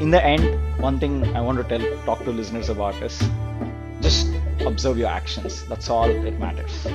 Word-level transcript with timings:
in 0.00 0.10
the 0.10 0.24
end, 0.24 0.44
one 0.80 0.98
thing 0.98 1.24
I 1.36 1.40
want 1.40 1.58
to 1.58 1.64
tell, 1.64 2.04
talk 2.04 2.24
to 2.24 2.30
listeners 2.30 2.68
about 2.68 2.94
is 3.02 3.18
just 4.00 4.28
observe 4.66 4.98
your 4.98 5.08
actions. 5.08 5.64
That's 5.66 5.88
all 5.88 6.08
it 6.08 6.38
matters. 6.38 6.86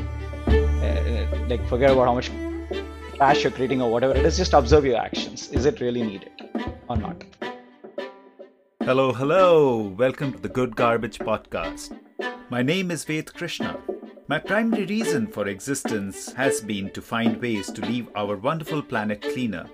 Uh, 0.48 1.28
like 1.48 1.68
forget 1.68 1.92
about 1.92 2.06
how 2.06 2.14
much 2.14 2.32
trash 3.16 3.44
you're 3.44 3.52
creating 3.52 3.82
or 3.82 3.92
whatever 3.92 4.16
it 4.16 4.26
is. 4.26 4.38
Just 4.38 4.54
observe 4.54 4.86
your 4.86 4.98
actions. 4.98 5.50
Is 5.52 5.66
it 5.66 5.80
really 5.82 6.02
needed 6.02 6.32
or 6.88 6.98
not? 6.98 7.24
Hello, 8.82 9.14
hello. 9.14 9.94
Welcome 9.98 10.34
to 10.34 10.40
the 10.40 10.50
Good 10.50 10.76
Garbage 10.76 11.20
Podcast. 11.20 11.98
My 12.50 12.64
name 12.64 12.92
is 12.92 13.04
Ved 13.06 13.34
Krishna. 13.34 13.78
My 14.28 14.40
primary 14.40 14.86
reason 14.86 15.28
for 15.28 15.48
existence 15.48 16.34
has 16.34 16.62
been 16.62 16.90
to 16.92 17.02
find 17.02 17.42
ways 17.42 17.72
to 17.72 17.82
leave 17.82 18.10
our 18.16 18.36
wonderful 18.36 18.82
planet 18.82 19.22
cleaner. 19.22 19.70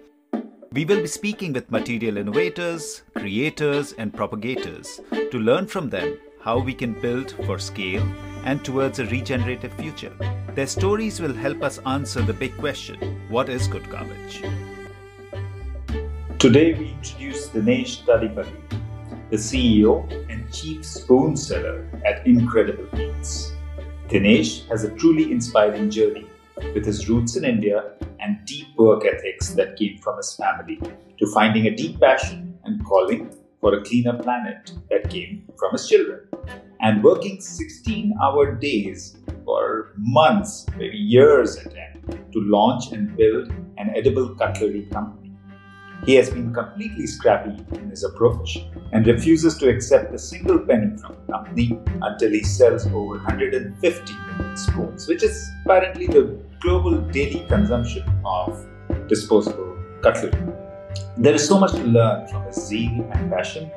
We 0.76 0.84
will 0.84 1.00
be 1.00 1.08
speaking 1.08 1.54
with 1.54 1.72
material 1.72 2.18
innovators, 2.18 3.04
creators, 3.16 3.94
and 3.94 4.14
propagators 4.14 5.00
to 5.32 5.40
learn 5.40 5.68
from 5.68 5.90
them 5.90 6.18
how 6.42 6.60
we 6.60 6.74
can 6.74 7.00
build 7.00 7.32
for 7.46 7.58
scale 7.58 8.06
and 8.44 8.62
towards 8.66 9.00
a 9.00 9.06
regenerative 9.06 9.72
future. 9.76 10.12
Their 10.54 10.68
stories 10.68 11.22
will 11.22 11.34
help 11.34 11.64
us 11.64 11.80
answer 11.86 12.22
the 12.22 12.34
big 12.34 12.58
question 12.58 13.22
what 13.30 13.48
is 13.48 13.70
good 13.70 13.90
garbage? 13.90 14.44
Today 16.40 16.74
we 16.74 16.90
introduce 16.90 17.48
Dinesh 17.48 18.04
Tadepalli, 18.04 18.60
the 19.30 19.38
CEO 19.38 20.04
and 20.30 20.52
Chief 20.52 20.86
Spoon 20.86 21.38
Seller 21.38 21.88
at 22.06 22.28
Incredible 22.28 22.90
Eats. 23.00 23.54
Dinesh 24.10 24.68
has 24.68 24.84
a 24.84 24.94
truly 24.98 25.32
inspiring 25.32 25.90
journey 25.90 26.28
with 26.74 26.86
his 26.86 27.10
roots 27.10 27.36
in 27.36 27.46
India 27.46 27.92
and 28.20 28.46
deep 28.46 28.68
work 28.78 29.04
ethics 29.06 29.50
that 29.56 29.76
came 29.78 29.98
from 30.00 30.18
his 30.18 30.36
family 30.36 30.80
to 31.20 31.32
finding 31.34 31.68
a 31.68 31.76
deep 31.76 32.00
passion 32.00 32.58
and 32.64 32.84
calling 32.86 33.30
for 33.62 33.74
a 33.74 33.84
cleaner 33.84 34.18
planet 34.22 34.72
that 34.90 35.10
came 35.10 35.44
from 35.58 35.72
his 35.72 35.88
children. 35.88 36.28
And 36.82 37.04
working 37.04 37.42
16 37.42 38.14
hour 38.24 38.54
days 38.56 39.18
for 39.44 39.94
months, 39.98 40.66
maybe 40.78 40.98
years 40.98 41.58
at 41.58 41.74
end, 41.76 42.34
to 42.34 42.40
launch 42.42 42.92
and 42.92 43.16
build 43.16 43.50
an 43.78 43.92
edible 43.96 44.36
cutlery 44.36 44.88
company. 44.92 45.25
He 46.04 46.16
has 46.16 46.30
been 46.30 46.54
completely 46.54 47.08
scrappy 47.08 47.56
in 47.76 47.90
his 47.90 48.04
approach 48.04 48.60
and 48.92 49.08
refuses 49.08 49.58
to 49.58 49.70
accept 49.70 50.14
a 50.14 50.20
single 50.20 50.60
penny 50.60 50.98
from 50.98 51.16
the 51.16 51.34
company 51.34 51.80
until 52.02 52.32
he 52.32 52.44
sells 52.44 52.86
over 52.88 53.16
150 53.18 54.14
million 54.14 54.58
spoons, 54.58 55.08
which 55.08 55.24
is 55.24 55.50
apparently 55.66 56.08
the 56.08 56.38
global 56.62 57.02
daily 57.12 57.46
consumption 57.48 58.04
of 58.26 58.66
disposable 59.08 59.78
cutlery. 60.02 60.54
There 61.18 61.34
is 61.34 61.48
so 61.48 61.60
much 61.60 61.72
to 61.72 61.84
learn 61.84 62.28
from 62.28 62.46
his 62.46 62.56
zeal 62.68 63.10
and 63.14 63.32
passion. 63.32 63.72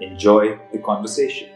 Enjoy 0.00 0.58
the 0.72 0.78
conversation. 0.78 1.50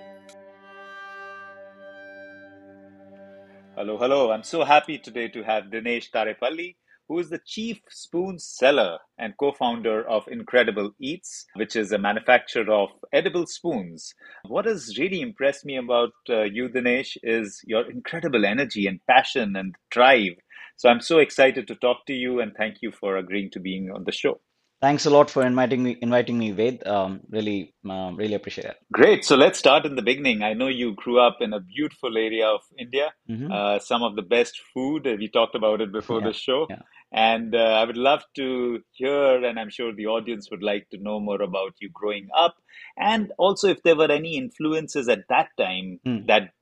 Hello, 3.77 3.99
hello. 3.99 4.31
I'm 4.31 4.45
so 4.45 4.65
happy 4.65 4.99
today 4.99 5.29
to 5.29 5.43
have 5.43 5.65
Dinesh 5.65 6.11
Tadepalli 6.11 6.77
who 7.09 7.19
is 7.19 7.31
the 7.31 7.41
chief 7.45 7.81
spoon 7.91 8.39
seller 8.39 8.99
and 9.19 9.35
co 9.39 9.53
founder 9.53 10.09
of 10.09 10.27
Incredible 10.29 10.93
Eats, 11.01 11.47
which 11.55 11.77
is 11.77 11.93
a 11.93 11.99
manufacturer 11.99 12.73
of 12.73 12.89
edible 13.13 13.47
spoons. 13.47 14.15
What 14.47 14.65
has 14.67 14.99
really 14.99 15.21
impressed 15.21 15.65
me 15.65 15.77
about 15.77 16.13
uh, 16.29 16.43
you, 16.43 16.69
Dinesh, 16.69 17.17
is 17.23 17.61
your 17.67 17.91
incredible 17.91 18.45
energy 18.45 18.87
and 18.87 19.01
passion 19.07 19.57
and 19.57 19.75
drive. 19.91 20.33
So 20.77 20.89
I'm 20.89 21.01
so 21.01 21.19
excited 21.19 21.69
to 21.69 21.77
talk 21.77 22.07
to 22.07 22.13
you 22.13 22.41
and 22.41 22.53
thank 22.57 22.79
you 22.83 22.91
for 22.91 23.17
agreeing 23.17 23.51
to 23.53 23.61
being 23.61 23.91
on 23.95 24.05
the 24.05 24.13
show. 24.13 24.41
Thanks 24.81 25.07
a 25.07 25.11
lot 25.11 25.31
for 25.31 25.47
inviting 25.47 25.83
me. 25.83 25.97
Inviting 26.03 26.37
me, 26.37 26.51
Ved. 26.51 26.87
Um, 26.87 27.21
really, 27.31 27.73
um, 27.89 28.17
really 28.17 28.35
appreciate 28.35 28.67
it. 28.67 28.77
Great. 28.93 29.25
So 29.25 29.35
let's 29.35 29.59
start 29.59 29.87
in 29.87 29.95
the 29.95 30.03
beginning. 30.03 30.43
I 30.43 30.53
know 30.53 30.67
you 30.69 30.95
grew 30.95 31.19
up 31.21 31.39
in 31.41 31.55
a 31.55 31.61
beautiful 31.61 32.19
area 32.19 32.47
of 32.49 32.61
India. 32.79 33.15
Mhm. 33.31 33.51
Uh, 33.51 33.79
some 33.79 34.03
of 34.03 34.15
the 34.15 34.23
best 34.23 34.61
food. 34.75 35.07
We 35.07 35.29
talked 35.29 35.55
about 35.55 35.81
it 35.81 35.91
before 35.91 36.21
Yeah, 36.21 36.27
the 36.27 36.33
show. 36.35 36.67
yeah. 36.69 36.83
And 37.15 37.55
uh, 37.55 37.59
I 37.59 37.85
would 37.85 37.97
love 37.97 38.25
to 38.37 38.81
hear, 38.93 39.45
and 39.45 39.59
I'm 39.61 39.71
sure 39.71 39.95
the 39.95 40.07
audience 40.09 40.51
would 40.51 40.63
like 40.63 40.89
to 40.91 40.99
know 40.99 41.21
more 41.21 41.43
about 41.43 41.75
you 41.81 41.91
growing 41.95 42.29
up. 42.37 42.57
And 42.99 43.33
also, 43.39 43.69
if 43.69 43.83
there 43.85 43.97
were 43.97 44.13
any 44.13 44.37
influences 44.37 45.09
at 45.09 45.29
that 45.31 45.51
time 45.59 46.01
Hmm. 46.05 46.27
that 46.27 46.53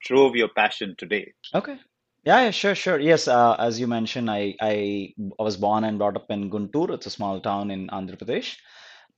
drove 0.00 0.36
your 0.36 0.48
passion 0.48 0.96
today. 0.98 1.34
Okay. 1.54 1.78
Yeah, 2.24 2.42
yeah, 2.44 2.50
sure, 2.50 2.74
sure. 2.74 3.00
Yes, 3.00 3.28
uh, 3.28 3.56
as 3.58 3.80
you 3.80 3.86
mentioned, 3.86 4.30
I 4.30 4.54
I 4.60 5.14
was 5.38 5.56
born 5.56 5.84
and 5.84 5.98
brought 5.98 6.16
up 6.16 6.30
in 6.30 6.50
Guntur. 6.50 6.90
It's 6.94 7.06
a 7.06 7.10
small 7.10 7.40
town 7.40 7.70
in 7.70 7.88
Andhra 7.88 8.18
Pradesh. 8.18 8.56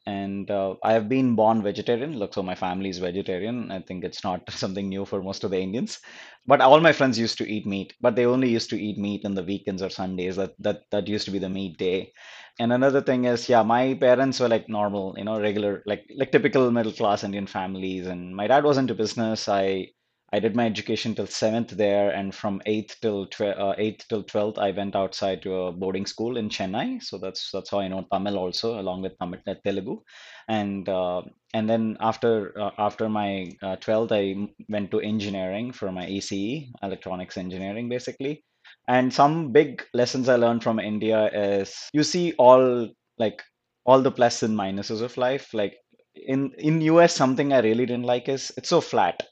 And 0.06 0.50
uh, 0.50 0.74
I 0.82 0.92
have 0.92 1.08
been 1.08 1.34
born 1.36 1.62
vegetarian. 1.62 2.18
Look, 2.18 2.34
so 2.34 2.42
my 2.42 2.54
family 2.54 2.88
is 2.90 2.98
vegetarian. 2.98 3.70
I 3.70 3.80
think 3.80 4.04
it's 4.04 4.24
not 4.24 4.50
something 4.50 4.88
new 4.88 5.04
for 5.04 5.22
most 5.22 5.44
of 5.44 5.50
the 5.50 5.60
Indians. 5.60 6.00
But 6.46 6.60
all 6.60 6.80
my 6.80 6.92
friends 6.92 7.18
used 7.18 7.38
to 7.38 7.48
eat 7.48 7.66
meat, 7.66 7.94
but 8.00 8.16
they 8.16 8.26
only 8.26 8.48
used 8.48 8.70
to 8.70 8.80
eat 8.80 8.98
meat 8.98 9.24
on 9.24 9.34
the 9.34 9.42
weekends 9.44 9.82
or 9.82 9.90
Sundays. 9.90 10.36
That 10.36 10.54
that 10.58 10.82
that 10.90 11.06
used 11.08 11.26
to 11.26 11.30
be 11.30 11.38
the 11.38 11.48
meat 11.50 11.76
day. 11.78 12.12
And 12.58 12.72
another 12.72 13.00
thing 13.02 13.24
is, 13.26 13.48
yeah, 13.48 13.62
my 13.62 13.94
parents 13.94 14.40
were 14.40 14.48
like 14.48 14.68
normal, 14.68 15.14
you 15.16 15.24
know, 15.24 15.40
regular, 15.40 15.82
like 15.86 16.06
like 16.16 16.32
typical 16.32 16.70
middle 16.70 16.92
class 16.92 17.22
Indian 17.24 17.46
families. 17.46 18.06
And 18.06 18.34
my 18.34 18.46
dad 18.46 18.64
was 18.64 18.78
into 18.78 18.94
business. 18.94 19.48
I 19.48 19.88
I 20.32 20.38
did 20.38 20.54
my 20.54 20.64
education 20.64 21.14
till 21.14 21.26
seventh 21.26 21.70
there, 21.70 22.10
and 22.10 22.32
from 22.32 22.62
eighth 22.64 23.00
till 23.00 23.28
uh, 23.40 23.74
eighth 23.78 24.06
till 24.08 24.22
twelfth, 24.22 24.58
I 24.58 24.70
went 24.70 24.94
outside 24.94 25.42
to 25.42 25.54
a 25.54 25.72
boarding 25.72 26.06
school 26.06 26.36
in 26.36 26.48
Chennai. 26.48 27.02
So 27.02 27.18
that's 27.18 27.50
that's 27.50 27.70
how 27.70 27.80
I 27.80 27.88
know 27.88 28.06
Tamil 28.12 28.38
also, 28.38 28.78
along 28.80 29.02
with 29.02 29.18
Tamil 29.18 29.40
uh, 29.46 29.54
Telugu. 29.64 30.00
And 30.48 30.88
uh, 30.88 31.22
and 31.52 31.68
then 31.68 31.96
after 32.00 32.56
uh, 32.60 32.70
after 32.78 33.08
my 33.08 33.50
uh, 33.60 33.76
twelfth, 33.76 34.12
I 34.12 34.36
went 34.68 34.92
to 34.92 35.00
engineering 35.00 35.72
for 35.72 35.90
my 35.90 36.06
ECE, 36.06 36.70
electronics 36.82 37.36
engineering, 37.36 37.88
basically. 37.88 38.44
And 38.86 39.12
some 39.12 39.50
big 39.50 39.82
lessons 39.94 40.28
I 40.28 40.36
learned 40.36 40.62
from 40.62 40.78
India 40.78 41.28
is 41.32 41.74
you 41.92 42.04
see 42.04 42.34
all 42.38 42.88
like 43.18 43.42
all 43.84 44.00
the 44.00 44.12
plus 44.12 44.44
and 44.44 44.56
minuses 44.56 45.02
of 45.02 45.16
life. 45.16 45.52
Like 45.52 45.76
in 46.14 46.52
in 46.56 46.80
US, 46.82 47.14
something 47.14 47.52
I 47.52 47.60
really 47.60 47.86
didn't 47.86 48.04
like 48.14 48.28
is 48.28 48.52
it's 48.56 48.68
so 48.68 48.80
flat. 48.80 49.22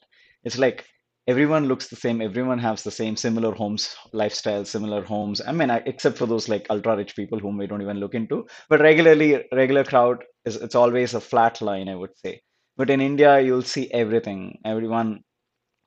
It's 0.43 0.57
like 0.57 0.85
everyone 1.27 1.67
looks 1.67 1.87
the 1.87 1.95
same, 1.95 2.21
everyone 2.21 2.59
has 2.59 2.83
the 2.83 2.91
same 2.91 3.15
similar 3.15 3.53
homes, 3.53 3.95
lifestyle, 4.13 4.65
similar 4.65 5.03
homes. 5.03 5.41
I 5.45 5.51
mean, 5.51 5.69
I, 5.71 5.81
except 5.85 6.17
for 6.17 6.25
those 6.25 6.49
like 6.49 6.67
ultra 6.69 6.97
rich 6.97 7.15
people 7.15 7.39
whom 7.39 7.57
we 7.57 7.67
don't 7.67 7.81
even 7.81 7.99
look 7.99 8.15
into. 8.15 8.45
But 8.69 8.81
regularly, 8.81 9.43
regular 9.53 9.83
crowd 9.83 10.23
is 10.45 10.55
it's 10.57 10.75
always 10.75 11.13
a 11.13 11.21
flat 11.21 11.61
line, 11.61 11.87
I 11.89 11.95
would 11.95 12.17
say. 12.17 12.41
But 12.77 12.89
in 12.89 13.01
India, 13.01 13.39
you'll 13.39 13.61
see 13.61 13.91
everything. 13.91 14.59
Everyone 14.65 15.21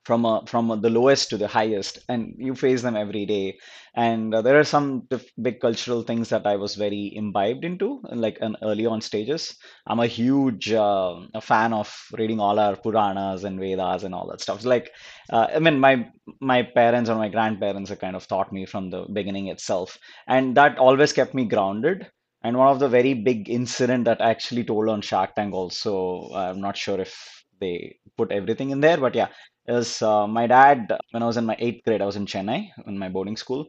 from 0.04 0.24
a, 0.24 0.42
from 0.46 0.80
the 0.80 0.90
lowest 0.90 1.30
to 1.30 1.36
the 1.36 1.48
highest, 1.48 1.98
and 2.08 2.34
you 2.38 2.54
face 2.54 2.82
them 2.82 2.96
every 2.96 3.24
day. 3.26 3.58
And 3.94 4.34
uh, 4.34 4.42
there 4.42 4.58
are 4.58 4.64
some 4.64 5.06
big 5.40 5.60
cultural 5.60 6.02
things 6.02 6.28
that 6.30 6.46
I 6.46 6.56
was 6.56 6.74
very 6.76 7.12
imbibed 7.14 7.64
into, 7.64 8.00
like 8.10 8.38
an 8.40 8.56
early 8.62 8.86
on 8.86 9.00
stages. 9.00 9.54
I'm 9.86 10.00
a 10.00 10.06
huge 10.06 10.72
uh, 10.72 11.20
a 11.34 11.40
fan 11.40 11.72
of 11.72 11.94
reading 12.18 12.40
all 12.40 12.58
our 12.58 12.76
Puranas 12.76 13.44
and 13.44 13.60
Vedas 13.60 14.04
and 14.04 14.14
all 14.14 14.26
that 14.28 14.40
stuff. 14.40 14.64
Like, 14.64 14.90
uh, 15.30 15.48
I 15.54 15.58
mean, 15.58 15.78
my 15.78 16.08
my 16.40 16.62
parents 16.62 17.10
or 17.10 17.16
my 17.16 17.28
grandparents 17.28 17.90
have 17.90 18.00
kind 18.00 18.16
of 18.16 18.26
taught 18.26 18.52
me 18.52 18.66
from 18.66 18.90
the 18.90 19.04
beginning 19.12 19.48
itself, 19.48 19.98
and 20.26 20.56
that 20.56 20.78
always 20.78 21.12
kept 21.12 21.34
me 21.34 21.44
grounded. 21.44 22.10
And 22.44 22.56
one 22.58 22.68
of 22.68 22.80
the 22.80 22.88
very 22.88 23.14
big 23.14 23.48
incident 23.48 24.04
that 24.06 24.20
I 24.20 24.30
actually 24.30 24.64
told 24.64 24.88
on 24.88 25.00
Shark 25.00 25.36
Tank 25.36 25.54
also, 25.54 26.28
I'm 26.34 26.60
not 26.60 26.76
sure 26.76 27.00
if 27.00 27.44
they 27.60 27.98
put 28.16 28.32
everything 28.32 28.70
in 28.70 28.80
there, 28.80 28.96
but 28.96 29.14
yeah, 29.14 29.28
is 29.66 30.02
uh, 30.02 30.26
my 30.26 30.46
dad, 30.46 30.92
when 31.10 31.22
I 31.22 31.26
was 31.26 31.36
in 31.36 31.46
my 31.46 31.56
eighth 31.58 31.84
grade, 31.84 32.02
I 32.02 32.06
was 32.06 32.16
in 32.16 32.26
Chennai 32.26 32.70
in 32.86 32.98
my 32.98 33.08
boarding 33.08 33.36
school. 33.36 33.68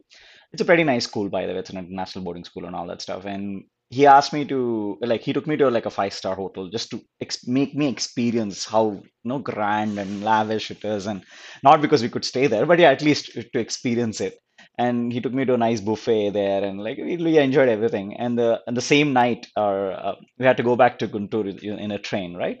It's 0.52 0.62
a 0.62 0.64
pretty 0.64 0.84
nice 0.84 1.04
school, 1.04 1.28
by 1.28 1.46
the 1.46 1.52
way. 1.52 1.58
It's 1.58 1.70
an 1.70 1.78
international 1.78 2.24
boarding 2.24 2.44
school 2.44 2.64
and 2.66 2.76
all 2.76 2.86
that 2.86 3.02
stuff. 3.02 3.24
And 3.24 3.64
he 3.90 4.06
asked 4.06 4.32
me 4.32 4.44
to, 4.46 4.98
like, 5.00 5.20
he 5.20 5.32
took 5.32 5.46
me 5.46 5.56
to 5.56 5.70
like 5.70 5.86
a 5.86 5.90
five-star 5.90 6.34
hotel 6.34 6.68
just 6.68 6.90
to 6.90 7.00
ex 7.20 7.46
make 7.46 7.74
me 7.74 7.88
experience 7.88 8.64
how, 8.64 8.90
you 8.92 9.28
know, 9.28 9.38
grand 9.38 9.98
and 9.98 10.24
lavish 10.24 10.70
it 10.70 10.84
is. 10.84 11.06
And 11.06 11.22
not 11.62 11.80
because 11.80 12.02
we 12.02 12.08
could 12.08 12.24
stay 12.24 12.46
there, 12.46 12.66
but 12.66 12.78
yeah, 12.78 12.90
at 12.90 13.02
least 13.02 13.32
to 13.32 13.58
experience 13.58 14.20
it. 14.20 14.38
And 14.78 15.12
he 15.12 15.20
took 15.20 15.32
me 15.32 15.44
to 15.44 15.54
a 15.54 15.58
nice 15.58 15.80
buffet 15.80 16.30
there, 16.30 16.64
and 16.64 16.80
like 16.80 16.96
we, 16.98 17.38
enjoyed 17.38 17.68
everything. 17.68 18.16
And 18.16 18.36
the 18.38 18.60
and 18.66 18.76
the 18.76 18.80
same 18.80 19.12
night, 19.12 19.46
or 19.56 19.92
uh, 19.92 20.14
we 20.38 20.46
had 20.46 20.56
to 20.56 20.64
go 20.64 20.74
back 20.74 20.98
to 20.98 21.08
Guntur 21.08 21.62
in 21.62 21.90
a 21.92 21.98
train, 21.98 22.34
right? 22.34 22.58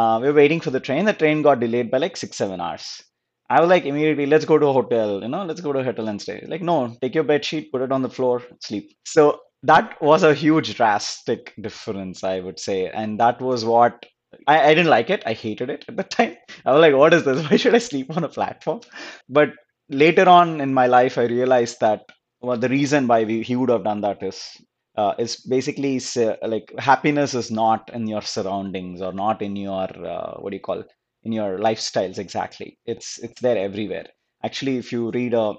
Uh, 0.00 0.18
we 0.20 0.28
were 0.28 0.34
waiting 0.42 0.60
for 0.60 0.70
the 0.70 0.80
train. 0.80 1.04
The 1.04 1.12
train 1.12 1.42
got 1.42 1.60
delayed 1.60 1.90
by 1.90 1.98
like 1.98 2.16
six, 2.16 2.36
seven 2.36 2.60
hours. 2.60 3.02
I 3.50 3.60
was 3.60 3.68
like 3.68 3.84
immediately, 3.84 4.26
let's 4.26 4.44
go 4.44 4.58
to 4.58 4.66
a 4.68 4.72
hotel, 4.72 5.20
you 5.22 5.28
know, 5.28 5.44
let's 5.44 5.60
go 5.60 5.72
to 5.72 5.80
a 5.80 5.84
hotel 5.84 6.08
and 6.08 6.22
stay. 6.22 6.44
Like, 6.46 6.62
no, 6.62 6.96
take 7.02 7.14
your 7.14 7.24
bed 7.24 7.44
sheet, 7.44 7.72
put 7.72 7.82
it 7.82 7.92
on 7.92 8.02
the 8.02 8.08
floor, 8.08 8.42
sleep. 8.60 8.92
So 9.04 9.40
that 9.64 10.00
was 10.00 10.22
a 10.22 10.34
huge 10.34 10.74
drastic 10.76 11.52
difference, 11.60 12.22
I 12.22 12.40
would 12.40 12.60
say. 12.60 12.88
And 12.88 13.18
that 13.20 13.40
was 13.40 13.64
what 13.64 14.06
I, 14.46 14.60
I 14.70 14.74
didn't 14.74 14.90
like 14.90 15.10
it. 15.10 15.22
I 15.26 15.32
hated 15.32 15.68
it 15.70 15.84
at 15.88 15.96
the 15.96 16.02
time. 16.18 16.36
I 16.64 16.72
was 16.72 16.80
like, 16.80 16.94
what 16.94 17.12
is 17.14 17.24
this? 17.24 17.42
Why 17.50 17.56
should 17.56 17.74
I 17.74 17.78
sleep 17.78 18.16
on 18.16 18.24
a 18.24 18.28
platform? 18.28 18.80
But 19.28 19.50
later 19.88 20.28
on 20.28 20.60
in 20.60 20.72
my 20.72 20.86
life, 20.86 21.18
I 21.18 21.24
realized 21.24 21.78
that 21.80 22.04
well, 22.40 22.56
the 22.56 22.68
reason 22.68 23.06
why 23.06 23.24
we, 23.24 23.42
he 23.42 23.56
would 23.56 23.68
have 23.68 23.84
done 23.84 24.00
that 24.02 24.22
is 24.22 24.56
uh, 25.00 25.14
it's 25.22 25.36
basically 25.54 25.94
uh, 26.16 26.36
like 26.54 26.72
happiness 26.78 27.34
is 27.34 27.50
not 27.50 27.90
in 27.98 28.06
your 28.06 28.22
surroundings 28.22 29.00
or 29.06 29.12
not 29.12 29.42
in 29.48 29.54
your 29.56 29.88
uh, 30.14 30.32
what 30.40 30.50
do 30.50 30.56
you 30.56 30.66
call 30.70 30.82
in 31.24 31.32
your 31.32 31.58
lifestyles 31.58 32.18
exactly. 32.18 32.78
It's 32.86 33.18
it's 33.26 33.40
there 33.40 33.58
everywhere. 33.58 34.06
Actually, 34.44 34.76
if 34.78 34.92
you 34.92 35.10
read 35.10 35.34
a 35.34 35.54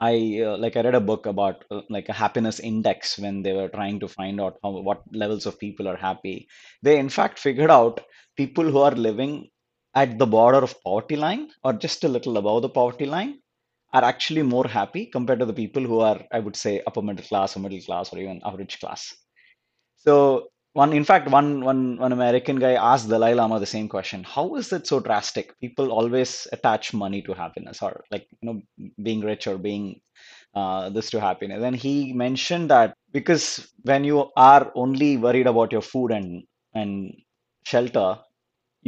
I 0.00 0.42
uh, 0.44 0.56
like 0.58 0.76
I 0.76 0.82
read 0.82 0.96
a 0.96 1.00
book 1.10 1.26
about 1.26 1.64
uh, 1.70 1.82
like 1.88 2.08
a 2.08 2.12
happiness 2.24 2.58
index 2.58 3.16
when 3.18 3.42
they 3.42 3.52
were 3.52 3.68
trying 3.68 4.00
to 4.00 4.08
find 4.08 4.40
out 4.40 4.56
how 4.62 4.70
what 4.88 5.02
levels 5.12 5.46
of 5.46 5.58
people 5.60 5.86
are 5.88 5.96
happy. 5.96 6.48
They 6.82 6.98
in 6.98 7.08
fact 7.08 7.38
figured 7.38 7.70
out 7.70 8.00
people 8.36 8.64
who 8.72 8.78
are 8.78 8.96
living 9.08 9.50
at 9.94 10.18
the 10.18 10.26
border 10.26 10.58
of 10.58 10.80
poverty 10.82 11.16
line 11.16 11.50
or 11.64 11.72
just 11.74 12.02
a 12.04 12.08
little 12.08 12.36
above 12.38 12.62
the 12.62 12.68
poverty 12.80 13.06
line 13.06 13.40
are 13.92 14.04
actually 14.04 14.42
more 14.42 14.66
happy 14.66 15.06
compared 15.06 15.38
to 15.40 15.46
the 15.46 15.52
people 15.54 15.82
who 15.82 16.00
are, 16.00 16.20
I 16.32 16.40
would 16.40 16.56
say, 16.56 16.82
upper 16.86 17.02
middle 17.02 17.24
class 17.24 17.56
or 17.56 17.60
middle 17.60 17.80
class 17.80 18.12
or 18.12 18.18
even 18.18 18.40
average 18.44 18.78
class. 18.80 19.14
So 19.96 20.48
one, 20.72 20.92
in 20.92 21.04
fact, 21.04 21.30
one 21.30 21.64
one 21.64 21.98
one 21.98 22.12
American 22.12 22.56
guy 22.58 22.74
asked 22.74 23.08
Dalai 23.08 23.34
Lama 23.34 23.58
the 23.58 23.66
same 23.66 23.88
question. 23.88 24.22
How 24.24 24.54
is 24.56 24.72
it 24.72 24.86
so 24.86 25.00
drastic? 25.00 25.58
People 25.60 25.90
always 25.92 26.46
attach 26.52 26.94
money 26.94 27.22
to 27.22 27.32
happiness, 27.34 27.82
or 27.82 28.04
like 28.10 28.26
you 28.40 28.46
know, 28.48 28.62
being 29.02 29.20
rich 29.20 29.46
or 29.46 29.58
being 29.58 30.00
uh, 30.54 30.90
this 30.90 31.10
to 31.10 31.20
happiness. 31.20 31.62
And 31.62 31.76
he 31.76 32.12
mentioned 32.12 32.70
that 32.70 32.94
because 33.12 33.68
when 33.82 34.04
you 34.04 34.30
are 34.36 34.72
only 34.74 35.16
worried 35.16 35.46
about 35.46 35.72
your 35.72 35.82
food 35.82 36.12
and 36.12 36.44
and 36.74 37.12
shelter, 37.64 38.18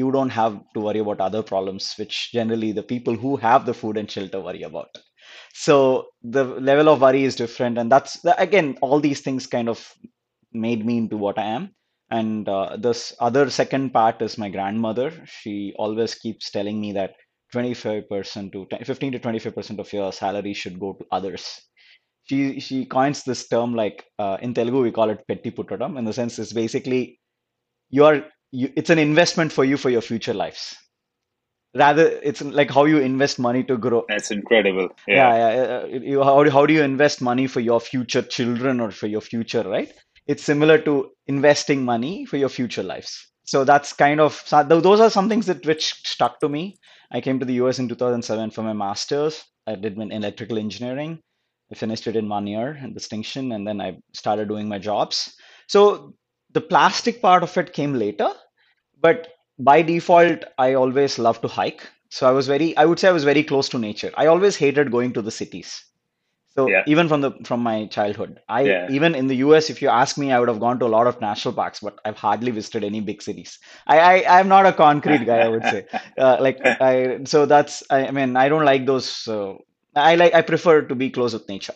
you 0.01 0.11
don't 0.17 0.37
have 0.41 0.55
to 0.75 0.81
worry 0.87 1.01
about 1.05 1.21
other 1.29 1.43
problems, 1.53 1.95
which 2.01 2.33
generally 2.33 2.73
the 2.73 2.89
people 2.93 3.15
who 3.25 3.37
have 3.47 3.67
the 3.67 3.75
food 3.81 3.97
and 3.97 4.11
shelter 4.11 4.41
worry 4.49 4.63
about. 4.71 4.91
So 5.55 5.77
the 6.23 6.45
level 6.45 6.89
of 6.89 7.01
worry 7.07 7.25
is 7.25 7.37
different, 7.37 7.79
and 7.79 7.91
that's 7.95 8.15
again 8.47 8.77
all 8.81 9.01
these 9.01 9.21
things 9.27 9.47
kind 9.57 9.69
of 9.69 9.81
made 10.53 10.85
me 10.85 10.99
into 10.99 11.17
what 11.17 11.39
I 11.39 11.47
am. 11.59 11.75
And 12.11 12.49
uh, 12.49 12.77
this 12.77 13.15
other 13.21 13.49
second 13.51 13.93
part 13.93 14.21
is 14.23 14.37
my 14.39 14.49
grandmother. 14.49 15.09
She 15.27 15.75
always 15.79 16.15
keeps 16.15 16.51
telling 16.51 16.81
me 16.81 16.93
that 16.93 17.15
25% 17.55 18.53
to 18.53 18.85
15 18.85 19.13
to 19.13 19.19
25% 19.19 19.79
of 19.79 19.93
your 19.93 20.13
salary 20.13 20.55
should 20.55 20.79
go 20.81 20.95
to 20.95 21.07
others. 21.13 21.45
She 22.25 22.61
she 22.61 22.85
coins 22.87 23.23
this 23.25 23.49
term 23.49 23.75
like 23.75 24.05
uh, 24.19 24.37
in 24.41 24.55
Telugu 24.55 24.83
we 24.83 24.93
call 24.99 25.11
it 25.15 25.25
petti 25.31 25.53
puttadam. 25.59 25.99
In 25.99 26.05
the 26.05 26.13
sense, 26.13 26.39
it's 26.39 26.53
basically 26.53 27.03
you 27.91 28.05
are 28.05 28.19
you, 28.53 28.73
it's 28.77 28.91
an 28.91 28.99
investment 28.99 29.53
for 29.53 29.65
you 29.65 29.77
for 29.77 29.91
your 29.91 30.01
future 30.03 30.35
lives 30.35 30.77
rather 31.75 32.07
it's 32.23 32.43
like 32.43 32.71
how 32.71 32.85
you 32.85 32.99
invest 32.99 33.39
money 33.39 33.63
to 33.65 33.77
grow 33.77 34.05
That's 34.09 34.31
incredible. 34.31 34.89
yeah, 35.07 35.17
Yeah. 35.17 35.87
yeah. 35.87 35.87
You, 35.87 36.23
how, 36.23 36.43
do- 36.45 36.51
how 36.51 36.67
do 36.67 36.75
you 36.75 36.83
invest 36.83 37.21
money 37.23 37.47
for 37.47 37.61
your 37.61 37.81
future 37.81 38.23
children 38.23 38.81
or 38.81 38.91
for 38.91 39.07
your 39.07 39.21
future, 39.21 39.63
right? 39.63 39.93
It's 40.27 40.43
similar 40.45 40.79
to 40.79 41.11
investing 41.27 41.85
money 41.85 42.25
for 42.27 42.37
your 42.37 42.49
future 42.49 42.83
lives. 42.83 43.27
So 43.45 43.65
that's 43.65 43.93
kind 43.93 44.21
of 44.21 44.43
those 44.69 45.01
are 45.01 45.11
some 45.11 45.29
things 45.29 45.47
that 45.47 45.67
which 45.67 45.95
stuck 46.07 46.41
to 46.41 46.49
me. 46.49 46.79
I 47.13 47.21
came 47.21 47.41
to 47.41 47.45
the 47.47 47.55
US 47.55 47.79
in 47.79 47.89
2007 47.89 48.51
for 48.51 48.63
my 48.63 48.73
master's. 48.73 49.43
I 49.67 49.75
did 49.75 49.97
my 49.99 50.05
electrical 50.05 50.59
engineering. 50.59 51.21
I 51.73 51.75
finished 51.75 52.07
it 52.07 52.17
in 52.17 52.29
one 52.29 52.47
year 52.47 52.79
in 52.83 52.95
distinction, 52.95 53.53
and 53.53 53.67
then 53.67 53.81
I 53.81 53.99
started 54.15 54.49
doing 54.49 54.69
my 54.69 54.79
jobs. 54.79 55.35
So 55.69 56.15
the 56.53 56.61
plastic 56.61 57.21
part 57.23 57.43
of 57.43 57.57
it 57.59 57.73
came 57.73 57.95
later, 57.95 58.31
but 59.01 59.29
by 59.59 59.83
default, 59.83 60.45
I 60.59 60.75
always 60.75 61.19
love 61.19 61.41
to 61.43 61.49
hike. 61.49 61.87
So 62.11 62.29
I 62.29 62.33
was 62.33 62.47
very, 62.47 62.77
I 62.77 62.85
would 62.85 62.99
say 62.99 63.09
I 63.09 63.13
was 63.13 63.25
very 63.25 63.45
close 63.45 63.69
to 63.71 63.79
nature. 63.79 64.13
I 64.17 64.27
always 64.27 64.57
hated 64.57 64.91
going 64.91 65.13
to 65.15 65.23
the 65.23 65.31
cities. 65.31 65.85
So 66.57 66.81
Yeah. 66.81 66.85
even 66.87 67.09
from 67.09 67.21
the 67.23 67.33
from 67.45 67.61
my 67.63 67.87
childhood, 67.87 68.41
I 68.49 68.63
Yeah. 68.65 68.89
even 68.89 69.15
in 69.15 69.27
the 69.29 69.37
US, 69.37 69.71
if 69.71 69.81
you 69.83 69.89
ask 69.89 70.19
me, 70.19 70.33
I 70.33 70.39
would 70.41 70.49
have 70.49 70.61
gone 70.61 70.79
to 70.81 70.87
a 70.87 70.95
lot 70.97 71.07
of 71.07 71.21
national 71.21 71.55
parks, 71.55 71.81
but 71.81 71.99
I've 72.05 72.17
hardly 72.17 72.51
visited 72.51 72.85
any 72.85 73.01
big 73.01 73.23
cities. 73.23 73.59
I, 73.87 73.99
I 74.25 74.39
I'm 74.41 74.49
not 74.49 74.67
a 74.67 74.73
concrete 74.73 75.25
guy, 75.25 75.39
I 75.41 75.49
would 75.49 75.67
say. 75.67 75.87
Uh, 76.19 76.37
like 76.41 76.61
I, 76.81 77.21
so 77.25 77.47
that's 77.47 77.83
I, 77.91 78.07
I 78.09 78.11
mean 78.11 78.37
I 78.37 78.49
don't 78.49 78.65
like 78.65 78.87
those. 78.87 79.09
So 79.09 79.65
I 79.95 80.17
like 80.17 80.35
I 80.35 80.43
prefer 80.43 80.83
to 80.83 80.95
be 80.95 81.11
close 81.11 81.33
with 81.35 81.49
nature. 81.49 81.75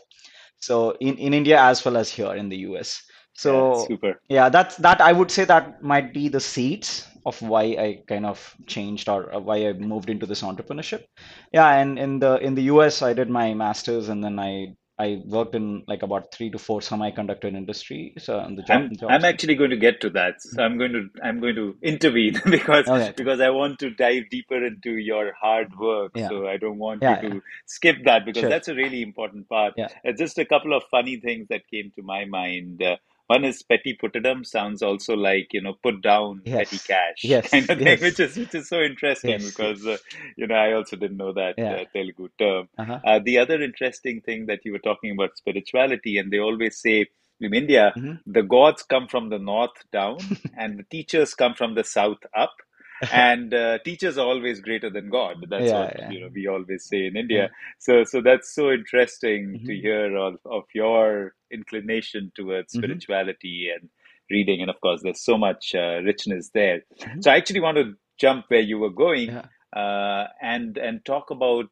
So 0.59 0.93
in 1.01 1.17
in 1.19 1.35
India 1.35 1.61
as 1.61 1.85
well 1.85 1.97
as 1.97 2.11
here 2.11 2.35
in 2.35 2.49
the 2.49 2.59
US. 2.69 3.03
Yeah. 3.43 3.75
So 3.75 3.85
Super. 3.89 4.21
yeah, 4.29 4.49
that's 4.49 4.77
that 4.77 5.01
I 5.01 5.13
would 5.13 5.31
say 5.31 5.45
that 5.45 5.83
might 5.83 6.13
be 6.15 6.29
the 6.29 6.41
seeds 6.41 7.09
of 7.27 7.41
why 7.43 7.63
I 7.63 8.03
kind 8.07 8.27
of 8.27 8.55
changed 8.67 9.09
or 9.09 9.35
uh, 9.35 9.41
why 9.41 9.67
I 9.69 9.73
moved 9.73 10.11
into 10.11 10.27
this 10.27 10.43
entrepreneurship. 10.43 11.05
Yeah, 11.53 11.69
and 11.75 11.99
in 11.99 12.19
the 12.21 12.37
in 12.39 12.55
the 12.55 12.63
US 12.75 13.03
I 13.03 13.13
did 13.13 13.31
my 13.31 13.55
master's 13.55 14.09
and 14.09 14.23
then 14.23 14.39
I 14.39 14.77
I 14.97 15.21
worked 15.27 15.57
in 15.57 15.83
like 15.89 16.05
about 16.05 16.33
three 16.33 16.51
to 16.51 16.59
four 16.59 16.79
semiconductor 16.81 17.47
industry. 17.53 18.15
So 18.19 18.39
on 18.39 18.55
the 18.55 18.63
job 18.63 18.93
I'm 19.03 19.11
I'm 19.11 19.25
actually 19.25 19.57
going 19.57 19.71
to 19.71 19.77
get 19.77 20.01
to 20.03 20.11
that. 20.11 20.41
So 20.41 20.63
I'm 20.63 20.79
going 20.79 20.93
to 20.93 21.09
I'm 21.25 21.41
going 21.41 21.57
to 21.57 21.77
intervene 21.83 22.41
because 22.51 22.87
Okay. 22.87 23.13
because 23.17 23.41
I 23.41 23.51
want 23.51 23.81
to 23.81 23.91
dive 23.91 24.31
deeper 24.31 24.65
into 24.65 24.93
your 24.93 25.33
hard 25.41 25.77
work. 25.77 26.13
Yeah. 26.15 26.29
So 26.29 26.47
I 26.47 26.57
don't 26.59 26.79
want 26.79 27.03
you 27.03 27.09
Yeah, 27.09 27.21
yeah. 27.23 27.29
to 27.31 27.43
skip 27.67 27.97
that 28.05 28.25
because 28.25 28.43
Sure. 28.43 28.51
that's 28.51 28.69
a 28.69 28.75
really 28.75 29.03
important 29.03 29.49
part. 29.49 29.75
Yeah. 29.77 29.89
Uh, 30.07 30.13
just 30.13 30.39
a 30.39 30.45
couple 30.45 30.73
of 30.75 30.85
funny 30.91 31.17
things 31.17 31.49
that 31.49 31.67
came 31.69 31.91
to 31.97 32.03
my 32.03 32.25
mind. 32.27 32.81
Uh, 32.83 32.97
one 33.27 33.45
is 33.45 33.63
petty 33.63 33.97
puttadam 34.01 34.45
sounds 34.47 34.83
also 34.83 35.15
like 35.15 35.49
you 35.53 35.61
know 35.61 35.75
put 35.83 36.03
down 36.03 36.41
petty 36.45 36.79
cash 36.79 37.23
Yes. 37.35 37.51
kind 37.51 37.69
of 37.71 37.79
thing, 37.79 38.01
which 38.01 38.21
is 38.21 38.37
which 38.37 38.55
is 38.55 38.69
so 38.69 38.81
interesting 38.83 39.41
Yes. 39.41 39.51
because 39.51 39.87
uh, 39.87 39.97
you 40.37 40.47
know 40.47 40.55
I 40.55 40.73
also 40.75 40.97
didn't 40.97 41.17
know 41.17 41.33
that 41.33 41.55
Yeah. 41.59 41.75
uh, 41.77 41.85
Telugu 41.95 42.29
term. 42.39 42.69
Uh-huh. 42.79 42.99
Uh, 43.05 43.19
the 43.29 43.39
other 43.39 43.59
interesting 43.63 44.21
thing 44.21 44.47
that 44.47 44.61
you 44.65 44.73
were 44.73 44.85
talking 44.91 45.13
about 45.13 45.37
spirituality, 45.43 46.19
and 46.19 46.31
they 46.33 46.39
always 46.39 46.77
say 46.87 47.07
in 47.41 47.55
India, 47.63 47.93
hmm 47.97 48.13
the 48.27 48.43
gods 48.43 48.83
come 48.93 49.07
from 49.09 49.29
the 49.31 49.39
north 49.53 49.79
down, 49.93 50.19
and 50.61 50.79
the 50.79 50.87
teachers 50.97 51.35
come 51.35 51.55
from 51.55 51.75
the 51.75 51.85
south 51.85 52.23
up. 52.45 52.55
And 53.11 53.55
uh, 53.55 53.79
teachers 53.85 54.19
are 54.19 54.27
always 54.27 54.61
greater 54.61 54.91
than 54.91 55.11
God. 55.11 55.47
That's 55.49 55.73
Yeah, 55.73 55.75
what 55.75 55.93
yeah. 55.99 56.07
you 56.07 56.21
know 56.21 56.29
we 56.35 56.47
always 56.49 56.87
say 56.89 57.07
in 57.07 57.17
Yeah. 57.29 57.47
India. 57.47 57.51
So, 57.79 58.05
so 58.05 58.21
that's 58.23 58.55
so 58.55 58.73
interesting 58.73 59.61
to 59.67 59.75
hmm 59.75 59.81
hear 59.81 60.17
of, 60.17 60.37
of 60.47 60.65
your 60.75 61.35
inclination 61.53 62.33
towards 62.35 62.73
hmm 62.75 62.75
spirituality 62.75 63.69
and 63.79 63.91
reading, 64.31 64.61
and 64.63 64.71
of 64.71 64.81
course, 64.81 65.03
there's 65.03 65.25
so 65.25 65.39
much 65.39 65.75
uh, 65.75 66.01
richness 66.05 66.51
there. 66.55 66.83
hmm 67.05 67.21
So, 67.21 67.31
I 67.31 67.37
actually 67.37 67.61
want 67.61 67.77
to 67.79 67.95
jump 68.19 68.47
where 68.49 68.61
you 68.61 68.79
were 68.79 68.91
going 68.91 69.29
Yeah. 69.29 69.47
uh, 69.77 70.27
and 70.43 70.79
and 70.79 71.05
talk 71.05 71.31
about 71.31 71.69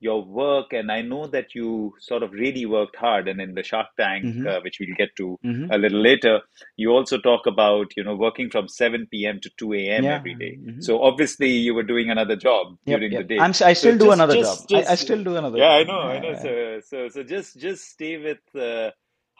your 0.00 0.24
work. 0.24 0.72
And 0.72 0.90
I 0.92 1.02
know 1.02 1.26
that 1.28 1.54
you 1.54 1.94
sort 2.00 2.22
of 2.22 2.32
really 2.32 2.66
worked 2.66 2.96
hard. 2.96 3.28
And 3.28 3.40
in 3.40 3.54
the 3.54 3.62
Shark 3.62 3.88
Tank, 3.98 4.24
hmm 4.24 4.46
uh, 4.46 4.60
which 4.62 4.78
we'll 4.80 4.94
get 4.96 5.10
to 5.16 5.38
hmm 5.42 5.66
a 5.70 5.78
little 5.78 6.00
later, 6.00 6.40
you 6.76 6.90
also 6.90 7.18
talk 7.18 7.46
about 7.46 7.86
you 7.96 8.04
know 8.04 8.14
working 8.16 8.50
from 8.50 8.68
7 8.68 9.06
p.m. 9.10 9.40
to 9.40 9.50
2 9.58 9.72
a.m. 9.74 10.04
Yeah. 10.04 10.16
every 10.18 10.34
day. 10.34 10.58
hmm 10.64 10.80
So 10.80 11.02
obviously 11.02 11.48
you 11.50 11.74
were 11.74 11.82
doing 11.82 12.10
another 12.10 12.36
job 12.36 12.76
Yep, 12.86 12.98
during 12.98 13.12
the 13.16 13.24
day. 13.24 13.38
I'm 13.40 13.50
I 13.50 13.52
So 13.52 13.72
still 13.74 13.98
do 13.98 14.04
just 14.06 14.18
another 14.18 14.36
job. 14.36 14.58
just 14.68 14.88
I, 14.88 14.92
I 14.92 14.94
still 14.96 15.24
do 15.24 15.36
another 15.36 15.58
yeah, 15.58 15.70
I 15.70 15.84
job. 15.84 15.88
know, 15.88 16.00
I 16.00 16.18
know. 16.20 16.30
yeah. 16.32 16.42
So 16.44 16.80
so 16.90 17.08
so 17.08 17.22
just 17.22 17.58
just 17.58 17.84
stay 17.88 18.16
with 18.18 18.44
uh, 18.54 18.90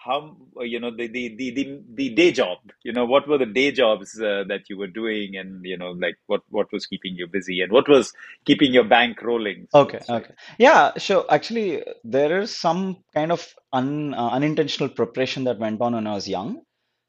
how 0.04 0.36
you 0.60 0.78
know 0.80 0.90
the 0.90 1.06
the 1.08 1.34
the 1.36 1.50
the, 1.50 1.82
the 1.94 2.08
day 2.10 2.32
job. 2.32 2.58
You 2.82 2.92
know 2.92 3.04
what 3.04 3.28
were 3.28 3.38
the 3.38 3.46
day 3.46 3.72
jobs 3.72 4.20
uh, 4.20 4.44
that 4.48 4.68
you 4.68 4.78
were 4.78 4.86
doing, 4.86 5.36
and 5.36 5.64
you 5.64 5.76
know 5.76 5.90
like 5.92 6.16
what 6.26 6.42
what 6.48 6.72
was 6.72 6.86
keeping 6.86 7.14
you 7.16 7.26
busy, 7.26 7.60
and 7.60 7.72
what 7.72 7.88
was 7.88 8.12
keeping 8.44 8.72
your 8.72 8.84
bank 8.84 9.22
rolling, 9.22 9.66
so 9.70 9.80
Okay, 9.80 10.00
okay. 10.08 10.34
Yeah, 10.58 10.92
so 10.98 11.26
Actually, 11.30 11.82
there 12.04 12.40
is 12.40 12.56
some 12.56 12.98
kind 13.14 13.32
of 13.32 13.54
un, 13.72 14.14
uh, 14.14 14.28
unintentional 14.30 14.88
preparation 14.88 15.44
that 15.44 15.58
went 15.58 15.80
on 15.80 15.94
when 15.94 16.06
I 16.06 16.14
was 16.14 16.28
young. 16.28 16.62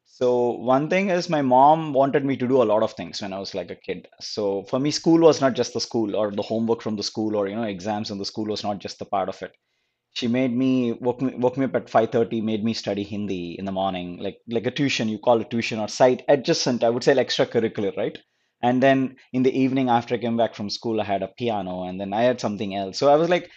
So 0.05 0.51
one 0.51 0.89
thing 0.89 1.09
is 1.09 1.29
my 1.29 1.41
mom 1.41 1.93
wanted 1.93 2.23
me 2.23 2.37
to 2.37 2.47
do 2.47 2.61
a 2.61 2.69
lot 2.71 2.83
of 2.83 2.93
things 2.93 3.21
when 3.21 3.33
I 3.33 3.39
was 3.39 3.53
like 3.53 3.69
a 3.69 3.75
kid. 3.75 4.07
So 4.21 4.63
for 4.63 4.79
me, 4.79 4.91
school 4.91 5.19
was 5.19 5.41
not 5.41 5.53
just 5.53 5.73
the 5.73 5.81
school 5.81 6.15
or 6.15 6.31
the 6.31 6.41
homework 6.41 6.81
from 6.81 6.95
the 6.95 7.03
school 7.03 7.35
or 7.35 7.47
you 7.47 7.55
know 7.55 7.63
exams 7.63 8.11
in 8.11 8.17
the 8.17 8.25
school 8.25 8.45
was 8.45 8.63
not 8.63 8.79
just 8.79 8.99
the 8.99 9.05
part 9.05 9.29
of 9.29 9.41
it. 9.43 9.53
She 10.15 10.27
made 10.27 10.55
me 10.55 10.93
woke 10.93 11.21
me 11.21 11.33
woke 11.35 11.57
me 11.57 11.65
up 11.65 11.75
at 11.75 11.89
5:30, 11.89 12.41
made 12.41 12.63
me 12.63 12.73
study 12.73 13.03
Hindi 13.03 13.57
in 13.59 13.65
the 13.65 13.71
morning, 13.71 14.17
like 14.17 14.37
like 14.47 14.65
a 14.65 14.71
tuition, 14.71 15.09
you 15.09 15.19
call 15.19 15.41
it 15.41 15.49
tuition 15.49 15.79
or 15.79 15.89
site 15.89 16.23
adjacent, 16.29 16.83
I 16.83 16.89
would 16.89 17.03
say 17.03 17.13
like 17.13 17.27
extracurricular, 17.27 17.95
right? 17.97 18.17
And 18.63 18.81
then 18.81 19.17
in 19.33 19.43
the 19.43 19.57
evening 19.57 19.89
after 19.89 20.15
I 20.15 20.17
came 20.17 20.37
back 20.37 20.55
from 20.55 20.69
school, 20.69 21.01
I 21.01 21.03
had 21.03 21.21
a 21.21 21.27
piano 21.37 21.83
and 21.83 21.99
then 21.99 22.13
I 22.13 22.23
had 22.23 22.39
something 22.41 22.75
else. 22.75 22.97
So 22.97 23.09
I 23.09 23.15
was 23.15 23.29
like 23.29 23.51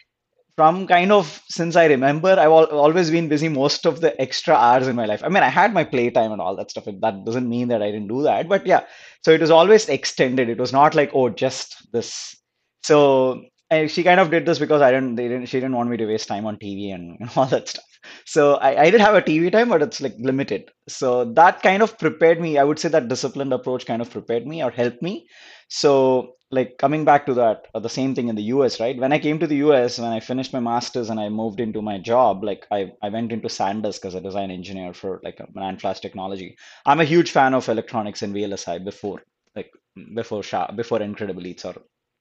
from 0.56 0.88
kind 0.88 1.12
of 1.12 1.40
since 1.48 1.76
I 1.76 1.86
remember, 1.86 2.30
I've 2.30 2.56
al 2.58 2.66
always 2.66 3.10
been 3.10 3.28
busy 3.28 3.48
most 3.48 3.86
of 3.86 4.00
the 4.00 4.20
extra 4.20 4.54
hours 4.54 4.88
in 4.88 4.96
my 4.96 5.06
life. 5.06 5.22
I 5.24 5.28
mean, 5.28 5.44
I 5.44 5.48
had 5.48 5.72
my 5.72 5.84
playtime 5.84 6.32
and 6.32 6.40
all 6.40 6.56
that 6.56 6.72
stuff. 6.72 6.86
That 6.86 7.24
doesn't 7.24 7.48
mean 7.48 7.68
that 7.68 7.82
I 7.82 7.92
didn't 7.92 8.08
do 8.08 8.22
that, 8.24 8.48
but 8.48 8.66
yeah. 8.66 8.82
So 9.24 9.30
it 9.30 9.40
was 9.40 9.52
always 9.52 9.88
extended. 9.88 10.48
It 10.48 10.58
was 10.58 10.72
not 10.72 10.96
like, 10.96 11.12
oh, 11.14 11.28
just 11.28 11.76
this. 11.92 12.34
So 12.82 13.44
I, 13.70 13.86
she 13.86 14.02
kind 14.02 14.20
of 14.20 14.30
did 14.30 14.46
this 14.46 14.58
because 14.58 14.80
I 14.80 14.90
didn't, 14.90 15.16
they 15.16 15.28
didn't, 15.28 15.46
she 15.46 15.58
didn't 15.58 15.76
want 15.76 15.90
me 15.90 15.98
to 15.98 16.06
waste 16.06 16.28
time 16.28 16.46
on 16.46 16.56
TV 16.56 16.94
and 16.94 17.18
all 17.36 17.46
that 17.46 17.68
stuff. 17.68 17.84
So 18.24 18.54
I, 18.54 18.84
I 18.84 18.90
did 18.90 19.00
have 19.00 19.14
a 19.14 19.22
TV 19.22 19.50
time, 19.52 19.68
but 19.68 19.82
it's 19.82 20.00
like 20.00 20.14
limited. 20.18 20.70
So 20.88 21.24
that 21.34 21.62
kind 21.62 21.82
of 21.82 21.98
prepared 21.98 22.40
me. 22.40 22.58
I 22.58 22.64
would 22.64 22.78
say 22.78 22.88
that 22.88 23.08
disciplined 23.08 23.52
approach 23.52 23.86
kind 23.86 24.00
of 24.00 24.10
prepared 24.10 24.46
me 24.46 24.62
or 24.62 24.70
helped 24.70 25.02
me. 25.02 25.26
So 25.68 26.36
like 26.50 26.78
coming 26.78 27.04
back 27.04 27.26
to 27.26 27.34
that, 27.34 27.66
the 27.74 27.88
same 27.88 28.14
thing 28.14 28.28
in 28.28 28.36
the 28.36 28.44
US, 28.54 28.80
right? 28.80 28.98
When 28.98 29.12
I 29.12 29.18
came 29.18 29.38
to 29.38 29.46
the 29.46 29.56
US, 29.56 29.98
when 29.98 30.10
I 30.12 30.20
finished 30.20 30.52
my 30.52 30.60
master's 30.60 31.10
and 31.10 31.20
I 31.20 31.28
moved 31.28 31.60
into 31.60 31.82
my 31.82 31.98
job, 31.98 32.42
like 32.42 32.66
I, 32.70 32.92
I 33.02 33.10
went 33.10 33.32
into 33.32 33.48
SanDisk 33.48 34.04
as 34.06 34.14
a 34.14 34.20
design 34.20 34.50
engineer 34.50 34.94
for 34.94 35.20
like 35.22 35.38
NAND 35.54 35.80
flash 35.82 36.00
technology. 36.00 36.56
I'm 36.86 37.00
a 37.00 37.04
huge 37.04 37.30
fan 37.30 37.52
of 37.52 37.68
electronics 37.68 38.22
and 38.22 38.34
VLSI 38.34 38.82
before, 38.82 39.22
like 39.54 39.70
before 40.14 40.42
Sha 40.42 40.72
before 40.72 41.02
Incredible 41.02 41.46
Eats 41.46 41.66
or 41.66 41.74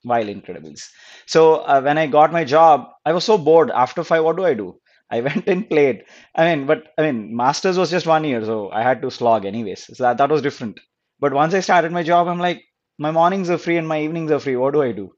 while 0.08 0.26
Incredibles. 0.26 0.90
So 1.26 1.56
uh, 1.58 1.82
when 1.82 1.98
I 1.98 2.08
got 2.08 2.32
my 2.32 2.44
job, 2.44 2.90
I 3.06 3.14
was 3.14 3.24
so 3.26 3.38
bored. 3.38 3.72
After 3.72 4.04
five, 4.04 4.24
what 4.24 4.38
do 4.38 4.46
I 4.46 4.54
do? 4.54 4.80
I 5.12 5.22
went 5.28 5.48
and 5.48 5.70
played. 5.70 6.04
I 6.36 6.56
mean, 6.56 6.66
but 6.68 6.88
I 6.98 7.04
mean, 7.04 7.36
masters 7.36 7.78
was 7.78 7.92
just 7.92 8.08
one 8.08 8.24
year, 8.24 8.44
so 8.46 8.72
I 8.72 8.84
had 8.84 9.02
to 9.04 9.12
slog 9.12 9.46
anyways. 9.46 9.86
So 9.98 10.04
that, 10.04 10.18
that 10.18 10.30
was 10.30 10.42
different. 10.42 10.80
But 11.20 11.34
once 11.34 11.54
I 11.54 11.62
started 11.62 11.92
my 11.92 12.04
job, 12.04 12.28
I'm 12.28 12.40
like, 12.40 12.64
my 13.00 13.12
mornings 13.12 13.50
are 13.50 13.58
free 13.58 13.78
and 13.78 13.88
my 13.88 14.02
evenings 14.02 14.32
are 14.32 14.40
free. 14.40 14.56
What 14.56 14.74
do 14.74 14.82
I 14.82 14.92
do? 14.92 15.12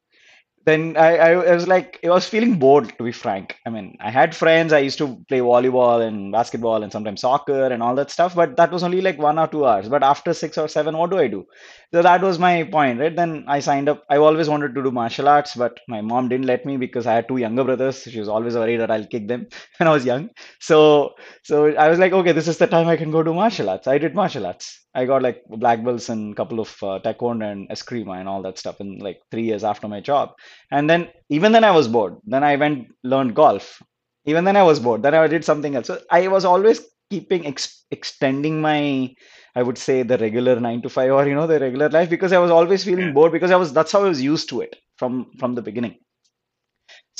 then 0.66 0.98
I, 0.98 1.18
I, 1.18 1.30
I 1.32 1.56
was 1.56 1.68
like, 1.68 2.00
I 2.04 2.10
was 2.10 2.28
feeling 2.28 2.60
bored, 2.60 2.96
to 2.98 3.04
be 3.04 3.12
frank. 3.12 3.56
I 3.66 3.70
mean, 3.70 3.98
I 4.00 4.12
had 4.12 4.36
friends. 4.36 4.74
I 4.74 4.80
used 4.80 4.98
to 5.00 5.24
play 5.28 5.40
volleyball 5.40 6.06
and 6.06 6.32
basketball 6.32 6.84
and 6.84 6.92
sometimes 6.92 7.22
soccer 7.22 7.66
and 7.68 7.82
all 7.82 7.96
that 7.96 8.12
stuff, 8.12 8.36
but 8.36 8.58
that 8.58 8.72
was 8.72 8.84
only 8.84 9.02
like 9.02 9.18
one 9.18 9.40
or 9.40 9.48
two 9.48 9.66
hours. 9.66 9.90
But 9.90 10.04
after 10.04 10.34
six 10.34 10.58
or 10.58 10.68
seven, 10.68 10.98
what 10.98 11.10
do 11.12 11.18
I 11.18 11.28
do? 11.28 11.46
So 11.92 12.04
that 12.04 12.22
was 12.22 12.38
my 12.38 12.64
point, 12.66 13.00
right? 13.00 13.16
Then 13.16 13.46
I 13.48 13.60
signed 13.62 13.90
up. 13.90 14.04
I 14.12 14.18
always 14.18 14.48
wanted 14.48 14.76
to 14.76 14.84
do 14.84 14.92
martial 14.92 15.28
arts, 15.28 15.56
but 15.56 15.80
my 15.88 16.02
mom 16.02 16.30
didn't 16.30 16.46
let 16.46 16.64
me 16.64 16.78
because 16.78 17.08
I 17.08 17.16
had 17.16 17.28
two 17.28 17.38
younger 17.38 17.64
brothers. 17.64 18.04
She 18.04 18.20
was 18.20 18.30
always 18.30 18.54
worried 18.54 18.78
that 18.78 18.92
I'll 18.92 19.08
kick 19.08 19.28
them 19.28 19.48
when 19.78 19.88
I 19.88 19.92
was 19.94 20.06
young. 20.06 20.30
So, 20.60 21.16
so 21.44 21.74
I 21.76 21.90
was 21.90 21.98
like, 21.98 22.14
okay, 22.14 22.32
this 22.32 22.48
is 22.48 22.60
the 22.60 22.68
time 22.68 22.88
I 22.88 22.96
can 22.96 23.10
go 23.10 23.24
do 23.24 23.34
martial 23.34 23.72
arts. 23.72 23.88
I 23.88 23.98
did 23.98 24.14
martial 24.14 24.46
arts. 24.46 24.86
I 24.94 25.06
got 25.06 25.24
like 25.24 25.42
black 25.50 25.84
belts 25.84 26.10
and 26.10 26.34
a 26.34 26.36
couple 26.36 26.60
of 26.60 26.70
uh, 26.84 27.00
taekwondo 27.04 27.52
and 27.52 27.68
eskrima 27.70 28.20
and 28.20 28.30
all 28.30 28.44
that 28.44 28.60
stuff 28.60 28.80
in 28.82 29.00
like 29.00 29.22
three 29.32 29.44
years 29.44 29.64
after 29.64 29.88
my 29.88 30.00
job. 30.00 30.34
And 30.70 30.88
then 30.88 31.10
even 31.30 31.52
then 31.54 31.64
I 31.64 31.72
was 31.72 31.88
bored. 31.88 32.18
Then 32.24 32.44
I 32.44 32.56
went 32.56 32.90
learned 33.04 33.34
golf. 33.34 33.82
Even 34.26 34.44
then 34.44 34.58
I 34.58 34.64
was 34.64 34.80
bored. 34.80 35.02
Then 35.02 35.16
I 35.16 35.26
did 35.26 35.44
something 35.44 35.76
else. 35.76 35.88
So 35.88 36.00
I 36.12 36.28
was 36.28 36.46
always 36.46 36.82
keeping 37.10 37.48
ex 37.48 37.84
extending 37.90 38.62
my, 38.62 39.10
I 39.56 39.64
would 39.64 39.78
say 39.78 40.04
the 40.04 40.18
regular 40.18 40.60
nine 40.60 40.82
to 40.84 40.90
five 40.90 41.12
or 41.12 41.28
you 41.28 41.36
know 41.36 41.48
the 41.48 41.60
regular 41.60 41.90
life 41.90 42.10
because 42.10 42.34
I 42.34 42.40
was 42.40 42.52
always 42.52 42.84
feeling 42.84 43.14
bored 43.14 43.32
because 43.32 43.52
I 43.52 43.56
was 43.58 43.74
that's 43.74 43.92
how 43.92 44.06
I 44.06 44.10
was 44.10 44.22
used 44.22 44.50
to 44.50 44.62
it 44.62 44.76
from 44.98 45.32
from 45.40 45.56
the 45.56 45.62
beginning. 45.62 45.98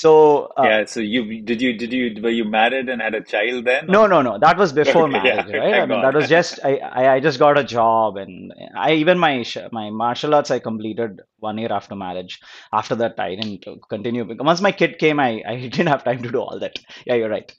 So 0.02 0.12
uh, 0.58 0.64
Yeah, 0.70 0.86
so 0.86 1.00
you 1.00 1.42
did 1.50 1.62
you 1.62 1.72
did 1.78 1.92
you 1.92 2.22
were 2.24 2.36
you 2.40 2.46
married 2.46 2.88
and 2.90 3.02
had 3.02 3.16
a 3.16 3.22
child 3.22 3.66
then? 3.66 3.88
No, 3.88 4.02
Or? 4.04 4.08
no, 4.08 4.22
no. 4.22 4.38
That 4.40 4.58
was 4.58 4.72
before 4.72 5.06
Okay, 5.06 5.28
yeah, 5.28 5.42
marriage, 5.42 5.54
right? 5.62 5.76
I 5.82 5.86
mean, 5.86 6.02
that 6.02 6.14
was 6.14 6.30
just 6.30 6.60
I, 6.64 6.74
I, 6.78 7.14
I 7.16 7.20
just 7.20 7.40
got 7.40 7.58
a 7.58 7.64
job, 7.64 8.18
and 8.18 8.54
I 8.78 8.94
even 8.94 9.18
my 9.20 9.34
my 9.72 9.90
martial 9.90 10.36
arts 10.36 10.52
I 10.52 10.60
completed 10.60 11.22
one 11.40 11.58
year 11.58 11.74
after 11.80 11.96
marriage. 11.96 12.40
After 12.72 12.96
that, 12.96 13.20
I 13.20 13.36
didn't 13.36 13.66
continue 13.90 14.24
because 14.26 14.46
once 14.46 14.62
my 14.62 14.72
kid 14.72 15.00
came, 15.00 15.20
I 15.20 15.32
I 15.46 15.56
didn't 15.76 15.88
have 15.96 16.04
time 16.06 16.24
to 16.24 16.32
do 16.32 16.40
all 16.40 16.60
that. 16.60 16.80
Yeah, 17.06 17.16
you're 17.16 17.30
right. 17.38 17.52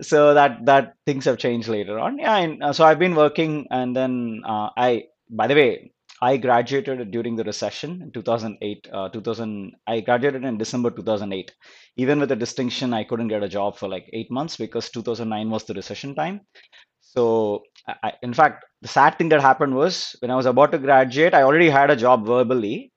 So 0.00 0.34
that 0.34 0.64
that 0.66 0.94
things 1.06 1.24
have 1.24 1.38
changed 1.38 1.68
later 1.68 1.98
on. 1.98 2.18
Yeah, 2.18 2.36
and 2.36 2.62
uh, 2.62 2.72
so 2.72 2.84
I've 2.84 2.98
been 3.06 3.14
working, 3.16 3.66
and 3.70 3.96
then 3.96 4.42
uh, 4.46 4.70
I 4.76 5.04
by 5.30 5.48
the 5.48 5.54
way. 5.62 5.92
I 6.20 6.36
graduated 6.36 7.10
during 7.10 7.36
the 7.36 7.44
recession 7.44 8.02
in 8.02 8.12
2008. 8.12 8.88
Uh, 8.92 9.08
2000, 9.08 9.72
I 9.86 10.00
graduated 10.00 10.44
in 10.44 10.58
December 10.58 10.90
2008 10.90 11.52
even 11.96 12.20
with 12.20 12.30
a 12.30 12.36
distinction, 12.36 12.94
I 12.94 13.04
couldn't 13.04 13.28
get 13.28 13.42
a 13.42 13.48
job 13.48 13.76
for 13.76 13.88
like 13.88 14.08
eight 14.12 14.30
months 14.30 14.56
because 14.56 14.88
2009 14.90 15.50
was 15.50 15.64
the 15.64 15.74
recession 15.74 16.14
time. 16.14 16.40
So, 17.00 17.62
I, 18.02 18.12
in 18.22 18.32
fact, 18.34 18.64
the 18.82 18.88
sad 18.88 19.18
thing 19.18 19.28
that 19.30 19.40
happened 19.40 19.74
was 19.74 20.14
when 20.20 20.30
I 20.30 20.36
was 20.36 20.46
about 20.46 20.72
to 20.72 20.78
graduate, 20.78 21.34
I 21.34 21.42
already 21.42 21.68
had 21.70 21.90
a 21.90 21.96
job 21.96 22.24
verbally, 22.26 22.92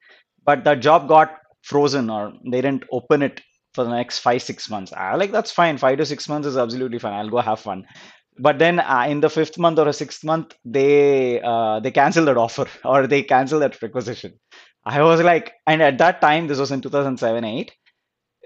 but 0.46 0.64
that 0.66 0.82
job 0.82 1.08
got 1.08 1.38
frozen 1.64 2.10
or 2.10 2.34
they 2.52 2.62
didn't 2.62 2.84
open 2.92 3.22
it 3.24 3.42
for 3.74 3.84
the 3.84 3.90
next 3.90 4.20
five, 4.20 4.42
six 4.44 4.70
months. 4.70 4.92
I 4.94 5.16
like 5.16 5.32
that's 5.32 5.52
fine. 5.52 5.78
Five 5.78 5.98
to 6.00 6.06
six 6.06 6.28
months 6.28 6.48
is 6.48 6.58
absolutely 6.58 7.00
fine. 7.00 7.14
I'll 7.14 7.30
go 7.30 7.40
have 7.40 7.60
fun. 7.60 7.86
But 8.42 8.60
then 8.60 8.80
uh, 8.80 9.06
in 9.08 9.22
the 9.22 9.30
fifth 9.30 9.58
month 9.58 9.80
or 9.80 9.88
a 9.88 9.94
sixth 9.94 10.24
month, 10.24 10.56
they 10.66 11.42
uh, 11.42 11.80
they 11.80 11.92
canceled 11.92 12.28
that 12.28 12.38
offer 12.38 12.68
or 12.86 13.08
they 13.08 13.24
cancel 13.24 13.60
that 13.60 13.82
requisition. 13.82 14.34
I 14.86 15.02
was 15.04 15.22
like, 15.22 15.54
and 15.68 15.82
at 15.82 16.00
that 16.00 16.22
time, 16.22 16.48
this 16.48 16.60
was 16.60 16.72
in 16.72 16.82
2007, 16.82 17.44
8 17.44 17.72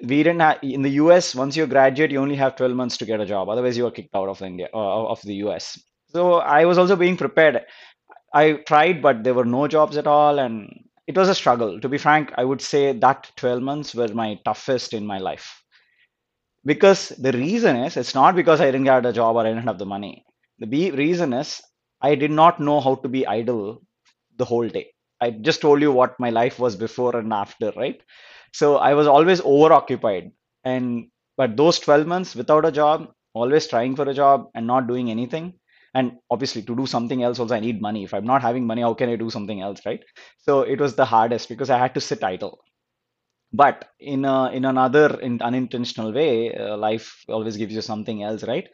we 0.02 0.24
didn't 0.24 0.42
have 0.42 0.60
in 0.62 0.82
the 0.82 0.92
US. 1.02 1.36
Once 1.36 1.56
you 1.56 1.66
graduate, 1.68 2.12
you 2.12 2.20
only 2.20 2.36
have 2.36 2.56
12 2.56 2.76
months 2.76 2.98
to 2.98 3.06
get 3.06 3.22
a 3.22 3.26
job. 3.26 3.50
Otherwise, 3.50 3.78
you 3.78 3.86
are 3.88 3.92
kicked 3.92 4.16
out 4.16 4.30
of 4.30 4.42
India 4.42 4.68
uh, 4.74 5.06
of 5.08 5.22
the 5.24 5.36
US. 5.46 5.80
So 6.08 6.36
I 6.36 6.66
was 6.66 6.78
also 6.78 6.96
being 6.96 7.18
prepared. 7.18 7.62
I 8.34 8.54
tried, 8.68 9.02
but 9.02 9.24
there 9.24 9.34
were 9.34 9.46
no 9.46 9.68
jobs 9.68 9.98
at 9.98 10.08
all, 10.08 10.40
and 10.40 10.70
it 11.08 11.18
was 11.18 11.30
a 11.30 11.36
struggle. 11.36 11.80
To 11.80 11.90
be 11.90 11.98
frank, 11.98 12.34
I 12.38 12.44
would 12.44 12.62
say 12.62 12.94
that 12.94 13.32
12 13.38 13.62
months 13.62 13.96
were 13.96 14.10
my 14.10 14.40
toughest 14.46 14.94
in 14.94 15.08
my 15.08 15.18
life. 15.20 15.64
Because 16.66 17.10
the 17.10 17.32
reason 17.32 17.76
is, 17.78 17.96
it's 17.98 18.16
not 18.16 18.36
because 18.36 18.60
I 18.62 18.66
didn't 18.66 18.86
get 18.86 19.06
a 19.06 19.14
job 19.14 19.36
or 19.36 19.42
I 19.42 19.50
didn't 19.50 19.68
have 19.68 19.78
the 19.80 19.86
money. 19.86 20.26
The 20.60 20.68
be 20.68 20.92
reason 20.92 21.34
is, 21.34 21.62
I 22.02 22.16
did 22.16 22.32
not 22.32 22.60
know 22.60 22.80
how 22.82 22.96
to 22.96 23.08
be 23.08 23.26
idle 23.28 23.82
the 24.38 24.46
whole 24.46 24.68
day. 24.68 24.92
I 25.22 25.32
just 25.32 25.62
told 25.62 25.82
you 25.82 25.92
what 25.92 26.20
my 26.20 26.30
life 26.30 26.60
was 26.60 26.76
before 26.76 27.16
and 27.16 27.32
after, 27.34 27.72
right? 27.78 28.02
So 28.54 28.78
I 28.78 28.94
was 28.94 29.08
always 29.08 29.42
overoccupied. 29.42 30.32
And 30.64 31.08
but 31.38 31.56
those 31.58 31.80
12 31.80 32.08
months 32.08 32.36
without 32.36 32.66
a 32.66 32.72
job, 32.72 33.12
always 33.34 33.68
trying 33.68 33.96
for 33.96 34.10
a 34.10 34.14
job 34.14 34.48
and 34.56 34.66
not 34.68 34.88
doing 34.88 35.12
anything. 35.12 35.54
And 35.94 36.18
obviously, 36.30 36.62
to 36.64 36.76
do 36.76 36.86
something 36.86 37.24
else, 37.24 37.40
also, 37.40 37.56
I 37.56 37.62
need 37.62 37.82
money. 37.82 38.04
If 38.04 38.14
I'm 38.14 38.26
not 38.26 38.42
having 38.42 38.68
money, 38.68 38.82
how 38.82 38.94
can 38.94 39.10
I 39.10 39.16
do 39.16 39.30
something 39.30 39.62
else, 39.62 39.86
right? 39.86 40.02
So 40.40 40.62
it 40.64 40.80
was 40.82 40.96
the 40.96 41.06
hardest 41.06 41.48
because 41.48 41.70
I 41.70 41.78
had 41.78 41.94
to 41.96 42.02
sit 42.02 42.24
idle. 42.24 42.60
But 43.56 43.90
in 44.00 44.26
a, 44.26 44.52
in 44.52 44.66
another 44.66 45.20
in 45.22 45.42
unintentional 45.42 46.12
way, 46.12 46.56
uh, 46.56 46.78
life 46.78 47.24
always 47.30 47.58
gives 47.58 47.74
you 47.74 47.82
something 47.82 48.24
else, 48.24 48.44
right? 48.44 48.70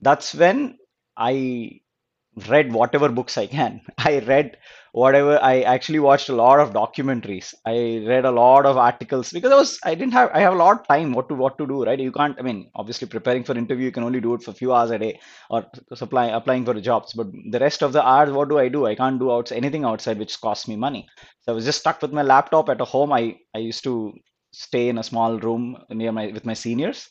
That's 0.00 0.34
when 0.34 0.78
I 1.16 1.81
read 2.48 2.72
whatever 2.72 3.08
books 3.08 3.36
I 3.36 3.46
can. 3.46 3.80
I 3.98 4.18
read 4.20 4.56
whatever 4.92 5.38
I 5.42 5.60
actually 5.62 5.98
watched 5.98 6.28
a 6.28 6.34
lot 6.34 6.60
of 6.60 6.72
documentaries. 6.72 7.54
I 7.66 8.04
read 8.06 8.24
a 8.24 8.30
lot 8.30 8.66
of 8.66 8.76
articles 8.76 9.32
because 9.32 9.52
I 9.52 9.56
was 9.56 9.78
I 9.84 9.94
didn't 9.94 10.12
have 10.14 10.30
I 10.32 10.40
have 10.40 10.54
a 10.54 10.56
lot 10.56 10.80
of 10.80 10.88
time 10.88 11.12
what 11.12 11.28
to 11.28 11.34
what 11.34 11.58
to 11.58 11.66
do, 11.66 11.84
right? 11.84 11.98
You 11.98 12.12
can't 12.12 12.38
I 12.38 12.42
mean 12.42 12.70
obviously 12.74 13.08
preparing 13.08 13.44
for 13.44 13.56
interview 13.56 13.86
you 13.86 13.92
can 13.92 14.04
only 14.04 14.20
do 14.20 14.34
it 14.34 14.42
for 14.42 14.50
a 14.50 14.54
few 14.54 14.72
hours 14.72 14.90
a 14.90 14.98
day 14.98 15.20
or 15.50 15.66
supply 15.94 16.26
applying 16.26 16.64
for 16.64 16.74
jobs. 16.80 17.12
But 17.12 17.28
the 17.50 17.58
rest 17.60 17.82
of 17.82 17.92
the 17.92 18.06
hours, 18.06 18.30
what 18.32 18.48
do 18.48 18.58
I 18.58 18.68
do? 18.68 18.86
I 18.86 18.94
can't 18.94 19.18
do 19.18 19.30
outside 19.32 19.56
anything 19.56 19.84
outside 19.84 20.18
which 20.18 20.40
costs 20.40 20.68
me 20.68 20.76
money. 20.76 21.06
So 21.40 21.52
I 21.52 21.54
was 21.54 21.64
just 21.64 21.80
stuck 21.80 22.00
with 22.02 22.12
my 22.12 22.22
laptop 22.22 22.68
at 22.68 22.80
a 22.80 22.84
home. 22.84 23.12
I 23.12 23.36
I 23.54 23.58
used 23.58 23.84
to 23.84 24.12
stay 24.52 24.88
in 24.88 24.98
a 24.98 25.02
small 25.02 25.38
room 25.38 25.76
near 25.90 26.12
my 26.12 26.26
with 26.28 26.44
my 26.46 26.54
seniors 26.54 27.08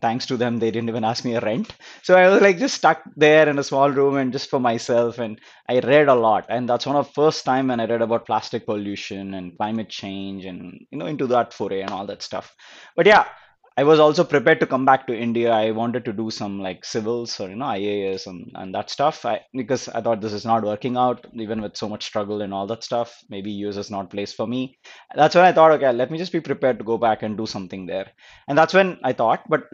thanks 0.00 0.26
to 0.26 0.36
them 0.36 0.58
they 0.58 0.70
didn't 0.70 0.88
even 0.88 1.04
ask 1.04 1.24
me 1.24 1.34
a 1.34 1.40
rent. 1.40 1.74
So 2.02 2.14
i 2.16 2.28
was 2.28 2.40
like 2.40 2.58
just 2.58 2.76
stuck 2.76 3.02
there 3.16 3.48
in 3.48 3.58
a 3.58 3.64
small 3.64 3.90
room 3.90 4.16
and 4.16 4.32
just 4.32 4.50
for 4.50 4.60
myself 4.60 5.18
and 5.18 5.40
i 5.68 5.80
read 5.80 6.08
a 6.08 6.14
lot. 6.14 6.46
And 6.48 6.68
that's 6.68 6.86
one 6.86 6.96
of 6.96 7.06
the 7.06 7.12
first 7.12 7.44
time 7.44 7.68
when 7.68 7.80
i 7.80 7.86
read 7.86 8.02
about 8.02 8.26
plastic 8.26 8.66
pollution 8.66 9.34
and 9.34 9.56
climate 9.56 9.88
change 9.88 10.44
and 10.44 10.86
you 10.90 10.98
know 10.98 11.06
into 11.06 11.26
that 11.28 11.52
foray 11.52 11.80
and 11.80 11.90
all 11.90 12.06
that 12.06 12.22
stuff. 12.22 12.54
But 12.96 13.06
yeah 13.06 13.26
i 13.76 13.84
was 13.84 13.98
also 14.00 14.24
prepared 14.24 14.60
to 14.60 14.66
come 14.66 14.84
back 14.84 15.06
to 15.06 15.16
india 15.26 15.52
i 15.52 15.70
wanted 15.70 16.04
to 16.04 16.12
do 16.12 16.30
some 16.30 16.60
like 16.60 16.84
civils 16.84 17.38
or 17.40 17.48
you 17.50 17.56
know 17.56 17.66
ias 17.66 18.26
and, 18.26 18.50
and 18.54 18.74
that 18.74 18.90
stuff 18.90 19.24
I, 19.24 19.40
because 19.54 19.88
i 19.88 20.00
thought 20.00 20.20
this 20.20 20.32
is 20.32 20.44
not 20.46 20.64
working 20.64 20.96
out 20.96 21.26
even 21.34 21.60
with 21.62 21.76
so 21.76 21.88
much 21.88 22.04
struggle 22.04 22.42
and 22.42 22.54
all 22.54 22.66
that 22.68 22.84
stuff 22.84 23.18
maybe 23.28 23.50
us 23.52 23.76
is 23.76 23.90
not 23.90 24.10
place 24.10 24.32
for 24.32 24.46
me 24.46 24.78
that's 25.14 25.34
when 25.34 25.44
i 25.44 25.52
thought 25.52 25.72
okay 25.72 25.92
let 25.92 26.10
me 26.10 26.18
just 26.18 26.32
be 26.32 26.40
prepared 26.40 26.78
to 26.78 26.84
go 26.84 26.98
back 26.98 27.22
and 27.22 27.36
do 27.36 27.46
something 27.46 27.86
there 27.86 28.10
and 28.48 28.58
that's 28.58 28.74
when 28.74 28.98
I 29.04 29.12
thought, 29.12 29.44
but 29.48 29.64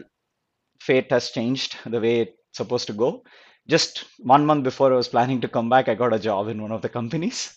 fate 0.81 1.11
has 1.11 1.31
changed 1.31 1.77
the 1.85 1.99
way 2.01 2.21
it's 2.21 2.37
supposed 2.53 2.87
to 2.87 2.93
go. 2.93 3.23
Just 3.67 4.05
one 4.19 4.45
month 4.45 4.63
before 4.63 4.91
I 4.91 4.95
was 4.97 5.07
planning 5.07 5.41
to 5.41 5.47
come 5.47 5.69
back, 5.69 5.87
I 5.87 5.95
got 5.95 6.13
a 6.13 6.19
job 6.19 6.47
in 6.47 6.61
one 6.61 6.71
of 6.71 6.81
the 6.81 6.89
companies 6.89 7.55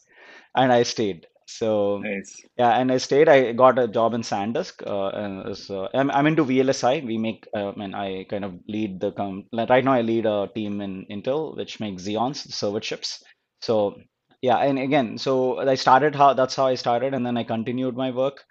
and 0.57 0.73
I 0.73 0.83
stayed. 0.85 1.27
So 1.59 1.99
Nice. 1.99 2.41
yeah, 2.59 2.71
and 2.79 2.91
I 2.93 2.99
stayed. 2.99 3.29
I 3.29 3.53
got 3.53 3.79
a 3.79 3.89
job 3.89 4.15
in 4.15 4.23
SanDisk. 4.23 4.87
Uh, 4.87 5.09
and 5.09 5.57
so 5.57 5.89
I'm, 5.95 6.11
I'm 6.11 6.27
into 6.27 6.45
VLSI. 6.45 7.05
We 7.07 7.19
make, 7.19 7.47
uh, 7.55 7.73
and 7.73 7.95
I 7.95 8.27
kind 8.29 8.45
of 8.45 8.55
lead 8.69 9.01
the 9.01 9.13
com 9.13 9.45
like 9.53 9.71
right 9.71 9.85
now 9.85 9.93
I 9.95 10.03
lead 10.03 10.27
a 10.27 10.49
team 10.55 10.81
in 10.81 11.07
Intel 11.11 11.57
which 11.57 11.81
makes 11.81 12.03
Xeons, 12.05 12.37
server 12.53 12.81
chips. 12.81 13.23
So 13.61 13.97
yeah, 14.43 14.59
and 14.59 14.79
again, 14.79 15.19
so 15.19 15.59
I 15.59 15.77
started 15.77 16.15
how 16.15 16.35
that's 16.35 16.57
how 16.57 16.67
I 16.67 16.75
started, 16.75 17.15
and 17.15 17.25
then 17.25 17.37
I 17.37 17.45
continued 17.45 17.97
my 17.97 18.11
work. 18.11 18.45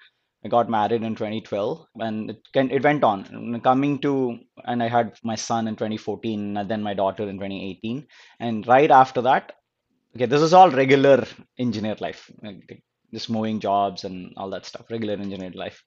I 0.43 0.47
got 0.47 0.69
married 0.69 1.03
in 1.03 1.15
2012, 1.15 1.85
and 1.99 2.31
it 2.31 2.37
can 2.53 2.71
it 2.71 2.83
went 2.83 3.03
on. 3.03 3.59
Coming 3.61 3.99
to, 3.99 4.39
and 4.65 4.81
I 4.81 4.87
had 4.87 5.17
my 5.23 5.35
son 5.35 5.67
in 5.67 5.75
2014, 5.75 6.57
and 6.57 6.69
then 6.69 6.81
my 6.81 6.93
daughter 6.93 7.23
in 7.29 7.35
2018. 7.37 8.07
And 8.39 8.65
right 8.67 8.89
after 8.89 9.21
that, 9.23 9.53
okay, 10.15 10.25
this 10.25 10.41
is 10.41 10.53
all 10.53 10.71
regular 10.71 11.25
engineer 11.59 11.95
life, 11.99 12.31
just 13.13 13.29
moving 13.29 13.59
jobs 13.59 14.03
and 14.03 14.33
all 14.37 14.49
that 14.51 14.65
stuff, 14.65 14.85
regular 14.89 15.13
engineer 15.15 15.51
life. 15.53 15.83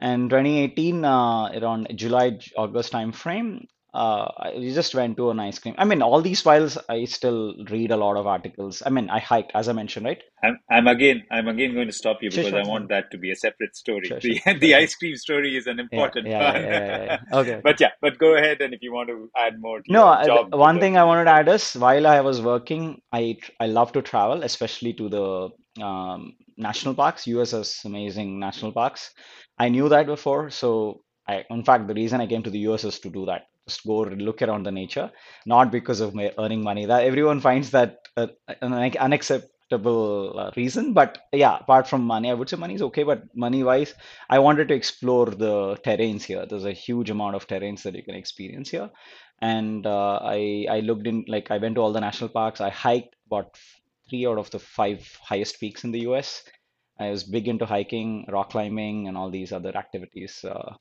And 0.00 0.30
2018, 0.30 1.04
uh, 1.04 1.50
around 1.60 1.88
July, 1.94 2.38
August 2.56 2.92
time 2.92 3.12
frame, 3.12 3.66
uh, 3.94 4.28
I 4.38 4.52
we 4.58 4.72
just 4.72 4.94
went 4.94 5.16
to 5.18 5.30
an 5.30 5.40
ice 5.40 5.58
cream. 5.58 5.74
I 5.78 5.84
mean, 5.84 6.02
all 6.02 6.20
these 6.22 6.40
files, 6.40 6.78
I 6.88 7.04
still 7.04 7.54
read 7.70 7.90
a 7.90 7.96
lot 7.96 8.16
of 8.16 8.26
articles. 8.26 8.82
I 8.84 8.90
mean, 8.90 9.10
I 9.10 9.18
hike, 9.20 9.50
as 9.54 9.68
I 9.68 9.72
mentioned, 9.72 10.06
right? 10.06 10.22
I'm, 10.44 10.58
I'm 10.70 10.86
again 10.88 11.24
I'm 11.30 11.48
again 11.48 11.74
going 11.74 11.88
to 11.88 11.92
stop 11.92 12.18
you 12.22 12.30
Sure, 12.30 12.42
because 12.42 12.54
sure, 12.54 12.62
I 12.62 12.62
sure, 12.64 12.68
want 12.68 12.88
that 12.88 13.10
to 13.12 13.18
be 13.18 13.30
a 13.32 13.36
separate 13.36 13.76
story. 13.76 14.16
sure, 14.16 14.20
The 14.22 14.40
sure, 14.40 14.42
sure, 14.48 14.60
the 14.60 14.74
ice 14.74 14.94
cream 14.94 15.16
story 15.16 15.56
is 15.56 15.66
an 15.66 15.78
important 15.80 16.30
yeah, 16.30 16.56
yeah, 16.56 16.58
part. 16.58 16.62
yeah. 16.62 17.18
Okay. 17.32 17.62
But 17.62 17.80
yeah, 17.80 17.90
but 18.00 18.18
go 18.18 18.36
ahead 18.36 18.60
and 18.60 18.74
if 18.74 18.82
you 18.82 18.92
want 18.92 19.08
to 19.08 19.30
add 19.36 19.60
more 19.60 19.82
to 19.82 19.92
No, 19.94 20.06
your 20.06 20.16
I- 20.22 20.30
th- 20.30 20.44
job, 20.44 20.52
one 20.52 20.80
thing 20.80 20.96
I 20.96 21.04
wanted 21.04 21.24
to 21.24 21.30
add 21.30 21.48
is 21.48 21.74
while 21.74 22.06
I 22.06 22.20
was 22.20 22.40
working, 22.40 23.02
I 23.12 23.38
I 23.60 23.66
love 23.66 23.92
to 23.92 24.02
travel, 24.02 24.42
especially 24.42 24.92
to 24.94 25.08
the 25.08 25.84
um, 25.84 26.36
national 26.62 26.94
parks. 26.94 27.26
US 27.26 27.52
has 27.52 27.80
amazing 27.84 28.38
national 28.38 28.72
parks. 28.72 29.10
I 29.58 29.68
knew 29.68 29.88
that 29.88 30.06
before, 30.06 30.50
so 30.50 31.02
I, 31.28 31.44
in 31.50 31.64
fact, 31.64 31.86
the 31.88 31.94
reason 31.94 32.20
I 32.20 32.26
came 32.26 32.42
to 32.42 32.50
the 32.50 32.60
US 32.60 32.84
is 32.84 32.98
to 33.00 33.10
do 33.10 33.26
that, 33.26 33.46
just 33.68 33.86
go 33.86 33.98
look 34.02 34.42
around 34.42 34.64
the 34.64 34.72
nature, 34.72 35.10
not 35.46 35.70
because 35.70 36.00
of 36.00 36.14
my 36.14 36.32
earning 36.38 36.62
money. 36.62 36.86
That 36.86 37.04
everyone 37.04 37.40
finds 37.40 37.70
that 37.70 37.98
uh, 38.16 38.28
an 38.60 38.72
unacceptable 38.96 40.38
uh, 40.38 40.50
reason, 40.56 40.92
but 40.92 41.18
yeah, 41.32 41.58
apart 41.58 41.88
from 41.88 42.02
money, 42.04 42.30
I 42.30 42.34
would 42.34 42.48
say 42.48 42.56
money 42.56 42.74
is 42.74 42.82
okay, 42.82 43.04
but 43.04 43.24
money-wise, 43.34 43.94
I 44.30 44.38
wanted 44.40 44.68
to 44.68 44.74
explore 44.74 45.26
the 45.26 45.76
terrains 45.84 46.22
here. 46.24 46.44
There's 46.46 46.64
a 46.64 46.72
huge 46.72 47.10
amount 47.10 47.36
of 47.36 47.46
terrains 47.46 47.82
that 47.82 47.94
you 47.94 48.02
can 48.02 48.14
experience 48.14 48.70
here 48.70 48.90
and 49.40 49.86
uh, 49.86 50.20
I 50.22 50.66
I 50.70 50.80
looked 50.80 51.06
in 51.06 51.24
like 51.28 51.50
I 51.50 51.58
went 51.58 51.74
to 51.76 51.80
all 51.82 51.92
the 51.92 52.00
national 52.00 52.30
parks. 52.30 52.60
I 52.60 52.70
hiked 52.70 53.16
about 53.26 53.56
three 54.12 54.26
out 54.26 54.38
of 54.38 54.50
the 54.50 54.58
five 54.60 55.18
highest 55.22 55.60
peaks 55.60 55.84
in 55.84 55.92
the 55.92 56.00
US. 56.10 56.44
I 57.00 57.10
was 57.10 57.24
big 57.24 57.48
into 57.48 57.66
hiking, 57.66 58.26
rock 58.30 58.50
climbing, 58.50 59.08
and 59.08 59.16
all 59.16 59.30
these 59.30 59.52
other 59.52 59.76
activities. 59.76 60.44
Uh, 60.44 60.74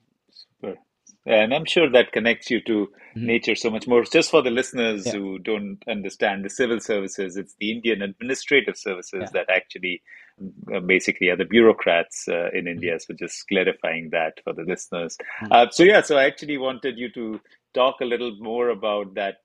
Sure. 0.63 0.75
And 1.25 1.53
I'm 1.53 1.65
sure 1.65 1.89
that 1.91 2.13
connects 2.13 2.51
you 2.51 2.61
to 2.63 2.89
mhm. 3.15 3.23
nature 3.23 3.55
so 3.55 3.69
much 3.69 3.87
more. 3.87 4.03
Just 4.03 4.31
for 4.31 4.41
the 4.41 4.51
listeners 4.51 5.13
Yeah, 5.13 5.13
who 5.13 5.39
don't 5.39 5.79
understand 5.87 6.45
the 6.45 6.49
civil 6.49 6.79
services, 6.79 7.37
it's 7.37 7.55
the 7.59 7.71
Indian 7.71 8.01
Administrative 8.03 8.77
Services 8.77 9.31
yeah. 9.33 9.33
that 9.33 9.49
actually 9.49 10.01
uh, 10.73 10.79
basically 10.81 11.29
are 11.29 11.37
the 11.37 11.45
bureaucrats 11.45 12.27
uh, 12.27 12.49
in 12.53 12.67
mhm, 12.67 12.71
India. 12.71 12.99
So 12.99 13.13
just 13.13 13.47
clarifying 13.47 14.09
that 14.11 14.41
for 14.43 14.53
the 14.53 14.63
listeners. 14.63 15.17
mhm. 15.41 15.51
Uh, 15.51 15.69
so 15.71 15.83
yeah, 15.83 16.01
so 16.01 16.17
I 16.17 16.25
actually 16.25 16.57
wanted 16.57 16.99
you 16.99 17.11
to 17.13 17.41
talk 17.73 18.01
a 18.01 18.05
little 18.05 18.35
more 18.39 18.69
about 18.69 19.15
that 19.15 19.37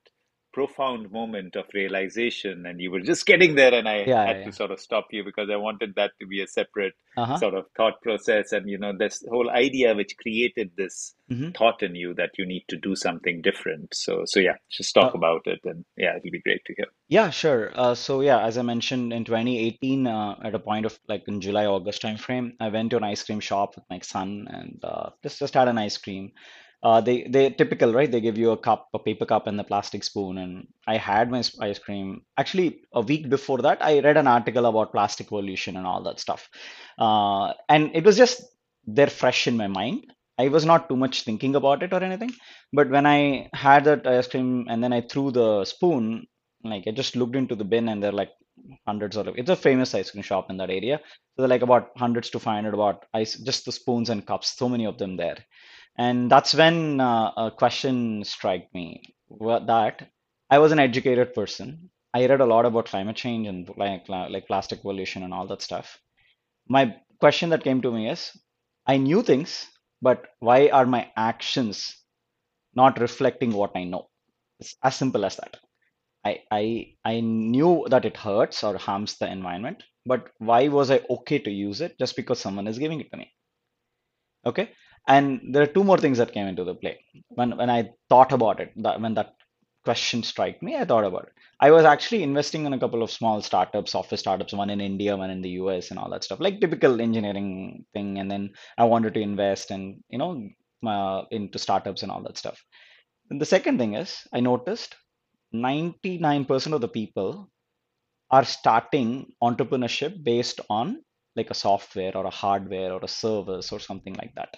profound 0.57 1.11
moment 1.13 1.57
of 1.57 1.67
realization 1.75 2.67
and 2.67 2.81
you 2.81 2.91
were 2.91 3.01
just 3.13 3.27
getting 3.27 3.55
there 3.57 3.75
and 3.75 3.89
I 3.89 3.99
Yeah, 4.07 4.27
had 4.27 4.39
yeah, 4.39 4.45
to 4.45 4.53
sort 4.53 4.73
of 4.73 4.81
stop 4.81 5.09
you 5.13 5.25
because 5.25 5.51
I 5.53 5.57
wanted 5.57 5.95
that 5.97 6.13
to 6.21 6.27
be 6.27 6.43
a 6.43 6.49
separate 6.49 6.95
Uh-huh. 7.17 7.43
sort 7.43 7.55
of 7.55 7.67
thought 7.77 8.01
process 8.03 8.53
and 8.53 8.69
you 8.71 8.79
know 8.79 8.93
this 8.99 9.23
whole 9.31 9.51
idea 9.51 9.95
which 9.95 10.17
created 10.23 10.71
this 10.77 11.15
hmm 11.29 11.51
thought 11.57 11.83
in 11.83 11.95
you 11.95 12.15
that 12.15 12.33
you 12.39 12.47
need 12.47 12.65
to 12.69 12.77
do 12.79 12.97
something 12.97 13.43
different 13.43 13.95
so 13.95 14.23
so 14.27 14.41
yeah 14.41 14.57
just 14.71 14.95
talk 14.95 15.09
Uh, 15.09 15.15
about 15.15 15.43
it 15.47 15.61
and 15.65 15.85
yeah 15.97 16.17
it'll 16.17 16.31
be 16.39 16.43
great 16.49 16.63
to 16.67 16.75
hear 16.77 16.87
yeah, 17.09 17.31
sure. 17.31 17.71
Uh, 17.79 17.95
so 17.95 18.21
yeah, 18.21 18.45
as 18.45 18.59
I 18.59 18.63
mentioned 18.63 19.13
in 19.13 19.25
2018, 19.25 20.07
uh, 20.09 20.37
at 20.45 20.55
a 20.57 20.59
point 20.59 20.87
of 20.87 20.99
like 21.09 21.25
in 21.29 21.41
July, 21.41 21.67
August 21.67 22.03
time 22.03 22.17
frame, 22.17 22.55
I 22.61 22.69
went 22.69 22.91
to 22.91 22.97
an 22.97 23.05
ice 23.05 23.23
cream 23.23 23.41
shop 23.41 23.77
with 23.77 23.85
my 23.91 24.01
son 24.01 24.49
and 24.51 24.81
uh, 24.85 25.11
just 25.23 25.39
just 25.39 25.55
had 25.55 25.69
an 25.69 25.79
ice 25.79 25.99
cream. 25.99 26.33
Uh, 26.87 27.01
they 27.07 27.17
they 27.35 27.45
typical, 27.51 27.93
right? 27.93 28.11
They 28.13 28.21
give 28.21 28.39
you 28.39 28.51
a 28.53 28.57
cup, 28.67 28.89
a 28.95 28.99
paper 29.07 29.27
cup, 29.33 29.47
and 29.49 29.59
the 29.59 29.65
plastic 29.71 30.05
spoon. 30.05 30.39
And 30.39 30.53
I 30.87 30.97
had 30.99 31.31
my 31.31 31.43
ice 31.69 31.79
cream. 31.87 32.23
Actually, 32.39 32.69
a 32.93 33.01
week 33.01 33.29
before 33.29 33.59
that, 33.67 33.79
I 33.83 34.01
read 34.01 34.17
an 34.17 34.29
article 34.37 34.67
about 34.67 34.93
plastic 34.93 35.29
pollution 35.29 35.77
and 35.77 35.87
all 35.87 36.03
that 36.05 36.21
stuff. 36.21 36.49
Uh, 36.99 37.55
and 37.69 37.91
it 37.95 38.05
was 38.05 38.17
just 38.17 38.43
there 38.87 39.09
fresh 39.23 39.47
in 39.49 39.57
my 39.57 39.67
mind. 39.67 40.07
I 40.39 40.49
was 40.49 40.65
not 40.73 40.89
too 40.89 40.97
much 40.97 41.23
thinking 41.25 41.57
about 41.57 41.83
it 41.83 41.93
or 41.93 42.03
anything. 42.05 42.33
But 42.73 42.91
when 42.91 43.07
I 43.07 43.49
had 43.53 43.85
that 43.85 44.07
ice 44.07 44.29
cream 44.29 44.67
and 44.69 44.83
then 44.85 44.93
I 44.93 45.01
threw 45.01 45.31
the 45.33 45.65
spoon, 45.65 46.27
like 46.65 46.85
I 46.87 46.93
just 46.93 47.17
looked 47.17 47.37
into 47.37 47.57
the 47.57 47.65
bin 47.65 47.89
and 47.89 48.03
there 48.03 48.11
are 48.11 48.21
like 48.23 48.33
hundreds 48.87 49.17
of 49.17 49.29
it's 49.37 49.51
a 49.51 49.57
famous 49.57 49.95
ice 49.95 50.11
cream 50.13 50.23
shop 50.23 50.51
in 50.51 50.57
that 50.59 50.71
area. 50.71 51.01
So 51.35 51.43
they're 51.43 51.49
like 51.57 51.63
about 51.63 51.91
hundreds 51.97 52.31
to 52.31 52.39
500 52.39 52.75
about 52.75 53.07
ice, 53.15 53.35
just 53.39 53.65
the 53.65 53.73
spoons 53.73 54.11
and 54.11 54.27
cups, 54.27 54.57
so 54.57 54.69
many 54.69 54.87
of 54.87 54.99
them 54.99 55.17
there. 55.17 55.39
And 55.99 56.31
that's 56.31 56.55
when 56.55 57.01
uh, 57.01 57.33
a 57.37 57.51
question 57.51 58.25
struck 58.25 58.63
me 58.73 59.03
that 59.31 60.09
I 60.51 60.59
was 60.59 60.73
an 60.73 60.79
educated 60.79 61.35
person. 61.35 61.91
I 62.15 62.27
read 62.27 62.41
a 62.41 62.47
lot 62.47 62.65
about 62.65 62.87
climate 62.87 63.17
change 63.17 63.47
and 63.47 63.69
like 63.77 64.09
like 64.09 64.47
plastic 64.47 64.81
pollution 64.81 65.23
and 65.23 65.35
all 65.35 65.47
that 65.49 65.61
stuff. 65.61 65.99
My 66.69 66.97
question 67.21 67.51
that 67.51 67.65
came 67.65 67.83
to 67.83 67.93
me 67.93 68.09
is, 68.11 68.33
I 68.87 68.99
knew 68.99 69.23
things, 69.23 69.69
but 70.03 70.29
why 70.41 70.69
are 70.71 70.87
my 70.87 71.13
actions 71.17 71.97
not 72.75 73.01
reflecting 73.01 73.53
what 73.53 73.73
I 73.77 73.85
know? 73.85 74.09
It's 74.61 74.77
as 74.83 74.97
simple 74.97 75.25
as 75.25 75.37
that. 75.37 75.59
I 76.25 76.43
I 76.51 76.97
I 77.05 77.21
knew 77.21 77.87
that 77.91 78.05
it 78.07 78.17
hurts 78.19 78.65
or 78.65 78.79
harms 78.79 79.19
the 79.19 79.29
environment, 79.31 79.85
but 80.07 80.31
why 80.39 80.69
was 80.69 80.91
I 80.91 81.01
okay 81.11 81.41
to 81.41 81.51
use 81.51 81.81
it 81.83 81.99
just 81.99 82.17
because 82.17 82.41
someone 82.41 82.69
is 82.69 82.79
giving 82.81 83.01
it 83.01 83.11
to 83.13 83.19
me? 83.19 83.33
Okay. 84.45 84.71
And 85.07 85.55
there 85.55 85.63
are 85.63 85.67
two 85.67 85.85
more 85.85 85.99
things 85.99 86.19
that 86.19 86.33
came 86.33 86.47
into 86.47 86.65
the 86.65 86.75
play. 86.75 87.01
When 87.29 87.57
when 87.57 87.71
I 87.71 87.91
thought 88.09 88.33
about 88.33 88.61
it, 88.61 88.73
that 88.83 89.01
when 89.01 89.15
that 89.15 89.35
question 89.85 90.23
struck 90.23 90.61
me, 90.63 90.77
I 90.77 90.85
thought 90.85 91.05
about 91.05 91.29
it. 91.29 91.33
I 91.61 91.71
was 91.71 91.85
actually 91.85 92.23
investing 92.25 92.67
in 92.67 92.73
a 92.73 92.79
couple 92.79 93.03
of 93.03 93.11
small 93.11 93.41
startups, 93.41 93.93
software 93.93 94.19
startups, 94.19 94.53
one 94.53 94.71
in 94.71 94.81
India, 94.81 95.17
one 95.17 95.31
in 95.31 95.43
the 95.43 95.51
US, 95.63 95.91
and 95.91 95.99
all 95.99 96.11
that 96.11 96.25
stuff, 96.25 96.41
like 96.41 96.61
typical 96.61 97.01
engineering 97.01 97.85
thing. 97.95 98.19
And 98.19 98.31
then 98.31 98.51
I 98.77 98.85
wanted 98.85 99.15
to 99.15 99.21
invest 99.21 99.71
and 99.71 100.03
you 100.09 100.19
know 100.19 100.49
uh, 100.87 101.23
into 101.31 101.59
startups 101.59 102.03
and 102.03 102.11
all 102.11 102.23
that 102.25 102.39
stuff. 102.39 102.61
And 103.31 103.41
the 103.41 103.47
second 103.47 103.79
thing 103.79 103.95
is, 103.95 104.23
I 104.33 104.41
noticed 104.41 104.95
99% 105.55 106.73
of 106.73 106.81
the 106.81 106.89
people 106.89 107.49
are 108.31 108.45
starting 108.45 109.33
entrepreneurship 109.43 110.23
based 110.25 110.61
on 110.69 111.03
like 111.37 111.51
a 111.51 111.55
software 111.55 112.17
or 112.17 112.27
a 112.27 112.31
hardware 112.31 112.93
or 112.93 113.01
a 113.03 113.09
service 113.09 113.73
or 113.73 113.79
something 113.79 114.15
like 114.15 114.35
that 114.35 114.57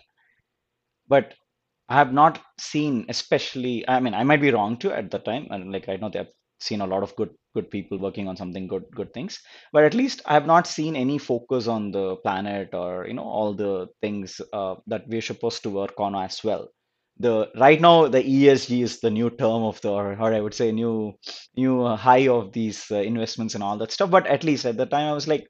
but 1.09 1.35
I 1.89 1.97
have 1.97 2.13
not 2.13 2.43
seen, 2.59 3.07
especially, 3.09 3.87
I 3.89 4.01
mean, 4.01 4.15
I 4.15 4.25
might 4.25 4.41
be 4.41 4.51
wrong 4.53 4.79
too 4.79 4.93
at 4.93 5.11
the 5.11 5.19
time, 5.19 5.49
and 5.51 5.73
like 5.73 5.87
right 5.87 6.01
now 6.01 6.09
they 6.11 6.19
have 6.21 6.33
seen 6.61 6.81
a 6.81 6.87
lot 6.87 7.03
of 7.03 7.15
good 7.17 7.31
good 7.55 7.71
people 7.71 7.99
working 7.99 8.29
on 8.29 8.37
something 8.37 8.67
good 8.69 8.85
good 8.95 9.13
things, 9.15 9.41
but 9.73 9.85
at 9.85 9.95
least 9.95 10.23
I 10.27 10.35
have 10.35 10.47
not 10.47 10.67
seen 10.67 10.97
any 10.97 11.19
focus 11.19 11.67
on 11.69 11.93
the 11.93 12.17
planet 12.17 12.75
or 12.75 13.07
you 13.07 13.15
know 13.15 13.25
all 13.25 13.55
the 13.55 13.89
things 14.03 14.41
uh, 14.53 14.77
that 14.87 15.09
we're 15.09 15.23
supposed 15.23 15.63
to 15.65 15.71
work 15.71 15.95
on 15.99 16.15
as 16.17 16.43
well. 16.45 16.69
The 17.19 17.51
right 17.57 17.81
now 17.81 18.09
the 18.09 18.23
ESG 18.25 18.83
is 18.83 19.01
the 19.01 19.11
new 19.11 19.29
term 19.31 19.63
of 19.65 19.81
the 19.83 19.91
or, 19.93 20.13
or 20.21 20.33
I 20.35 20.41
would 20.41 20.55
say 20.55 20.73
new 20.73 21.15
new 21.57 21.83
uh, 21.85 21.97
high 21.97 22.29
of 22.29 22.53
these 22.53 22.91
uh, 22.91 22.97
investments 22.97 23.55
and 23.55 23.63
all 23.63 23.77
that 23.79 23.93
stuff. 23.93 24.11
But 24.11 24.27
at 24.27 24.45
least 24.45 24.65
at 24.67 24.77
the 24.79 24.87
time 24.87 25.09
I 25.11 25.13
was 25.13 25.29
like 25.29 25.47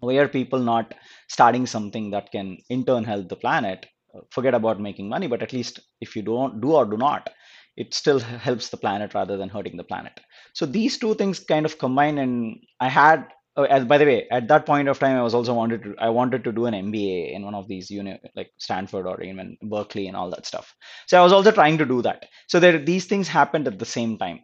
why 0.00 0.14
are 0.16 0.28
people 0.28 0.60
not 0.60 0.94
starting 1.28 1.66
something 1.66 2.10
that 2.10 2.30
can 2.32 2.58
in 2.70 2.84
turn 2.84 3.04
help 3.04 3.28
the 3.28 3.36
planet? 3.36 3.86
Forget 4.30 4.54
about 4.54 4.80
making 4.80 5.08
money, 5.08 5.26
but 5.26 5.42
at 5.42 5.52
least 5.52 5.80
if 6.00 6.14
you 6.16 6.22
don't 6.22 6.60
do 6.60 6.72
or 6.72 6.84
do 6.84 6.96
not, 6.96 7.30
it 7.76 7.94
still 7.94 8.18
helps 8.20 8.68
the 8.68 8.76
planet 8.76 9.14
rather 9.14 9.36
than 9.36 9.48
hurting 9.48 9.76
the 9.76 9.84
planet. 9.84 10.18
So 10.54 10.66
these 10.66 10.98
two 10.98 11.14
things 11.14 11.40
kind 11.40 11.66
of 11.66 11.78
combine, 11.78 12.18
and 12.18 12.56
I 12.80 12.88
had. 12.88 13.28
Oh, 13.56 13.62
as, 13.62 13.84
by 13.84 13.98
the 13.98 14.04
way, 14.04 14.26
at 14.32 14.48
that 14.48 14.66
point 14.66 14.88
of 14.88 14.98
time, 14.98 15.16
I 15.16 15.22
was 15.22 15.32
also 15.34 15.54
wanted 15.54 15.84
to. 15.84 15.94
I 16.00 16.08
wanted 16.08 16.42
to 16.42 16.50
do 16.52 16.66
an 16.66 16.74
MBA 16.74 17.32
in 17.34 17.44
one 17.44 17.54
of 17.54 17.68
these 17.68 17.88
uni 17.88 18.18
like 18.34 18.50
Stanford 18.58 19.06
or 19.06 19.22
even 19.22 19.56
Berkeley 19.62 20.08
and 20.08 20.16
all 20.16 20.28
that 20.30 20.44
stuff. 20.44 20.74
So 21.06 21.20
I 21.20 21.22
was 21.22 21.32
also 21.32 21.52
trying 21.52 21.78
to 21.78 21.86
do 21.86 22.02
that. 22.02 22.26
So 22.48 22.58
there, 22.58 22.78
these 22.78 23.06
things 23.06 23.28
happened 23.28 23.68
at 23.68 23.78
the 23.78 23.84
same 23.84 24.18
time 24.18 24.40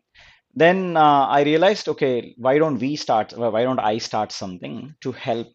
then 0.55 0.97
uh, 0.97 1.27
I 1.27 1.43
realized, 1.43 1.89
okay, 1.89 2.35
why 2.37 2.59
don't 2.59 2.79
we 2.79 2.97
start? 2.97 3.33
Why 3.37 3.63
don't 3.63 3.79
I 3.79 3.99
start 3.99 4.33
something 4.33 4.95
to 5.01 5.13
help 5.13 5.49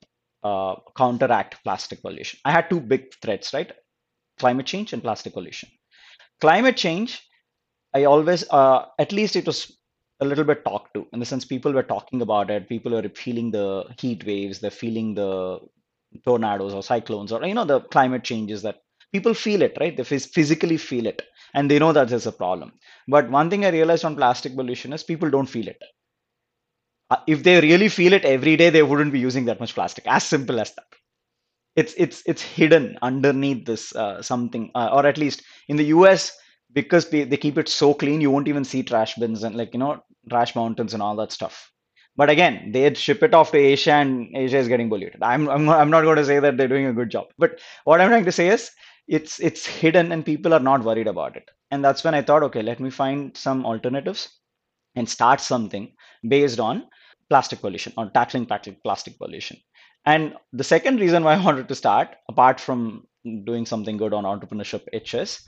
uh, 0.44 0.76
counteract 0.96 1.64
plastic 1.64 2.02
pollution? 2.02 2.40
I 2.46 2.52
had 2.52 2.70
two 2.70 2.80
big 2.80 3.14
threats, 3.22 3.54
right? 3.54 3.72
Climate 4.40 4.66
change 4.66 4.94
and 4.94 5.02
plastic 5.02 5.34
pollution. 5.34 5.70
Climate 6.42 6.78
change, 6.78 7.22
I 7.94 8.06
always, 8.06 8.50
uh, 8.50 8.86
at 9.00 9.12
least 9.12 9.36
it 9.36 9.46
was 9.48 9.78
a 10.22 10.26
little 10.26 10.44
bit 10.44 10.64
talked 10.66 10.94
to 10.96 11.08
in 11.14 11.20
the 11.20 11.26
sense 11.26 11.46
people 11.46 11.74
were 11.74 11.84
talking 11.84 12.22
about 12.22 12.50
it. 12.50 12.70
People 12.70 12.94
were 12.94 13.10
feeling 13.10 13.52
the 13.52 13.86
heat 14.00 14.26
waves, 14.26 14.60
they're 14.60 14.72
feeling 14.72 15.16
the 15.16 15.60
tornadoes 16.26 16.74
or 16.74 16.84
cyclones 16.84 17.32
or 17.32 17.46
you 17.46 17.54
know 17.54 17.66
the 17.66 17.82
climate 17.82 18.24
changes 18.24 18.62
that 18.64 18.82
people 19.14 19.34
feel 19.34 19.62
it 19.62 19.78
right 19.80 19.98
they 19.98 20.04
phys- 20.04 20.30
physically 20.30 20.78
feel 20.78 21.06
it 21.06 21.22
and 21.54 21.70
they 21.70 21.80
know 21.80 21.92
that 21.94 22.08
there's 22.10 22.28
a 22.28 22.32
problem 22.32 22.72
but 23.08 23.30
one 23.30 23.50
thing 23.50 23.66
i 23.66 23.70
realized 23.70 24.06
on 24.06 24.16
plastic 24.16 24.56
pollution 24.56 24.94
is 24.94 25.04
people 25.04 25.30
don't 25.30 25.48
feel 25.48 25.68
it 25.68 25.82
Uh, 27.10 27.18
if 27.28 27.44
they 27.44 27.60
really 27.62 27.90
feel 27.90 28.14
it 28.14 28.26
every 28.26 28.56
day 28.58 28.70
they 28.70 28.84
wouldn't 28.84 29.12
be 29.12 29.20
using 29.20 29.46
that 29.46 29.60
much 29.60 29.74
plastic 29.76 30.06
as 30.08 30.24
simple 30.24 30.60
as 30.60 30.74
that 30.76 30.86
it's 31.76 31.94
it's 31.98 32.24
it's 32.26 32.42
hidden 32.42 32.98
underneath 33.02 33.66
this 33.66 33.96
uh, 33.96 34.22
something 34.22 34.72
uh, 34.76 34.90
or 34.94 35.06
at 35.06 35.18
least 35.18 35.44
in 35.68 35.78
the 35.78 35.86
us 35.86 36.32
because 36.74 37.10
they, 37.10 37.24
they 37.24 37.38
keep 37.38 37.58
it 37.58 37.70
so 37.70 37.94
clean 37.94 38.22
you 38.22 38.32
won't 38.32 38.48
even 38.48 38.64
see 38.66 38.84
trash 38.84 39.16
bins 39.16 39.44
and 39.44 39.56
like 39.56 39.74
you 39.74 39.80
know 39.80 40.02
trash 40.30 40.56
mountains 40.56 40.94
and 40.94 41.04
all 41.04 41.16
that 41.16 41.32
stuff 41.32 41.72
but 42.16 42.30
again 42.30 42.72
they 42.72 42.94
ship 42.94 43.24
it 43.24 43.34
off 43.34 43.52
to 43.52 43.58
asia 43.58 43.94
and 43.94 44.36
asia 44.36 44.58
is 44.58 44.68
getting 44.68 44.90
polluted 44.90 45.22
i'm 45.22 45.48
i'm, 45.50 45.70
I'm 45.70 45.90
not 45.90 46.04
going 46.04 46.18
to 46.18 46.26
say 46.26 46.40
that 46.40 46.58
they're 46.58 46.68
doing 46.68 46.88
a 46.88 46.94
good 46.94 47.10
job 47.10 47.28
but 47.38 47.60
what 47.84 48.02
i'm 48.02 48.10
trying 48.10 48.26
to 48.26 48.32
say 48.32 48.50
is 48.50 48.72
it's 49.08 49.40
it's 49.40 49.66
hidden 49.66 50.12
and 50.12 50.26
people 50.26 50.54
are 50.54 50.60
not 50.60 50.84
worried 50.84 51.08
about 51.08 51.36
it. 51.38 51.48
And 51.70 51.84
that's 51.86 52.04
when 52.04 52.16
I 52.16 52.24
thought, 52.24 52.42
okay, 52.44 52.64
let 52.64 52.80
me 52.80 52.90
find 52.90 53.38
some 53.38 53.64
alternatives 53.66 54.30
and 54.96 55.10
start 55.10 55.42
something 55.42 55.94
based 56.28 56.60
on 56.60 56.88
plastic 57.30 57.62
pollution 57.62 57.94
or 57.98 58.10
tackling 58.12 58.46
plastic 58.46 58.82
plastic 58.84 59.18
pollution. 59.18 59.58
And 60.06 60.36
the 60.54 60.64
second 60.64 61.00
reason 61.00 61.24
why 61.24 61.36
I 61.36 61.44
wanted 61.46 61.68
to 61.68 61.76
start, 61.76 62.16
apart 62.30 62.60
from 62.60 63.08
doing 63.46 63.66
something 63.66 63.98
good 63.98 64.14
on 64.14 64.24
entrepreneurship 64.24 64.84
HS, 64.94 65.44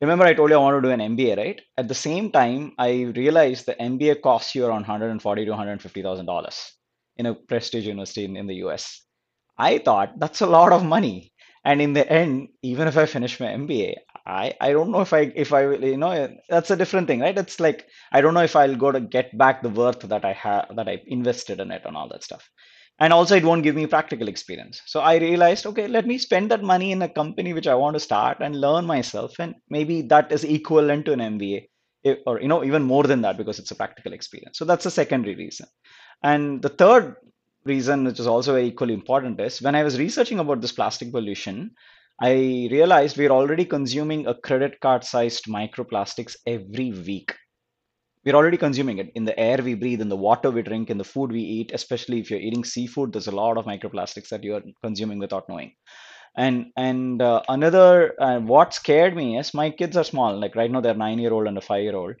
remember 0.00 0.24
I 0.24 0.34
told 0.34 0.50
you 0.50 0.56
I 0.56 0.60
want 0.60 0.82
to 0.82 0.88
do 0.88 0.92
an 0.92 1.16
MBA, 1.16 1.36
right? 1.36 1.60
At 1.78 1.88
the 1.88 1.94
same 1.94 2.30
time, 2.32 2.72
I 2.78 3.12
realized 3.16 3.66
the 3.66 3.80
MBA 3.80 4.16
costs 4.16 4.54
you 4.54 4.64
around 4.66 4.82
140 4.82 5.44
to 5.44 5.50
150 5.50 6.02
thousand 6.02 6.26
dollars 6.26 6.72
in 7.16 7.26
a 7.26 7.34
prestige 7.34 7.86
university 7.86 8.24
in, 8.24 8.36
in 8.36 8.46
the 8.46 8.56
US. 8.66 9.02
I 9.58 9.78
thought 9.78 10.18
that's 10.18 10.40
a 10.40 10.46
lot 10.46 10.72
of 10.72 10.84
money. 10.84 11.32
And 11.64 11.80
in 11.80 11.92
the 11.92 12.10
end, 12.10 12.48
even 12.62 12.88
if 12.88 12.96
I 12.96 13.06
finish 13.06 13.38
my 13.38 13.46
MBA, 13.46 13.94
I, 14.26 14.54
I 14.60 14.72
don't 14.72 14.90
know 14.90 15.00
if 15.00 15.12
I 15.12 15.32
if 15.36 15.52
I 15.52 15.66
will, 15.66 15.84
you 15.84 15.96
know, 15.96 16.36
that's 16.48 16.70
a 16.72 16.76
different 16.76 17.06
thing, 17.06 17.20
right? 17.20 17.38
It's 17.38 17.60
like 17.60 17.86
I 18.12 18.20
don't 18.20 18.34
know 18.34 18.42
if 18.42 18.56
I'll 18.56 18.76
go 18.76 18.90
to 18.90 19.00
get 19.00 19.36
back 19.38 19.62
the 19.62 19.68
worth 19.68 20.00
that 20.00 20.24
I 20.24 20.32
have 20.32 20.74
that 20.76 20.88
I 20.88 21.02
invested 21.06 21.60
in 21.60 21.70
it 21.70 21.82
and 21.84 21.96
all 21.96 22.08
that 22.08 22.24
stuff. 22.24 22.50
And 23.02 23.12
also 23.12 23.34
it 23.34 23.42
won't 23.44 23.64
give 23.64 23.74
me 23.74 23.86
practical 23.88 24.28
experience. 24.28 24.80
So 24.86 25.00
I 25.00 25.16
realized, 25.16 25.66
okay, 25.66 25.88
let 25.88 26.06
me 26.06 26.18
spend 26.18 26.52
that 26.52 26.62
money 26.62 26.92
in 26.92 27.02
a 27.02 27.08
company 27.08 27.52
which 27.52 27.66
I 27.66 27.74
want 27.74 27.96
to 27.96 28.00
start 28.00 28.38
and 28.40 28.60
learn 28.60 28.86
myself. 28.86 29.40
And 29.40 29.56
maybe 29.68 30.02
that 30.02 30.30
is 30.30 30.44
equivalent 30.44 31.06
to 31.06 31.12
an 31.12 31.18
MBA 31.18 31.66
or 32.26 32.40
you 32.40 32.46
know 32.46 32.64
even 32.64 32.84
more 32.84 33.02
than 33.02 33.22
that 33.22 33.36
because 33.36 33.58
it's 33.58 33.72
a 33.72 33.74
practical 33.74 34.12
experience. 34.12 34.56
So 34.56 34.64
that's 34.64 34.86
a 34.86 34.90
secondary 34.90 35.34
reason. 35.34 35.66
And 36.22 36.62
the 36.62 36.68
third 36.68 37.16
reason, 37.64 38.04
which 38.04 38.20
is 38.20 38.28
also 38.28 38.56
equally 38.56 38.94
important, 38.94 39.40
is 39.40 39.60
when 39.60 39.74
I 39.74 39.82
was 39.82 39.98
researching 39.98 40.38
about 40.38 40.60
this 40.60 40.72
plastic 40.72 41.10
pollution, 41.10 41.72
I 42.20 42.68
realized 42.70 43.16
we're 43.16 43.30
already 43.30 43.64
consuming 43.64 44.28
a 44.28 44.34
credit 44.34 44.78
card 44.80 45.02
sized 45.02 45.46
microplastics 45.46 46.36
every 46.46 46.92
week. 46.92 47.34
We're 48.24 48.36
already 48.36 48.56
consuming 48.56 48.98
it 48.98 49.10
in 49.14 49.24
the 49.24 49.38
air 49.38 49.58
we 49.62 49.74
breathe, 49.74 50.00
in 50.00 50.08
the 50.08 50.16
water 50.16 50.50
we 50.50 50.62
drink, 50.62 50.90
in 50.90 50.98
the 50.98 51.04
food 51.04 51.32
we 51.32 51.40
eat, 51.40 51.72
especially 51.74 52.20
if 52.20 52.30
you're 52.30 52.40
eating 52.40 52.64
seafood, 52.64 53.12
there's 53.12 53.26
a 53.26 53.32
lot 53.32 53.58
of 53.58 53.64
microplastics 53.64 54.28
that 54.28 54.44
you're 54.44 54.62
consuming 54.82 55.18
without 55.18 55.48
knowing. 55.48 55.72
And 56.36 56.66
and 56.76 57.20
uh, 57.20 57.42
another 57.48 58.14
uh, 58.20 58.40
what 58.40 58.74
scared 58.74 59.16
me 59.16 59.38
is 59.38 59.52
my 59.54 59.70
kids 59.70 59.96
are 59.96 60.04
small, 60.04 60.38
like 60.38 60.56
right 60.56 60.70
now 60.70 60.80
they're 60.80 60.94
nine 60.94 61.18
year 61.18 61.32
old 61.32 61.46
and 61.46 61.58
a 61.58 61.60
five 61.60 61.82
year 61.82 61.96
old. 61.96 62.14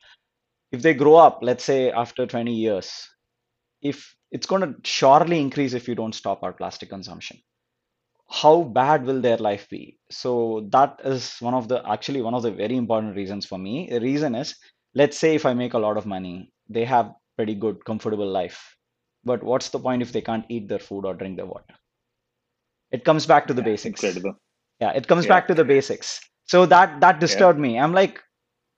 If 0.72 0.82
they 0.82 0.94
grow 0.94 1.16
up, 1.16 1.38
let's 1.42 1.64
say 1.64 1.90
after 1.90 2.26
20 2.26 2.52
years, 2.52 2.92
if 3.82 4.14
it's 4.30 4.46
going 4.46 4.62
to 4.62 4.74
surely 4.84 5.40
increase 5.40 5.74
if 5.74 5.88
you 5.88 5.94
don't 5.94 6.14
stop 6.14 6.42
our 6.42 6.52
plastic 6.52 6.88
consumption 6.88 7.38
how 8.30 8.62
bad 8.62 9.04
will 9.04 9.20
their 9.20 9.36
life 9.36 9.68
be 9.68 9.98
so 10.10 10.66
that 10.70 11.00
is 11.04 11.36
one 11.40 11.54
of 11.54 11.68
the 11.68 11.82
actually 11.88 12.22
one 12.22 12.34
of 12.34 12.42
the 12.42 12.50
very 12.50 12.76
important 12.76 13.14
reasons 13.14 13.44
for 13.44 13.58
me 13.58 13.88
the 13.90 14.00
reason 14.00 14.34
is 14.34 14.54
let's 14.94 15.18
say 15.18 15.34
if 15.34 15.44
i 15.46 15.52
make 15.54 15.74
a 15.74 15.78
lot 15.78 15.96
of 15.96 16.06
money 16.06 16.52
they 16.68 16.84
have 16.84 17.14
pretty 17.36 17.54
good 17.54 17.84
comfortable 17.84 18.26
life. 18.26 18.76
But 19.24 19.42
what's 19.42 19.68
the 19.70 19.78
point 19.78 20.02
if 20.02 20.12
they 20.12 20.20
can't 20.22 20.44
eat 20.48 20.68
their 20.68 20.78
food 20.78 21.04
or 21.04 21.14
drink 21.14 21.36
their 21.36 21.46
water? 21.46 21.74
It 22.90 23.04
comes 23.04 23.26
back 23.26 23.46
to 23.48 23.54
the 23.54 23.62
Yeah, 23.62 23.70
basics. 23.70 24.02
incredible. 24.02 24.36
yeah 24.80 24.90
it 24.92 25.06
comes 25.08 25.26
Yeah, 25.26 25.26
back 25.26 25.48
to 25.48 25.54
the 25.54 25.64
basics. 25.64 26.20
So 26.46 26.66
that 26.66 27.00
that 27.00 27.20
yeah, 27.24 27.44
disturbed 27.44 27.58
me. 27.58 27.78
I'm 27.78 27.92
like 27.92 28.20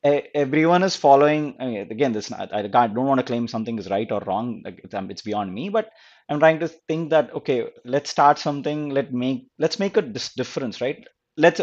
everyone 0.04 0.82
is 0.82 0.96
following 0.96 1.56
I 1.60 1.66
mean, 1.66 1.90
again 1.90 2.12
this 2.12 2.30
not, 2.30 2.52
I 2.54 2.62
don't 2.66 3.06
want 3.06 3.20
to 3.20 3.26
claim 3.26 3.48
something 3.48 3.78
is 3.78 3.90
right 3.90 4.10
or 4.10 4.20
wrong 4.20 4.62
it's, 4.66 4.94
um, 4.94 5.08
beyond 5.24 5.54
me 5.54 5.68
but 5.70 5.90
i'm 6.28 6.38
trying 6.38 6.60
to 6.60 6.68
think 6.68 7.10
that 7.10 7.34
okay 7.34 7.70
let's 7.84 8.10
start 8.10 8.38
something 8.38 8.90
let 8.90 9.12
make 9.12 9.48
let's 9.58 9.78
make 9.78 9.96
a 9.96 10.02
difference 10.02 10.80
right? 10.80 11.04
Let's 11.36 11.60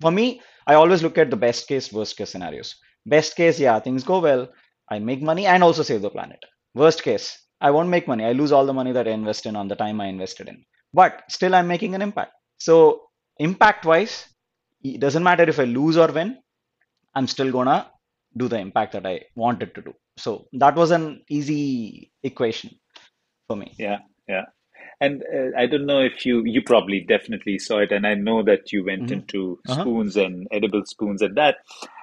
for 0.00 0.10
me 0.10 0.40
i 0.66 0.74
always 0.74 1.02
look 1.02 1.18
at 1.18 1.30
the 1.30 1.36
best 1.36 1.68
case 1.68 1.92
worst 1.92 2.16
case 2.16 2.30
scenarios 2.30 2.74
best 3.06 3.36
case 3.36 3.58
yeah 3.60 3.78
things 3.80 4.04
go 4.04 4.18
well 4.20 4.48
i 4.90 4.98
make 4.98 5.22
money 5.22 5.46
and 5.46 5.62
also 5.62 5.82
save 5.82 6.02
the 6.02 6.10
planet 6.10 6.42
worst 6.74 7.02
case 7.02 7.26
i 7.60 7.70
won't 7.70 7.88
make 7.94 8.08
money 8.08 8.24
i 8.24 8.32
lose 8.32 8.52
all 8.52 8.66
the 8.66 8.78
money 8.80 8.92
that 8.92 9.08
i 9.08 9.12
invest 9.12 9.46
in 9.46 9.56
on 9.56 9.68
the 9.68 9.76
time 9.84 10.00
i 10.00 10.06
invested 10.06 10.48
in 10.48 10.64
but 10.92 11.22
still 11.28 11.54
i'm 11.54 11.68
making 11.68 11.94
an 11.94 12.02
impact 12.02 12.32
so 12.58 12.76
impact 13.38 13.84
wise 13.84 14.26
it 14.82 15.00
doesn't 15.00 15.22
matter 15.30 15.44
if 15.54 15.58
i 15.60 15.64
lose 15.64 15.96
or 15.96 16.08
win 16.20 16.38
I'm 17.14 17.26
still 17.26 17.50
gonna 17.52 17.90
do 18.36 18.48
the 18.48 18.58
impact 18.58 18.92
that 18.92 19.06
I 19.06 19.22
wanted 19.34 19.74
to 19.74 19.82
do. 19.82 19.94
So 20.18 20.48
that 20.54 20.76
was 20.76 20.90
an 20.90 21.24
easy 21.28 22.12
equation 22.22 22.78
for 23.48 23.56
me. 23.56 23.78
yeah, 23.78 23.98
yeah. 24.28 24.44
And 25.00 25.22
uh, 25.22 25.58
I 25.58 25.66
don't 25.66 25.86
know 25.86 26.00
if 26.00 26.26
you 26.26 26.42
you 26.44 26.62
probably 26.62 27.04
definitely 27.08 27.58
saw 27.58 27.78
it, 27.80 27.92
and 27.92 28.06
I 28.06 28.14
know 28.14 28.42
that 28.44 28.72
you 28.72 28.84
went 28.84 29.10
hmm 29.10 29.12
into 29.12 29.60
Uh-huh. 29.68 29.88
spoons 29.88 30.16
and 30.16 30.46
edible 30.52 30.84
spoons 30.86 31.22
and 31.22 31.36
that. 31.36 31.56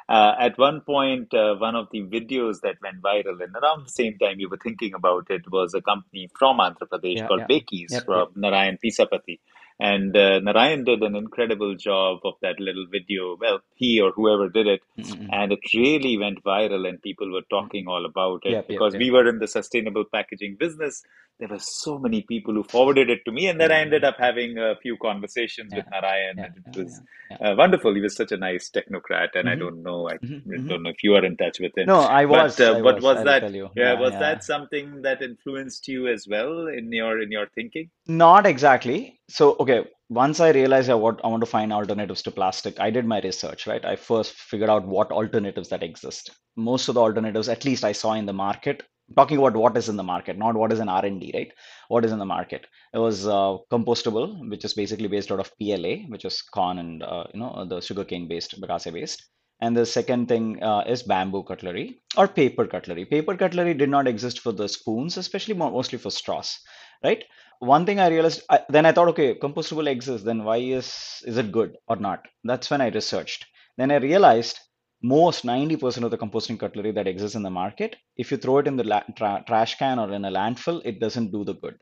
Uh, 0.09 0.35
at 0.39 0.57
one 0.57 0.81
point, 0.81 1.33
uh, 1.33 1.55
one 1.55 1.75
of 1.75 1.87
the 1.91 2.01
videos 2.01 2.61
that 2.61 2.75
went 2.81 3.01
viral, 3.01 3.43
and 3.43 3.55
around 3.55 3.85
the 3.85 3.91
same 3.91 4.17
time 4.19 4.39
you 4.39 4.49
were 4.49 4.57
thinking 4.63 4.93
about 4.93 5.27
it, 5.29 5.49
was 5.51 5.73
a 5.73 5.81
company 5.81 6.29
from 6.37 6.59
Andhra 6.59 6.87
Pradesh 6.91 7.17
Yeah, 7.17 7.27
called 7.27 7.41
yeah, 7.41 7.47
Bakey's 7.47 7.91
yep, 7.91 8.05
from 8.05 8.19
yep. 8.19 8.29
Narayan 8.35 8.77
Peesapaty. 8.83 9.39
And 9.79 10.15
uh, 10.17 10.39
Narayan 10.39 10.83
did 10.85 11.03
an 11.03 11.15
incredible 11.15 11.75
job 11.75 12.19
of 12.25 12.35
that 12.41 12.59
little 12.59 12.87
video. 12.91 13.37
Well, 13.39 13.59
he 13.75 14.01
or 14.01 14.11
whoever 14.11 14.49
did 14.49 14.67
it, 14.67 14.81
Mm-mm. 14.99 15.29
and 15.31 15.51
it 15.51 15.59
really 15.75 16.17
went 16.17 16.43
viral, 16.43 16.87
and 16.87 17.01
people 17.01 17.31
were 17.31 17.43
talking 17.49 17.87
all 17.87 18.05
about 18.05 18.41
it. 18.45 18.51
Yep, 18.53 18.65
yep, 18.69 18.79
because 18.79 18.93
yep. 18.93 18.99
we 18.99 19.11
were 19.11 19.27
in 19.27 19.39
the 19.39 19.47
sustainable 19.47 20.05
packaging 20.11 20.57
business. 20.59 21.03
There 21.39 21.49
were 21.49 21.59
so 21.59 21.99
many 21.99 22.23
people 22.23 22.55
who 22.55 22.63
forwarded 22.63 23.09
it 23.09 23.19
to 23.25 23.31
me, 23.31 23.47
and 23.47 23.61
then 23.61 23.71
I 23.71 23.81
ended 23.81 24.03
up 24.03 24.15
having 24.19 24.57
a 24.57 24.75
few 24.81 24.97
conversations 25.01 25.73
yeah, 25.73 25.77
with 25.77 25.85
Narayan, 25.91 26.37
yeah, 26.37 26.43
and 26.43 26.57
it 26.57 26.79
was 26.79 27.01
uh, 27.39 27.55
wonderful. 27.57 27.93
He 27.95 28.01
was 28.01 28.15
such 28.15 28.31
a 28.31 28.37
nice 28.37 28.71
technocrat, 28.71 29.35
and 29.35 29.49
I 29.49 29.55
hmm 29.55 29.59
don't 29.59 29.83
know, 29.83 30.09
I 30.09 30.17
hmm 30.21 30.39
hmm 30.51 30.67
don't 30.67 30.83
know 30.83 30.89
if 30.91 31.03
you 31.03 31.15
are 31.15 31.25
in 31.25 31.37
touch 31.37 31.59
with 31.59 31.77
him, 31.77 31.87
No, 31.87 31.99
I 32.01 32.25
but 32.29 32.47
was, 32.47 32.59
uh, 32.59 32.75
I 32.75 32.81
but 32.83 32.95
was, 32.95 33.03
was 33.03 33.23
that 33.23 33.43
yeah, 33.75 33.93
was 33.93 34.17
that 34.19 34.43
something 34.43 35.03
that 35.03 35.21
influenced 35.21 35.87
you 35.87 36.07
as 36.07 36.27
well 36.27 36.67
in 36.67 36.91
your 36.91 37.21
in 37.21 37.31
your 37.31 37.47
thinking? 37.55 37.91
Not 38.07 38.45
exactly. 38.45 39.19
So, 39.29 39.55
okay, 39.59 39.85
once 40.09 40.39
I 40.39 40.51
realized 40.51 40.89
I 40.89 40.95
want, 40.95 41.19
I 41.23 41.27
want 41.27 41.41
to 41.41 41.49
find 41.49 41.71
alternatives 41.73 42.21
to 42.23 42.31
plastic, 42.31 42.79
I 42.79 42.89
did 42.89 43.05
my 43.05 43.19
research, 43.21 43.67
right? 43.67 43.83
I 43.83 43.95
first 43.95 44.33
figured 44.33 44.69
out 44.69 44.85
what 44.87 45.11
alternatives 45.11 45.69
that 45.69 45.83
exist. 45.83 46.31
Most 46.55 46.87
of 46.87 46.95
the 46.95 47.01
alternatives, 47.01 47.49
at 47.49 47.65
least 47.65 47.83
I 47.83 47.91
saw 47.91 48.13
in 48.13 48.25
the 48.25 48.33
market, 48.33 48.83
talking 49.15 49.37
about 49.37 49.55
what 49.55 49.75
is 49.77 49.89
in 49.89 49.95
the 49.97 50.03
market, 50.03 50.37
not 50.37 50.55
what 50.55 50.71
is 50.71 50.79
in 50.79 50.89
R&D, 50.89 51.31
right? 51.33 51.51
What 51.89 52.05
is 52.05 52.11
in 52.11 52.19
the 52.19 52.25
market. 52.25 52.65
It 52.93 52.99
was 52.99 53.27
uh, 53.27 53.57
compostable, 53.71 54.49
which 54.49 54.63
is 54.65 54.73
basically 54.73 55.07
based 55.07 55.31
out 55.31 55.39
of 55.39 55.51
PLA, 55.57 56.07
which 56.07 56.25
is 56.25 56.41
corn 56.41 56.79
and 56.79 57.03
uh, 57.03 57.25
you 57.33 57.39
know 57.39 57.65
the 57.67 57.81
sugarcane 57.81 58.27
based, 58.27 58.59
bagasse 58.61 58.91
based. 58.93 59.25
And 59.59 59.75
the 59.75 59.85
second 59.85 60.27
thing 60.27 60.61
uh, 60.63 60.83
is 60.87 61.03
bamboo 61.03 61.43
cutlery 61.43 62.01
or 62.15 62.27
paper 62.27 62.67
cutlery. 62.67 63.05
Paper 63.05 63.35
cutlery 63.35 63.73
did 63.73 63.89
not 63.89 64.07
exist 64.07 64.39
for 64.39 64.51
the 64.51 64.69
spoons, 64.69 65.17
especially 65.17 65.55
mo 65.55 65.71
mostly 65.71 65.97
for 65.97 66.11
straws, 66.11 66.57
right? 67.03 67.23
one 67.59 67.85
thing 67.85 67.99
I 67.99 68.09
realized, 68.09 68.43
I, 68.49 68.59
then 68.69 68.85
I 68.85 68.91
thought, 68.91 69.07
okay, 69.09 69.35
compostable 69.35 69.87
exists, 69.87 70.25
then 70.25 70.43
why 70.43 70.57
is 70.57 71.23
is 71.25 71.37
it 71.37 71.51
good 71.51 71.77
or 71.87 71.95
not? 71.95 72.27
That's 72.43 72.69
when 72.69 72.81
I 72.81 72.89
researched. 72.89 73.45
Then 73.77 73.91
I 73.91 73.95
realized 73.95 74.59
most 75.03 75.45
90% 75.45 76.03
of 76.03 76.11
the 76.11 76.17
composting 76.17 76.59
cutlery 76.59 76.91
that 76.91 77.07
exists 77.07 77.35
in 77.35 77.43
the 77.43 77.49
market, 77.49 77.95
if 78.15 78.31
you 78.31 78.37
throw 78.37 78.57
it 78.59 78.67
in 78.67 78.75
the 78.75 78.83
la 78.83 79.01
tra 79.15 79.43
trash 79.47 79.77
can 79.77 79.99
or 79.99 80.11
in 80.11 80.25
a 80.25 80.31
landfill, 80.31 80.81
it 80.85 80.99
doesn't 80.99 81.31
do 81.31 81.43
the 81.43 81.53
good. 81.53 81.77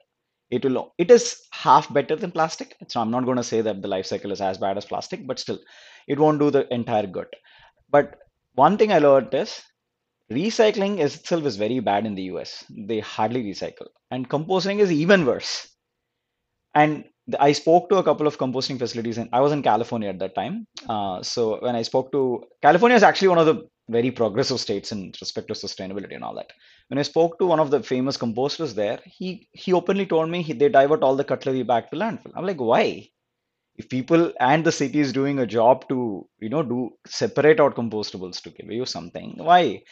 It 0.52 0.64
will, 0.64 0.94
it 0.98 1.10
is 1.10 1.48
half 1.52 1.92
better 1.94 2.16
than 2.16 2.32
plastic. 2.32 2.76
So 2.88 3.00
I'm 3.00 3.12
not 3.12 3.26
going 3.26 3.38
to 3.38 3.44
say 3.44 3.62
that 3.62 3.82
the 3.82 3.88
life 3.88 4.06
cycle 4.06 4.32
is 4.32 4.42
as 4.42 4.58
bad 4.58 4.78
as 4.78 4.86
plastic, 4.86 5.26
but 5.26 5.40
still, 5.40 5.60
it 6.08 6.20
won't 6.20 6.40
do 6.40 6.52
the 6.52 6.72
entire 6.74 7.08
good. 7.08 7.28
But 7.90 8.18
one 8.54 8.78
thing 8.78 8.92
I 8.92 9.00
learned 9.00 9.34
is 9.34 9.62
recycling 10.32 11.00
itself 11.00 11.46
is 11.46 11.56
very 11.56 11.80
bad 11.80 12.06
in 12.06 12.16
the 12.16 12.24
US. 12.24 12.66
They 12.70 13.00
hardly 13.00 13.44
recycle, 13.44 13.88
and 14.12 14.30
composting 14.30 14.80
is 14.80 14.92
even 14.92 15.26
worse. 15.26 15.68
And 16.74 17.06
I 17.40 17.54
spoke 17.54 17.90
to 17.90 17.98
a 17.98 18.04
couple 18.04 18.28
of 18.28 18.38
composting 18.38 18.78
facilities, 18.78 19.18
and 19.18 19.30
I 19.34 19.40
was 19.42 19.52
in 19.52 19.64
California 19.64 20.10
at 20.10 20.20
that 20.20 20.36
time. 20.36 20.68
Uh, 20.88 21.24
so 21.24 21.60
when 21.62 21.76
I 21.76 21.82
spoke 21.82 22.12
to 22.12 22.44
California 22.62 22.96
is 22.96 23.04
actually 23.04 23.30
one 23.30 23.40
of 23.40 23.46
the 23.46 23.68
very 23.90 24.12
progressive 24.12 24.60
states 24.60 24.92
in 24.92 25.12
respect 25.22 25.48
to 25.48 25.54
sustainability 25.54 26.16
and 26.16 26.24
all 26.24 26.36
that. 26.36 26.52
When 26.88 26.98
I 26.98 27.04
spoke 27.04 27.38
to 27.40 27.46
one 27.46 27.60
of 27.60 27.72
the 27.72 27.82
famous 27.84 28.18
composters 28.18 28.74
there, 28.74 29.00
he 29.06 29.48
he 29.52 29.74
openly 29.74 30.06
told 30.06 30.30
me 30.30 30.42
he, 30.42 30.54
they 30.54 30.70
divert 30.70 31.04
all 31.04 31.16
the 31.16 31.24
cutlery 31.24 31.64
back 31.64 31.90
to 31.92 31.96
landfill. 31.96 32.32
I'm 32.36 32.46
like, 32.46 32.60
why? 32.60 33.10
If 33.78 33.90
people 33.90 34.32
and 34.40 34.64
the 34.64 34.72
city 34.72 35.00
is 35.00 35.12
doing 35.14 35.40
a 35.40 35.46
job 35.46 35.88
to, 35.90 36.28
you 36.40 36.50
know, 36.50 36.64
do 36.64 36.92
separate 37.08 37.60
out 37.60 37.76
compostables 37.76 38.42
to 38.44 38.50
give 38.50 38.72
you 38.72 38.86
something, 38.86 39.36
why? 39.38 39.84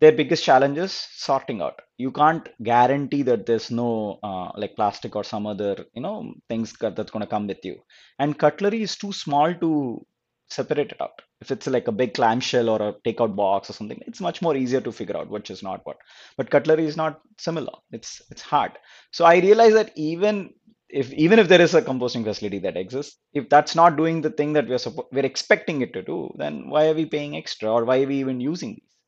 Their 0.00 0.12
biggest 0.12 0.44
challenge 0.44 0.78
is 0.78 0.92
sorting 0.92 1.60
out. 1.62 1.80
You 1.98 2.10
can't 2.12 2.48
guarantee 2.62 3.22
that 3.22 3.46
there's 3.46 3.70
no 3.70 4.18
uh, 4.22 4.50
like 4.56 4.76
plastic 4.76 5.14
or 5.16 5.24
some 5.24 5.46
other 5.46 5.84
you 5.94 6.02
know 6.02 6.34
things 6.48 6.74
that's 6.80 7.10
going 7.10 7.20
to 7.20 7.26
come 7.34 7.46
with 7.46 7.64
you. 7.64 7.76
And 8.18 8.38
cutlery 8.38 8.82
is 8.82 8.96
too 8.96 9.12
small 9.12 9.54
to 9.54 10.06
separate 10.48 10.90
it 10.92 11.00
out. 11.00 11.22
If 11.40 11.50
it's 11.50 11.66
like 11.66 11.88
a 11.88 11.92
big 11.92 12.14
clamshell 12.14 12.68
or 12.68 12.82
a 12.88 12.92
takeout 13.06 13.34
box 13.36 13.70
or 13.70 13.72
something, 13.74 14.00
it's 14.06 14.20
much 14.20 14.42
more 14.42 14.56
easier 14.56 14.80
to 14.80 14.92
figure 14.92 15.16
out 15.16 15.30
which 15.30 15.50
is 15.50 15.62
not 15.62 15.80
what. 15.84 15.96
But 16.36 16.50
cutlery 16.50 16.84
is 16.86 16.96
not 16.96 17.20
similar. 17.38 17.72
It's 17.92 18.22
it's 18.30 18.42
hard. 18.42 18.72
So 19.12 19.24
I 19.24 19.36
realized 19.38 19.76
that 19.76 19.92
even 19.96 20.54
if 20.88 21.12
even 21.12 21.38
if 21.38 21.48
there 21.48 21.60
is 21.60 21.74
a 21.74 21.82
composting 21.82 22.24
facility 22.24 22.58
that 22.60 22.76
exists, 22.76 23.18
if 23.32 23.48
that's 23.48 23.74
not 23.74 23.96
doing 23.96 24.20
the 24.20 24.30
thing 24.30 24.52
that 24.54 24.68
we're 24.68 24.78
we're 25.12 25.26
expecting 25.26 25.82
it 25.82 25.92
to 25.94 26.02
do, 26.02 26.32
then 26.36 26.68
why 26.68 26.88
are 26.88 26.94
we 26.94 27.06
paying 27.06 27.36
extra 27.36 27.70
or 27.70 27.84
why 27.84 28.02
are 28.02 28.06
we 28.06 28.16
even 28.16 28.40
using 28.40 28.74
these? 28.74 28.99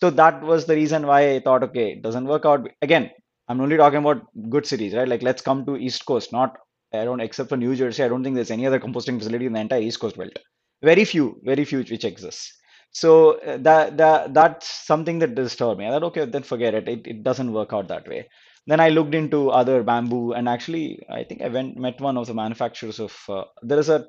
So 0.00 0.10
that 0.10 0.42
was 0.42 0.66
the 0.66 0.74
reason 0.74 1.06
why 1.06 1.34
I 1.34 1.40
thought, 1.40 1.62
okay, 1.64 1.92
it 1.92 2.02
doesn't 2.02 2.26
work 2.26 2.44
out. 2.44 2.68
Again, 2.82 3.10
I'm 3.48 3.60
only 3.60 3.76
talking 3.76 3.98
about 3.98 4.22
good 4.48 4.66
cities, 4.66 4.94
right? 4.94 5.08
Like 5.08 5.22
let's 5.22 5.42
come 5.42 5.64
to 5.66 5.76
East 5.76 6.06
Coast, 6.06 6.32
not 6.32 6.56
I 6.92 7.04
don't 7.04 7.20
except 7.20 7.48
for 7.48 7.56
New 7.56 7.76
Jersey, 7.76 8.02
I 8.02 8.08
don't 8.08 8.24
think 8.24 8.34
there's 8.34 8.50
any 8.50 8.66
other 8.66 8.80
composting 8.80 9.18
facility 9.18 9.46
in 9.46 9.52
the 9.52 9.60
entire 9.60 9.80
East 9.80 10.00
Coast 10.00 10.16
belt. 10.16 10.38
Very 10.82 11.04
few, 11.04 11.40
very 11.44 11.64
few 11.64 11.78
which 11.78 12.04
exists. 12.04 12.52
So 12.92 13.38
uh, 13.40 13.58
that 13.58 13.96
that 13.98 14.34
that's 14.34 14.68
something 14.68 15.18
that 15.20 15.34
disturbed 15.36 15.78
me. 15.78 15.86
I 15.86 15.90
thought, 15.90 16.02
okay, 16.04 16.24
then 16.24 16.42
forget 16.42 16.74
it. 16.74 16.88
It 16.88 17.06
it 17.06 17.22
doesn't 17.22 17.52
work 17.52 17.72
out 17.72 17.86
that 17.88 18.08
way. 18.08 18.28
Then 18.66 18.80
I 18.80 18.88
looked 18.88 19.14
into 19.14 19.50
other 19.50 19.82
bamboo, 19.84 20.32
and 20.32 20.48
actually, 20.48 21.00
I 21.08 21.22
think 21.24 21.42
I 21.42 21.48
went 21.48 21.76
met 21.78 22.00
one 22.00 22.16
of 22.16 22.26
the 22.26 22.34
manufacturers 22.34 22.98
of. 22.98 23.16
Uh, 23.28 23.44
there 23.62 23.78
is 23.78 23.88
a 23.88 24.00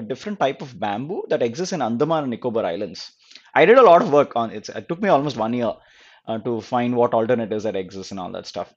a 0.00 0.08
different 0.12 0.40
type 0.40 0.62
of 0.62 0.78
bamboo 0.78 1.24
that 1.28 1.42
exists 1.42 1.72
in 1.72 1.82
Andaman 1.82 2.24
and 2.24 2.30
Nicobar 2.30 2.64
Islands. 2.64 3.12
I 3.54 3.64
did 3.64 3.78
a 3.78 3.82
lot 3.82 4.02
of 4.02 4.12
work 4.12 4.32
on 4.36 4.50
it. 4.50 4.68
It 4.68 4.88
took 4.88 5.00
me 5.00 5.08
almost 5.08 5.36
one 5.36 5.54
year 5.54 5.72
uh, 6.26 6.38
to 6.38 6.60
find 6.60 6.96
what 6.96 7.14
alternatives 7.14 7.64
that 7.64 7.76
exist 7.76 8.10
and 8.10 8.20
all 8.20 8.32
that 8.32 8.46
stuff 8.46 8.74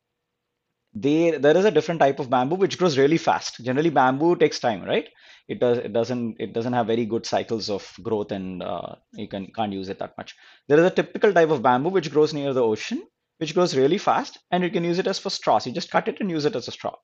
they 0.94 1.32
there 1.32 1.58
is 1.58 1.66
a 1.66 1.72
different 1.72 2.00
type 2.00 2.20
of 2.20 2.30
bamboo 2.30 2.56
which 2.56 2.78
grows 2.78 2.98
really 2.98 3.18
fast. 3.18 3.64
Generally, 3.64 3.90
bamboo 3.92 4.36
takes 4.36 4.60
time, 4.60 4.84
right? 4.84 5.10
It 5.48 5.60
does 5.60 5.78
it 5.80 5.92
doesn't 5.92 6.36
it 6.40 6.54
doesn't 6.54 6.74
have 6.74 6.88
very 6.88 7.06
good 7.06 7.26
cycles 7.26 7.70
of 7.70 7.92
growth 8.02 8.32
and 8.32 8.62
uh, 8.62 8.96
you 9.14 9.28
can 9.28 9.48
can't 9.56 9.74
use 9.74 9.90
it 9.90 10.00
that 10.00 10.18
much. 10.18 10.36
There 10.68 10.80
is 10.80 10.86
a 10.86 10.92
typical 10.92 11.34
type 11.34 11.50
of 11.50 11.64
bamboo 11.64 11.90
which 11.90 12.12
grows 12.12 12.34
near 12.34 12.54
the 12.54 12.64
ocean, 12.64 13.04
which 13.40 13.54
grows 13.54 13.76
really 13.76 13.98
fast, 13.98 14.40
and 14.52 14.64
you 14.64 14.70
can 14.70 14.84
use 14.84 15.00
it 15.00 15.08
as 15.08 15.20
for 15.20 15.30
straws. 15.30 15.66
You 15.66 15.74
just 15.74 15.92
cut 15.92 16.08
it 16.08 16.20
and 16.20 16.30
use 16.30 16.46
it 16.46 16.56
as 16.56 16.68
a 16.68 16.72
straw. 16.72 16.96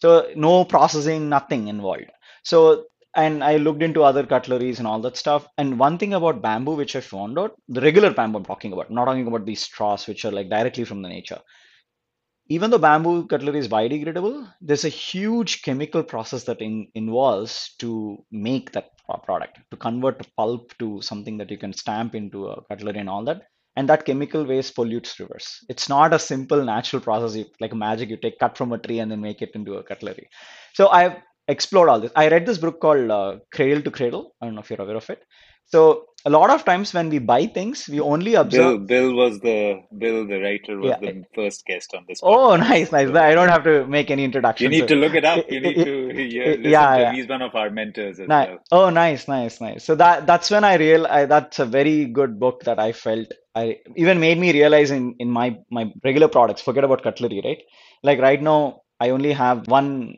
So 0.00 0.30
no 0.36 0.64
processing, 0.64 1.28
nothing 1.28 1.68
involved. 1.68 2.10
So 2.42 2.86
and 3.16 3.42
I 3.42 3.56
looked 3.56 3.82
into 3.82 4.02
other 4.02 4.24
cutleries 4.24 4.78
and 4.78 4.86
all 4.86 5.00
that 5.00 5.16
stuff. 5.16 5.46
And 5.58 5.78
one 5.78 5.98
thing 5.98 6.14
about 6.14 6.42
bamboo 6.42 6.76
which 6.76 6.96
I 6.96 7.00
found 7.00 7.38
out, 7.38 7.54
the 7.68 7.80
regular 7.80 8.12
bamboo 8.12 8.38
I'm 8.38 8.44
talking 8.44 8.72
about, 8.72 8.90
not 8.90 9.06
talking 9.06 9.26
about 9.26 9.46
these 9.46 9.62
straws 9.62 10.06
which 10.06 10.24
are 10.24 10.32
like 10.32 10.48
directly 10.48 10.84
from 10.84 11.02
the 11.02 11.08
nature 11.08 11.40
even 12.50 12.70
though 12.70 12.78
bamboo 12.78 13.26
cutlery 13.26 13.58
is 13.58 13.68
biodegradable, 13.68 14.50
there's 14.60 14.84
a 14.84 14.88
huge 14.88 15.62
chemical 15.62 16.02
process 16.02 16.44
that 16.44 16.60
in, 16.62 16.88
involves 16.94 17.74
to 17.78 18.24
make 18.30 18.72
that 18.72 18.90
product, 19.24 19.58
to 19.70 19.76
convert 19.76 20.26
pulp 20.36 20.72
to 20.78 21.00
something 21.02 21.36
that 21.36 21.50
you 21.50 21.58
can 21.58 21.72
stamp 21.72 22.14
into 22.14 22.46
a 22.48 22.62
cutlery 22.64 22.98
and 22.98 23.08
all 23.08 23.24
that. 23.24 23.42
And 23.76 23.88
that 23.88 24.06
chemical 24.06 24.44
waste 24.44 24.74
pollutes 24.74 25.20
rivers. 25.20 25.64
It's 25.68 25.88
not 25.88 26.12
a 26.12 26.18
simple 26.18 26.64
natural 26.64 27.00
process 27.00 27.36
you, 27.36 27.44
like 27.60 27.72
magic. 27.72 28.08
You 28.08 28.16
take 28.16 28.38
cut 28.40 28.56
from 28.56 28.72
a 28.72 28.78
tree 28.78 28.98
and 28.98 29.08
then 29.08 29.20
make 29.20 29.40
it 29.40 29.50
into 29.54 29.74
a 29.74 29.84
cutlery. 29.84 30.28
So 30.74 30.88
I've 30.88 31.16
explored 31.48 31.88
all 31.88 32.00
this. 32.00 32.12
I 32.16 32.28
read 32.28 32.46
this 32.46 32.58
book 32.58 32.80
called 32.80 33.10
uh, 33.10 33.38
Cradle 33.52 33.82
to 33.82 33.90
Cradle. 33.90 34.34
I 34.40 34.46
don't 34.46 34.54
know 34.54 34.60
if 34.60 34.70
you're 34.70 34.80
aware 34.82 34.96
of 34.96 35.08
it. 35.10 35.22
So 35.66 36.06
a 36.24 36.30
lot 36.30 36.50
of 36.50 36.64
times 36.64 36.94
when 36.94 37.10
we 37.10 37.18
buy 37.18 37.46
things, 37.46 37.88
we 37.88 38.00
only 38.00 38.34
observe. 38.34 38.86
Bill 38.86 39.14
was 39.14 39.40
the 39.40 39.82
Bill 39.98 40.26
the 40.26 40.40
writer 40.40 40.78
was 40.78 40.90
Yeah. 40.90 40.98
the 41.00 41.24
first 41.34 41.64
guest 41.66 41.94
on 41.94 42.04
this 42.08 42.20
Oh, 42.22 42.56
nice, 42.56 42.90
nice. 42.90 43.08
So 43.08 43.16
I 43.16 43.34
don't 43.34 43.48
have 43.50 43.64
to 43.64 43.86
make 43.86 44.10
any 44.10 44.24
introduction. 44.24 44.64
you 44.64 44.70
need 44.70 44.88
So, 44.88 44.94
to 44.94 44.96
look 44.96 45.14
it 45.14 45.24
up. 45.24 45.44
You 45.50 45.60
need 45.60 45.74
to 45.84 46.06
listen 46.08 46.64
yeah, 46.64 46.96
yeah. 46.98 47.12
He's 47.12 47.28
one 47.28 47.42
of 47.42 47.54
our 47.54 47.70
mentors 47.70 48.18
as 48.18 48.28
Ni- 48.28 48.34
well. 48.34 48.58
oh, 48.72 48.90
nice, 48.90 49.28
nice, 49.28 49.60
nice. 49.60 49.84
So 49.84 49.94
that 49.96 50.26
that's 50.26 50.50
when 50.50 50.64
I 50.64 50.74
real 50.76 51.06
I, 51.06 51.26
that's 51.26 51.58
a 51.58 51.66
very 51.66 52.06
good 52.06 52.40
book 52.40 52.64
that 52.64 52.78
I 52.78 52.92
felt 52.92 53.28
I 53.54 53.76
even 53.96 54.20
made 54.20 54.38
me 54.38 54.52
realize 54.52 54.90
in 54.90 55.14
in 55.18 55.30
my 55.30 55.58
my 55.70 55.92
regular 56.02 56.28
products. 56.28 56.62
Forget 56.62 56.84
about 56.84 57.02
cutlery, 57.02 57.42
right? 57.44 57.58
Like 58.02 58.18
right 58.20 58.40
now, 58.40 58.82
I 59.00 59.10
only 59.10 59.32
have 59.32 59.66
one 59.68 60.16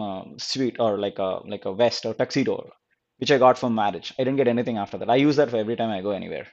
uh, 0.00 0.22
suite 0.38 0.76
or 0.80 0.98
like 0.98 1.18
a 1.18 1.40
like 1.46 1.64
a 1.64 1.74
vest 1.74 2.06
or 2.06 2.14
tuxedo, 2.14 2.70
which 3.18 3.30
I 3.32 3.38
got 3.38 3.58
from 3.58 3.74
marriage. 3.74 4.12
I 4.18 4.24
didn't 4.24 4.36
get 4.36 4.48
anything 4.48 4.78
after 4.78 4.98
that. 4.98 5.10
I 5.10 5.16
use 5.16 5.36
that 5.36 5.50
for 5.50 5.56
every 5.58 5.76
time 5.76 5.90
I 5.90 6.02
go 6.02 6.10
anywhere. 6.10 6.46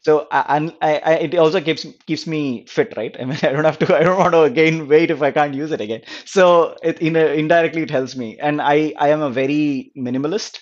So 0.00 0.28
and 0.32 0.74
I, 0.80 0.98
I 0.98 1.12
it 1.26 1.34
also 1.34 1.60
keeps 1.60 1.86
keeps 2.06 2.26
me 2.26 2.66
fit, 2.66 2.94
right? 2.96 3.14
I 3.20 3.24
mean, 3.24 3.38
I 3.42 3.50
don't 3.52 3.64
have 3.64 3.78
to 3.80 3.96
I 3.96 4.02
don't 4.04 4.18
want 4.18 4.34
to 4.34 4.50
gain 4.50 4.88
weight 4.88 5.10
if 5.10 5.22
I 5.22 5.30
can't 5.32 5.54
use 5.54 5.72
it 5.72 5.80
again. 5.80 6.02
So 6.24 6.76
it 6.82 7.00
in 7.00 7.16
a, 7.16 7.26
indirectly 7.42 7.82
it 7.82 7.90
helps 7.90 8.16
me. 8.16 8.38
And 8.40 8.60
I 8.62 8.94
I 8.98 9.08
am 9.10 9.22
a 9.22 9.30
very 9.30 9.92
minimalist. 9.96 10.60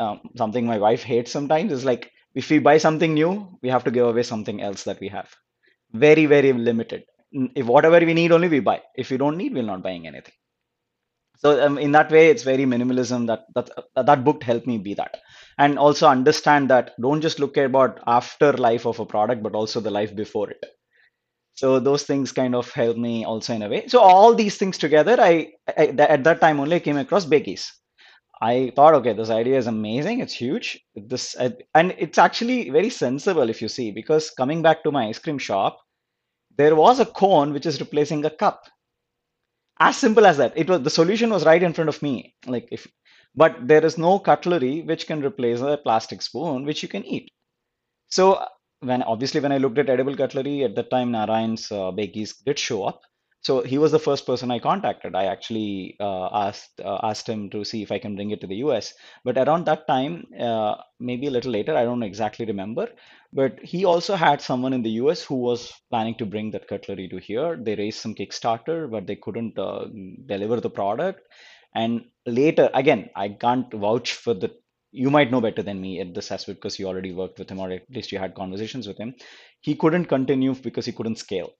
Um, 0.00 0.20
something 0.36 0.66
my 0.66 0.78
wife 0.78 1.02
hates 1.04 1.30
sometimes 1.32 1.72
is 1.72 1.84
like 1.84 2.10
if 2.34 2.50
we 2.50 2.58
buy 2.58 2.78
something 2.78 3.14
new, 3.14 3.58
we 3.62 3.68
have 3.70 3.84
to 3.84 3.90
give 3.90 4.06
away 4.06 4.22
something 4.24 4.62
else 4.62 4.84
that 4.84 5.00
we 5.00 5.08
have. 5.08 5.30
Very, 5.92 6.26
very 6.26 6.52
limited. 6.52 7.04
If 7.32 7.66
whatever 7.66 8.00
we 8.00 8.14
need 8.14 8.32
only 8.32 8.48
we 8.48 8.60
buy. 8.60 8.82
If 8.96 9.10
we 9.10 9.18
don't 9.18 9.36
need, 9.38 9.54
we're 9.54 9.62
not 9.64 9.82
buying 9.82 10.06
anything. 10.06 10.34
So 11.42 11.60
um, 11.60 11.76
in 11.76 11.90
that 11.90 12.12
way, 12.12 12.28
it's 12.28 12.44
very 12.44 12.64
minimalism. 12.64 13.26
That 13.26 13.46
that 13.56 14.06
that 14.06 14.24
book 14.24 14.44
helped 14.44 14.68
me 14.68 14.78
be 14.78 14.94
that, 14.94 15.16
and 15.58 15.76
also 15.76 16.06
understand 16.06 16.70
that 16.70 16.92
don't 17.00 17.20
just 17.20 17.40
look 17.40 17.56
about 17.56 17.98
after 18.06 18.52
life 18.52 18.86
of 18.86 19.00
a 19.00 19.06
product, 19.06 19.42
but 19.42 19.56
also 19.56 19.80
the 19.80 19.90
life 19.90 20.14
before 20.14 20.50
it. 20.50 20.64
So 21.54 21.80
those 21.80 22.04
things 22.04 22.30
kind 22.30 22.54
of 22.54 22.70
helped 22.72 22.98
me 22.98 23.24
also 23.24 23.54
in 23.54 23.62
a 23.62 23.68
way. 23.68 23.88
So 23.88 23.98
all 23.98 24.34
these 24.36 24.56
things 24.56 24.78
together, 24.78 25.16
I, 25.20 25.52
I 25.76 25.86
at 25.98 26.22
that 26.22 26.40
time 26.40 26.60
only 26.60 26.78
came 26.78 26.96
across 26.96 27.24
Bakeys. 27.24 27.70
I 28.40 28.72
thought, 28.76 28.94
okay, 28.94 29.12
this 29.12 29.30
idea 29.30 29.58
is 29.58 29.66
amazing. 29.66 30.20
It's 30.20 30.34
huge. 30.34 30.80
This 30.94 31.34
and 31.74 31.92
it's 31.98 32.18
actually 32.18 32.70
very 32.70 32.90
sensible 32.90 33.50
if 33.50 33.60
you 33.60 33.68
see, 33.68 33.90
because 33.90 34.30
coming 34.30 34.62
back 34.62 34.84
to 34.84 34.92
my 34.92 35.08
ice 35.08 35.18
cream 35.18 35.38
shop, 35.38 35.80
there 36.56 36.76
was 36.76 37.00
a 37.00 37.06
cone 37.06 37.52
which 37.52 37.66
is 37.66 37.80
replacing 37.80 38.24
a 38.24 38.30
cup 38.30 38.62
as 39.80 39.96
simple 39.96 40.26
as 40.26 40.36
that. 40.38 40.52
It 40.56 40.68
was 40.68 40.82
the 40.82 40.90
solution 40.90 41.30
was 41.30 41.44
right 41.46 41.62
in 41.62 41.72
front 41.72 41.88
of 41.88 42.02
me 42.02 42.34
like 42.46 42.68
if 42.70 42.86
but 43.34 43.66
there 43.66 43.84
is 43.84 43.96
no 43.98 44.18
cutlery 44.18 44.82
which 44.82 45.06
can 45.06 45.24
replace 45.24 45.60
a 45.60 45.78
plastic 45.78 46.22
spoon 46.22 46.64
which 46.64 46.82
you 46.82 46.88
can 46.88 47.04
eat. 47.04 47.30
So 48.08 48.44
when 48.80 49.02
obviously 49.04 49.40
when 49.40 49.52
i 49.52 49.58
looked 49.58 49.78
at 49.78 49.88
edible 49.88 50.16
cutlery 50.16 50.64
at 50.64 50.74
that 50.74 50.90
time 50.90 51.12
narayan's 51.12 51.70
uh, 51.70 51.90
Bakeys 51.92 52.34
did 52.44 52.58
show 52.58 52.84
up 52.84 53.00
so 53.42 53.62
he 53.62 53.78
was 53.78 53.92
the 53.92 53.98
first 54.06 54.24
person 54.26 54.50
i 54.50 54.58
contacted 54.58 55.14
i 55.14 55.24
actually 55.24 55.96
uh, 56.00 56.28
asked 56.46 56.80
uh, 56.90 56.98
asked 57.10 57.28
him 57.28 57.42
to 57.54 57.64
see 57.70 57.82
if 57.82 57.92
i 57.92 57.98
can 57.98 58.14
bring 58.16 58.30
it 58.30 58.40
to 58.40 58.46
the 58.52 58.56
us 58.70 58.94
but 59.24 59.36
around 59.44 59.64
that 59.66 59.86
time 59.86 60.14
uh, 60.48 60.74
maybe 61.10 61.26
a 61.26 61.30
little 61.36 61.52
later 61.58 61.76
i 61.76 61.84
don't 61.84 62.02
exactly 62.10 62.46
remember 62.46 62.88
but 63.32 63.58
he 63.62 63.84
also 63.84 64.14
had 64.14 64.40
someone 64.42 64.72
in 64.74 64.82
the 64.82 64.90
US 65.02 65.22
who 65.24 65.36
was 65.36 65.72
planning 65.90 66.14
to 66.16 66.26
bring 66.26 66.50
that 66.50 66.68
cutlery 66.68 67.08
to 67.08 67.16
here. 67.16 67.56
They 67.56 67.74
raised 67.76 67.98
some 68.00 68.14
Kickstarter, 68.14 68.90
but 68.90 69.06
they 69.06 69.16
couldn't 69.16 69.58
uh, 69.58 69.86
deliver 70.26 70.60
the 70.60 70.68
product. 70.70 71.26
And 71.74 72.04
later, 72.26 72.68
again, 72.74 73.08
I 73.16 73.30
can't 73.30 73.72
vouch 73.72 74.12
for 74.12 74.34
the. 74.34 74.54
You 74.90 75.10
might 75.10 75.30
know 75.30 75.40
better 75.40 75.62
than 75.62 75.80
me 75.80 76.00
at 76.00 76.12
this 76.12 76.30
aspect 76.30 76.58
because 76.60 76.78
you 76.78 76.86
already 76.86 77.12
worked 77.14 77.38
with 77.38 77.48
him, 77.50 77.58
or 77.58 77.70
at 77.70 77.84
least 77.88 78.12
you 78.12 78.18
had 78.18 78.34
conversations 78.34 78.86
with 78.86 78.98
him. 78.98 79.14
He 79.62 79.74
couldn't 79.76 80.06
continue 80.06 80.54
because 80.54 80.84
he 80.84 80.92
couldn't 80.92 81.16
scale. 81.16 81.54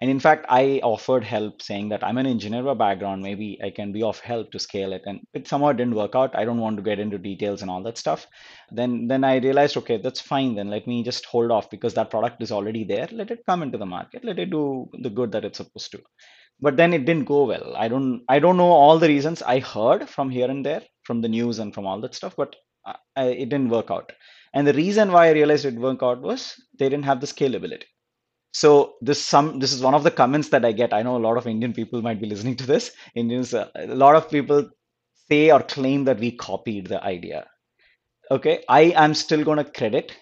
And 0.00 0.10
in 0.10 0.20
fact, 0.20 0.44
I 0.50 0.80
offered 0.82 1.24
help 1.24 1.62
saying 1.62 1.88
that 1.88 2.04
I'm 2.04 2.18
an 2.18 2.26
engineer 2.26 2.62
by 2.62 2.74
background. 2.74 3.22
Maybe 3.22 3.58
I 3.64 3.70
can 3.70 3.92
be 3.92 4.02
of 4.02 4.20
help 4.20 4.52
to 4.52 4.58
scale 4.58 4.92
it. 4.92 5.02
And 5.06 5.20
it 5.32 5.48
somehow 5.48 5.72
didn't 5.72 5.94
work 5.94 6.14
out. 6.14 6.36
I 6.36 6.44
don't 6.44 6.60
want 6.60 6.76
to 6.76 6.82
get 6.82 6.98
into 6.98 7.16
details 7.16 7.62
and 7.62 7.70
all 7.70 7.82
that 7.84 7.96
stuff. 7.96 8.26
Then 8.70 9.08
then 9.08 9.24
I 9.24 9.36
realized, 9.38 9.76
okay, 9.78 9.96
that's 9.96 10.20
fine. 10.20 10.54
Then 10.54 10.68
let 10.68 10.86
me 10.86 11.02
just 11.02 11.24
hold 11.24 11.50
off 11.50 11.70
because 11.70 11.94
that 11.94 12.10
product 12.10 12.42
is 12.42 12.52
already 12.52 12.84
there. 12.84 13.08
Let 13.10 13.30
it 13.30 13.46
come 13.46 13.62
into 13.62 13.78
the 13.78 13.86
market. 13.86 14.22
Let 14.24 14.38
it 14.38 14.50
do 14.50 14.90
the 15.00 15.10
good 15.10 15.32
that 15.32 15.46
it's 15.46 15.58
supposed 15.58 15.92
to. 15.92 16.02
But 16.60 16.76
then 16.76 16.92
it 16.92 17.06
didn't 17.06 17.24
go 17.24 17.44
well. 17.44 17.74
I 17.76 17.88
don't 17.88 18.22
I 18.28 18.38
don't 18.38 18.58
know 18.58 18.70
all 18.70 18.98
the 18.98 19.08
reasons. 19.08 19.42
I 19.42 19.60
heard 19.60 20.08
from 20.10 20.28
here 20.30 20.50
and 20.50 20.64
there, 20.64 20.82
from 21.04 21.22
the 21.22 21.28
news 21.28 21.58
and 21.58 21.72
from 21.72 21.86
all 21.86 22.00
that 22.02 22.14
stuff, 22.14 22.34
but 22.36 22.54
I, 23.16 23.24
it 23.24 23.48
didn't 23.48 23.70
work 23.70 23.90
out. 23.90 24.12
And 24.54 24.66
the 24.66 24.74
reason 24.74 25.12
why 25.12 25.28
I 25.28 25.32
realized 25.32 25.64
it 25.64 25.70
didn't 25.70 25.82
work 25.82 26.02
out 26.02 26.20
was 26.20 26.54
they 26.78 26.88
didn't 26.88 27.04
have 27.06 27.20
the 27.20 27.26
scalability. 27.26 27.84
So 28.52 28.94
this 29.00 29.22
some 29.24 29.58
this 29.60 29.72
is 29.72 29.82
one 29.82 29.94
of 29.94 30.02
the 30.02 30.10
comments 30.10 30.48
that 30.50 30.64
I 30.64 30.72
get. 30.72 30.92
I 30.92 31.02
know 31.02 31.16
a 31.16 31.26
lot 31.26 31.36
of 31.36 31.46
Indian 31.46 31.72
people 31.72 32.02
might 32.02 32.20
be 32.20 32.26
listening 32.26 32.56
to 32.56 32.66
this. 32.66 32.92
Indians, 33.14 33.54
uh, 33.54 33.68
a 33.76 33.94
lot 33.94 34.16
of 34.16 34.30
people 34.30 34.70
say 35.28 35.50
or 35.50 35.62
claim 35.62 36.04
that 36.04 36.18
we 36.18 36.32
copied 36.32 36.86
the 36.88 37.02
idea. 37.04 37.46
Okay, 38.30 38.64
I 38.68 38.82
am 39.04 39.14
still 39.14 39.44
going 39.44 39.58
to 39.58 39.64
credit 39.70 40.12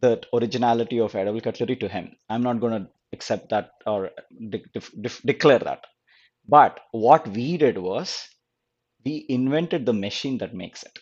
the 0.00 0.22
originality 0.34 1.00
of 1.00 1.14
edible 1.14 1.40
cutlery 1.40 1.76
to 1.76 1.88
him. 1.88 2.16
I'm 2.28 2.42
not 2.42 2.60
going 2.60 2.84
to 2.84 2.90
accept 3.12 3.50
that 3.50 3.70
or 3.86 4.10
de- 4.50 4.64
def- 4.74 4.92
def- 5.00 5.22
declare 5.22 5.60
that. 5.60 5.84
But 6.48 6.80
what 6.92 7.28
we 7.28 7.56
did 7.58 7.78
was 7.78 8.28
we 9.04 9.26
invented 9.28 9.86
the 9.86 9.92
machine 9.94 10.38
that 10.38 10.54
makes 10.54 10.82
it. 10.84 10.98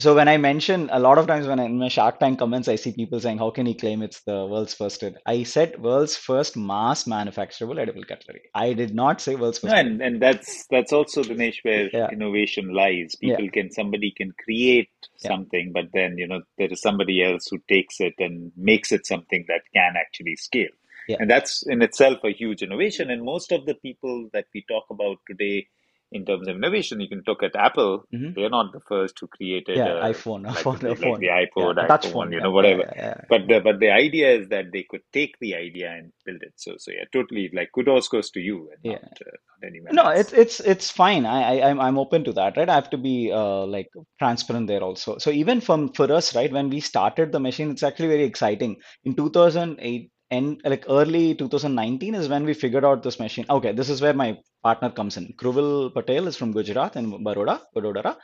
So 0.00 0.14
when 0.16 0.26
I 0.26 0.38
mention 0.38 0.88
a 0.92 0.98
lot 0.98 1.18
of 1.18 1.28
times 1.28 1.46
when 1.46 1.60
I, 1.60 1.64
in 1.66 1.78
my 1.78 1.88
Shark 1.88 2.18
Tank 2.18 2.40
comments, 2.40 2.66
I 2.66 2.74
see 2.74 2.92
people 2.92 3.20
saying, 3.20 3.38
"How 3.38 3.50
can 3.50 3.64
he 3.64 3.74
claim 3.74 4.02
it's 4.02 4.22
the 4.24 4.44
world's 4.44 4.74
first?" 4.74 5.04
I 5.24 5.44
said 5.44 5.80
world's 5.80 6.16
first 6.16 6.56
mass 6.56 7.04
manufacturable 7.04 7.78
edible 7.78 8.02
cutlery. 8.02 8.42
I 8.54 8.72
did 8.72 8.92
not 8.92 9.20
say 9.20 9.36
world's 9.36 9.58
first. 9.60 9.72
No, 9.72 9.78
and, 9.78 10.02
and 10.02 10.20
that's 10.20 10.66
that's 10.66 10.92
also 10.92 11.22
the 11.22 11.34
niche 11.34 11.60
where 11.62 11.88
Yeah, 11.92 12.10
innovation 12.10 12.74
lies. 12.74 13.14
yeah, 13.20 13.36
People 13.36 13.50
can 13.52 13.70
somebody 13.70 14.10
can 14.10 14.32
create 14.42 14.90
yeah, 15.20 15.28
something, 15.28 15.70
but 15.72 15.86
then 15.92 16.18
you 16.18 16.26
know 16.26 16.42
there 16.58 16.72
is 16.72 16.80
somebody 16.80 17.22
else 17.22 17.46
who 17.48 17.58
takes 17.68 18.00
it 18.00 18.14
and 18.18 18.50
makes 18.56 18.90
it 18.90 19.06
something 19.06 19.44
that 19.46 19.62
can 19.72 19.94
actually 19.96 20.34
scale. 20.36 20.74
Yeah. 21.06 21.16
And 21.20 21.30
that's 21.30 21.62
in 21.66 21.82
itself 21.82 22.18
a 22.24 22.32
huge 22.32 22.62
innovation. 22.62 23.10
And 23.10 23.22
most 23.22 23.52
of 23.52 23.66
the 23.66 23.74
people 23.74 24.28
that 24.32 24.46
we 24.54 24.64
talk 24.68 24.84
about 24.90 25.18
today 25.28 25.66
in 26.14 26.24
terms 26.26 26.48
of 26.48 26.56
innovation, 26.56 27.00
you 27.00 27.08
can 27.08 27.22
look 27.26 27.42
at 27.44 27.56
Apple. 27.56 28.06
hmm 28.12 28.30
They're 28.36 28.50
not 28.50 28.72
the 28.72 28.80
first 28.88 29.18
who 29.20 29.28
created 29.28 29.84
Yeah, 29.84 29.86
a 29.86 29.98
iPhone, 30.12 30.46
a 30.46 30.54
like 30.84 31.00
like 31.00 31.18
the 31.20 31.30
Yeah, 31.56 31.70
iPod, 31.70 31.76
touch 31.88 32.08
iPhone, 32.08 32.14
phone. 32.14 32.32
you 32.32 32.40
know, 32.40 32.52
yeah, 32.52 32.52
whatever. 32.52 32.84
yeah, 32.84 32.92
yeah. 32.96 33.20
But 33.28 33.48
the 33.48 33.60
but 33.60 33.80
the 33.80 33.90
idea 33.90 34.32
is 34.38 34.48
that 34.50 34.72
they 34.72 34.84
could 34.88 35.02
take 35.12 35.36
the 35.40 35.54
idea 35.56 35.92
and 35.92 36.12
build 36.26 36.42
it. 36.42 36.54
So 36.56 36.76
so 36.78 36.92
yeah, 36.92 37.04
totally 37.12 37.50
like 37.54 37.70
kudos 37.74 38.08
goes 38.08 38.30
to 38.32 38.40
you 38.40 38.70
and 38.72 38.80
Yeah. 38.82 38.92
not, 38.92 39.04
uh, 39.26 39.36
not 39.50 39.68
anyone 39.70 39.96
No, 39.96 40.08
else. 40.08 40.20
it's 40.20 40.32
it's 40.32 40.60
it's 40.60 40.90
fine. 40.90 41.26
I, 41.26 41.58
I 41.60 41.70
I'm 41.70 41.80
I'm 41.80 41.98
open 41.98 42.24
to 42.24 42.32
that, 42.34 42.56
right? 42.56 42.68
I 42.68 42.74
have 42.74 42.90
to 42.90 42.98
be 42.98 43.30
uh 43.32 43.66
like 43.66 43.88
transparent 44.18 44.66
there 44.68 44.82
also. 44.82 45.18
So 45.18 45.30
even 45.30 45.60
from 45.60 45.92
for 45.92 46.10
us, 46.12 46.34
right, 46.34 46.52
when 46.52 46.70
we 46.70 46.80
started 46.80 47.32
the 47.32 47.40
machine, 47.40 47.70
it's 47.70 47.82
actually 47.82 48.08
very 48.08 48.24
exciting. 48.24 48.76
In 49.04 49.14
2008 49.14 50.10
and 50.34 50.60
like 50.72 50.84
early 50.88 51.34
2019 51.34 52.14
is 52.14 52.28
when 52.28 52.44
we 52.44 52.54
figured 52.54 52.84
out 52.84 53.02
this 53.02 53.18
machine. 53.24 53.46
Okay, 53.56 53.72
this 53.72 53.90
is 53.94 54.00
where 54.04 54.14
my 54.22 54.38
partner 54.62 54.90
comes 54.90 55.16
in. 55.16 55.26
Kruvil 55.42 55.92
Patel 55.94 56.26
is 56.28 56.36
from 56.36 56.52
Gujarat 56.52 56.96
and 56.96 57.24
Baroda, 57.26 57.60
Vadodara. 57.74 58.16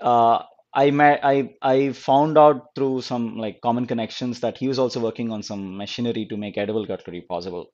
Uh, 0.00 0.38
I 0.72 0.90
met 0.90 1.20
I 1.24 1.54
I 1.60 1.92
found 1.92 2.38
out 2.38 2.74
through 2.74 3.00
some 3.02 3.36
like 3.36 3.60
common 3.60 3.86
connections 3.86 4.40
that 4.40 4.58
he 4.58 4.68
was 4.68 4.78
also 4.78 5.00
working 5.00 5.32
on 5.32 5.42
some 5.42 5.76
machinery 5.76 6.26
to 6.30 6.36
make 6.36 6.56
edible 6.56 6.86
cutlery 6.86 7.22
possible 7.22 7.72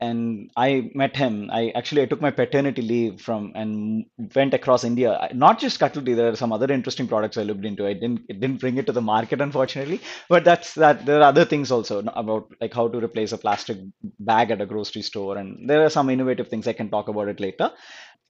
and 0.00 0.50
I 0.56 0.90
met 0.94 1.16
him. 1.16 1.48
I 1.50 1.70
actually 1.74 2.02
I 2.02 2.06
took 2.06 2.20
my 2.20 2.30
paternity 2.30 2.82
leave 2.82 3.20
from 3.20 3.52
and 3.54 4.04
went 4.34 4.52
across 4.54 4.84
India. 4.84 5.28
Not 5.34 5.58
just 5.58 5.78
cutlery, 5.80 6.14
there 6.14 6.28
are 6.28 6.36
some 6.36 6.52
other 6.52 6.70
interesting 6.72 7.08
products 7.08 7.36
I 7.38 7.44
looked 7.44 7.64
into. 7.64 7.86
I 7.86 7.94
didn't 7.94 8.20
it 8.28 8.40
didn't 8.40 8.60
bring 8.60 8.76
it 8.76 8.86
to 8.86 8.92
the 8.92 9.00
market, 9.00 9.40
unfortunately. 9.40 10.00
But 10.28 10.44
that's 10.44 10.74
that. 10.74 11.06
There 11.06 11.18
are 11.20 11.22
other 11.32 11.44
things 11.44 11.70
also 11.70 12.00
about 12.14 12.48
like 12.60 12.74
how 12.74 12.88
to 12.88 12.98
replace 12.98 13.32
a 13.32 13.38
plastic 13.38 13.78
bag 14.20 14.50
at 14.50 14.60
a 14.60 14.66
grocery 14.66 15.02
store, 15.02 15.38
and 15.38 15.68
there 15.68 15.82
are 15.84 15.90
some 15.90 16.10
innovative 16.10 16.48
things 16.48 16.66
I 16.66 16.74
can 16.74 16.90
talk 16.90 17.08
about 17.08 17.28
it 17.28 17.40
later. 17.40 17.70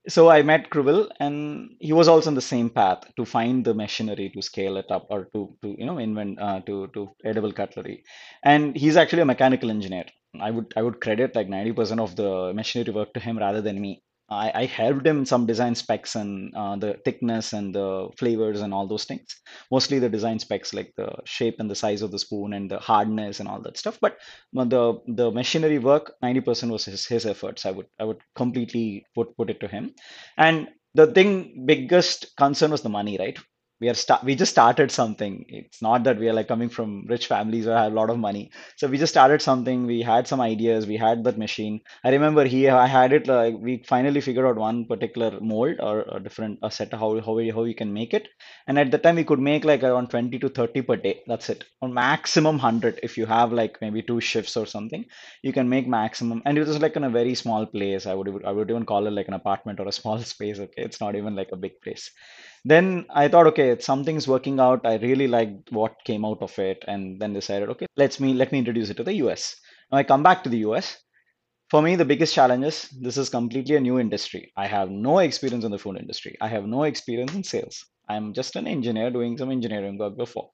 So 0.09 0.29
I 0.31 0.42
met 0.42 0.70
Kruvil, 0.70 1.11
and 1.20 1.76
he 1.81 1.92
was 1.92 2.09
also 2.09 2.31
on 2.31 2.35
the 2.37 2.40
same 2.40 2.70
path 2.70 3.05
to 3.16 3.24
find 3.24 3.64
the 3.64 3.74
machinery 3.74 4.31
to 4.35 4.42
scale 4.42 4.76
it 4.76 4.90
up 4.90 5.07
or 5.11 5.24
to 5.35 5.57
to 5.62 5.74
you 5.79 5.87
know 5.87 5.98
invent 5.98 6.40
uh, 6.40 6.61
to 6.61 6.88
to 6.94 7.11
edible 7.24 7.52
cutlery. 7.52 8.05
And 8.44 8.76
he's 8.76 8.96
actually 8.96 9.22
a 9.22 9.33
mechanical 9.35 9.70
engineer. 9.70 10.07
I 10.42 10.51
would 10.51 10.72
I 10.77 10.83
would 10.83 11.01
credit 11.01 11.35
like 11.35 11.49
90% 11.49 12.01
of 12.01 12.16
the 12.16 12.53
machinery 12.55 12.92
work 12.94 13.12
to 13.14 13.20
him 13.20 13.38
rather 13.38 13.61
than 13.62 13.81
me. 13.81 14.03
I, 14.29 14.51
I 14.62 14.64
helped 14.64 15.07
him 15.07 15.25
some 15.25 15.46
design 15.46 15.77
specs 15.77 16.16
and 16.16 16.53
uh, 16.57 16.75
the 16.77 16.99
thickness 17.05 17.53
and 17.53 17.72
the 17.72 18.09
flavors 18.18 18.61
and 18.61 18.75
all 18.75 18.88
those 18.88 19.05
things. 19.05 19.25
Mostly 19.70 20.01
the 20.01 20.09
design 20.09 20.40
specs 20.40 20.75
like 20.75 20.92
the 20.96 21.09
shape 21.25 21.57
and 21.61 21.70
the 21.70 21.77
size 21.77 22.03
of 22.03 22.11
the 22.11 22.18
spoon 22.18 22.53
and 22.53 22.68
the 22.68 22.79
hardness 22.81 23.38
and 23.38 23.49
all 23.49 23.61
that 23.62 23.77
stuff. 23.79 23.99
But 24.01 24.18
but 24.53 24.70
the 24.70 25.01
the 25.07 25.31
machinery 25.31 25.79
work, 25.79 26.14
90% 26.22 26.72
was 26.72 26.85
his, 26.87 27.07
his 27.07 27.25
efforts. 27.27 27.66
I 27.66 27.70
would 27.70 27.87
I 28.01 28.05
would 28.05 28.20
completely 28.35 29.07
put 29.14 29.37
put 29.37 29.51
it 29.51 29.61
to 29.61 29.68
him. 29.68 29.94
And 30.37 30.68
the 30.94 31.07
thing 31.07 31.64
biggest 31.66 32.35
concern 32.37 32.70
was 32.72 32.83
the 32.83 32.88
money, 32.88 33.16
right? 33.18 33.38
We 33.81 33.89
are 33.91 33.95
sta- 33.95 34.21
we 34.25 34.35
just 34.35 34.53
started 34.53 34.91
something. 34.91 35.45
It's 35.49 35.83
not 35.83 36.05
that 36.05 36.19
we 36.19 36.29
are 36.29 36.33
like 36.33 36.49
coming 36.49 36.69
from 36.69 37.07
rich 37.09 37.27
families 37.27 37.67
or 37.67 37.77
have 37.77 37.93
a 37.93 37.95
lot 37.95 38.11
of 38.11 38.19
money. 38.19 38.51
So 38.77 38.87
we 38.89 38.99
just 38.99 39.12
started 39.12 39.43
something. 39.43 39.87
We 39.87 40.03
had 40.03 40.27
some 40.27 40.41
ideas. 40.41 40.87
We 40.87 40.97
had 40.97 41.25
that 41.25 41.39
machine. 41.39 41.81
I 42.05 42.11
remember 42.11 42.45
he 42.45 42.69
I 42.69 42.87
had 42.87 43.12
it 43.12 43.27
like 43.27 43.55
we 43.59 43.83
finally 43.87 44.21
figured 44.21 44.47
out 44.47 44.57
one 44.57 44.85
particular 44.87 45.39
mold 45.41 45.77
or 45.81 46.01
a 46.11 46.21
different 46.21 46.59
a 46.62 46.71
set 46.71 46.93
how 46.95 47.21
how 47.21 47.35
we 47.35 47.51
how 47.51 47.62
we 47.62 47.75
can 47.75 47.93
make 47.93 48.15
it. 48.15 48.29
And 48.67 48.79
at 48.79 48.91
the 48.91 48.99
time 48.99 49.17
we 49.17 49.25
could 49.25 49.41
make 49.41 49.65
like 49.65 49.83
around 49.83 50.11
20 50.11 50.39
to 50.39 50.49
30 50.49 50.83
per 50.83 50.97
day. 50.97 51.23
That's 51.27 51.51
it. 51.51 51.65
Or 51.81 51.89
maximum 51.89 52.57
100 52.57 53.01
if 53.03 53.17
you 53.19 53.27
have 53.27 53.53
like 53.53 53.79
maybe 53.81 54.03
two 54.03 54.21
shifts 54.21 54.57
or 54.57 54.67
something 54.67 55.05
you 55.43 55.53
can 55.53 55.69
make 55.69 55.87
maximum 55.89 56.43
and 56.45 56.59
it 56.59 56.67
was 56.67 56.81
like 56.81 56.97
in 56.97 57.05
a 57.05 57.11
very 57.11 57.35
small 57.35 57.67
place 57.67 58.07
i 58.07 58.15
would 58.15 58.29
i 58.45 58.53
would 58.53 58.71
even 58.71 58.85
call 58.91 59.07
it 59.07 59.12
like 59.19 59.29
an 59.29 59.35
apartment 59.35 59.81
or 59.81 59.87
a 59.89 59.93
small 60.01 60.19
space 60.19 60.59
okay 60.59 60.83
it's 60.89 61.01
not 61.01 61.17
even 61.17 61.35
like 61.35 61.51
a 61.53 61.57
big 61.65 61.81
place 61.83 62.11
then 62.72 63.07
i 63.22 63.29
thought 63.29 63.46
okay 63.50 63.68
something's 63.79 64.29
working 64.35 64.59
out 64.66 64.87
i 64.90 64.94
really 65.07 65.29
liked 65.29 65.70
what 65.70 65.94
came 66.05 66.24
out 66.24 66.40
of 66.42 66.59
it. 66.59 66.85
And 66.88 67.20
then 67.20 67.33
decided 67.33 67.68
okay 67.70 67.87
let's 67.96 68.20
me 68.20 68.35
let 68.35 68.52
me 68.52 68.59
introduce 68.59 68.90
it 68.90 68.96
to 68.98 69.05
the 69.05 69.14
us 69.14 69.57
now 69.90 69.98
i 69.98 70.02
come 70.12 70.22
back 70.22 70.42
to 70.44 70.50
the 70.50 70.62
us 70.79 70.96
for 71.68 71.83
me 71.83 71.96
the 71.96 72.05
biggest 72.05 72.35
challenge 72.35 72.64
is 72.64 72.88
this 73.07 73.16
is 73.16 73.29
completely 73.29 73.74
a 73.74 73.81
new 73.81 73.98
industry. 73.98 74.52
I 74.57 74.66
have 74.68 74.88
no 74.88 75.18
experience 75.18 75.64
in 75.64 75.72
the 75.72 75.79
food 75.79 75.96
industry. 75.98 76.37
I 76.40 76.48
have 76.48 76.64
no 76.64 76.85
experience 76.85 77.35
in 77.35 77.42
sales. 77.42 77.85
I'm 78.09 78.33
just 78.35 78.55
an 78.55 78.68
engineer 78.68 79.11
doing 79.11 79.37
some 79.37 79.50
engineering 79.50 79.98
work 79.98 80.16
before. 80.16 80.50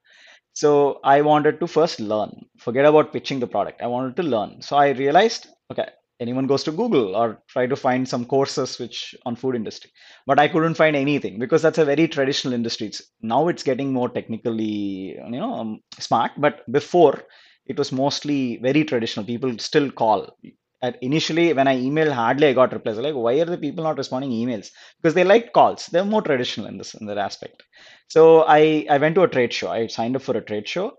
So 0.55 1.01
I 1.05 1.20
wanted 1.20 1.61
to 1.61 1.66
first 1.66 2.01
learn. 2.01 2.31
Forget 2.59 2.87
about 2.87 3.12
pitching 3.12 3.40
the 3.40 3.46
product. 3.46 3.83
I 3.83 3.88
wanted 3.88 4.16
to 4.16 4.22
learn. 4.22 4.62
So 4.62 4.77
I 4.77 4.90
realized, 4.90 5.48
okay, 5.70 5.88
anyone 6.23 6.47
goes 6.47 6.65
to 6.65 6.73
Google 6.73 7.17
or 7.17 7.43
try 7.49 7.67
to 7.67 7.77
find 7.77 8.09
some 8.09 8.25
courses 8.35 8.79
which 8.79 8.99
on 9.27 9.37
food 9.37 9.57
industry. 9.57 9.91
But 10.27 10.39
I 10.41 10.49
couldn't 10.49 10.81
find 10.83 10.97
anything 10.97 11.39
because 11.39 11.63
that's 11.63 11.79
a 11.79 11.85
very 11.93 12.09
traditional 12.09 12.55
industry. 12.55 12.89
It's, 12.89 13.03
now 13.21 13.49
it's 13.49 13.63
getting 13.71 13.93
more 13.93 14.09
technically, 14.09 15.17
you 15.33 15.41
know, 15.43 15.53
um, 15.55 15.81
smart. 15.99 16.33
But 16.39 16.61
before 16.73 17.25
it 17.67 17.79
was 17.79 17.93
mostly 17.93 18.59
very 18.59 18.85
traditional. 18.85 19.25
People 19.25 19.59
still 19.59 19.91
call. 19.91 20.37
At 20.83 20.99
initially, 21.03 21.53
when 21.53 21.69
I 21.69 21.77
emailed, 21.77 22.13
hardly 22.13 22.49
I 22.49 22.53
got 22.53 22.73
replies. 22.73 22.99
Like, 22.99 23.15
why 23.15 23.35
are 23.41 23.45
the 23.45 23.59
people 23.59 23.85
not 23.85 23.99
responding 23.99 24.31
emails? 24.33 24.71
Because 25.01 25.15
they 25.15 25.23
like 25.25 25.53
calls. 25.53 25.87
They're 25.87 26.05
more 26.05 26.23
traditional 26.23 26.67
in 26.67 26.77
this 26.79 26.95
in 26.95 27.07
that 27.07 27.19
aspect. 27.19 27.63
So 28.09 28.43
I 28.49 28.87
I 28.91 28.99
went 28.99 29.15
to 29.17 29.23
a 29.23 29.29
trade 29.29 29.53
show. 29.53 29.71
I 29.71 29.87
signed 29.87 30.17
up 30.17 30.23
for 30.23 30.37
a 30.37 30.45
trade 30.51 30.67
show. 30.69 30.97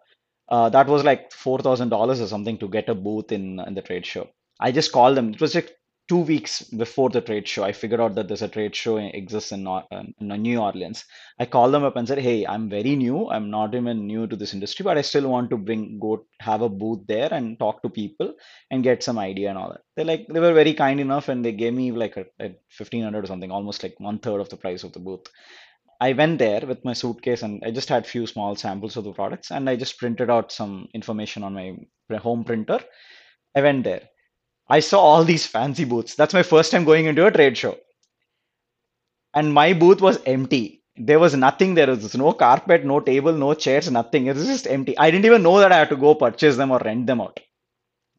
Uh, 0.50 0.70
that 0.70 0.88
was 0.88 1.04
like 1.04 1.32
four 1.34 1.60
thousand 1.60 1.90
dollars 1.90 2.22
or 2.22 2.28
something 2.28 2.58
to 2.60 2.70
get 2.70 2.88
a 2.90 2.96
booth 2.96 3.32
in 3.32 3.60
in 3.68 3.74
the 3.74 3.82
trade 3.82 4.06
show. 4.06 4.28
I 4.60 4.72
just 4.72 4.92
called 4.92 5.18
them. 5.18 5.34
It 5.34 5.42
was 5.42 5.56
like 5.56 5.72
two 6.10 6.20
weeks 6.20 6.64
before 6.64 7.10
the 7.10 7.22
trade 7.22 7.48
show. 7.48 7.64
I 7.64 7.72
figured 7.72 8.02
out 8.02 8.16
that 8.16 8.28
there's 8.28 8.42
a 8.42 8.48
trade 8.48 8.76
show 8.76 8.98
exists 8.98 9.52
in, 9.52 9.66
um, 9.68 9.84
in 10.20 10.28
New 10.28 10.60
Orleans. 10.60 11.06
I 11.40 11.46
called 11.46 11.74
them 11.74 11.84
up 11.84 11.96
and 11.96 12.08
said, 12.08 12.20
"Hey, 12.20 12.46
I'm 12.46 12.70
very 12.70 12.96
new. 12.96 13.30
I'm 13.30 13.50
not 13.50 13.74
even 13.76 14.06
new 14.08 14.28
to 14.28 14.36
this 14.36 14.54
industry, 14.54 14.84
but 14.84 14.98
I 14.98 15.02
still 15.02 15.30
want 15.30 15.50
to 15.52 15.58
bring 15.58 16.00
go 16.00 16.26
have 16.42 16.62
a 16.62 16.70
booth 16.70 17.06
there 17.08 17.34
and 17.34 17.58
talk 17.60 17.82
to 17.84 17.90
people 17.90 18.34
and 18.72 18.84
get 18.84 19.04
some 19.04 19.18
idea 19.20 19.50
and 19.50 19.58
all 19.58 19.70
that." 19.70 19.82
They 19.96 20.04
like 20.04 20.28
they 20.28 20.40
were 20.40 20.54
very 20.54 20.74
kind 20.74 21.00
enough 21.00 21.30
and 21.30 21.44
they 21.44 21.54
gave 21.54 21.74
me 21.74 21.92
like 21.92 22.18
a, 22.18 22.26
a 22.42 22.56
fifteen 22.70 23.04
hundred 23.04 23.24
or 23.24 23.28
something, 23.28 23.52
almost 23.52 23.84
like 23.84 23.96
one 24.00 24.20
third 24.20 24.42
of 24.42 24.50
the 24.50 24.58
price 24.58 24.84
of 24.84 24.94
the 24.94 25.00
booth. 25.00 25.28
I 26.02 26.14
went 26.14 26.38
there 26.40 26.62
with 26.68 26.86
my 26.86 26.94
suitcase 26.94 27.42
and 27.44 27.64
I 27.66 27.72
just 27.72 27.90
had 27.90 28.06
few 28.06 28.28
small 28.28 28.56
samples 28.56 28.98
of 28.98 29.06
the 29.06 29.14
products 29.14 29.52
and 29.52 29.70
I 29.70 29.76
just 29.76 29.98
printed 29.98 30.30
out 30.30 30.52
some 30.52 30.88
information 30.94 31.44
on 31.44 31.54
my 31.54 32.18
home 32.18 32.44
printer. 32.44 32.80
I 33.56 33.62
went 33.62 33.84
there. 33.86 34.10
I 34.76 34.80
saw 34.80 35.00
all 35.00 35.24
these 35.24 35.46
fancy 35.46 35.86
booths. 35.86 36.16
That's 36.16 36.34
my 36.34 36.42
first 36.52 36.72
time 36.72 36.84
going 36.84 37.06
into 37.06 37.28
a 37.28 37.32
trade 37.32 37.58
show. 37.58 37.78
And 39.36 39.54
my 39.54 39.74
booth 39.74 40.02
was 40.02 40.20
empty. 40.26 40.82
There 40.96 41.20
was 41.20 41.36
nothing 41.36 41.76
there. 41.76 41.88
Was 41.88 42.16
no 42.16 42.34
carpet, 42.34 42.84
no 42.84 43.00
table, 43.00 43.34
no 43.34 43.54
chairs, 43.54 43.90
nothing. 43.92 44.26
It 44.28 44.36
was 44.36 44.48
just 44.48 44.66
empty. 44.66 44.98
I 44.98 45.12
didn't 45.12 45.26
even 45.26 45.44
know 45.44 45.60
that 45.60 45.72
I 45.72 45.78
had 45.82 45.90
to 45.90 45.96
go 45.96 46.16
purchase 46.16 46.58
them 46.58 46.72
or 46.72 46.80
rent 46.80 47.06
them 47.06 47.22
out. 47.22 47.40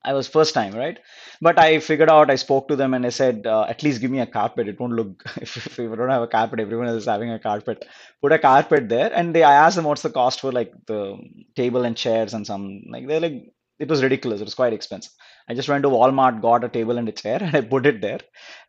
I 0.04 0.12
was 0.12 0.28
first 0.28 0.54
time, 0.54 0.74
right? 0.74 0.98
But 1.40 1.58
I 1.58 1.80
figured 1.80 2.10
out, 2.10 2.30
I 2.30 2.36
spoke 2.36 2.68
to 2.68 2.76
them 2.76 2.94
and 2.94 3.04
I 3.04 3.08
said, 3.08 3.46
uh, 3.46 3.64
at 3.68 3.82
least 3.82 4.00
give 4.00 4.12
me 4.12 4.20
a 4.20 4.26
carpet. 4.26 4.68
It 4.68 4.78
won't 4.78 4.92
look, 4.92 5.24
if, 5.40 5.78
we 5.78 5.86
don't 5.86 6.10
have 6.10 6.22
a 6.22 6.34
carpet, 6.38 6.60
everyone 6.60 6.88
is 6.88 7.06
having 7.06 7.32
a 7.32 7.38
carpet. 7.40 7.84
Put 8.22 8.32
a 8.32 8.38
carpet 8.38 8.88
there. 8.88 9.10
And 9.12 9.34
they, 9.34 9.42
I 9.42 9.54
asked 9.54 9.76
them 9.76 9.86
what's 9.86 10.02
the 10.02 10.10
cost 10.10 10.40
for 10.40 10.52
like 10.52 10.72
the 10.86 11.18
table 11.56 11.84
and 11.84 11.96
chairs 11.96 12.34
and 12.34 12.46
some, 12.46 12.82
like, 12.90 13.08
they're 13.08 13.26
like, 13.28 13.40
it 13.80 13.88
was 13.88 14.04
ridiculous. 14.04 14.40
It 14.40 14.44
was 14.44 14.60
quite 14.62 14.72
expensive. 14.72 15.12
I 15.48 15.54
just 15.54 15.68
went 15.68 15.82
to 15.84 15.90
Walmart, 15.90 16.40
got 16.40 16.64
a 16.64 16.68
table 16.68 16.98
and 16.98 17.08
a 17.08 17.12
chair, 17.12 17.38
and 17.42 17.54
I 17.54 17.60
put 17.60 17.86
it 17.86 18.00
there. 18.00 18.20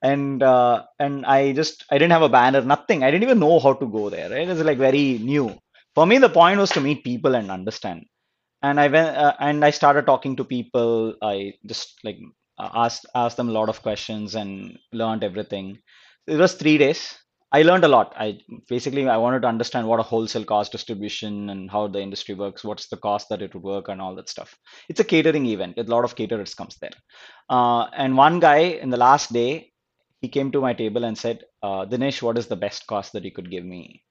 And 0.02 0.44
uh, 0.44 0.84
and 1.00 1.26
I 1.26 1.54
just 1.54 1.86
I 1.92 1.98
didn't 1.98 2.12
have 2.14 2.22
a 2.22 2.30
banner, 2.30 2.62
nothing. 2.62 3.04
I 3.04 3.12
didn't 3.12 3.24
even 3.24 3.40
know 3.40 3.60
how 3.60 3.74
to 3.74 3.88
go 3.88 4.10
there. 4.10 4.30
Right? 4.30 4.42
It 4.48 4.48
was 4.50 4.62
like 4.64 4.78
very 4.78 5.18
new. 5.20 5.58
For 5.96 6.06
me, 6.06 6.18
the 6.18 6.30
point 6.30 6.60
was 6.60 6.72
to 6.72 6.82
meet 6.82 7.04
people 7.04 7.36
and 7.36 7.50
understand 7.52 8.06
and 8.62 8.80
I 8.80 8.88
went 8.88 9.16
uh, 9.18 9.36
and 9.40 9.64
I 9.64 9.70
started 9.72 10.06
talking 10.06 10.36
to 10.38 10.44
people. 10.46 11.16
I 11.22 11.54
just 11.66 12.00
like 12.04 12.20
uh, 12.58 12.70
asked 12.74 13.06
asked 13.16 13.38
them 13.38 13.50
a 13.50 13.54
lot 13.54 13.70
of 13.70 13.82
questions 13.82 14.36
and 14.36 14.78
learned 14.94 15.24
everything. 15.24 15.80
It 16.28 16.38
was 16.38 16.56
three 16.56 16.78
days. 16.78 17.16
I 17.52 17.62
learned 17.62 17.86
a 17.86 17.88
lot. 17.88 18.14
I 18.18 18.40
basically 18.68 19.08
I 19.08 19.18
wanted 19.18 19.42
to 19.44 19.48
understand 19.48 19.88
what 19.88 20.00
a 20.00 20.04
wholesale 20.04 20.44
cost 20.44 20.72
distribution 20.72 21.50
and 21.50 21.72
how 21.72 21.88
the 21.88 22.00
industry 22.02 22.36
works, 22.36 22.64
what's 22.64 22.88
the 22.88 22.98
cost 22.98 23.30
that 23.30 23.42
it 23.42 23.54
would 23.54 23.64
work, 23.64 23.88
and 23.88 24.02
all 24.02 24.16
that 24.16 24.30
stuff. 24.30 24.58
It's 24.90 25.00
a 25.00 25.06
catering 25.06 25.46
event. 25.46 25.78
A 25.78 25.84
lot 25.84 26.04
of 26.04 26.16
caterers 26.16 26.54
comes 26.54 26.78
there. 26.78 26.92
Uh, 27.50 27.86
and 27.96 28.18
one 28.18 28.40
guy 28.40 28.58
in 28.58 28.90
the 28.90 28.98
last 28.98 29.32
day, 29.32 29.72
he 30.22 30.28
came 30.28 30.52
to 30.52 30.62
my 30.62 30.74
table 30.74 31.06
and 31.06 31.18
said, 31.18 31.44
uh, 31.64 31.86
Dinesh, 31.86 32.22
what 32.22 32.38
is 32.38 32.48
the 32.48 32.56
best 32.56 32.88
cost 32.88 33.14
that 33.14 33.24
you 33.24 33.32
could 33.32 33.50
give 33.52 33.64
me? 33.64 34.04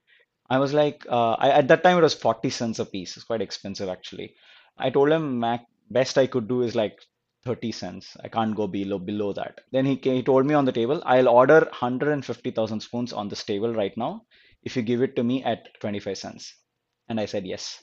I 0.48 0.58
was 0.58 0.72
like, 0.72 1.04
uh, 1.08 1.32
I, 1.32 1.50
at 1.50 1.68
that 1.68 1.82
time 1.82 1.98
it 1.98 2.02
was 2.02 2.14
40 2.14 2.50
cents 2.50 2.78
a 2.78 2.86
piece. 2.86 3.16
It's 3.16 3.24
quite 3.24 3.42
expensive 3.42 3.88
actually. 3.88 4.34
I 4.78 4.90
told 4.90 5.10
him 5.10 5.40
Mac 5.40 5.66
best 5.90 6.18
I 6.18 6.26
could 6.26 6.48
do 6.48 6.62
is 6.62 6.74
like 6.74 6.98
30 7.44 7.72
cents. 7.72 8.16
I 8.22 8.28
can't 8.28 8.54
go 8.56 8.66
below 8.66 8.98
below 8.98 9.32
that. 9.34 9.60
Then 9.72 9.86
he 9.86 9.96
he 10.02 10.22
told 10.22 10.46
me 10.46 10.54
on 10.54 10.64
the 10.64 10.72
table, 10.72 11.02
I'll 11.06 11.28
order 11.28 11.60
150,000 11.60 12.80
spoons 12.80 13.12
on 13.12 13.28
this 13.28 13.44
table 13.44 13.74
right 13.74 13.96
now 13.96 14.26
if 14.62 14.76
you 14.76 14.82
give 14.82 15.02
it 15.02 15.16
to 15.16 15.24
me 15.24 15.42
at 15.44 15.68
25 15.80 16.18
cents. 16.18 16.54
And 17.08 17.20
I 17.20 17.26
said 17.26 17.46
yes. 17.46 17.82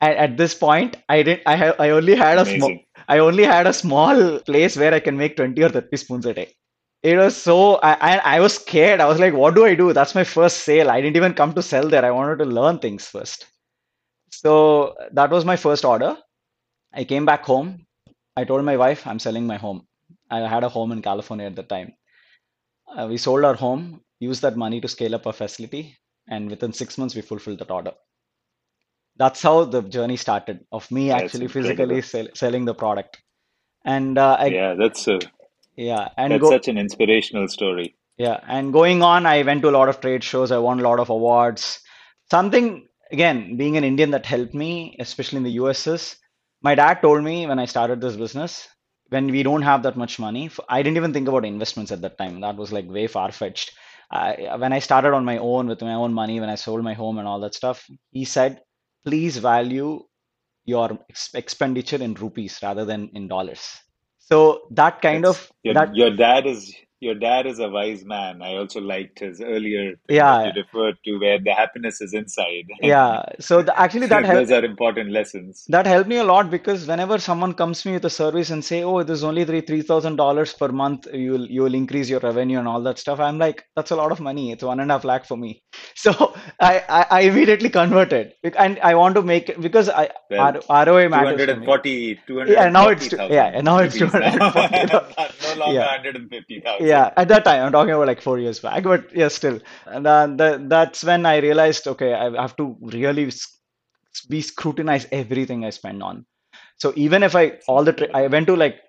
And 0.00 0.16
at 0.16 0.36
this 0.36 0.54
point, 0.54 0.96
I 1.08 1.22
didn't. 1.22 1.42
I 1.46 1.56
have. 1.56 1.76
I 1.80 1.90
only 1.90 2.14
had 2.14 2.38
a 2.38 2.44
small. 2.46 2.72
I 3.08 3.18
only 3.18 3.44
had 3.44 3.66
a 3.66 3.72
small 3.72 4.38
place 4.40 4.76
where 4.76 4.94
I 4.94 5.00
can 5.00 5.16
make 5.16 5.36
20 5.36 5.62
or 5.62 5.68
30 5.70 5.96
spoons 5.96 6.26
a 6.26 6.34
day. 6.34 6.54
It 7.02 7.16
was 7.16 7.36
so. 7.36 7.76
I, 7.76 7.92
I 8.12 8.16
I 8.36 8.40
was 8.40 8.54
scared. 8.56 9.00
I 9.00 9.06
was 9.06 9.18
like, 9.20 9.34
what 9.34 9.54
do 9.54 9.64
I 9.66 9.74
do? 9.74 9.92
That's 9.92 10.14
my 10.14 10.24
first 10.24 10.58
sale. 10.58 10.90
I 10.90 11.00
didn't 11.00 11.16
even 11.16 11.34
come 11.34 11.52
to 11.54 11.62
sell 11.62 11.88
there. 11.88 12.04
I 12.04 12.10
wanted 12.10 12.38
to 12.38 12.44
learn 12.46 12.78
things 12.78 13.06
first. 13.06 13.46
So 14.30 14.96
that 15.12 15.30
was 15.30 15.44
my 15.44 15.56
first 15.56 15.84
order. 15.84 16.16
I 16.92 17.04
came 17.04 17.24
back 17.24 17.44
home. 17.44 17.86
I 18.36 18.44
told 18.44 18.64
my 18.64 18.76
wife 18.76 19.06
I'm 19.06 19.18
selling 19.18 19.46
my 19.46 19.56
home. 19.56 19.86
I 20.30 20.40
had 20.40 20.64
a 20.64 20.68
home 20.68 20.92
in 20.92 21.02
California 21.02 21.46
at 21.46 21.56
the 21.56 21.62
time. 21.62 21.94
Uh, 22.96 23.06
we 23.08 23.16
sold 23.16 23.44
our 23.44 23.54
home, 23.54 24.02
used 24.20 24.42
that 24.42 24.56
money 24.56 24.80
to 24.80 24.88
scale 24.88 25.14
up 25.14 25.26
our 25.26 25.32
facility, 25.32 25.96
and 26.28 26.50
within 26.50 26.72
six 26.72 26.98
months 26.98 27.14
we 27.14 27.22
fulfilled 27.22 27.58
that 27.60 27.70
order. 27.70 27.92
That's 29.16 29.42
how 29.42 29.64
the 29.64 29.82
journey 29.82 30.16
started 30.16 30.66
of 30.72 30.90
me 30.90 31.10
That's 31.10 31.24
actually 31.24 31.48
physically 31.48 32.02
sell, 32.02 32.28
selling 32.34 32.64
the 32.64 32.74
product. 32.74 33.18
And 33.84 34.18
uh, 34.18 34.36
I 34.38 34.48
Yeah, 34.50 34.74
that's 34.74 35.06
a 35.08 35.18
yeah, 35.76 36.08
and 36.16 36.32
that's 36.32 36.40
go 36.40 36.48
such 36.48 36.68
an 36.68 36.78
inspirational 36.78 37.48
story. 37.48 37.96
yeah, 38.18 38.40
and 38.48 38.72
going 38.72 39.02
on, 39.02 39.26
I 39.26 39.42
went 39.42 39.62
to 39.62 39.70
a 39.70 39.76
lot 39.78 39.88
of 39.88 40.00
trade 40.00 40.24
shows. 40.24 40.50
I 40.52 40.58
won 40.58 40.80
a 40.80 40.82
lot 40.82 41.00
of 41.00 41.10
awards. 41.10 41.80
Something 42.30 42.88
again, 43.10 43.56
being 43.56 43.76
an 43.76 43.84
Indian 43.84 44.10
that 44.12 44.26
helped 44.26 44.54
me, 44.54 44.96
especially 44.98 45.38
in 45.38 45.44
the 45.44 45.52
US, 45.52 45.86
is 45.86 46.16
my 46.62 46.74
dad 46.74 47.00
told 47.02 47.24
me 47.24 47.46
when 47.46 47.58
I 47.58 47.64
started 47.64 48.00
this 48.00 48.16
business, 48.16 48.68
when 49.08 49.28
we 49.28 49.42
don't 49.42 49.62
have 49.62 49.82
that 49.82 49.96
much 49.96 50.18
money, 50.18 50.50
I 50.68 50.82
didn't 50.82 50.96
even 50.96 51.12
think 51.12 51.28
about 51.28 51.44
investments 51.44 51.90
at 51.92 52.00
that 52.02 52.18
time. 52.18 52.40
That 52.40 52.56
was 52.56 52.72
like 52.72 52.88
way 52.88 53.06
far-fetched. 53.06 53.72
I, 54.10 54.56
when 54.58 54.72
I 54.72 54.80
started 54.80 55.12
on 55.14 55.24
my 55.24 55.38
own 55.38 55.66
with 55.66 55.80
my 55.82 55.94
own 55.94 56.12
money, 56.12 56.40
when 56.40 56.48
I 56.48 56.56
sold 56.56 56.82
my 56.82 56.94
home 56.94 57.18
and 57.18 57.26
all 57.26 57.40
that 57.40 57.54
stuff, 57.54 57.86
he 58.10 58.24
said, 58.24 58.60
please 59.04 59.36
value 59.36 60.02
your 60.64 60.98
ex 61.08 61.30
expenditure 61.34 62.02
in 62.02 62.14
rupees 62.14 62.58
rather 62.62 62.84
than 62.84 63.10
in 63.14 63.28
dollars. 63.28 63.78
So 64.18 64.62
that 64.72 65.00
kind 65.00 65.24
That's 65.24 65.26
of 65.26 65.50
your 65.62 65.74
that 65.74 65.94
your 65.94 66.10
dad 66.10 66.46
is 66.46 66.74
your 67.00 67.14
dad 67.14 67.46
is 67.46 67.58
a 67.58 67.68
wise 67.68 68.04
man. 68.04 68.42
I 68.42 68.56
also 68.56 68.80
liked 68.80 69.18
his 69.20 69.40
earlier 69.40 69.94
thing 70.06 70.16
that 70.18 70.54
you 70.56 70.62
referred 70.62 70.96
to 71.06 71.18
where 71.18 71.38
the 71.40 71.52
happiness 71.52 72.00
is 72.00 72.12
inside. 72.14 72.66
yeah. 72.82 73.22
So 73.40 73.62
the, 73.62 73.78
actually 73.84 74.06
that 74.08 74.24
helped 74.24 74.48
Those 74.48 74.58
are 74.58 74.64
important 74.64 75.10
lessons. 75.10 75.64
That 75.68 75.86
helped 75.86 76.08
me 76.08 76.16
a 76.16 76.24
lot 76.24 76.50
because 76.50 76.86
whenever 76.86 77.18
someone 77.18 77.54
comes 77.54 77.82
to 77.82 77.88
me 77.88 77.94
with 77.94 78.04
a 78.04 78.10
service 78.10 78.50
and 78.50 78.64
say, 78.64 78.82
"Oh, 78.82 79.02
this 79.02 79.18
is 79.18 79.24
only 79.24 79.44
three 79.44 79.62
three 79.62 79.82
thousand 79.82 80.16
dollars 80.16 80.52
per 80.52 80.68
month, 80.68 81.06
you'll 81.12 81.46
you'll 81.46 81.74
increase 81.74 82.08
your 82.08 82.20
revenue 82.20 82.58
and 82.58 82.68
all 82.68 82.82
that 82.82 82.98
stuff," 82.98 83.18
I'm 83.20 83.38
like, 83.38 83.64
"That's 83.76 83.90
a 83.90 83.96
lot 83.96 84.12
of 84.12 84.20
money. 84.20 84.52
It's 84.52 84.62
one 84.62 84.80
and 84.80 84.90
a 84.90 84.94
half 84.94 85.04
lakh 85.04 85.24
for 85.26 85.36
me." 85.36 85.62
So 85.94 86.12
I 86.60 86.72
I, 86.88 87.06
I 87.10 87.20
immediately 87.30 87.68
converted, 87.70 88.32
and 88.56 88.78
I 88.80 88.94
want 88.94 89.14
to 89.16 89.22
make 89.22 89.48
it 89.48 89.60
because 89.60 89.88
I 89.88 90.10
Well, 90.30 90.60
R, 90.68 90.86
ROA 90.86 91.08
matters 91.08 91.44
for 91.44 91.56
me. 91.56 91.66
240, 91.66 92.52
Yeah, 92.52 92.68
now 92.68 92.88
it's 92.88 93.08
two, 93.08 93.16
yeah, 93.28 93.60
now 93.60 93.78
it's 93.78 93.96
two 93.98 94.06
hundred 94.06 94.38
forty. 94.52 94.80
No 95.42 95.54
longer 95.56 95.74
Yeah, 95.80 95.86
150,000. 95.86 96.86
yeah. 96.86 96.89
Yeah, 96.90 97.12
at 97.16 97.28
that 97.28 97.44
time, 97.44 97.64
I'm 97.64 97.72
talking 97.72 97.94
about 97.94 98.06
like 98.06 98.20
four 98.22 98.38
years 98.38 98.60
back, 98.60 98.82
but 98.84 99.14
yeah, 99.14 99.28
still, 99.28 99.60
and 99.86 100.06
uh, 100.06 100.26
the, 100.26 100.64
that's 100.68 101.04
when 101.04 101.26
I 101.26 101.36
realized, 101.38 101.86
okay, 101.86 102.14
I 102.14 102.30
have 102.40 102.56
to 102.56 102.76
really 102.80 103.30
be 104.28 104.40
scrutinize 104.42 105.06
everything 105.12 105.64
I 105.64 105.70
spend 105.70 106.02
on. 106.02 106.26
So 106.78 106.92
even 106.96 107.22
if 107.22 107.36
I 107.36 107.60
all 107.68 107.84
the 107.84 107.92
tra- 107.92 108.14
I 108.14 108.26
went 108.28 108.46
to 108.48 108.56
like 108.56 108.80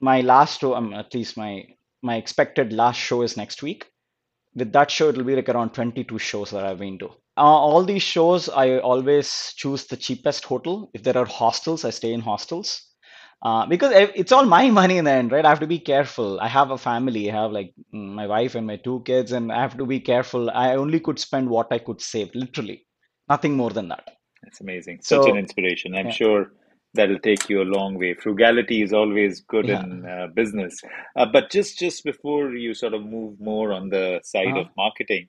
my 0.00 0.22
last 0.22 0.60
show, 0.60 0.74
um, 0.74 0.94
at 0.94 1.14
least 1.14 1.36
my 1.36 1.64
my 2.02 2.16
expected 2.16 2.72
last 2.72 2.98
show 2.98 3.22
is 3.22 3.36
next 3.36 3.62
week. 3.62 3.86
With 4.54 4.72
that 4.74 4.90
show, 4.90 5.10
it'll 5.10 5.24
be 5.24 5.36
like 5.36 5.48
around 5.50 5.74
22 5.74 6.18
shows 6.18 6.50
that 6.52 6.64
I've 6.66 6.80
been 6.80 6.98
to. 7.00 7.08
Uh, 7.38 7.42
all 7.66 7.84
these 7.84 8.02
shows, 8.04 8.48
I 8.50 8.78
always 8.80 9.54
choose 9.56 9.86
the 9.86 9.96
cheapest 9.98 10.44
hotel. 10.46 10.90
If 10.94 11.04
there 11.04 11.18
are 11.18 11.26
hostels, 11.26 11.84
I 11.84 11.90
stay 11.90 12.12
in 12.14 12.22
hostels. 12.22 12.89
Uh, 13.42 13.66
because 13.66 13.92
it's 14.16 14.32
all 14.32 14.44
my 14.46 14.70
money 14.80 14.98
in 14.98 15.04
the 15.04 15.10
end, 15.12 15.32
right? 15.32 15.44
I 15.46 15.48
have 15.50 15.60
to 15.60 15.66
be 15.66 15.78
careful. 15.78 16.40
I 16.40 16.48
have 16.48 16.70
a 16.70 16.78
family. 16.78 17.30
I 17.30 17.34
have 17.42 17.52
like 17.52 17.74
mm, 17.94 18.08
my 18.14 18.26
wife 18.26 18.54
and 18.54 18.66
my 18.66 18.76
two 18.76 19.02
kids, 19.06 19.32
and 19.32 19.52
I 19.52 19.60
have 19.62 19.76
to 19.78 19.86
be 19.86 20.00
careful. 20.00 20.50
I 20.50 20.76
only 20.76 21.00
could 21.00 21.18
spend 21.18 21.48
what 21.50 21.68
I 21.72 21.78
could 21.78 22.00
save, 22.02 22.34
literally, 22.34 22.86
nothing 23.28 23.56
more 23.56 23.70
than 23.70 23.88
that. 23.88 24.10
That's 24.42 24.60
amazing. 24.60 25.00
Such 25.02 25.26
an 25.28 25.36
inspiration. 25.36 25.94
I'm 25.96 26.08
yeah, 26.08 26.10
sure 26.10 26.52
that'll 26.94 27.18
take 27.20 27.48
you 27.48 27.62
a 27.62 27.70
long 27.76 27.94
way. 27.98 28.14
Frugality 28.14 28.82
is 28.82 28.92
always 28.92 29.40
good 29.42 29.68
yeah. 29.68 29.82
in 29.84 30.04
uh, 30.06 30.26
business. 30.34 30.80
Uh, 31.16 31.26
but 31.32 31.50
just 31.50 31.78
just 31.78 32.04
before 32.04 32.50
you 32.54 32.74
sort 32.74 32.94
of 32.94 33.04
move 33.04 33.40
more 33.40 33.72
on 33.72 33.90
the 33.90 34.20
side 34.24 34.48
Uh-huh. 34.48 34.60
of 34.60 34.68
marketing, 34.76 35.28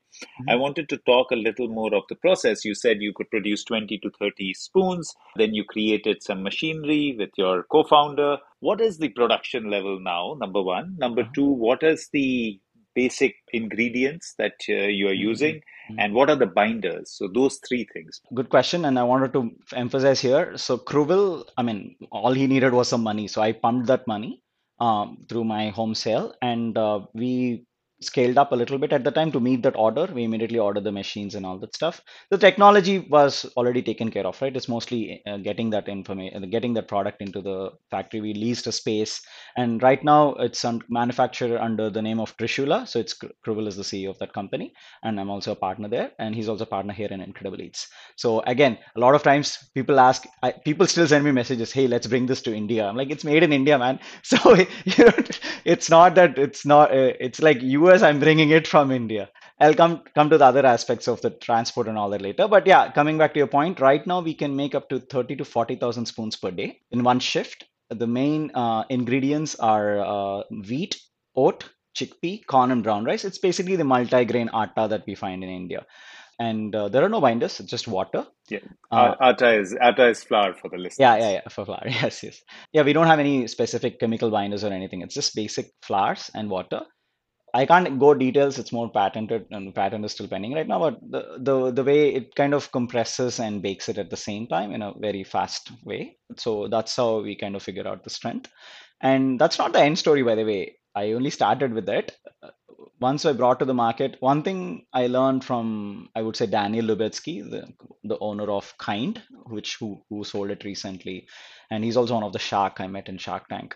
I 0.49 0.55
Mhm. 0.55 0.59
wanted 0.59 0.89
to 0.89 0.97
talk 0.97 1.31
a 1.31 1.35
little 1.35 1.67
more 1.69 1.93
of 1.93 2.03
the 2.09 2.15
process. 2.15 2.65
You 2.65 2.73
said 2.75 3.01
you 3.01 3.13
could 3.13 3.29
produce 3.29 3.63
20 3.63 3.97
to 3.99 4.09
30 4.19 4.53
spoons. 4.53 5.13
Then 5.35 5.53
you 5.53 5.63
created 5.65 6.23
some 6.23 6.43
machinery 6.43 7.15
with 7.17 7.31
your 7.37 7.63
co-founder. 7.63 8.37
What 8.59 8.81
is 8.81 8.97
the 8.97 9.09
production 9.09 9.69
level 9.69 9.99
now? 9.99 10.35
Number 10.39 10.61
one. 10.61 10.95
Number 10.97 11.21
Uh-huh. 11.21 11.31
two, 11.35 11.45
what 11.67 11.83
is 11.83 12.09
the 12.13 12.59
basic 12.95 13.35
ingredients 13.53 14.33
that 14.37 14.53
uh, 14.69 14.73
you 14.99 15.07
are 15.07 15.13
Mhm. 15.15 15.29
using? 15.31 15.55
Mhm. 15.89 15.99
And 15.99 16.13
what 16.13 16.29
are 16.29 16.35
the 16.35 16.47
binders? 16.47 17.11
So 17.11 17.27
those 17.27 17.59
three 17.67 17.85
things. 17.93 18.21
Good 18.33 18.49
question, 18.49 18.85
and 18.85 18.97
I 18.99 19.03
wanted 19.03 19.33
to 19.33 19.51
emphasize 19.73 20.19
here. 20.21 20.57
So 20.57 20.77
Kruvel, 20.77 21.45
I 21.57 21.63
mean, 21.63 21.95
all 22.11 22.33
he 22.33 22.47
needed 22.47 22.73
was 22.73 22.87
some 22.89 23.03
money, 23.03 23.27
so 23.27 23.41
I 23.41 23.51
pumped 23.53 23.87
that 23.87 24.07
money 24.07 24.41
um, 24.79 25.25
through 25.29 25.43
my 25.45 25.69
home 25.69 25.95
sale, 25.95 26.33
and 26.41 26.77
uh, 26.77 27.01
we 27.13 27.65
scaled 28.01 28.37
up 28.37 28.51
a 28.51 28.55
little 28.55 28.77
bit 28.77 28.93
at 28.93 29.03
the 29.03 29.11
time 29.11 29.31
to 29.31 29.39
meet 29.39 29.63
that 29.63 29.75
order. 29.75 30.05
We 30.13 30.23
immediately 30.23 30.59
ordered 30.59 30.83
the 30.83 30.91
machines 30.91 31.35
and 31.35 31.45
all 31.45 31.57
that 31.59 31.75
stuff. 31.75 32.01
The 32.29 32.37
technology 32.37 32.99
was 32.99 33.45
already 33.57 33.81
taken 33.81 34.11
care 34.11 34.25
of, 34.25 34.41
right? 34.41 34.55
It's 34.55 34.67
mostly 34.69 35.21
uh, 35.27 35.37
getting 35.37 35.69
that 35.71 35.87
information, 35.87 36.49
getting 36.49 36.73
that 36.75 36.87
product 36.87 37.21
into 37.21 37.41
the 37.41 37.71
factory. 37.89 38.21
We 38.21 38.33
leased 38.33 38.67
a 38.67 38.71
space, 38.71 39.21
and 39.57 39.81
right 39.83 40.03
now 40.03 40.33
it's 40.35 40.63
un- 40.65 40.81
manufactured 40.89 41.57
under 41.59 41.89
the 41.89 42.01
name 42.01 42.19
of 42.19 42.35
Trishula. 42.37 42.87
So 42.87 42.99
it's 42.99 43.13
Kr- 43.13 43.27
is 43.67 43.77
the 43.77 43.83
CEO 43.83 44.09
of 44.11 44.19
that 44.19 44.33
company 44.33 44.73
and 45.03 45.19
I'm 45.19 45.29
also 45.29 45.51
a 45.51 45.55
partner 45.55 45.87
there, 45.87 46.11
and 46.19 46.33
he's 46.35 46.49
also 46.49 46.63
a 46.63 46.67
partner 46.67 46.93
here 46.93 47.07
in 47.11 47.21
Incredible 47.21 47.61
Eats. 47.61 47.87
So 48.15 48.41
again, 48.41 48.77
a 48.95 48.99
lot 48.99 49.15
of 49.15 49.23
times 49.23 49.57
people 49.73 49.99
ask, 49.99 50.23
I, 50.43 50.51
people 50.51 50.87
still 50.87 51.07
send 51.07 51.23
me 51.23 51.31
messages, 51.31 51.71
"Hey, 51.71 51.87
let's 51.87 52.07
bring 52.07 52.25
this 52.25 52.41
to 52.43 52.53
India." 52.55 52.87
I'm 52.87 52.95
like, 52.95 53.09
"It's 53.11 53.23
made 53.23 53.43
in 53.43 53.53
India, 53.53 53.77
man." 53.77 53.99
So 54.23 54.37
you 54.85 55.05
know, 55.05 55.13
it's 55.65 55.89
not 55.89 56.15
that 56.15 56.37
it's 56.37 56.65
not. 56.65 56.91
Uh, 56.91 57.13
it's 57.19 57.41
like 57.41 57.61
US. 57.91 58.01
I'm 58.01 58.19
bringing 58.19 58.49
it 58.49 58.67
from 58.67 58.91
India. 58.91 59.29
I'll 59.59 59.73
come 59.73 60.03
come 60.15 60.29
to 60.29 60.37
the 60.37 60.45
other 60.45 60.65
aspects 60.65 61.07
of 61.07 61.21
the 61.21 61.29
transport 61.29 61.87
and 61.87 61.97
all 61.97 62.09
that 62.11 62.21
later. 62.21 62.47
But 62.47 62.65
yeah, 62.65 62.91
coming 62.91 63.17
back 63.17 63.33
to 63.33 63.39
your 63.39 63.47
point, 63.47 63.79
right 63.79 64.05
now 64.05 64.21
we 64.21 64.33
can 64.33 64.55
make 64.55 64.73
up 64.75 64.89
to 64.89 64.99
30 64.99 65.35
to 65.37 65.45
40,000 65.45 66.05
spoons 66.05 66.35
per 66.35 66.51
day 66.51 66.79
in 66.91 67.03
one 67.03 67.19
shift. 67.19 67.65
The 67.89 68.07
main 68.07 68.51
uh, 68.55 68.85
ingredients 68.89 69.55
are 69.55 69.99
uh, 69.99 70.43
wheat, 70.69 70.99
oat, 71.35 71.69
chickpea, 71.95 72.45
corn, 72.47 72.71
and 72.71 72.83
brown 72.83 73.03
rice. 73.03 73.25
It's 73.25 73.37
basically 73.37 73.75
the 73.75 73.83
multi-grain 73.83 74.49
atta 74.53 74.87
that 74.89 75.03
we 75.05 75.15
find 75.15 75.43
in 75.43 75.49
India. 75.49 75.85
And 76.39 76.73
uh, 76.75 76.89
there 76.89 77.03
are 77.03 77.09
no 77.09 77.21
binders, 77.21 77.59
it's 77.59 77.69
just 77.69 77.87
water. 77.87 78.25
Yeah, 78.49 78.59
Uh, 78.91 79.13
atta 79.21 79.59
is 79.59 79.75
atta 79.79 80.07
is 80.07 80.23
flour 80.23 80.53
for 80.53 80.69
the 80.69 80.77
yeah, 80.97 81.17
yeah, 81.17 81.31
yeah, 81.33 81.47
for 81.49 81.65
flour. 81.65 81.83
Yes, 82.01 82.23
yes. 82.23 82.41
Yeah, 82.73 82.81
we 82.81 82.93
don't 82.93 83.07
have 83.07 83.19
any 83.19 83.45
specific 83.47 83.99
chemical 83.99 84.31
binders 84.31 84.63
or 84.63 84.73
anything. 84.73 85.01
It's 85.01 85.13
just 85.13 85.35
basic 85.35 85.67
flours 85.83 86.31
and 86.33 86.49
water. 86.49 86.81
I 87.53 87.65
can't 87.65 87.99
go 87.99 88.13
details. 88.13 88.57
It's 88.59 88.71
more 88.71 88.89
patented, 88.89 89.45
and 89.51 89.73
patent 89.75 90.05
is 90.05 90.13
still 90.13 90.27
pending 90.27 90.53
right 90.53 90.67
now. 90.67 90.79
But 90.79 90.99
the 91.01 91.37
the 91.39 91.71
the 91.71 91.83
way 91.83 92.13
it 92.15 92.35
kind 92.35 92.53
of 92.53 92.71
compresses 92.71 93.39
and 93.39 93.61
bakes 93.61 93.89
it 93.89 93.97
at 93.97 94.09
the 94.09 94.17
same 94.17 94.47
time 94.47 94.71
in 94.71 94.81
a 94.81 94.93
very 94.97 95.23
fast 95.23 95.71
way. 95.83 96.17
So 96.37 96.67
that's 96.67 96.95
how 96.95 97.19
we 97.21 97.35
kind 97.35 97.55
of 97.55 97.63
figure 97.63 97.87
out 97.87 98.03
the 98.03 98.09
strength. 98.09 98.49
And 99.01 99.39
that's 99.39 99.57
not 99.57 99.73
the 99.73 99.81
end 99.81 99.99
story, 99.99 100.23
by 100.23 100.35
the 100.35 100.45
way. 100.45 100.75
I 100.95 101.13
only 101.13 101.29
started 101.29 101.73
with 101.73 101.89
it. 101.89 102.17
Uh, 102.43 102.51
Once 102.99 103.25
I 103.25 103.33
brought 103.33 103.59
to 103.59 103.65
the 103.65 103.73
market, 103.73 104.17
one 104.19 104.43
thing 104.43 104.85
I 104.93 105.07
learned 105.07 105.43
from, 105.43 106.09
I 106.15 106.21
would 106.21 106.35
say, 106.35 106.45
Daniel 106.45 106.85
Lubetzky, 106.85 107.41
the, 107.53 107.61
the 108.03 108.17
owner 108.19 108.47
of 108.51 108.73
Kind, 108.77 109.21
which 109.55 109.77
who, 109.79 110.03
who 110.09 110.23
sold 110.23 110.51
it 110.51 110.63
recently. 110.63 111.27
And 111.71 111.83
he's 111.83 111.97
also 111.97 112.13
one 112.13 112.23
of 112.23 112.33
the 112.33 112.45
Shark 112.49 112.79
I 112.79 112.87
met 112.87 113.09
in 113.09 113.17
Shark 113.17 113.47
Tank. 113.49 113.75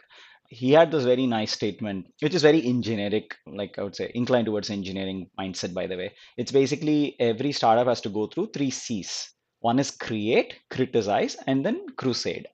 He 0.49 0.71
had 0.71 0.91
this 0.91 1.03
very 1.05 1.27
nice 1.27 1.51
statement, 1.51 2.07
which 2.21 2.33
is 2.35 2.41
very 2.41 2.65
engineering, 2.65 3.27
like 3.47 3.77
I 3.77 3.83
would 3.83 3.95
say, 3.95 4.11
inclined 4.15 4.47
towards 4.47 4.69
engineering 4.69 5.29
mindset, 5.39 5.73
by 5.73 5.87
the 5.87 5.97
way. 5.97 6.13
It's 6.37 6.51
basically 6.51 7.15
every 7.19 7.51
startup 7.51 7.87
has 7.87 8.01
to 8.01 8.09
go 8.09 8.27
through 8.27 8.51
three 8.53 8.71
C's. 8.71 9.31
One 9.59 9.79
is 9.79 9.91
create, 9.91 10.59
criticize, 10.69 11.35
and 11.47 11.65
then 11.65 11.85
crusade 11.97 12.47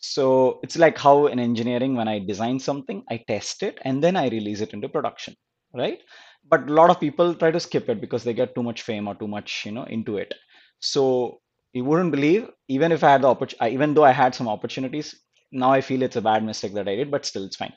so 0.00 0.60
it's 0.62 0.78
like 0.78 0.96
how 0.98 1.26
in 1.26 1.38
engineering, 1.38 1.96
when 1.96 2.08
I 2.08 2.20
design 2.20 2.58
something, 2.60 3.02
I 3.10 3.18
test 3.28 3.62
it 3.62 3.78
and 3.82 4.02
then 4.02 4.16
I 4.16 4.28
release 4.28 4.60
it 4.60 4.72
into 4.72 4.88
production, 4.88 5.34
right? 5.74 6.00
But 6.48 6.68
a 6.68 6.72
lot 6.72 6.90
of 6.90 7.00
people 7.00 7.34
try 7.34 7.50
to 7.50 7.60
skip 7.60 7.88
it 7.88 8.00
because 8.00 8.24
they 8.24 8.32
get 8.32 8.54
too 8.54 8.62
much 8.62 8.82
fame 8.82 9.08
or 9.08 9.14
too 9.16 9.28
much, 9.28 9.64
you 9.66 9.72
know, 9.72 9.84
into 9.84 10.16
it. 10.16 10.32
So 10.80 11.40
you 11.72 11.84
wouldn't 11.84 12.12
believe, 12.12 12.48
even 12.68 12.92
if 12.92 13.02
I 13.02 13.10
had 13.12 13.22
the 13.22 13.28
opportunity, 13.28 13.74
even 13.74 13.94
though 13.94 14.04
I 14.04 14.12
had 14.12 14.34
some 14.34 14.48
opportunities, 14.48 15.14
now 15.52 15.70
I 15.72 15.80
feel 15.80 16.02
it's 16.02 16.16
a 16.16 16.22
bad 16.22 16.44
mistake 16.44 16.74
that 16.74 16.88
I 16.88 16.96
did, 16.96 17.10
but 17.10 17.26
still 17.26 17.44
it's 17.44 17.56
fine. 17.56 17.72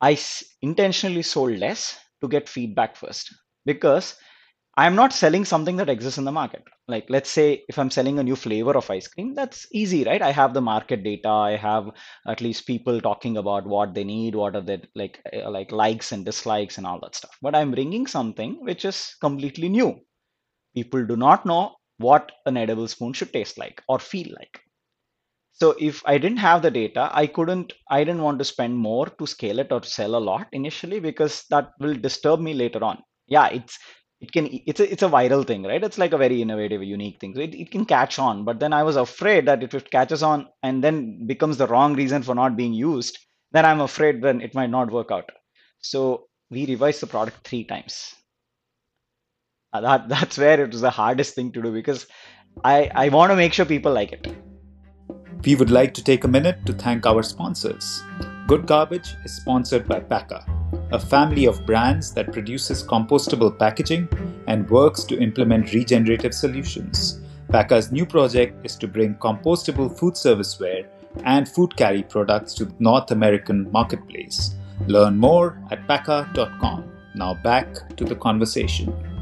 I 0.00 0.18
intentionally 0.62 1.22
sold 1.22 1.58
less 1.58 1.98
to 2.20 2.28
get 2.28 2.48
feedback 2.48 2.96
first 2.96 3.34
because 3.66 4.16
I'm 4.76 4.96
not 4.96 5.12
selling 5.12 5.44
something 5.44 5.76
that 5.76 5.88
exists 5.90 6.18
in 6.18 6.24
the 6.24 6.32
market. 6.32 6.64
Like, 6.88 7.06
let's 7.10 7.30
say 7.30 7.64
if 7.68 7.78
I'm 7.78 7.90
selling 7.90 8.18
a 8.18 8.24
new 8.24 8.36
flavor 8.36 8.76
of 8.76 8.90
ice 8.90 9.08
cream, 9.08 9.34
that's 9.34 9.66
easy, 9.72 10.04
right? 10.04 10.22
I 10.22 10.32
have 10.32 10.54
the 10.54 10.60
market 10.62 11.04
data. 11.04 11.28
I 11.28 11.56
have 11.56 11.90
at 12.28 12.40
least 12.40 12.66
people 12.66 13.00
talking 13.00 13.36
about 13.36 13.66
what 13.66 13.94
they 13.94 14.04
need, 14.04 14.34
what 14.34 14.56
are 14.56 14.62
the 14.62 14.82
like 14.96 15.20
uh, 15.32 15.50
like 15.50 15.72
likes 15.72 16.12
and 16.12 16.24
dislikes 16.24 16.78
and 16.78 16.86
all 16.86 17.00
that 17.02 17.14
stuff. 17.16 17.36
But 17.42 17.54
I'm 17.56 17.70
bringing 17.72 18.06
something 18.06 18.64
which 18.64 18.84
is 18.84 19.16
completely 19.20 19.68
new. 19.68 20.00
People 20.74 21.06
do 21.06 21.16
not 21.16 21.46
know 21.46 21.76
what 21.98 22.32
an 22.46 22.56
edible 22.56 22.88
spoon 22.88 23.12
should 23.14 23.32
taste 23.32 23.58
like 23.58 23.82
or 23.88 23.98
feel 24.00 24.28
like. 24.38 24.60
So 25.54 25.74
if 25.78 26.02
I 26.06 26.18
didn't 26.18 26.38
have 26.38 26.62
the 26.62 26.70
data, 26.70 27.10
I 27.12 27.26
couldn't, 27.26 27.72
I 27.90 28.04
didn't 28.04 28.22
want 28.22 28.38
to 28.40 28.44
spend 28.44 28.76
more 28.76 29.06
to 29.06 29.26
scale 29.26 29.58
it 29.58 29.72
or 29.72 29.82
sell 29.82 30.16
a 30.16 30.18
lot 30.30 30.48
initially 30.52 31.00
because 31.00 31.44
that 31.50 31.70
will 31.80 31.94
disturb 31.94 32.40
me 32.40 32.54
later 32.54 32.82
on. 32.84 33.02
Yeah, 33.26 33.48
it's 33.48 33.78
it 34.20 34.32
can 34.32 34.48
it's 34.66 34.80
a 34.80 34.90
it's 34.92 35.02
a 35.02 35.08
viral 35.08 35.46
thing, 35.46 35.62
right? 35.64 35.82
It's 35.82 35.98
like 35.98 36.12
a 36.12 36.18
very 36.18 36.40
innovative, 36.42 36.82
unique 36.82 37.20
thing. 37.20 37.34
So 37.34 37.40
it, 37.40 37.54
it 37.54 37.70
can 37.70 37.84
catch 37.84 38.18
on. 38.18 38.44
But 38.44 38.60
then 38.60 38.72
I 38.72 38.82
was 38.82 38.96
afraid 38.96 39.46
that 39.46 39.62
if 39.62 39.74
it 39.74 39.90
catches 39.90 40.22
on 40.22 40.48
and 40.62 40.82
then 40.82 41.26
becomes 41.26 41.56
the 41.56 41.66
wrong 41.68 41.94
reason 41.94 42.22
for 42.22 42.34
not 42.34 42.56
being 42.56 42.72
used, 42.74 43.18
then 43.52 43.64
I'm 43.64 43.80
afraid 43.80 44.22
then 44.22 44.40
it 44.40 44.54
might 44.54 44.70
not 44.70 44.90
work 44.92 45.10
out. 45.10 45.30
So 45.80 46.26
we 46.50 46.66
revised 46.66 47.00
the 47.00 47.06
product 47.06 47.46
three 47.46 47.64
times. 47.64 48.14
Uh, 49.72 49.80
That 49.80 50.08
that's 50.14 50.38
where 50.38 50.60
it 50.62 50.70
was 50.72 50.80
the 50.80 50.90
hardest 50.90 51.34
thing 51.34 51.52
to 51.52 51.62
do 51.62 51.72
because 51.72 52.06
I 52.64 52.90
I 52.94 53.08
want 53.10 53.30
to 53.32 53.36
make 53.36 53.52
sure 53.52 53.66
people 53.66 53.92
like 53.92 54.12
it. 54.12 54.26
We 55.44 55.56
would 55.56 55.70
like 55.70 55.92
to 55.94 56.02
take 56.02 56.24
a 56.24 56.28
minute 56.28 56.64
to 56.64 56.72
thank 56.72 57.04
our 57.04 57.22
sponsors. 57.22 58.02
Good 58.46 58.66
Garbage 58.66 59.14
is 59.24 59.36
sponsored 59.36 59.86
by 59.86 60.00
Pakka, 60.00 60.42
a 60.90 60.98
family 60.98 61.44
of 61.44 61.66
brands 61.66 62.14
that 62.14 62.32
produces 62.32 62.82
compostable 62.82 63.58
packaging 63.58 64.08
and 64.46 64.68
works 64.70 65.04
to 65.04 65.20
implement 65.20 65.74
regenerative 65.74 66.32
solutions. 66.32 67.20
Pakka's 67.48 67.92
new 67.92 68.06
project 68.06 68.64
is 68.64 68.74
to 68.76 68.88
bring 68.88 69.16
compostable 69.16 69.94
food 69.98 70.16
service 70.16 70.58
ware 70.58 70.86
and 71.24 71.46
food 71.46 71.76
carry 71.76 72.02
products 72.02 72.54
to 72.54 72.64
the 72.64 72.74
North 72.78 73.10
American 73.10 73.70
marketplace. 73.70 74.54
Learn 74.86 75.18
more 75.18 75.60
at 75.70 75.86
pakka.com. 75.86 76.90
Now 77.14 77.34
back 77.34 77.96
to 77.98 78.04
the 78.04 78.16
conversation. 78.16 79.13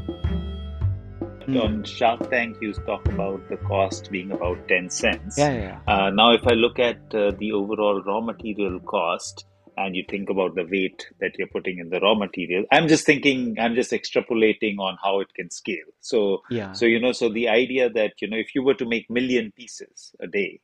Hmm. 1.45 1.57
on 1.57 1.83
Shark 1.83 2.29
Tank, 2.29 2.57
you 2.61 2.73
talk 2.73 3.05
about 3.07 3.47
the 3.49 3.57
cost 3.57 4.09
being 4.11 4.31
about 4.31 4.65
10 4.67 4.89
cents. 4.89 5.37
Yeah, 5.37 5.51
yeah, 5.53 5.79
yeah. 5.87 5.93
Uh, 5.93 6.09
now, 6.09 6.31
if 6.33 6.47
I 6.47 6.53
look 6.53 6.79
at 6.79 6.99
uh, 7.13 7.31
the 7.37 7.51
overall 7.51 8.01
raw 8.01 8.21
material 8.21 8.79
cost 8.79 9.45
and 9.75 9.95
you 9.95 10.05
think 10.07 10.29
about 10.29 10.55
the 10.55 10.63
weight 10.63 11.07
that 11.19 11.31
you're 11.37 11.47
putting 11.47 11.79
in 11.79 11.89
the 11.89 11.99
raw 11.99 12.15
material, 12.15 12.63
I'm 12.71 12.87
just 12.87 13.05
thinking, 13.05 13.57
I'm 13.59 13.75
just 13.75 13.91
extrapolating 13.91 14.77
on 14.79 14.97
how 15.03 15.19
it 15.19 15.33
can 15.33 15.49
scale. 15.49 15.89
So, 15.99 16.43
Yeah. 16.49 16.71
so 16.71 16.85
you 16.85 16.99
know, 16.99 17.11
so 17.11 17.27
the 17.29 17.49
idea 17.49 17.89
that 17.89 18.13
you 18.21 18.29
know, 18.29 18.37
if 18.37 18.55
you 18.55 18.63
were 18.63 18.75
to 18.75 18.85
make 18.85 19.09
million 19.09 19.51
pieces 19.51 20.15
a 20.21 20.27
day, 20.27 20.61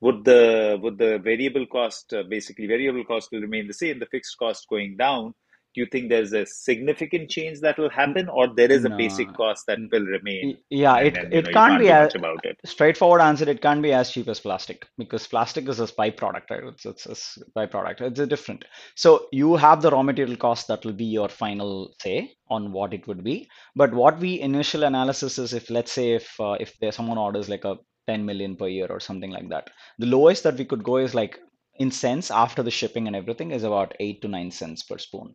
would 0.00 0.24
the 0.24 0.78
would 0.80 0.98
the 0.98 1.18
variable 1.18 1.66
cost 1.66 2.12
uh, 2.12 2.22
basically 2.22 2.66
variable 2.66 3.04
cost 3.04 3.30
will 3.32 3.40
remain 3.40 3.66
the 3.66 3.74
same, 3.74 3.98
the 3.98 4.06
fixed 4.06 4.36
cost 4.38 4.68
going 4.68 4.96
down? 4.96 5.34
Do 5.74 5.80
you 5.82 5.86
think 5.92 6.08
there's 6.08 6.32
a 6.32 6.44
significant 6.46 7.30
change 7.30 7.60
that 7.60 7.78
will 7.78 7.90
happen, 7.90 8.28
or 8.28 8.48
there 8.54 8.70
is 8.70 8.84
a 8.84 8.90
basic 8.90 9.32
cost 9.34 9.66
that 9.66 9.78
will 9.92 10.04
remain, 10.04 10.58
Yeah, 10.70 10.96
it 10.96 11.14
then 11.14 11.32
it 11.32 11.44
know 11.44 11.50
can't 11.52 11.54
can't 11.70 11.78
be 11.78 11.90
as 11.90 12.14
about 12.14 12.44
it? 12.44 12.58
straightforward 12.64 13.20
answer. 13.20 13.48
It 13.48 13.60
can't 13.62 13.82
be 13.82 13.92
as 13.92 14.10
cheap 14.10 14.28
as 14.28 14.40
plastic 14.40 14.86
because 14.96 15.26
plastic 15.26 15.68
is 15.68 15.80
a 15.80 15.86
byproduct, 15.86 16.50
right? 16.50 16.64
It's 16.64 16.86
it's 16.86 17.06
a 17.06 17.58
byproduct. 17.58 18.00
It's 18.00 18.20
a 18.20 18.26
different. 18.26 18.64
So 18.96 19.26
you 19.32 19.56
have 19.56 19.82
the 19.82 19.90
raw 19.90 20.02
material 20.02 20.36
cost 20.36 20.68
that 20.68 20.84
will 20.84 20.92
be 20.92 21.04
your 21.04 21.28
final 21.28 21.94
say 22.00 22.32
on 22.48 22.72
what 22.72 22.92
it 22.94 23.06
would 23.06 23.22
be. 23.24 23.48
But 23.76 23.92
what 23.92 24.18
we 24.18 24.40
initial 24.40 24.84
analysis 24.84 25.38
is 25.38 25.52
if 25.54 25.70
let's 25.70 25.92
say 25.92 26.12
if 26.14 26.40
uh, 26.40 26.56
if 26.60 26.78
there's 26.80 26.96
someone 26.96 27.18
orders 27.18 27.48
like 27.48 27.64
a 27.64 27.76
10 28.06 28.24
million 28.24 28.56
per 28.56 28.68
year 28.68 28.86
or 28.88 29.00
something 29.00 29.30
like 29.30 29.48
that, 29.50 29.70
the 29.98 30.06
lowest 30.06 30.42
that 30.44 30.56
we 30.56 30.64
could 30.64 30.82
go 30.82 30.96
is 30.96 31.14
like 31.14 31.38
in 31.78 31.90
cents 31.90 32.30
after 32.30 32.62
the 32.62 32.70
shipping 32.70 33.06
and 33.06 33.14
everything 33.16 33.50
is 33.52 33.62
about 33.64 33.94
eight 34.00 34.20
to 34.22 34.28
nine 34.28 34.50
cents 34.50 34.82
per 34.82 34.98
spoon. 34.98 35.34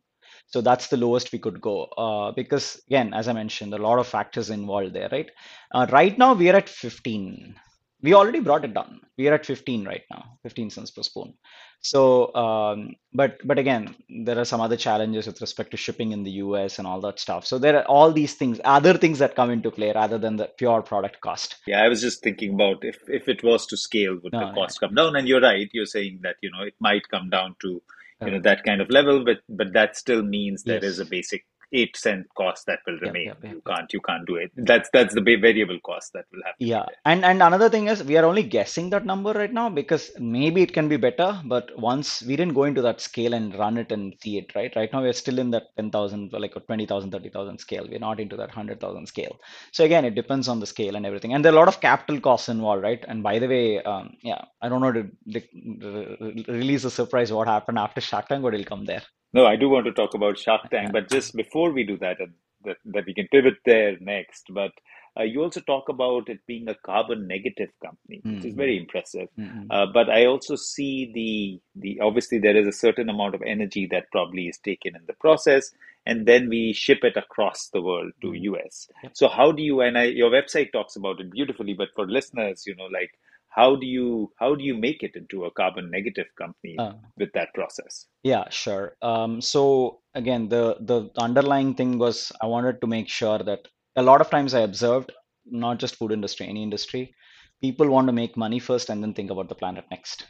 So 0.54 0.62
that's 0.62 0.90
the 0.90 0.98
lowest 0.98 1.32
we 1.32 1.40
could 1.40 1.60
go 1.60 1.86
uh, 1.98 2.32
because 2.32 2.80
again, 2.86 3.12
as 3.16 3.28
I 3.28 3.34
mentioned, 3.34 3.74
a 3.74 3.80
lot 3.80 3.98
of 3.98 4.06
factors 4.06 4.52
involved 4.52 4.94
there, 4.94 5.10
right? 5.12 5.32
Uh, 5.72 5.88
right 5.92 6.16
now 6.16 6.34
we 6.36 6.48
are 6.52 6.56
at 6.56 6.70
15. 6.70 7.56
We 8.04 8.14
already 8.14 8.40
brought 8.40 8.64
it 8.64 8.76
down. 8.76 9.02
We 9.18 9.28
are 9.30 9.34
at 9.34 9.48
15 9.48 9.84
right 9.84 10.04
now, 10.12 10.38
15 10.44 10.70
cents 10.70 10.92
per 10.92 11.02
spoon. 11.02 11.34
So, 11.82 12.36
um, 12.36 12.96
but 13.14 13.40
but 13.44 13.58
again, 13.58 13.96
there 14.26 14.38
are 14.38 14.46
some 14.46 14.62
other 14.62 14.78
challenges 14.78 15.26
with 15.26 15.42
respect 15.42 15.72
to 15.72 15.78
shipping 15.78 16.12
in 16.12 16.22
the 16.22 16.36
US 16.46 16.78
and 16.78 16.88
all 16.88 17.02
that 17.02 17.20
stuff. 17.20 17.48
So 17.48 17.58
there 17.58 17.78
are 17.80 17.86
all 17.86 18.12
these 18.12 18.36
things, 18.36 18.62
other 18.64 18.96
things 18.96 19.18
that 19.20 19.36
come 19.36 19.50
into 19.50 19.72
play 19.72 19.92
rather 19.92 20.20
than 20.20 20.36
the 20.36 20.52
pure 20.60 20.84
product 20.84 21.20
cost. 21.22 21.56
Yeah, 21.66 21.82
I 21.82 21.90
was 21.90 22.00
just 22.00 22.22
thinking 22.22 22.54
about 22.54 22.86
if 22.86 23.00
if 23.08 23.28
it 23.28 23.44
was 23.44 23.66
to 23.68 23.78
scale, 23.78 24.20
would 24.22 24.34
the 24.34 24.38
No, 24.38 24.48
yeah. 24.50 24.54
cost 24.54 24.80
come 24.82 24.94
down? 24.94 25.16
And 25.16 25.28
you're 25.28 25.42
right, 25.42 25.68
you're 25.74 25.88
saying 25.88 26.20
that, 26.22 26.36
you 26.44 26.52
know, 26.52 26.62
it 26.62 26.76
might 26.80 27.10
come 27.10 27.32
down 27.32 27.56
to, 27.64 27.82
you 28.26 28.32
know, 28.32 28.42
that 28.42 28.64
kind 28.64 28.82
of 28.82 28.90
level, 28.90 29.24
but 29.26 29.38
but 29.50 29.74
that 29.74 29.98
still 29.98 30.24
means 30.24 30.64
there 30.64 30.84
is 30.84 31.00
a 31.00 31.06
basic 31.06 31.46
eight 31.74 31.98
cent 31.98 32.28
cost 32.38 32.66
that 32.68 32.80
will 32.88 33.00
remain. 33.00 33.28
yep, 33.28 33.40
yep, 33.44 33.54
You 33.54 33.62
can't 33.66 33.94
you 33.94 34.02
can't 34.02 34.26
do 34.28 34.36
it. 34.36 34.52
That's 34.56 34.90
that's 34.94 35.14
the 35.16 35.22
variable 35.22 35.80
cost 35.90 36.14
that 36.14 36.26
will 36.32 36.42
to 36.42 36.54
be 36.60 36.66
Yeah, 36.66 36.86
and 37.06 37.26
and 37.26 37.42
another 37.42 37.70
thing 37.70 37.88
is 37.88 38.04
we 38.04 38.18
are 38.18 38.26
only 38.26 38.44
guessing 38.44 38.90
that 38.92 39.06
number 39.06 39.34
right 39.34 39.54
now 39.54 39.70
because 39.70 40.12
maybe 40.20 40.62
it 40.62 40.74
can 40.74 40.88
be 40.88 40.98
better, 40.98 41.30
but 41.46 41.72
once 41.78 42.24
we 42.24 42.36
didn't 42.36 42.54
go 42.54 42.66
into 42.66 42.82
that 42.84 43.02
scale 43.02 43.34
and 43.34 43.56
run 43.64 43.78
it 43.78 43.92
and 43.92 44.14
see 44.22 44.38
it, 44.38 44.54
right? 44.56 44.76
Right 44.76 44.92
now 44.94 45.02
we're 45.02 45.14
still 45.14 45.40
in 45.40 45.52
that 45.52 45.76
10,000, 45.78 46.34
like 46.34 46.56
a 46.56 46.60
20,000, 46.62 47.12
30,000 47.12 47.58
scale. 47.60 47.88
We're 47.90 48.00
not 48.00 48.20
into 48.20 48.38
that 48.38 48.50
100,000 48.50 49.08
scale. 49.08 49.36
So 49.72 49.84
again, 49.84 50.06
it 50.06 50.16
depends 50.16 50.48
on 50.48 50.60
the 50.60 50.68
scale 50.68 50.96
and 50.96 51.06
everything. 51.06 51.34
And 51.34 51.44
there 51.44 51.52
are 51.52 51.56
a 51.56 51.60
lot 51.60 51.68
of 51.68 51.82
capital 51.82 52.20
costs 52.20 52.50
involved, 52.50 52.84
right? 52.84 53.04
And 53.08 53.24
by 53.24 53.40
the 53.40 53.48
way, 53.48 53.82
um, 53.84 54.16
yeah, 54.24 54.44
I 54.62 54.70
don't 54.70 54.82
know 54.82 54.92
to 54.92 55.08
like, 55.28 55.50
re- 55.54 56.18
re- 56.22 56.46
release 56.48 56.84
a 56.86 56.92
surprise 56.92 57.32
what 57.32 57.48
happened 57.48 57.80
after 57.80 58.02
Shark 58.02 58.28
Tank, 58.30 58.44
but 58.44 58.54
it'll 58.54 58.66
come 58.66 58.86
there. 58.86 59.04
No, 59.34 59.46
I 59.46 59.56
do 59.56 59.70
want 59.70 59.86
to 59.88 59.92
talk 59.92 60.14
about 60.14 60.38
Shark 60.38 60.70
Tank, 60.70 60.92
but 60.92 61.10
just 61.10 61.36
before 61.36 61.72
we 61.72 61.84
do 61.84 61.98
that, 61.98 62.20
and 62.20 62.34
that, 62.66 62.78
that 62.86 63.06
we 63.06 63.14
can 63.14 63.28
pivot 63.32 63.56
there 63.66 63.98
next. 64.00 64.46
But 64.50 64.72
uh, 65.20 65.24
you 65.24 65.44
also 65.44 65.60
talk 65.62 65.90
about 65.90 66.30
it 66.30 66.40
being 66.48 66.68
a 66.70 66.76
carbon 66.76 67.28
negative 67.28 67.70
company, 67.84 68.22
which 68.24 68.46
is 68.46 68.56
very 68.56 68.78
impressive. 68.78 69.28
mm, 69.38 69.66
mm, 69.66 69.68
Uh, 69.70 69.88
but 69.92 70.10
I 70.10 70.26
also 70.26 70.56
see 70.56 71.12
the 71.14 71.62
the 71.82 72.00
obviously 72.00 72.40
there 72.40 72.58
is 72.58 72.68
a 72.68 72.72
certain 72.72 73.10
amount 73.10 73.36
of 73.36 73.42
energy 73.44 73.88
that 73.92 74.12
probably 74.12 74.48
is 74.48 74.58
taken 74.60 74.96
in 74.96 75.02
the 75.08 75.14
process, 75.14 75.74
and 76.06 76.26
then 76.26 76.50
we 76.50 76.74
ship 76.74 77.04
it 77.04 77.18
across 77.18 77.70
the 77.70 77.82
world 77.82 78.14
to 78.22 78.28
mm. 78.28 78.42
US. 78.54 78.88
So 79.14 79.28
how 79.28 79.52
do 79.52 79.62
you? 79.62 79.82
And 79.82 79.98
I, 79.98 80.06
your 80.06 80.32
website 80.32 80.72
talks 80.72 80.96
about 80.96 81.20
it 81.20 81.32
beautifully, 81.32 81.74
but 81.74 81.90
for 81.96 82.08
listeners, 82.08 82.66
you 82.66 82.76
know, 82.76 82.86
like 82.86 83.12
how 83.56 83.76
do 83.76 83.86
you 83.86 84.32
how 84.40 84.56
do 84.56 84.64
you 84.64 84.76
make 84.76 85.04
it 85.04 85.16
into 85.16 85.46
a 85.46 85.52
carbon 85.52 85.90
negative 85.92 86.28
company 86.38 86.76
Uh, 86.78 86.94
with 87.18 87.32
that 87.34 87.54
process? 87.54 88.06
Yeah, 88.24 88.50
sure. 88.50 88.96
Um, 89.02 89.42
so 89.42 90.02
again, 90.16 90.50
the 90.50 90.78
the 90.80 91.10
underlying 91.18 91.76
thing 91.76 91.98
was 91.98 92.32
I 92.42 92.48
wanted 92.48 92.82
to 92.82 92.88
make 92.88 93.10
sure 93.10 93.40
that 93.40 93.68
a 93.96 94.04
lot 94.04 94.22
of 94.22 94.30
times 94.30 94.54
I 94.54 94.62
observed, 94.62 95.12
not 95.46 95.80
just 95.80 95.98
food 95.98 96.12
industry, 96.12 96.48
any 96.48 96.64
industry, 96.64 97.14
people 97.62 97.90
want 97.90 98.08
to 98.08 98.14
make 98.14 98.36
money 98.38 98.60
first 98.60 98.90
and 98.90 99.04
then 99.04 99.14
think 99.14 99.32
about 99.32 99.50
the 99.50 99.56
planet 99.56 99.86
next. 99.92 100.26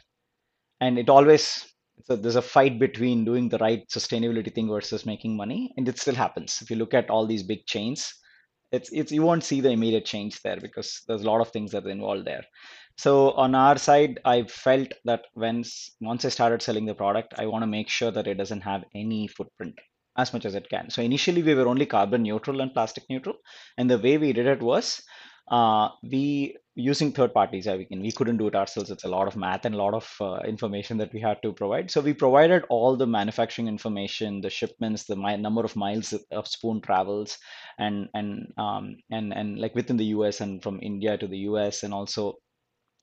And 0.80 0.98
it 0.98 1.08
always 1.08 1.74
a, 2.08 2.16
there's 2.16 2.36
a 2.36 2.42
fight 2.42 2.78
between 2.78 3.24
doing 3.24 3.48
the 3.48 3.58
right 3.58 3.88
sustainability 3.88 4.54
thing 4.54 4.68
versus 4.68 5.06
making 5.06 5.36
money, 5.36 5.72
and 5.76 5.88
it 5.88 5.98
still 5.98 6.14
happens. 6.14 6.58
If 6.60 6.70
you 6.70 6.76
look 6.76 6.94
at 6.94 7.10
all 7.10 7.26
these 7.26 7.42
big 7.42 7.66
chains, 7.66 8.12
it's 8.72 8.90
it's 8.92 9.12
you 9.12 9.22
won't 9.22 9.44
see 9.44 9.60
the 9.60 9.70
immediate 9.70 10.04
change 10.04 10.40
there 10.42 10.60
because 10.60 11.02
there's 11.06 11.22
a 11.22 11.30
lot 11.30 11.40
of 11.40 11.50
things 11.50 11.70
that 11.72 11.86
are 11.86 11.90
involved 11.90 12.26
there. 12.26 12.44
So 12.96 13.32
on 13.32 13.54
our 13.54 13.76
side, 13.78 14.20
I 14.24 14.44
felt 14.44 14.92
that 15.04 15.26
when 15.34 15.64
once 16.00 16.24
I 16.24 16.28
started 16.28 16.62
selling 16.62 16.86
the 16.86 16.94
product, 16.94 17.34
I 17.36 17.46
want 17.46 17.62
to 17.62 17.66
make 17.66 17.88
sure 17.88 18.10
that 18.10 18.26
it 18.26 18.34
doesn't 18.34 18.60
have 18.62 18.84
any 18.94 19.26
footprint 19.26 19.74
as 20.16 20.32
much 20.32 20.44
as 20.44 20.54
it 20.54 20.68
can. 20.70 20.90
So 20.90 21.02
initially 21.02 21.42
we 21.42 21.54
were 21.54 21.68
only 21.68 21.86
carbon 21.86 22.22
neutral 22.22 22.60
and 22.60 22.72
plastic 22.72 23.04
neutral, 23.10 23.36
and 23.76 23.90
the 23.90 23.98
way 23.98 24.16
we 24.16 24.32
did 24.32 24.46
it 24.46 24.62
was 24.62 25.02
uh, 25.50 25.88
we 26.02 26.56
using 26.76 27.12
third 27.12 27.32
parties. 27.34 27.66
We 27.66 27.84
can 27.84 28.00
we 28.00 28.12
couldn't 28.12 28.38
do 28.38 28.46
it 28.48 28.54
ourselves. 28.54 28.90
It's 28.90 29.04
a 29.04 29.08
lot 29.08 29.28
of 29.28 29.36
math 29.36 29.64
and 29.64 29.74
a 29.74 29.78
lot 29.78 29.94
of 29.94 30.10
uh, 30.20 30.38
information 30.46 30.96
that 30.98 31.12
we 31.12 31.20
had 31.20 31.42
to 31.42 31.52
provide. 31.52 31.90
So 31.90 32.00
we 32.00 32.14
provided 32.14 32.64
all 32.68 32.96
the 32.96 33.06
manufacturing 33.06 33.68
information, 33.68 34.40
the 34.40 34.50
shipments, 34.50 35.04
the 35.04 35.16
mi 35.16 35.36
number 35.36 35.64
of 35.64 35.76
miles 35.76 36.14
of 36.30 36.48
spoon 36.48 36.80
travels, 36.80 37.38
and 37.78 38.08
and 38.14 38.52
um, 38.56 38.96
and 39.10 39.32
and 39.34 39.58
like 39.58 39.74
within 39.74 39.96
the 39.96 40.12
US 40.16 40.40
and 40.40 40.62
from 40.62 40.80
India 40.82 41.18
to 41.18 41.26
the 41.26 41.38
US, 41.50 41.82
and 41.82 41.92
also 41.92 42.36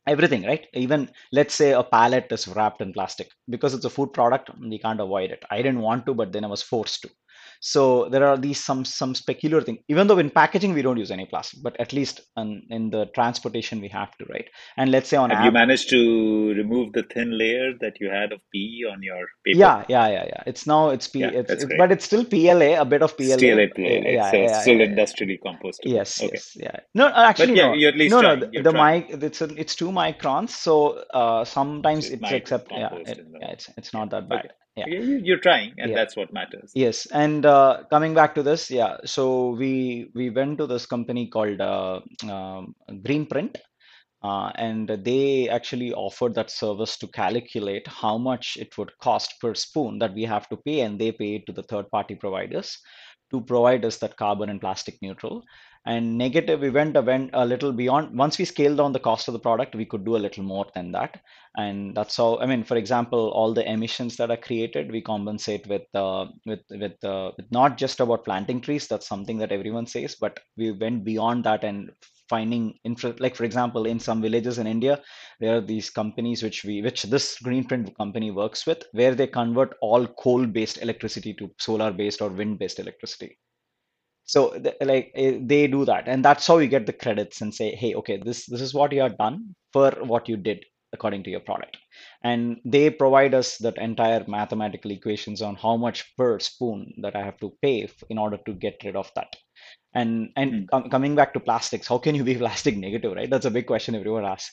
everything 0.07 0.43
right? 0.43 0.67
Even 0.73 1.09
let's 1.31 1.53
say 1.55 1.71
a 1.73 1.83
pallet 1.83 2.27
is 2.31 2.47
wrapped 2.47 2.81
in 2.81 2.93
plastic 2.93 3.29
because 3.49 3.73
it's 3.73 3.85
a 3.85 3.89
food 3.89 4.13
product 4.13 4.49
we 4.59 4.79
can't 4.79 4.99
avoid 5.01 5.31
it. 5.31 5.43
I 5.51 5.57
didn't 5.57 5.81
want 5.81 6.05
to 6.07 6.13
but 6.13 6.31
then 6.31 6.43
i 6.43 6.47
was 6.47 6.61
forced 6.63 7.01
to 7.03 7.09
So 7.61 8.09
there 8.09 8.25
are 8.27 8.37
these 8.37 8.63
some 8.63 8.85
some 8.85 9.13
specular 9.13 9.65
thing. 9.65 9.79
Even 9.89 10.07
though 10.07 10.19
in 10.19 10.31
packaging 10.31 10.73
we 10.73 10.83
don't 10.83 10.97
use 10.97 11.11
any 11.11 11.27
plastic, 11.27 11.61
but 11.63 11.79
at 11.79 11.93
least 11.93 12.21
in, 12.37 12.63
in 12.71 12.89
the 12.91 13.05
transportation 13.15 13.81
we 13.81 13.89
have 13.89 14.17
to, 14.17 14.25
right? 14.31 14.47
And 14.77 14.91
let's 14.91 15.09
say 15.09 15.17
on 15.17 15.31
Have 15.31 15.39
app, 15.39 15.45
you 15.45 15.51
managed 15.51 15.89
to 15.91 16.53
remove 16.55 16.93
the 16.93 17.03
thin 17.03 17.37
layer 17.37 17.73
that 17.81 18.01
you 18.01 18.09
had 18.09 18.33
of 18.33 18.41
PE 18.53 18.91
on 18.91 19.03
your 19.03 19.27
paper? 19.45 19.59
yeah, 19.59 19.85
yeah, 19.89 20.07
yeah, 20.09 20.25
yeah. 20.27 20.43
It's 20.47 20.67
now 20.67 20.89
it's 20.89 21.07
P 21.07 21.19
Yeah, 21.21 21.29
it's, 21.29 21.51
it's 21.51 21.65
but 21.77 21.91
it's 21.91 22.05
still 22.05 22.25
PLA, 22.25 22.81
a 22.81 22.85
bit 22.85 23.03
of 23.03 23.15
PLA. 23.17 23.37
Still 23.37 23.57
PLA, 23.75 24.09
Yeah, 24.11 24.31
so 24.31 24.37
yeah, 24.37 24.43
it's 24.43 24.61
still 24.61 24.77
yeah. 24.79 24.85
industrially 24.85 25.39
compostable. 25.45 25.93
Yes, 25.97 26.21
Okay. 26.21 26.31
yes, 26.33 26.57
yeah. 26.59 26.77
No, 26.95 27.07
actually, 27.07 27.55
no, 27.55 27.73
you're 27.73 27.89
at 27.91 27.97
least 27.97 28.11
no, 28.11 28.21
no. 28.21 28.27
trying. 28.27 28.39
The, 28.39 28.49
You're 28.53 28.63
the 28.63 28.73
mic, 28.73 29.09
it's 29.23 29.41
a, 29.41 29.45
it's 29.55 29.75
two 29.75 29.91
microns, 29.91 30.49
so 30.49 31.03
uh, 31.13 31.45
sometimes 31.45 32.07
it 32.09 32.13
it's 32.13 32.21
might 32.21 32.33
accept. 32.33 32.71
Yeah, 32.71 32.89
it, 33.05 33.19
yeah, 33.39 33.47
it's 33.51 33.69
it's 33.77 33.93
not 33.93 34.09
that 34.11 34.29
bad. 34.29 34.39
Okay, 34.39 34.49
you, 34.75 35.21
you're 35.23 35.39
trying, 35.39 35.73
and 35.77 35.91
yeah. 35.91 35.95
that's 35.95 36.15
what 36.15 36.31
matters. 36.31 36.71
Yes, 36.73 37.05
and 37.07 37.45
uh, 37.45 37.83
coming 37.89 38.13
back 38.13 38.35
to 38.35 38.43
this, 38.43 38.71
yeah. 38.71 38.97
So 39.05 39.49
we 39.49 40.09
we 40.15 40.29
went 40.29 40.57
to 40.59 40.67
this 40.67 40.85
company 40.85 41.27
called 41.27 41.59
uh, 41.59 41.99
um, 42.23 42.75
Greenprint, 42.89 43.57
uh, 44.23 44.51
and 44.55 44.87
they 45.03 45.49
actually 45.49 45.93
offered 45.93 46.35
that 46.35 46.51
service 46.51 46.97
to 46.97 47.07
calculate 47.07 47.87
how 47.87 48.17
much 48.17 48.57
it 48.59 48.77
would 48.77 48.91
cost 49.01 49.35
per 49.41 49.53
spoon 49.53 49.99
that 49.99 50.13
we 50.13 50.23
have 50.23 50.47
to 50.49 50.57
pay, 50.57 50.81
and 50.81 50.99
they 50.99 51.11
pay 51.11 51.35
it 51.35 51.45
to 51.47 51.53
the 51.53 51.63
third 51.63 51.89
party 51.91 52.15
providers 52.15 52.77
to 53.31 53.41
provide 53.41 53.83
us 53.85 53.97
that 53.97 54.17
carbon 54.17 54.49
and 54.49 54.61
plastic 54.61 54.97
neutral. 55.01 55.43
And 55.83 56.15
negative, 56.15 56.59
we 56.59 56.69
went 56.69 56.95
a, 56.95 57.45
little 57.45 57.73
beyond. 57.73 58.15
Once 58.15 58.37
we 58.37 58.45
scaled 58.45 58.77
down 58.77 58.93
the 58.93 58.99
cost 58.99 59.27
of 59.27 59.33
the 59.33 59.39
product, 59.39 59.73
we 59.73 59.85
could 59.85 60.05
do 60.05 60.15
a 60.15 60.19
little 60.25 60.43
more 60.43 60.67
than 60.75 60.91
that. 60.91 61.21
And 61.57 61.95
that's 61.97 62.17
how, 62.17 62.37
I 62.37 62.45
mean, 62.45 62.63
for 62.63 62.77
example, 62.77 63.31
all 63.31 63.51
the 63.51 63.67
emissions 63.67 64.15
that 64.17 64.29
are 64.29 64.37
created, 64.37 64.91
we 64.91 65.01
compensate 65.01 65.65
with 65.65 65.83
uh, 65.95 66.27
with 66.45 66.59
with, 66.69 67.03
uh, 67.03 67.31
with 67.35 67.51
not 67.51 67.79
just 67.79 67.99
about 67.99 68.25
planting 68.25 68.61
trees. 68.61 68.87
That's 68.87 69.07
something 69.07 69.39
that 69.39 69.51
everyone 69.51 69.87
says, 69.87 70.15
but 70.15 70.39
we 70.55 70.71
went 70.71 71.03
beyond 71.03 71.45
that 71.45 71.63
and 71.63 71.89
finding 72.29 72.79
infra 72.85 73.13
like 73.19 73.35
for 73.35 73.43
example 73.43 73.85
in 73.85 73.99
some 73.99 74.21
villages 74.25 74.57
in 74.57 74.67
india 74.75 74.93
there 75.41 75.55
are 75.57 75.65
these 75.71 75.89
companies 75.89 76.41
which 76.45 76.59
we 76.67 76.75
which 76.85 77.01
this 77.13 77.25
greenprint 77.47 77.93
company 77.97 78.31
works 78.41 78.65
with 78.65 78.85
where 78.99 79.13
they 79.13 79.27
convert 79.27 79.75
all 79.81 80.07
coal 80.23 80.45
based 80.45 80.81
electricity 80.81 81.33
to 81.39 81.51
solar 81.67 81.91
based 82.01 82.21
or 82.21 82.29
wind 82.29 82.57
based 82.61 82.79
electricity 82.79 83.31
so 84.33 84.39
th- 84.63 84.75
like 84.91 85.11
eh, 85.15 85.37
they 85.51 85.67
do 85.67 85.83
that 85.91 86.07
and 86.07 86.23
that's 86.25 86.47
how 86.47 86.57
you 86.63 86.67
get 86.75 86.85
the 86.85 86.93
credits 87.03 87.41
and 87.41 87.53
say 87.59 87.67
hey 87.81 87.93
okay 88.01 88.17
this 88.27 88.45
this 88.53 88.61
is 88.67 88.73
what 88.73 88.91
you 88.95 89.01
have 89.05 89.17
done 89.17 89.37
for 89.73 89.91
what 90.13 90.29
you 90.29 90.37
did 90.37 90.63
according 90.93 91.23
to 91.23 91.29
your 91.29 91.39
product. 91.39 91.77
And 92.23 92.57
they 92.65 92.89
provide 92.89 93.33
us 93.33 93.57
that 93.59 93.77
entire 93.77 94.25
mathematical 94.27 94.91
equations 94.91 95.41
on 95.41 95.55
how 95.55 95.77
much 95.77 95.99
per 96.17 96.37
spoon 96.39 96.93
that 97.03 97.15
i 97.15 97.23
have 97.27 97.37
to 97.43 97.49
pay 97.61 97.83
f- 97.83 98.03
in 98.09 98.17
order 98.17 98.37
to 98.45 98.53
get 98.65 98.81
rid 98.83 98.97
of 98.97 99.09
that. 99.15 99.33
And 99.93 100.31
and 100.35 100.69
com- 100.69 100.89
coming 100.89 101.15
back 101.15 101.33
to 101.33 101.39
plastics 101.39 101.87
how 101.87 101.97
can 101.97 102.15
you 102.15 102.23
be 102.23 102.35
plastic 102.43 102.77
negative 102.77 103.13
right? 103.13 103.29
That's 103.29 103.45
a 103.51 103.51
big 103.59 103.67
question 103.67 103.95
everyone 103.95 104.25
asks. 104.25 104.51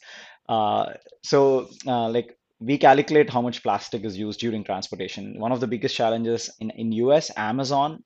Uh, 0.49 0.87
so 1.25 1.69
uh, 1.87 2.09
like 2.09 2.37
we 2.61 2.79
calculate 2.79 3.31
how 3.31 3.43
much 3.43 3.63
plastic 3.63 4.05
is 4.05 4.19
used 4.19 4.41
during 4.41 4.65
transportation. 4.65 5.39
One 5.39 5.53
of 5.53 5.61
the 5.61 5.69
biggest 5.75 5.95
challenges 5.95 6.51
in 6.61 6.71
in 6.71 6.93
us 6.93 7.31
amazon 7.37 8.03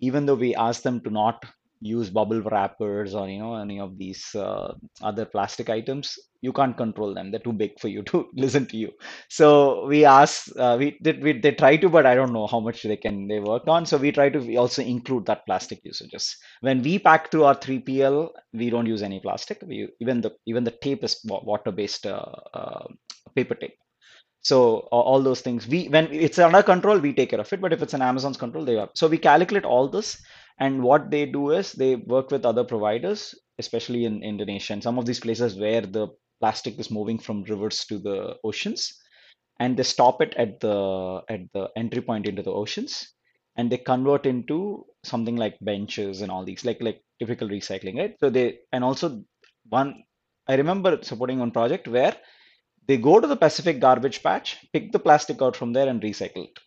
even 0.00 0.26
though 0.26 0.34
we 0.34 0.54
ask 0.54 0.82
them 0.82 1.00
to 1.02 1.10
not 1.10 1.44
use 1.80 2.10
bubble 2.10 2.42
wrappers 2.42 3.14
or 3.14 3.28
you 3.28 3.38
know 3.38 3.54
any 3.56 3.80
of 3.80 3.96
these 3.98 4.34
uh, 4.34 4.74
other 5.02 5.24
plastic 5.24 5.70
items 5.70 6.18
you 6.42 6.52
can't 6.52 6.76
control 6.76 7.14
them. 7.14 7.30
They're 7.30 7.40
too 7.40 7.52
big 7.52 7.78
for 7.78 7.88
you 7.88 8.02
to 8.04 8.28
listen 8.34 8.66
to 8.66 8.76
you. 8.76 8.90
So 9.28 9.86
we 9.86 10.04
ask 10.04 10.48
uh, 10.58 10.76
we 10.78 10.98
did 11.02 11.22
we 11.22 11.32
they 11.38 11.52
try 11.52 11.76
to 11.76 11.88
but 11.88 12.06
i 12.06 12.14
don't 12.14 12.32
know 12.32 12.46
how 12.46 12.60
much 12.60 12.82
they 12.82 12.96
can 12.96 13.28
they 13.28 13.40
work 13.40 13.68
on. 13.68 13.86
So 13.86 13.96
we 13.98 14.12
try 14.12 14.30
to 14.30 14.56
also 14.56 14.82
include 14.82 15.26
that 15.26 15.44
plastic 15.46 15.80
usages. 15.84 16.36
When 16.60 16.82
we 16.82 16.98
pack 16.98 17.30
through 17.30 17.44
our 17.44 17.54
3pl 17.56 18.30
we 18.52 18.70
don't 18.70 18.86
use 18.86 19.02
any 19.02 19.20
plastic. 19.20 19.62
We 19.66 19.88
even 20.00 20.20
the 20.20 20.32
even 20.46 20.64
the 20.64 20.72
tape 20.82 21.04
is 21.04 21.20
water 21.24 21.72
based 21.72 22.06
uh, 22.06 22.24
uh, 22.54 22.86
paper 23.34 23.54
tape 23.54 23.76
so 24.42 24.78
all 24.90 25.20
those 25.22 25.40
things 25.42 25.66
we 25.68 25.86
when 25.88 26.06
it's 26.12 26.38
under 26.38 26.62
control 26.62 26.98
we 26.98 27.12
take 27.12 27.30
care 27.30 27.40
of 27.40 27.52
it 27.52 27.60
but 27.60 27.72
if 27.72 27.82
it's 27.82 27.94
in 27.94 28.02
amazon's 28.02 28.36
control 28.36 28.64
they 28.64 28.76
are. 28.76 28.88
So 28.94 29.08
we 29.08 29.18
calculate 29.18 29.64
all 29.64 29.88
this 29.88 30.20
and 30.58 30.82
what 30.82 31.10
they 31.10 31.26
do 31.26 31.50
is 31.50 31.72
they 31.72 31.96
work 31.96 32.30
with 32.30 32.44
other 32.46 32.64
providers 32.64 33.34
especially 33.58 34.04
in 34.04 34.22
indonesia 34.22 34.72
and 34.72 34.82
some 34.82 34.98
of 34.98 35.06
these 35.06 35.20
places 35.20 35.58
where 35.58 35.82
the 35.82 36.08
plastic 36.40 36.78
is 36.80 36.90
moving 36.90 37.18
from 37.18 37.42
rivers 37.44 37.84
to 37.86 37.98
the 37.98 38.36
oceans 38.44 38.92
and 39.58 39.76
they 39.76 39.82
stop 39.82 40.22
it 40.22 40.34
at 40.36 40.60
the 40.60 41.20
at 41.28 41.40
the 41.52 41.68
entry 41.76 42.00
point 42.00 42.26
into 42.26 42.42
the 42.42 42.50
oceans 42.52 43.14
and 43.56 43.70
they 43.70 43.76
convert 43.78 44.24
into 44.26 44.84
something 45.04 45.36
like 45.36 45.56
benches 45.60 46.22
and 46.22 46.30
all 46.30 46.44
these 46.44 46.64
like 46.64 46.80
like 46.80 47.02
typical 47.18 47.48
recycling 47.48 47.98
right? 47.98 48.14
So 48.20 48.30
they 48.30 48.60
and 48.72 48.82
also 48.84 49.22
one 49.68 50.02
i 50.48 50.54
remember 50.54 50.98
supporting 51.02 51.38
one 51.38 51.50
project 51.50 51.86
where 51.88 52.16
they 52.90 52.96
go 52.96 53.20
to 53.20 53.28
the 53.28 53.36
Pacific 53.36 53.78
garbage 53.78 54.20
patch, 54.20 54.56
pick 54.72 54.90
the 54.90 54.98
plastic 54.98 55.40
out 55.40 55.54
from 55.54 55.72
there, 55.72 55.88
and 55.88 56.02
recycle 56.02 56.46
it. 56.46 56.58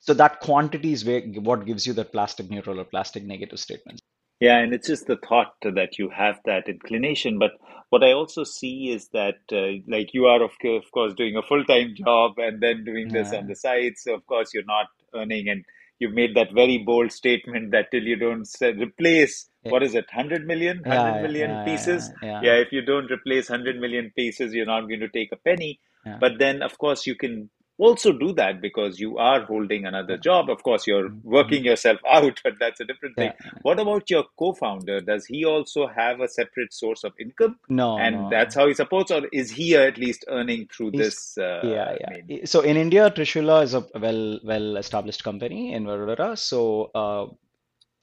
So 0.00 0.12
that 0.14 0.40
quantity 0.40 0.92
is 0.92 1.04
where, 1.04 1.20
what 1.20 1.66
gives 1.66 1.86
you 1.86 1.92
that 1.92 2.10
plastic 2.10 2.50
neutral 2.50 2.80
or 2.80 2.84
plastic 2.84 3.22
negative 3.22 3.60
statements. 3.60 4.00
Yeah, 4.40 4.58
and 4.58 4.74
it's 4.74 4.88
just 4.88 5.06
the 5.06 5.16
thought 5.16 5.54
that 5.62 6.00
you 6.00 6.10
have 6.10 6.40
that 6.46 6.68
inclination. 6.68 7.38
But 7.38 7.52
what 7.90 8.02
I 8.02 8.10
also 8.12 8.42
see 8.42 8.90
is 8.90 9.08
that, 9.12 9.36
uh, 9.52 9.80
like, 9.86 10.14
you 10.14 10.26
are, 10.26 10.42
of, 10.42 10.50
of 10.64 10.90
course, 10.90 11.14
doing 11.14 11.36
a 11.36 11.42
full 11.42 11.64
time 11.64 11.94
job 11.96 12.32
and 12.38 12.60
then 12.60 12.84
doing 12.84 13.08
this 13.12 13.32
on 13.32 13.46
the 13.46 13.54
side. 13.54 13.92
So, 13.98 14.14
of 14.14 14.26
course, 14.26 14.52
you're 14.52 14.64
not 14.64 14.86
earning. 15.14 15.48
And 15.48 15.64
you've 15.98 16.14
made 16.14 16.34
that 16.36 16.52
very 16.52 16.78
bold 16.78 17.12
statement 17.12 17.70
that 17.72 17.90
till 17.90 18.02
you 18.02 18.16
don't 18.16 18.46
say, 18.46 18.72
replace, 18.72 19.48
yeah, 19.64 19.72
what 19.72 19.82
is 19.82 19.94
it, 19.94 20.06
100 20.12 20.46
million, 20.46 20.78
100 20.84 21.16
yeah, 21.16 21.22
million 21.22 21.50
yeah, 21.50 21.64
pieces? 21.64 22.10
yeah, 22.22 22.54
if 22.54 22.72
you 22.72 22.82
don't 22.82 23.10
replace 23.10 23.50
100 23.50 23.78
million 23.80 24.12
pieces, 24.16 24.54
you're 24.54 24.66
not 24.66 24.82
going 24.82 25.00
to 25.00 25.08
take 25.08 25.32
a 25.32 25.36
penny. 25.36 25.80
But 26.20 26.38
then, 26.38 26.62
of 26.62 26.78
course, 26.78 27.06
you 27.06 27.14
can 27.14 27.50
also 27.78 28.12
do 28.12 28.32
that 28.34 28.60
because 28.60 29.00
you 29.00 29.18
are 29.18 29.42
holding 29.44 29.86
another 29.86 30.18
job. 30.18 30.50
Of 30.50 30.62
course, 30.62 30.86
you're 30.86 31.10
Mhm. 31.10 31.22
working 31.22 31.64
yourself 31.64 32.00
out, 32.10 32.40
but 32.44 32.54
that's 32.60 32.80
a 32.80 32.84
different 32.84 33.18
thing. 33.18 33.32
yeah. 33.44 33.60
What 33.62 33.80
about 33.80 34.10
your 34.10 34.24
co-founder? 34.38 35.00
Does 35.00 35.26
he 35.26 35.44
also 35.44 35.86
have 35.86 36.20
a 36.20 36.28
separate 36.28 36.72
source 36.74 37.04
of 37.04 37.12
income? 37.20 37.58
No, 37.68 37.98
And 38.00 38.28
that's 38.30 38.54
how 38.54 38.66
he 38.68 38.74
supports, 38.74 39.10
or 39.10 39.22
is 39.32 39.50
he 39.50 39.76
at 39.76 39.98
least 39.98 40.24
earning 40.28 40.68
through 40.74 40.92
He's 40.92 41.02
this? 41.02 41.38
Uh, 41.38 41.62
yeah, 41.62 41.84
I 41.84 41.98
yeah. 42.00 42.10
mean, 42.10 42.46
So 42.46 42.60
in 42.60 42.76
India, 42.76 43.10
Trishula 43.10 43.62
is 43.62 43.74
a 43.74 43.84
well 43.98 44.40
well 44.44 44.76
established 44.76 45.24
company 45.24 45.72
in 45.72 45.84
Vadodara. 45.84 46.38
So 46.38 46.90
uh, 46.94 47.26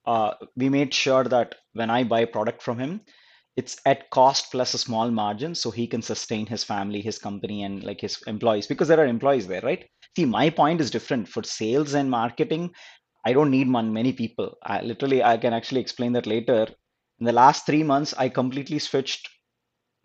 uh, 0.09 0.33
we 0.55 0.69
made 0.69 0.93
sure 0.93 1.23
that 1.25 1.55
when 1.73 1.89
I 1.89 2.03
buy 2.03 2.25
product 2.25 2.61
from 2.61 2.79
him, 2.79 3.01
it's 3.57 3.77
at 3.85 4.09
cost 4.09 4.51
plus 4.51 4.73
a 4.73 4.77
small 4.77 5.11
margin 5.11 5.55
so 5.55 5.71
he 5.71 5.87
can 5.87 6.01
sustain 6.01 6.45
his 6.45 6.63
family, 6.63 7.01
his 7.01 7.17
company, 7.19 7.63
and 7.63 7.83
like 7.83 8.01
his 8.01 8.21
employees 8.27 8.67
because 8.67 8.87
there 8.87 8.99
are 8.99 9.05
employees 9.07 9.47
there, 9.47 9.61
right? 9.61 9.85
See, 10.17 10.25
my 10.25 10.49
point 10.49 10.81
is 10.81 10.91
different 10.91 11.27
for 11.27 11.43
sales 11.43 11.93
and 11.93 12.09
marketing. 12.09 12.71
I 13.25 13.33
don't 13.33 13.51
need 13.51 13.67
mon- 13.67 13.93
many 13.93 14.13
people. 14.13 14.55
I 14.63 14.81
literally, 14.81 15.23
I 15.23 15.37
can 15.37 15.53
actually 15.53 15.81
explain 15.81 16.13
that 16.13 16.27
later. 16.27 16.67
In 17.19 17.25
the 17.25 17.33
last 17.33 17.65
three 17.65 17.83
months, 17.83 18.13
I 18.17 18.29
completely 18.29 18.79
switched 18.79 19.29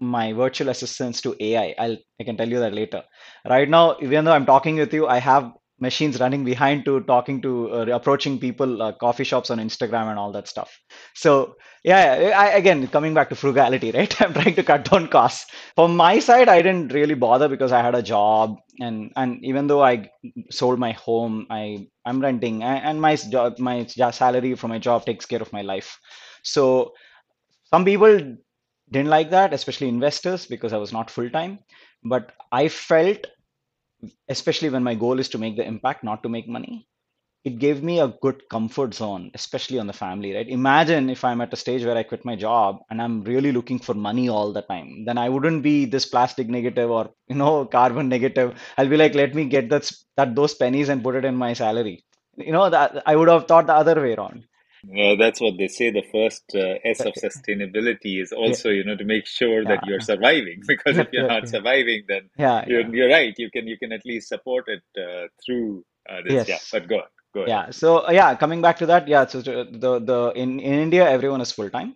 my 0.01 0.32
virtual 0.32 0.68
assistants 0.70 1.20
to 1.22 1.36
AI. 1.40 1.74
I'll 1.78 1.96
I 2.20 2.24
can 2.24 2.36
tell 2.36 2.48
you 2.48 2.61
that 2.61 2.74
later. 2.74 3.03
Right 3.48 3.68
now, 3.68 3.96
even 4.01 4.24
though 4.24 4.32
I'm 4.32 4.46
talking 4.46 4.76
with 4.76 4.92
you, 4.94 5.07
I 5.07 5.18
have 5.18 5.53
machines 5.81 6.20
running 6.20 6.45
behind 6.45 6.85
to 6.85 7.01
talking 7.03 7.41
to 7.43 7.70
uh, 7.72 7.87
approaching 7.87 8.39
people, 8.39 8.83
uh, 8.83 8.93
coffee 8.93 9.24
shops 9.24 9.51
on 9.51 9.59
Instagram 9.59 10.11
and 10.11 10.18
all 10.18 10.33
that 10.33 10.49
stuff. 10.49 10.78
So 11.14 11.57
yeah, 11.85 12.33
I, 12.37 12.49
again 12.51 12.87
coming 12.89 13.14
back 13.14 13.31
to 13.31 13.37
frugality, 13.37 13.91
right? 13.95 14.20
I'm 14.20 14.33
trying 14.35 14.55
to 14.55 14.62
cut 14.62 14.85
down 14.91 15.09
costs. 15.09 15.51
From 15.74 15.97
my 15.97 16.18
side, 16.18 16.49
I 16.49 16.62
didn't 16.62 16.93
really 16.93 17.14
bother 17.14 17.49
because 17.49 17.72
I 17.72 17.83
had 17.83 17.95
a 17.95 18.03
job, 18.03 18.57
and 18.81 19.12
and 19.16 19.45
even 19.45 19.66
though 19.66 19.83
I 19.83 20.11
sold 20.51 20.78
my 20.78 20.93
home, 20.93 21.47
I 21.51 21.87
I'm 22.05 22.20
renting, 22.20 22.62
and, 22.62 23.01
my 23.01 23.16
job, 23.16 23.59
my 23.59 23.87
salary 23.87 24.55
from 24.55 24.70
my 24.70 24.78
job 24.78 25.07
takes 25.07 25.26
care 25.26 25.41
of 25.43 25.53
my 25.53 25.62
life. 25.62 25.99
So 26.43 26.93
some 27.70 27.85
people 27.85 28.37
didn't 28.91 29.09
like 29.11 29.31
that, 29.31 29.53
especially 29.55 29.89
investors, 29.89 30.47
because 30.47 30.72
I 30.72 30.78
was 30.78 30.93
not 30.93 31.11
full 31.11 31.31
time. 31.31 31.61
But 32.05 32.33
I 32.53 32.68
felt, 32.68 33.26
especially 34.28 34.70
when 34.70 34.82
my 34.84 34.94
goal 34.94 35.18
is 35.18 35.28
to 35.30 35.38
make 35.38 35.57
the 35.57 35.66
impact, 35.66 36.05
not 36.05 36.22
to 36.22 36.28
make 36.28 36.48
money, 36.48 36.86
it 37.44 37.59
gave 37.59 37.82
me 37.82 38.01
a 38.01 38.09
good 38.22 38.42
comfort 38.51 38.94
zone, 38.94 39.30
especially 39.34 39.78
on 39.78 39.86
the 39.86 39.92
family, 39.94 40.34
right? 40.34 40.48
Imagine 40.48 41.09
if 41.11 41.24
I'm 41.24 41.40
at 41.40 41.53
a 41.53 41.57
stage 41.57 41.84
where 41.84 41.96
I 41.96 42.03
quit 42.03 42.24
my 42.24 42.36
job 42.36 42.80
and 42.90 43.01
I'm 43.01 43.22
really 43.24 43.53
looking 43.53 43.78
for 43.78 43.94
money 43.94 44.28
all 44.28 44.53
the 44.53 44.62
time, 44.62 45.05
then 45.07 45.18
I 45.18 45.28
wouldn't 45.30 45.62
be 45.62 45.86
this 45.86 46.07
plastic 46.07 46.48
negative 46.48 46.90
or 46.90 47.11
you 47.28 47.36
know 47.36 47.64
carbon 47.78 48.09
negative. 48.09 48.55
I'll 48.76 48.88
be 48.88 48.98
like, 48.98 49.14
let 49.14 49.34
me 49.34 49.46
get 49.46 49.70
that 49.70 49.90
that 50.16 50.34
those 50.34 50.55
pennies 50.55 50.90
and 50.90 51.03
put 51.03 51.16
it 51.16 51.24
in 51.24 51.36
my 51.36 51.55
salary. 51.55 52.05
You 52.36 52.53
know 52.53 52.68
that 52.70 53.03
I 53.07 53.16
would 53.16 53.28
have 53.28 53.48
thought 53.48 53.66
the 53.66 53.74
other 53.74 53.96
way 54.01 54.14
around. 54.14 54.44
Yeah, 54.85 55.14
that's 55.18 55.41
what 55.41 55.55
they 55.59 55.68
say. 55.68 55.91
The 55.91 56.05
first 56.12 56.45
uh, 56.55 56.78
S 56.85 57.01
of 57.01 57.14
sustainability 57.24 58.22
is 58.22 58.33
Yeah, 58.39 58.39
also, 58.39 58.70
you 58.70 58.85
know, 58.85 58.97
to 58.97 59.05
make 59.05 59.26
sure 59.26 59.64
that 59.64 59.81
yeah, 59.83 59.89
you're 59.89 60.01
surviving. 60.01 60.62
Because 60.66 60.99
if 60.99 61.09
you're 61.12 61.28
not 61.28 61.49
surviving, 61.49 62.05
then 62.09 62.31
yeah, 62.39 62.64
you're 62.66 62.81
yeah. 62.81 62.89
you're 62.93 63.11
right. 63.11 63.35
You 63.37 63.51
can 63.51 63.66
you 63.66 63.78
can 63.78 63.93
at 63.93 64.05
least 64.05 64.28
support 64.28 64.64
it 64.68 64.83
uh, 64.99 65.28
through 65.45 65.85
uh, 66.09 66.20
this. 66.26 66.49
Yeah, 66.49 66.59
but 66.72 66.89
go 66.89 66.97
on. 66.97 67.09
Go 67.35 67.41
ahead. 67.41 67.49
Yeah. 67.49 67.70
So 67.70 68.07
uh, 68.07 68.11
yeah, 68.12 68.35
coming 68.35 68.62
back 68.62 68.78
to 68.78 68.87
that, 68.87 69.07
yeah. 69.09 69.26
So 69.26 69.43
the 69.43 70.01
the 70.11 70.33
in 70.35 70.61
in 70.61 70.74
India, 70.74 71.09
everyone 71.09 71.41
is 71.41 71.53
full 71.53 71.70
time. 71.70 71.95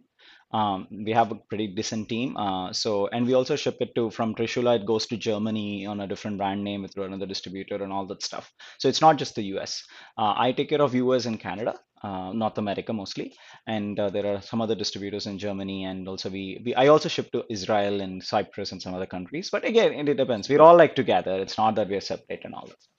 Um, 0.55 0.87
we 0.91 1.11
have 1.11 1.32
a 1.32 1.35
pretty 1.35 1.66
decent 1.66 2.09
team. 2.09 2.37
Uh, 2.37 2.72
so 2.72 3.09
and 3.09 3.26
we 3.26 3.35
also 3.35 3.57
ship 3.57 3.78
it 3.80 3.93
to 3.97 4.11
from 4.11 4.35
Trishula. 4.37 4.76
It 4.76 4.87
goes 4.87 5.07
to 5.07 5.16
Germany 5.16 5.85
on 5.85 6.01
a 6.01 6.07
different 6.07 6.39
brand 6.39 6.62
name 6.62 6.87
through 6.87 7.05
another 7.05 7.26
distributor 7.26 7.82
and 7.82 7.93
all 7.93 8.07
that 8.07 8.22
stuff. 8.22 8.53
So 8.78 8.89
it's 8.89 9.01
not 9.01 9.16
just 9.16 9.35
the 9.35 9.43
US. 9.55 9.82
Uh, 10.16 10.35
I 10.37 10.53
take 10.53 10.68
care 10.68 10.80
of 10.80 10.95
US 10.95 11.26
and 11.26 11.41
Canada, 11.41 11.74
uh, 12.05 12.32
North 12.32 12.59
America 12.59 12.92
mostly, 12.92 13.34
and 13.66 13.98
uh, 13.98 14.11
there 14.11 14.26
are 14.26 14.42
some 14.42 14.61
other 14.61 14.74
distributors 14.74 15.26
in 15.26 15.38
Germany, 15.38 15.84
and 15.84 16.09
also 16.09 16.30
we, 16.30 16.62
we 16.64 16.74
I 16.74 16.88
also 16.88 17.09
ship 17.09 17.32
to 17.32 17.44
Israel 17.50 18.00
and 18.00 18.22
Cyprus 18.22 18.72
and 18.72 18.82
some 18.82 18.94
other 18.94 19.07
countries. 19.07 19.50
But 19.50 19.64
again, 19.64 19.92
it, 19.92 20.09
it 20.09 20.16
depends. 20.16 20.48
We're 20.48 20.62
all 20.62 20.76
like 20.76 20.94
together. 20.94 21.40
It's 21.40 21.59
not 21.59 21.74
that 21.76 21.88
we're 21.88 22.00
separate 22.00 22.44
and 22.44 22.55
all 22.55 22.66
that 22.66 22.93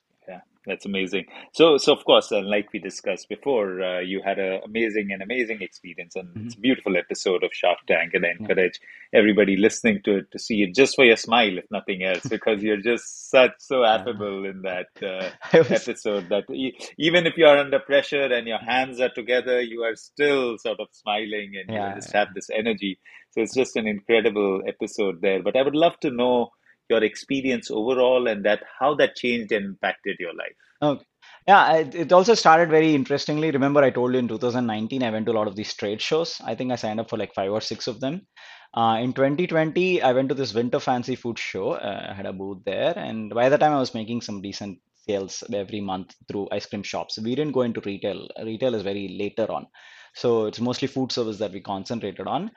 that's 0.65 0.85
amazing. 0.85 1.25
So, 1.53 1.77
so 1.77 1.93
of 1.93 2.03
course, 2.05 2.31
uh, 2.31 2.41
like 2.41 2.71
we 2.73 2.79
discussed 2.79 3.29
before, 3.29 3.81
uh, 3.81 3.99
you 3.99 4.21
had 4.25 4.39
an 4.39 4.61
amazing 4.65 5.09
and 5.11 5.21
amazing 5.21 5.61
experience, 5.61 6.15
and 6.15 6.29
hmm 6.33 6.45
it's 6.45 6.55
a 6.55 6.59
beautiful 6.59 6.97
episode 6.97 7.43
of 7.43 7.51
Shark 7.53 7.79
Tank. 7.87 8.13
And 8.13 8.25
I 8.25 8.29
Yeah. 8.39 8.49
encourage 8.49 8.79
everybody 9.13 9.57
listening 9.57 10.01
to 10.05 10.17
it 10.17 10.31
to 10.31 10.39
see 10.39 10.63
it 10.63 10.75
just 10.75 10.95
for 10.95 11.05
your 11.05 11.17
smile, 11.17 11.57
if 11.57 11.65
nothing 11.71 12.03
else, 12.03 12.27
because 12.29 12.63
you're 12.63 12.81
just 12.81 13.29
such 13.29 13.51
so 13.59 13.83
Yeah. 13.85 14.07
affable 14.07 14.45
in 14.45 14.61
that 14.63 14.87
uh, 15.03 15.29
was 15.53 15.89
episode 15.89 16.29
that 16.29 16.43
e 16.51 16.73
even 16.97 17.25
if 17.27 17.37
you're 17.37 17.57
under 17.57 17.79
pressure 17.79 18.23
and 18.33 18.47
your 18.47 18.59
hands 18.59 18.99
are 18.99 19.09
together, 19.13 19.61
you 19.61 19.83
are 19.83 19.95
still 19.95 20.57
sort 20.57 20.79
of 20.79 20.87
smiling 20.91 21.53
and 21.59 21.71
you 21.73 21.91
yeah. 21.91 21.93
just 21.93 22.13
have 22.13 22.29
this 22.33 22.49
energy. 22.49 22.99
So 23.31 23.41
it's 23.41 23.53
just 23.55 23.75
an 23.75 23.87
incredible 23.87 24.61
episode 24.67 25.21
there. 25.21 25.41
But 25.41 25.55
I 25.55 25.61
would 25.63 25.75
love 25.75 25.99
to 26.01 26.09
know 26.11 26.51
your 26.89 27.03
experience 27.03 27.69
overall 27.71 28.27
and 28.27 28.45
that 28.45 28.63
how 28.79 28.95
that 28.95 29.15
changed 29.15 29.51
and 29.51 29.65
impacted 29.65 30.17
your 30.19 30.33
life. 30.33 30.55
Okay. 30.81 31.05
Yeah, 31.47 31.75
it, 31.75 32.11
also 32.11 32.33
started 32.33 32.69
very 32.69 32.95
interestingly. 32.95 33.51
Remember, 33.51 33.83
I 33.83 33.91
told 33.91 34.13
you 34.13 34.19
in 34.19 34.27
2019, 34.27 35.03
I 35.03 35.11
went 35.11 35.27
to 35.27 35.31
a 35.31 35.37
lot 35.37 35.47
of 35.47 35.55
these 35.55 35.73
trade 35.75 36.01
shows. 36.01 36.41
I 36.43 36.55
think 36.55 36.71
I 36.71 36.75
signed 36.75 36.99
up 36.99 37.09
for 37.09 37.17
like 37.17 37.35
five 37.35 37.51
or 37.51 37.61
six 37.61 37.85
of 37.85 37.99
them. 37.99 38.25
Uh, 38.73 38.97
in 38.99 39.13
2020, 39.13 40.01
I 40.01 40.11
went 40.11 40.29
to 40.29 40.35
this 40.35 40.55
Winter 40.55 40.79
Fancy 40.79 41.15
Food 41.15 41.37
show. 41.37 41.73
Uh, 41.73 42.07
I 42.09 42.13
had 42.13 42.25
a 42.25 42.33
booth 42.33 42.63
there, 42.65 42.97
and 42.97 43.31
by 43.33 43.47
the 43.49 43.59
time 43.59 43.73
I 43.73 43.79
was 43.79 43.93
making 43.93 44.21
some 44.21 44.41
decent 44.41 44.79
sales 45.07 45.43
every 45.53 45.81
month 45.81 46.15
through 46.27 46.49
ice 46.51 46.65
cream 46.65 46.83
shops. 46.83 47.19
We 47.21 47.35
didn't 47.35 47.53
go 47.53 47.61
into 47.61 47.81
retail. 47.81 48.27
Retail 48.43 48.75
is 48.75 48.81
very 48.81 49.15
later 49.19 49.51
on, 49.51 49.67
so 50.15 50.47
it's 50.47 50.59
mostly 50.59 50.87
food 50.87 51.11
service 51.11 51.37
that 51.37 51.51
we 51.51 51.61
concentrated 51.61 52.27
on. 52.27 52.51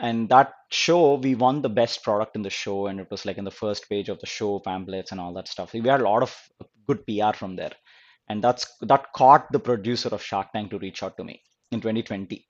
And 0.00 0.28
that 0.30 0.54
show, 0.70 1.14
we 1.14 1.34
won 1.34 1.60
the 1.62 1.68
best 1.68 2.02
product 2.02 2.34
in 2.34 2.42
the 2.42 2.50
show, 2.50 2.86
and 2.86 2.98
it 2.98 3.10
was 3.10 3.26
like 3.26 3.38
in 3.38 3.44
the 3.44 3.50
first 3.50 3.88
page 3.88 4.08
of 4.08 4.18
the 4.20 4.26
show 4.26 4.58
pamphlets 4.58 5.12
and 5.12 5.20
all 5.20 5.34
that 5.34 5.48
stuff. 5.48 5.74
We 5.74 5.80
had 5.80 6.00
a 6.00 6.04
lot 6.04 6.22
of 6.22 6.34
good 6.86 7.06
PR 7.06 7.36
from 7.36 7.56
there, 7.56 7.72
and 8.28 8.42
that's 8.42 8.66
that 8.80 9.12
caught 9.12 9.52
the 9.52 9.60
producer 9.60 10.08
of 10.08 10.22
Shark 10.22 10.52
Tank 10.52 10.70
to 10.70 10.78
reach 10.78 11.02
out 11.02 11.16
to 11.18 11.24
me 11.24 11.42
in 11.70 11.80
2020. 11.80 12.46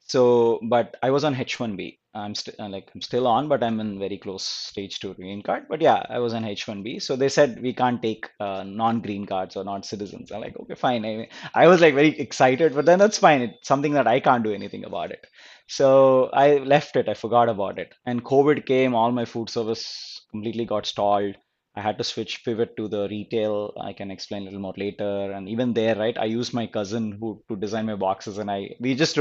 So, 0.00 0.58
but 0.62 0.96
I 1.02 1.10
was 1.10 1.22
on 1.24 1.34
H1B. 1.34 1.98
I'm 2.14 2.34
still 2.34 2.54
like 2.58 2.90
I'm 2.94 3.02
still 3.02 3.26
on, 3.26 3.46
but 3.46 3.62
I'm 3.62 3.78
in 3.78 3.98
very 3.98 4.16
close 4.18 4.42
stage 4.42 4.98
to 5.00 5.12
green 5.14 5.42
card. 5.42 5.66
But 5.68 5.82
yeah, 5.82 6.02
I 6.08 6.18
was 6.18 6.32
on 6.34 6.44
H1B. 6.44 7.00
So 7.02 7.14
they 7.14 7.28
said 7.28 7.60
we 7.60 7.74
can't 7.74 8.00
take 8.02 8.28
uh, 8.40 8.64
non-green 8.64 9.26
cards 9.26 9.54
or 9.54 9.64
non-citizens. 9.64 10.32
I'm 10.32 10.40
like, 10.40 10.58
okay, 10.58 10.74
fine. 10.74 11.04
I, 11.04 11.28
I 11.54 11.68
was 11.68 11.82
like 11.82 11.94
very 11.94 12.18
excited, 12.18 12.74
but 12.74 12.86
then 12.86 12.98
that's 12.98 13.18
fine. 13.18 13.42
It's 13.42 13.68
something 13.68 13.92
that 13.92 14.06
I 14.06 14.18
can't 14.20 14.42
do 14.42 14.52
anything 14.52 14.84
about 14.84 15.12
it. 15.12 15.26
So 15.68 16.30
I 16.32 16.58
left 16.58 16.96
it. 16.96 17.08
I 17.08 17.14
forgot 17.14 17.48
about 17.48 17.78
it. 17.78 17.94
And 18.06 18.24
COVID 18.24 18.66
came, 18.66 18.94
all 18.94 19.12
my 19.12 19.24
food 19.24 19.50
service 19.50 20.20
completely 20.30 20.64
got 20.64 20.86
stalled. 20.86 21.36
I 21.76 21.80
had 21.80 21.98
to 21.98 22.04
switch 22.04 22.44
pivot 22.44 22.76
to 22.76 22.88
the 22.88 23.06
retail. 23.08 23.72
I 23.80 23.92
can 23.92 24.10
explain 24.10 24.42
a 24.42 24.44
little 24.46 24.58
more 24.60 24.74
later. 24.76 25.30
And 25.30 25.48
even 25.48 25.74
there, 25.74 25.94
right, 25.94 26.18
I 26.18 26.24
used 26.24 26.52
my 26.52 26.66
cousin 26.66 27.12
who 27.20 27.44
to 27.48 27.54
design 27.56 27.86
my 27.86 27.94
boxes, 27.94 28.38
and 28.38 28.50
I 28.50 28.74
we 28.80 28.96
just 28.96 29.16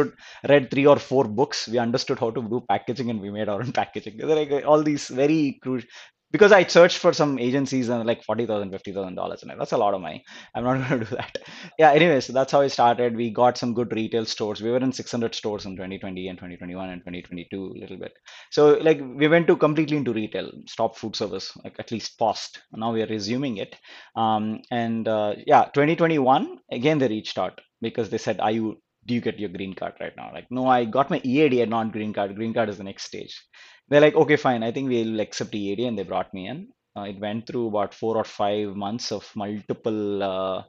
read 0.50 0.72
three 0.72 0.88
or 0.88 0.98
four 0.98 1.26
books. 1.26 1.68
We 1.68 1.78
understood 1.78 2.18
how 2.18 2.32
to 2.32 2.42
do 2.42 2.64
packaging 2.68 3.12
and 3.12 3.22
we 3.22 3.30
made 3.30 3.48
our 3.50 3.62
own 3.62 3.72
packaging. 3.82 4.18
Like 4.18 4.66
all 4.66 4.82
these 4.82 5.08
very 5.10 5.60
crucial 5.62 5.88
because 6.32 6.52
I 6.52 6.66
searched 6.66 6.98
for 6.98 7.14
some 7.14 7.40
agencies 7.40 7.90
and 7.90 8.06
like 8.06 8.24
forty 8.24 8.46
thousand, 8.46 8.72
fifty 8.72 8.92
thousand 8.92 9.16
dollars 9.16 9.44
and 9.44 9.52
that's 9.60 9.72
a 9.72 9.78
lot 9.78 9.94
of 9.94 10.02
money. 10.02 10.24
I'm 10.56 10.64
not 10.64 10.78
going 10.90 11.00
to 11.02 11.06
do 11.06 11.16
that. 11.16 11.38
Yeah, 11.80 11.92
anyway, 11.92 12.20
so 12.22 12.34
that's 12.34 12.52
how 12.52 12.62
I 12.62 12.68
started. 12.68 13.16
We 13.16 13.30
got 13.30 13.58
some 13.58 13.74
good 13.74 13.92
retail 13.94 14.26
stores. 14.26 14.62
We 14.62 14.72
were 14.72 14.78
in 14.78 14.92
600 14.92 15.36
stores 15.36 15.66
in 15.66 15.76
2020 15.76 16.28
and 16.28 16.38
2021 16.38 16.90
and 16.90 17.02
2022 17.02 17.74
a 17.76 17.80
little 17.80 17.98
bit. 17.98 18.14
So 18.52 18.78
like 18.82 19.00
we 19.00 19.28
went 19.28 19.48
to 19.48 19.56
completely 19.56 19.98
into 19.98 20.14
retail, 20.14 20.52
stop 20.68 20.98
food 20.98 21.16
service, 21.16 21.52
like 21.64 21.76
at 21.80 21.92
least 21.92 22.18
paused. 22.18 22.60
Now 22.74 22.94
we 22.94 23.02
are 23.04 23.08
resuming 23.08 23.58
it. 23.58 23.76
Um, 24.16 24.62
and 24.72 25.08
uh, 25.08 25.36
yeah, 25.46 25.66
2021 25.74 26.60
again 26.72 27.00
they 27.00 27.08
reached 27.08 27.38
out 27.38 27.60
because 27.82 28.10
they 28.10 28.18
said, 28.18 28.40
"Are 28.40 28.52
you 28.52 28.82
do 29.06 29.14
you 29.14 29.22
get 29.22 29.40
your 29.40 29.50
green 29.50 29.74
card 29.74 29.94
right 30.02 30.16
now? 30.18 30.32
Like, 30.34 30.48
no, 30.52 30.68
I 30.68 30.84
got 30.84 31.10
my 31.10 31.22
EAD 31.24 31.70
not 31.70 31.94
green 31.94 32.14
card. 32.14 32.36
Green 32.36 32.54
card 32.54 32.68
is 32.70 32.78
the 32.78 32.84
next 32.84 33.06
stage. 33.06 33.42
They're 33.90 34.02
like, 34.02 34.16
okay, 34.16 34.36
fine. 34.36 34.64
I 34.64 34.72
think 34.72 34.90
we'll 34.90 35.20
accept 35.20 35.56
EAD, 35.56 35.80
and 35.82 35.98
they 35.98 36.04
brought 36.04 36.34
me 36.34 36.48
in. 36.48 36.70
Uh, 36.96 37.04
it 37.04 37.20
went 37.20 37.48
through 37.48 37.68
about 37.68 37.94
four 37.94 38.18
or 38.18 38.24
five 38.24 38.76
months 38.76 39.12
of 39.12 39.30
multiple. 39.36 40.24
Uh, 40.24 40.64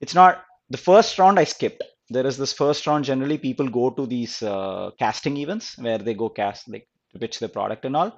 it's 0.00 0.14
not 0.14 0.44
the 0.70 0.78
first 0.78 1.18
round 1.18 1.38
I 1.38 1.44
skipped. 1.44 1.82
There 2.08 2.26
is 2.26 2.36
this 2.36 2.52
first 2.52 2.86
round. 2.86 3.04
Generally, 3.04 3.38
people 3.38 3.68
go 3.68 3.90
to 3.90 4.06
these 4.06 4.42
uh, 4.42 4.90
casting 4.98 5.36
events 5.38 5.76
where 5.78 5.98
they 5.98 6.14
go 6.14 6.28
cast, 6.28 6.68
like 6.68 6.88
pitch 7.18 7.38
their 7.40 7.48
product 7.48 7.84
and 7.84 7.96
all. 7.96 8.16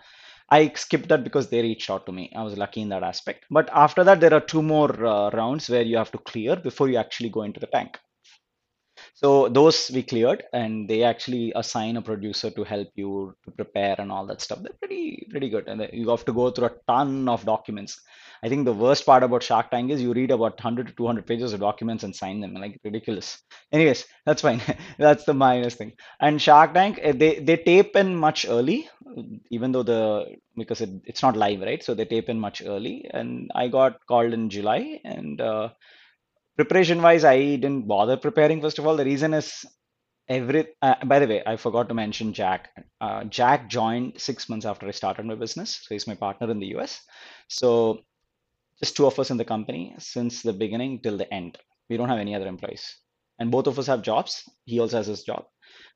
I 0.51 0.71
skipped 0.75 1.09
that 1.09 1.25
because 1.25 1.49
they 1.49 1.63
reached 1.63 1.91
out 1.91 2.07
to 2.07 2.13
me. 2.13 2.31
I 2.37 2.43
was 2.43 2.57
lucky 2.59 2.83
in 2.83 2.91
that 2.91 3.03
aspect. 3.03 3.47
But 3.51 3.71
after 3.73 4.05
that, 4.05 4.21
there 4.21 4.35
are 4.35 4.41
two 4.41 4.63
more 4.63 5.05
uh, 5.05 5.31
rounds 5.31 5.69
where 5.71 5.83
you 5.83 5.97
have 5.97 6.13
to 6.13 6.19
clear 6.19 6.57
before 6.57 6.89
you 6.89 6.99
actually 6.99 7.31
go 7.31 7.43
into 7.43 7.61
the 7.61 7.67
tank. 7.67 7.99
So 9.15 9.49
those 9.49 9.91
we 9.95 10.03
cleared, 10.03 10.43
and 10.53 10.89
they 10.89 11.03
actually 11.05 11.53
assign 11.55 11.97
a 11.97 12.03
producer 12.03 12.51
to 12.51 12.65
help 12.65 12.89
you 12.97 13.35
to 13.45 13.51
prepare 13.53 13.95
and 13.99 14.11
all 14.11 14.27
that 14.27 14.41
stuff. 14.41 14.61
They're 14.63 14.73
pretty 14.81 15.27
pretty 15.31 15.49
good, 15.49 15.69
and 15.69 15.89
you 15.93 16.11
have 16.11 16.25
to 16.27 16.33
go 16.33 16.51
through 16.51 16.67
a 16.67 16.77
ton 16.89 17.29
of 17.29 17.45
documents. 17.45 18.01
I 18.43 18.49
think 18.49 18.65
the 18.65 18.73
worst 18.73 19.07
part 19.07 19.23
about 19.23 19.43
Shark 19.45 19.71
Tank 19.71 19.91
is 19.91 20.03
you 20.03 20.13
read 20.13 20.31
about 20.33 20.59
100 20.59 20.89
to 20.89 20.93
200 20.95 21.27
pages 21.27 21.53
of 21.53 21.61
documents 21.61 22.03
and 22.05 22.15
sign 22.15 22.41
them, 22.41 22.55
like 22.55 22.79
ridiculous. 22.85 23.39
Anyways, 23.73 24.05
that's 24.27 24.43
fine. 24.43 24.61
That's 24.99 25.25
the 25.25 25.33
minus 25.35 25.77
thing. 25.77 25.93
And 26.21 26.43
Shark 26.43 26.75
Tank, 26.75 26.99
eh, 27.01 27.13
they 27.13 27.39
they 27.39 27.57
tape 27.57 27.95
in 27.97 28.15
much 28.17 28.45
early, 28.47 28.89
even 29.51 29.73
though 29.73 29.83
the 29.83 30.37
because 30.57 30.81
it, 30.81 30.91
it's 31.05 31.23
not 31.23 31.37
live, 31.37 31.61
right? 31.61 31.83
So 31.83 31.95
they 31.95 32.05
tape 32.05 32.29
in 32.29 32.39
much 32.41 32.63
early, 32.65 33.09
and 33.13 33.51
I 33.55 33.69
got 33.69 34.05
called 34.07 34.33
in 34.33 34.51
July, 34.51 35.01
and 35.05 35.41
uh, 35.41 35.69
Preparation 36.57 37.03
wise, 37.03 37.25
I 37.25 37.57
didn't 37.57 37.89
bother 37.89 38.17
preparing. 38.17 38.61
First 38.61 38.79
of 38.79 38.87
all, 38.87 38.97
the 38.97 39.05
reason 39.05 39.35
is 39.35 39.67
every. 40.29 40.69
Uh, 40.81 40.95
by 41.05 41.19
the 41.19 41.27
way, 41.27 41.43
I 41.45 41.57
forgot 41.57 41.89
to 41.89 41.95
mention 41.95 42.33
Jack. 42.33 42.71
Uh, 43.01 43.25
Jack 43.25 43.69
joined 43.69 44.21
six 44.21 44.49
months 44.49 44.65
after 44.65 44.87
I 44.87 44.93
started 44.93 45.27
my 45.27 45.35
business, 45.35 45.81
so 45.83 45.95
he's 45.95 46.07
my 46.07 46.15
partner 46.15 46.51
in 46.51 46.61
the 46.61 46.75
US. 46.77 47.01
So 47.49 48.01
just 48.81 48.97
two 48.97 49.07
of 49.07 49.19
us 49.19 49.31
in 49.31 49.37
the 49.37 49.45
company 49.45 49.95
since 49.99 50.43
the 50.43 50.53
beginning 50.53 51.01
till 51.01 51.17
the 51.17 51.33
end. 51.33 51.59
We 51.89 51.97
don't 51.97 52.09
have 52.09 52.19
any 52.19 52.35
other 52.35 52.47
employees, 52.47 52.97
and 53.39 53.51
both 53.51 53.67
of 53.67 53.79
us 53.79 53.89
have 53.89 54.03
jobs. 54.03 54.49
He 54.65 54.79
also 54.79 54.99
has 54.99 55.09
his 55.09 55.25
job. 55.25 55.47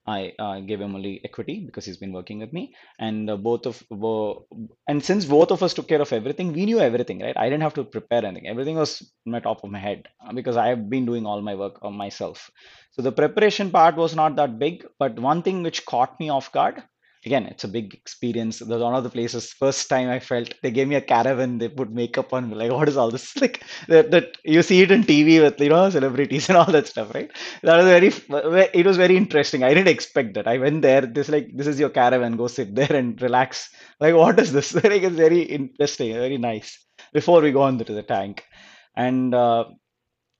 I 0.07 0.33
uh, 0.39 0.61
gave 0.61 0.81
him 0.81 0.95
only 0.95 1.21
equity 1.25 1.63
because 1.67 1.85
he's 1.85 1.99
been 1.99 2.13
working 2.13 2.39
with 2.39 2.53
me, 2.53 2.75
and 2.99 3.29
uh, 3.29 3.37
both 3.37 3.67
of 3.67 3.83
were, 3.91 4.35
and 4.89 5.05
since 5.05 5.25
both 5.27 5.51
of 5.51 5.63
us 5.63 5.75
took 5.75 5.89
care 5.89 6.01
of 6.01 6.13
everything, 6.13 6.53
we 6.53 6.65
knew 6.65 6.81
everything, 6.81 7.21
right? 7.21 7.37
I 7.37 7.45
didn't 7.49 7.63
have 7.63 7.75
to 7.75 7.85
prepare 7.85 8.25
anything. 8.25 8.49
Everything 8.49 8.77
was 8.77 9.03
in 9.27 9.33
my 9.33 9.41
top 9.41 9.63
of 9.65 9.71
my 9.71 9.79
head 9.79 10.09
uh, 10.27 10.33
because 10.33 10.57
I 10.57 10.69
have 10.69 10.89
been 10.89 11.05
doing 11.07 11.27
all 11.27 11.43
my 11.43 11.55
work 11.55 11.79
on 11.83 11.95
myself. 11.95 12.51
So 12.93 13.03
the 13.03 13.13
preparation 13.13 13.71
part 13.71 13.97
was 13.97 14.15
not 14.15 14.37
that 14.37 14.59
big, 14.59 14.87
but 14.99 15.19
one 15.19 15.43
thing 15.43 15.63
which 15.63 15.85
caught 15.87 16.19
me 16.19 16.31
off 16.31 16.51
guard 16.53 16.83
again 17.25 17.47
it's 17.47 17.65
a 17.65 17.69
big 17.69 17.95
experience. 17.95 18.59
There's 18.59 18.83
one 18.83 18.95
of 18.95 19.05
the 19.05 19.11
places 19.11 19.53
first 19.53 19.89
time 19.89 20.09
i 20.09 20.19
felt 20.19 20.55
they 20.63 20.71
gave 20.71 20.89
me 20.89 20.97
a 20.97 21.01
caravan 21.01 21.59
they 21.59 21.69
put 21.69 21.91
makeup 21.91 22.33
on 22.33 22.49
me 22.49 22.55
like 22.55 22.73
what 22.77 22.89
is 22.89 22.97
all 22.97 23.11
this? 23.11 23.37
Like 23.37 23.63
that, 23.89 24.11
that 24.11 24.37
you 24.45 24.63
see 24.63 24.83
it 24.83 24.91
in 24.91 25.05
tv 25.05 25.41
with 25.43 25.61
you 25.61 25.69
know 25.71 25.91
celebrities 25.91 26.49
and 26.51 26.59
all 26.59 26.71
that 26.73 26.87
stuff 26.87 27.15
right? 27.15 27.31
That 27.63 27.77
was 27.77 27.87
very 27.87 28.69
it 28.75 28.87
was 28.87 28.97
very 28.97 29.17
interesting. 29.17 29.63
I 29.63 29.75
didn't 29.75 29.89
expect 29.89 30.35
that. 30.35 30.49
I 30.49 30.59
went 30.59 30.83
there 30.83 31.03
this 31.03 31.29
like 31.29 31.57
this 31.57 31.67
is 31.67 31.81
your 31.81 31.91
caravan 31.91 32.37
go 32.37 32.47
sit 32.47 32.75
there 32.75 32.93
and 32.93 33.21
relax. 33.21 33.71
Like 34.01 34.15
what 34.15 34.39
is 34.39 34.53
this? 34.53 34.75
Like 34.89 35.03
it's 35.03 35.17
very 35.17 35.43
interesting 35.43 36.15
very 36.15 36.39
nice 36.39 36.79
before 37.13 37.41
we 37.41 37.53
go 37.53 37.63
on 37.63 37.79
to 37.79 37.85
the 37.85 38.03
tank. 38.03 38.45
And 38.97 39.35
uh, 39.35 39.65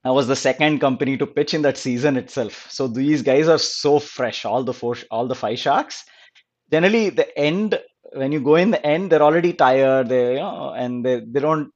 I 0.05 0.11
was 0.11 0.27
the 0.27 0.37
second 0.37 0.81
company 0.81 1.17
to 1.17 1.27
pitch 1.27 1.55
in 1.55 1.63
that 1.63 1.77
season 1.77 2.17
itself. 2.17 2.67
So 2.71 2.89
these 2.89 3.23
guys 3.23 3.49
are 3.49 3.59
so 3.59 3.99
fresh. 3.99 4.45
All 4.45 4.65
the 4.65 4.73
four, 4.73 4.97
all 5.11 5.27
the 5.27 5.35
five 5.35 5.59
sharks 5.59 6.05
generally 6.71 7.11
the 7.11 7.29
end 7.39 7.79
when 8.15 8.33
you 8.33 8.41
go 8.41 8.57
in 8.57 8.71
the 8.71 8.85
end 8.95 9.11
they're 9.11 9.23
already 9.29 9.53
tired 9.53 10.09
they 10.09 10.25
you 10.35 10.39
know 10.47 10.73
and 10.83 11.05
they, 11.05 11.21
they 11.35 11.41
don't 11.41 11.71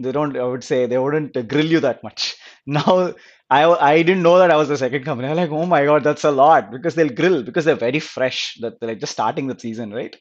they 0.00 0.12
don't 0.12 0.36
i 0.36 0.44
would 0.52 0.64
say 0.64 0.86
they 0.86 0.98
wouldn't 0.98 1.34
grill 1.48 1.66
you 1.74 1.80
that 1.80 2.02
much 2.02 2.36
now 2.66 3.12
i 3.50 3.62
i 3.92 4.02
didn't 4.02 4.22
know 4.28 4.38
that 4.38 4.50
i 4.50 4.56
was 4.56 4.68
the 4.68 4.76
second 4.84 5.04
company 5.04 5.28
i'm 5.28 5.36
like 5.36 5.50
oh 5.50 5.66
my 5.66 5.84
god 5.84 6.02
that's 6.04 6.24
a 6.24 6.30
lot 6.30 6.70
because 6.70 6.94
they'll 6.94 7.18
grill 7.22 7.42
because 7.42 7.64
they're 7.64 7.84
very 7.88 8.00
fresh 8.00 8.56
that 8.60 8.78
they're 8.80 8.90
like 8.90 9.00
just 9.00 9.12
starting 9.18 9.46
the 9.48 9.58
season 9.66 9.92
right 10.00 10.16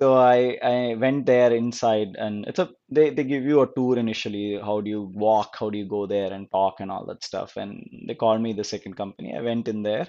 So 0.00 0.08
I 0.16 0.58
I 0.62 0.94
went 1.02 1.26
there 1.26 1.52
inside, 1.54 2.10
and 2.26 2.46
it's 2.50 2.58
a 2.64 2.66
they 2.96 3.10
they 3.16 3.24
give 3.24 3.44
you 3.50 3.60
a 3.62 3.70
tour 3.76 3.98
initially. 4.02 4.44
How 4.68 4.76
do 4.80 4.90
you 4.94 5.02
walk? 5.26 5.56
How 5.60 5.68
do 5.74 5.78
you 5.82 5.88
go 5.94 6.02
there 6.12 6.30
and 6.36 6.50
talk 6.50 6.80
and 6.84 6.90
all 6.94 7.04
that 7.10 7.24
stuff? 7.28 7.56
And 7.62 7.72
they 8.08 8.14
called 8.22 8.40
me 8.46 8.52
the 8.52 8.64
second 8.72 8.94
company. 9.02 9.34
I 9.36 9.42
went 9.50 9.68
in 9.74 9.82
there. 9.88 10.06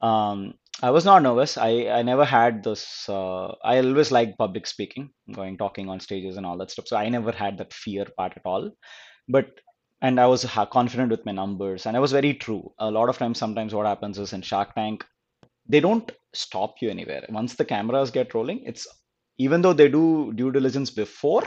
Um, 0.00 0.54
I 0.82 0.90
was 0.90 1.04
not 1.04 1.22
nervous. 1.22 1.58
I 1.58 1.88
I 1.98 2.02
never 2.02 2.24
had 2.24 2.64
this. 2.64 3.08
Uh, 3.08 3.48
I 3.64 3.78
always 3.78 4.10
liked 4.12 4.38
public 4.38 4.66
speaking, 4.66 5.10
going 5.32 5.58
talking 5.58 5.88
on 5.90 6.00
stages 6.00 6.36
and 6.38 6.46
all 6.46 6.58
that 6.58 6.70
stuff. 6.70 6.88
So 6.88 6.96
I 6.96 7.08
never 7.10 7.32
had 7.32 7.58
that 7.58 7.74
fear 7.74 8.06
part 8.16 8.34
at 8.36 8.46
all. 8.46 8.70
But 9.28 9.48
and 10.02 10.20
I 10.20 10.26
was 10.26 10.44
confident 10.72 11.10
with 11.10 11.26
my 11.26 11.32
numbers, 11.32 11.86
and 11.86 11.96
I 11.96 12.00
was 12.00 12.12
very 12.12 12.34
true. 12.34 12.72
A 12.78 12.90
lot 12.90 13.08
of 13.10 13.18
times, 13.18 13.38
sometimes 13.38 13.74
what 13.74 13.86
happens 13.86 14.18
is 14.18 14.32
in 14.32 14.42
Shark 14.42 14.74
Tank 14.74 15.04
they 15.68 15.80
don't 15.80 16.12
stop 16.34 16.76
you 16.82 16.90
anywhere. 16.90 17.24
Once 17.30 17.54
the 17.56 17.64
cameras 17.64 18.10
get 18.10 18.34
rolling, 18.34 18.62
it's 18.64 18.86
even 19.38 19.62
though 19.62 19.72
they 19.72 19.88
do 19.88 20.32
due 20.34 20.52
diligence 20.52 20.90
before, 20.90 21.44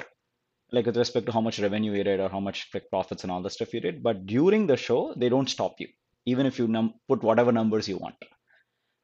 like 0.72 0.86
with 0.88 0.98
respect 0.98 1.26
to 1.28 1.32
how 1.32 1.42
much 1.42 1.60
revenue 1.60 1.94
you 1.94 2.04
did 2.04 2.20
or 2.20 2.30
how 2.30 2.40
much 2.40 2.72
profits 2.92 3.24
and 3.24 3.32
all 3.32 3.42
the 3.42 3.50
stuff 3.50 3.74
you 3.74 3.82
did, 3.82 4.04
but 4.04 4.26
during 4.26 4.68
the 4.68 4.78
show, 4.78 5.14
they 5.18 5.30
don't 5.30 5.50
stop 5.50 5.76
you, 5.80 5.88
even 6.26 6.46
if 6.46 6.60
you 6.60 6.68
num 6.68 6.94
put 7.08 7.24
whatever 7.24 7.52
numbers 7.52 7.88
you 7.90 7.98
want. 7.98 8.16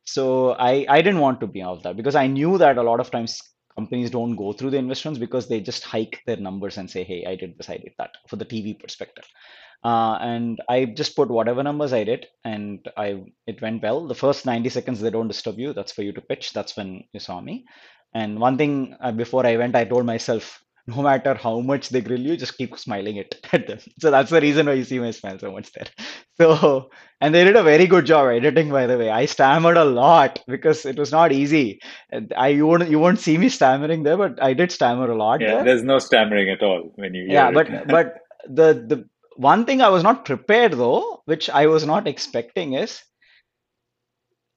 So 0.05 0.51
I 0.53 0.85
I 0.89 1.01
didn't 1.01 1.19
want 1.21 1.39
to 1.41 1.47
be 1.47 1.61
of 1.63 1.83
that 1.83 1.97
because 1.97 2.15
I 2.15 2.27
knew 2.27 2.57
that 2.57 2.77
a 2.77 2.83
lot 2.83 2.99
of 2.99 3.11
times 3.11 3.41
companies 3.75 4.09
don't 4.09 4.35
go 4.35 4.53
through 4.53 4.69
the 4.71 4.77
investments 4.77 5.19
because 5.19 5.47
they 5.49 5.59
just 5.59 5.83
hike 5.83 6.21
their 6.25 6.37
numbers 6.37 6.77
and 6.77 6.89
say, 6.89 7.03
hey, 7.03 7.25
I 7.25 7.35
did 7.35 7.57
this, 7.57 7.69
I 7.69 7.77
did 7.77 7.93
that 7.97 8.11
for 8.29 8.37
the 8.37 8.45
TV 8.45 8.73
perspective. 8.75 9.25
Uh, 9.83 10.17
and 10.21 10.61
I 10.69 10.85
just 10.85 11.15
put 11.15 11.29
whatever 11.29 11.61
numbers 11.63 11.93
I 11.93 12.03
did, 12.03 12.27
and 12.43 12.87
I 12.97 13.23
it 13.47 13.61
went 13.61 13.83
well. 13.83 14.07
The 14.07 14.15
first 14.15 14.45
90 14.45 14.69
seconds 14.69 15.01
they 15.01 15.11
don't 15.11 15.27
disturb 15.27 15.59
you. 15.59 15.73
That's 15.73 15.91
for 15.91 16.03
you 16.03 16.13
to 16.13 16.21
pitch. 16.21 16.53
That's 16.53 16.75
when 16.77 17.03
you 17.13 17.19
saw 17.19 17.41
me. 17.41 17.65
And 18.13 18.39
one 18.39 18.57
thing 18.57 18.95
uh, 19.01 19.11
before 19.11 19.45
I 19.45 19.57
went, 19.57 19.75
I 19.75 19.85
told 19.85 20.05
myself, 20.05 20.63
no 20.87 21.01
matter 21.01 21.33
how 21.33 21.59
much 21.61 21.89
they 21.89 22.01
grill 22.01 22.19
you, 22.19 22.37
just 22.37 22.57
keep 22.57 22.77
smiling 22.77 23.17
it 23.17 23.35
at 23.53 23.67
them. 23.67 23.79
So 23.99 24.11
that's 24.11 24.29
the 24.31 24.41
reason 24.41 24.67
why 24.67 24.73
you 24.73 24.83
see 24.83 24.99
my 24.99 25.11
smile 25.11 25.39
so 25.39 25.51
much 25.51 25.71
there. 25.73 25.87
So, 26.37 26.89
and 27.21 27.33
they 27.33 27.45
did 27.45 27.55
a 27.55 27.63
very 27.63 27.87
good 27.87 28.05
job 28.05 28.27
editing, 28.27 28.69
by 28.69 28.87
the 28.87 28.97
way. 28.97 29.09
I 29.09 29.25
stammered 29.25 29.77
a 29.77 29.85
lot 29.85 30.39
because 30.47 30.85
it 30.85 30.97
was 30.97 31.11
not 31.11 31.31
easy. 31.31 31.79
I 32.35 32.49
you 32.49 32.67
won't 32.67 32.89
you 32.89 32.99
won't 32.99 33.19
see 33.19 33.37
me 33.37 33.47
stammering 33.49 34.03
there, 34.03 34.17
but 34.17 34.43
I 34.43 34.53
did 34.53 34.71
stammer 34.71 35.09
a 35.09 35.15
lot 35.15 35.39
Yeah, 35.39 35.47
there. 35.55 35.63
there's 35.63 35.83
no 35.83 35.99
stammering 35.99 36.49
at 36.49 36.61
all 36.61 36.91
when 36.95 37.13
you 37.13 37.25
Yeah, 37.31 37.51
but 37.51 37.67
but 37.87 38.15
the 38.47 38.73
the 38.73 39.09
one 39.37 39.65
thing 39.65 39.81
I 39.81 39.89
was 39.89 40.03
not 40.03 40.25
prepared 40.25 40.73
though, 40.73 41.21
which 41.25 41.49
I 41.49 41.67
was 41.67 41.85
not 41.85 42.07
expecting 42.07 42.73
is 42.73 43.01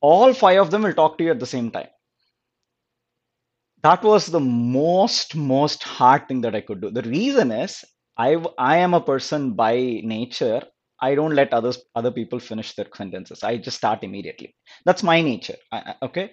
all 0.01 0.33
five 0.35 0.61
of 0.61 0.71
them 0.71 0.83
will 0.83 0.95
talk 0.95 1.19
to 1.19 1.25
you 1.25 1.31
at 1.31 1.39
the 1.41 1.47
same 1.47 1.71
time. 1.71 1.89
That 3.83 4.03
was 4.05 4.27
the 4.27 4.41
most 4.41 5.35
most 5.35 5.83
hard 5.83 6.29
thing 6.29 6.41
that 6.43 6.55
I 6.55 6.61
could 6.61 6.81
do. 6.81 6.91
The 6.91 7.03
reason 7.03 7.51
is 7.53 7.85
i 8.17 8.37
i 8.59 8.77
am 8.79 8.95
a 8.95 9.01
person 9.01 9.53
by 9.55 9.75
nature. 10.15 10.63
I 11.01 11.15
don't 11.15 11.35
let 11.35 11.53
others 11.53 11.79
other 11.95 12.11
people 12.13 12.39
finish 12.41 12.75
their 12.75 12.87
sentences. 12.95 13.43
I 13.45 13.57
just 13.57 13.77
start 13.77 14.03
immediately. 14.05 14.55
That's 14.85 15.03
my 15.03 15.23
nature. 15.23 15.57
I, 15.73 15.95
okay. 16.03 16.33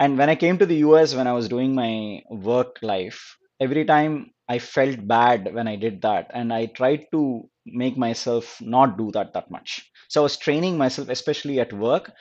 And 0.00 0.18
when 0.18 0.28
I 0.30 0.34
came 0.36 0.58
to 0.58 0.66
the 0.66 0.76
US 0.86 1.14
when 1.14 1.26
I 1.26 1.32
was 1.32 1.48
doing 1.48 1.74
my 1.74 2.22
work 2.30 2.76
life, 2.82 3.36
every 3.60 3.84
time 3.86 4.32
I 4.48 4.58
felt 4.58 5.06
bad 5.06 5.52
when 5.54 5.66
I 5.68 5.76
did 5.76 6.02
that, 6.02 6.30
and 6.34 6.52
I 6.52 6.66
tried 6.66 7.06
to 7.12 7.48
make 7.66 7.96
myself 7.96 8.58
not 8.60 8.96
do 8.98 9.10
that 9.12 9.32
that 9.34 9.50
much. 9.50 9.90
So 10.08 10.20
I 10.22 10.24
was 10.24 10.36
training 10.36 10.76
myself, 10.78 11.08
especially 11.08 11.58
at 11.60 11.72
work 11.72 12.12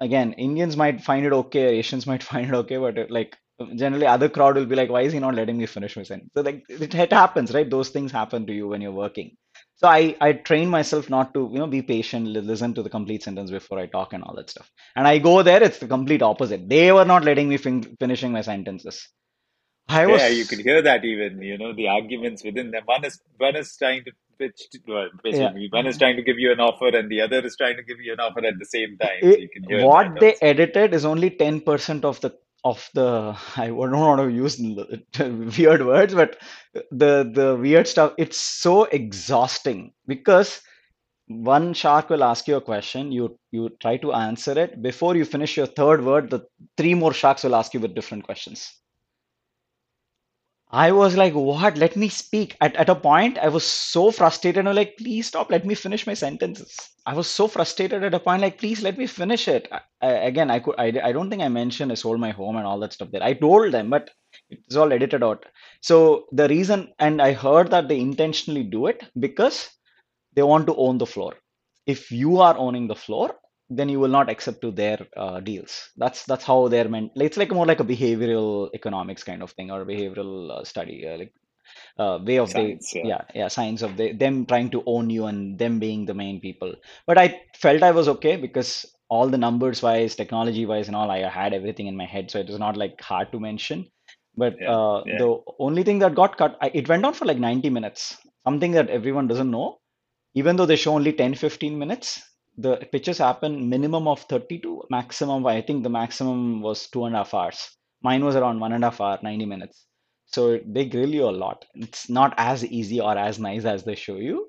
again, 0.00 0.32
Indians 0.34 0.76
might 0.76 1.00
find 1.02 1.24
it 1.26 1.32
okay, 1.32 1.78
Asians 1.78 2.06
might 2.10 2.22
find 2.22 2.46
it 2.48 2.54
okay, 2.54 2.76
but 2.78 2.98
uh, 2.98 3.06
like 3.08 3.36
generally 3.74 4.06
other 4.06 4.28
crowd 4.28 4.56
will 4.56 4.66
be 4.66 4.76
like, 4.76 4.90
why 4.90 5.02
is 5.02 5.12
he 5.12 5.18
not 5.18 5.34
letting 5.34 5.58
me 5.58 5.66
finish 5.66 5.96
my 5.96 6.02
sentence? 6.02 6.30
So 6.36 6.42
like 6.42 6.64
it, 6.68 6.94
it 6.94 7.12
happens, 7.12 7.52
right? 7.52 7.68
Those 7.68 7.90
things 7.90 8.12
happen 8.12 8.46
to 8.46 8.52
you 8.52 8.68
when 8.68 8.80
you're 8.80 8.92
working. 8.92 9.36
So 9.76 9.88
I 9.88 10.16
I 10.20 10.32
train 10.32 10.68
myself 10.68 11.10
not 11.10 11.34
to 11.34 11.48
you 11.52 11.58
know 11.58 11.66
be 11.66 11.82
patient, 11.82 12.26
listen 12.28 12.74
to 12.74 12.82
the 12.82 12.90
complete 12.90 13.22
sentence 13.22 13.50
before 13.50 13.78
I 13.78 13.86
talk 13.86 14.12
and 14.12 14.22
all 14.22 14.34
that 14.36 14.50
stuff. 14.50 14.70
And 14.96 15.08
I 15.08 15.18
go 15.18 15.42
there, 15.42 15.62
it's 15.62 15.78
the 15.78 15.88
complete 15.88 16.22
opposite. 16.22 16.68
They 16.68 16.92
were 16.92 17.04
not 17.04 17.24
letting 17.24 17.48
me 17.48 17.56
fin 17.56 17.96
finishing 17.98 18.32
my 18.32 18.42
sentences. 18.42 19.08
I 19.88 20.06
Yeah, 20.06 20.28
you 20.28 20.44
could 20.44 20.60
hear 20.60 20.82
that 20.82 21.04
even, 21.04 21.42
you 21.42 21.58
know, 21.58 21.74
the 21.74 21.88
arguments 21.88 22.44
within 22.44 22.70
them. 22.70 22.82
One 22.86 23.04
is 23.04 23.20
one 23.36 23.56
is 23.56 23.76
trying 23.76 24.04
to 24.04 24.12
pitch, 24.38 24.68
to, 24.72 24.78
well, 24.88 25.08
yeah. 25.24 25.52
one 25.70 25.86
is 25.86 25.98
trying 25.98 26.16
to 26.16 26.22
give 26.22 26.38
you 26.38 26.52
an 26.52 26.60
offer, 26.60 26.88
and 26.88 27.10
the 27.10 27.20
other 27.20 27.44
is 27.44 27.56
trying 27.56 27.76
to 27.76 27.82
give 27.82 28.00
you 28.00 28.12
an 28.12 28.20
offer 28.20 28.44
at 28.44 28.58
the 28.58 28.64
same 28.64 28.96
time. 28.98 29.20
So 29.22 29.28
it, 29.28 29.40
you 29.40 29.48
can 29.48 29.64
hear 29.64 29.86
what 29.86 30.20
they 30.20 30.36
edited 30.40 30.94
is 30.94 31.04
only 31.04 31.30
10% 31.30 32.04
of 32.04 32.20
the 32.20 32.30
of 32.64 32.88
the 32.94 33.36
I 33.56 33.68
don't 33.68 33.92
want 33.92 34.20
to 34.20 34.28
use 34.30 34.58
weird 35.58 35.86
words, 35.86 36.14
but 36.14 36.38
the 36.90 37.30
the 37.32 37.56
weird 37.60 37.88
stuff, 37.88 38.14
it's 38.18 38.36
so 38.38 38.84
exhausting 38.84 39.92
because 40.06 40.60
one 41.28 41.72
shark 41.74 42.10
will 42.10 42.24
ask 42.24 42.48
you 42.48 42.56
a 42.56 42.60
question, 42.60 43.12
you 43.12 43.38
you 43.52 43.70
try 43.80 43.96
to 43.98 44.12
answer 44.12 44.58
it. 44.58 44.82
Before 44.82 45.16
you 45.16 45.24
finish 45.24 45.56
your 45.56 45.66
third 45.66 46.04
word, 46.04 46.30
the 46.30 46.40
three 46.76 46.94
more 46.94 47.12
sharks 47.14 47.44
will 47.44 47.54
ask 47.56 47.74
you 47.74 47.80
with 47.80 47.94
different 47.94 48.24
questions. 48.24 48.81
I 50.74 50.90
was 50.92 51.16
like, 51.16 51.34
what? 51.34 51.76
Let 51.76 51.96
me 51.96 52.08
speak. 52.08 52.56
At, 52.60 52.74
at 52.76 52.88
a 52.88 52.94
point, 52.94 53.38
I 53.38 53.48
was 53.48 53.64
so 53.64 54.10
frustrated. 54.10 54.66
I'm 54.66 54.74
like, 54.74 54.96
please 54.96 55.26
stop. 55.26 55.50
Let 55.50 55.66
me 55.66 55.74
finish 55.74 56.06
my 56.06 56.14
sentences. 56.14 56.74
I 57.04 57.14
was 57.14 57.26
so 57.28 57.46
frustrated 57.46 58.02
at 58.02 58.14
a 58.14 58.20
point, 58.20 58.42
like, 58.42 58.58
please 58.58 58.82
let 58.82 58.96
me 58.96 59.06
finish 59.06 59.48
it. 59.48 59.68
I, 59.70 59.80
I, 60.00 60.10
again, 60.12 60.50
I 60.50 60.60
could, 60.60 60.74
I, 60.78 60.86
I 61.04 61.12
don't 61.12 61.28
think 61.28 61.42
I 61.42 61.48
mentioned 61.48 61.92
I 61.92 61.96
sold 61.96 62.20
my 62.20 62.30
home 62.30 62.56
and 62.56 62.66
all 62.66 62.80
that 62.80 62.94
stuff 62.94 63.10
there. 63.10 63.22
I 63.22 63.34
told 63.34 63.72
them, 63.72 63.90
but 63.90 64.10
it's 64.50 64.76
all 64.76 64.92
edited 64.92 65.22
out. 65.22 65.44
So 65.82 66.26
the 66.32 66.48
reason, 66.48 66.92
and 66.98 67.20
I 67.20 67.32
heard 67.32 67.70
that 67.70 67.88
they 67.88 68.00
intentionally 68.00 68.62
do 68.62 68.86
it 68.86 69.04
because 69.18 69.68
they 70.34 70.42
want 70.42 70.66
to 70.68 70.76
own 70.76 70.98
the 70.98 71.06
floor. 71.06 71.34
If 71.86 72.10
you 72.10 72.38
are 72.38 72.56
owning 72.56 72.86
the 72.88 72.94
floor, 72.94 73.36
then 73.76 73.88
you 73.88 74.00
will 74.00 74.08
not 74.08 74.30
accept 74.30 74.60
to 74.62 74.70
their 74.70 74.98
uh, 75.16 75.40
deals. 75.40 75.90
That's 75.96 76.24
that's 76.24 76.44
how 76.44 76.68
they're 76.68 76.88
meant. 76.88 77.12
It's 77.16 77.36
like 77.36 77.50
more 77.50 77.66
like 77.66 77.80
a 77.80 77.84
behavioral 77.84 78.70
economics 78.74 79.24
kind 79.24 79.42
of 79.42 79.50
thing 79.52 79.70
or 79.70 79.84
behavioral 79.84 80.50
uh, 80.50 80.64
study, 80.64 81.06
uh, 81.06 81.18
like 81.18 81.32
uh, 81.98 82.18
way 82.24 82.38
of 82.38 82.50
Science, 82.50 82.92
yeah. 82.94 83.02
yeah 83.04 83.22
yeah 83.34 83.48
science 83.48 83.82
of 83.82 83.96
they, 83.96 84.12
them 84.12 84.46
trying 84.46 84.70
to 84.70 84.82
own 84.86 85.10
you 85.10 85.26
and 85.26 85.58
them 85.58 85.78
being 85.78 86.06
the 86.06 86.14
main 86.14 86.40
people. 86.40 86.74
But 87.06 87.18
I 87.18 87.42
felt 87.56 87.82
I 87.82 87.90
was 87.92 88.08
okay 88.08 88.36
because 88.36 88.86
all 89.08 89.28
the 89.28 89.38
numbers 89.38 89.82
wise, 89.82 90.14
technology 90.16 90.66
wise, 90.66 90.88
and 90.88 90.96
all 90.96 91.10
I 91.10 91.28
had 91.28 91.52
everything 91.52 91.86
in 91.86 91.96
my 91.96 92.06
head, 92.06 92.30
so 92.30 92.38
it 92.40 92.48
was 92.48 92.58
not 92.58 92.76
like 92.76 93.00
hard 93.00 93.32
to 93.32 93.40
mention. 93.40 93.90
But 94.36 94.56
Yeah, 94.58 94.70
uh, 94.70 95.02
yeah. 95.06 95.18
the 95.18 95.38
only 95.58 95.82
thing 95.82 95.98
that 96.00 96.14
got 96.14 96.38
cut, 96.38 96.56
I, 96.60 96.70
it 96.72 96.88
went 96.88 97.04
on 97.04 97.14
for 97.14 97.26
like 97.26 97.38
90 97.38 97.70
minutes. 97.70 98.16
Something 98.44 98.72
that 98.72 98.90
everyone 98.90 99.28
doesn't 99.28 99.50
know 99.50 99.78
even 100.34 100.56
though 100.56 100.66
they 100.66 100.76
show 100.76 100.94
only 100.94 101.12
10 101.12 101.34
15 101.34 101.78
minutes 101.78 102.22
the 102.56 102.76
pitches 102.92 103.18
happen 103.18 103.68
minimum 103.68 104.08
of 104.08 104.20
32 104.22 104.82
maximum 104.90 105.46
i 105.46 105.60
think 105.62 105.82
the 105.82 105.90
maximum 105.90 106.60
was 106.62 106.88
two 106.88 107.04
and 107.06 107.14
a 107.14 107.18
half 107.18 107.34
hours. 107.34 107.70
Mine 108.02 108.24
was 108.24 108.36
around 108.36 108.60
one 108.60 108.72
and 108.72 108.84
a 108.84 108.90
half 108.90 109.00
hour 109.00 109.18
90 109.22 109.46
minutes. 109.46 109.86
So 110.26 110.58
they 110.66 110.86
grill 110.86 111.10
you 111.14 111.28
a 111.28 111.30
lot. 111.44 111.64
It's 111.74 112.08
not 112.10 112.34
as 112.38 112.64
easy 112.64 113.00
or 113.00 113.16
as 113.16 113.38
nice 113.38 113.64
as 113.64 113.84
they 113.84 113.94
show 113.94 114.16
you. 114.16 114.48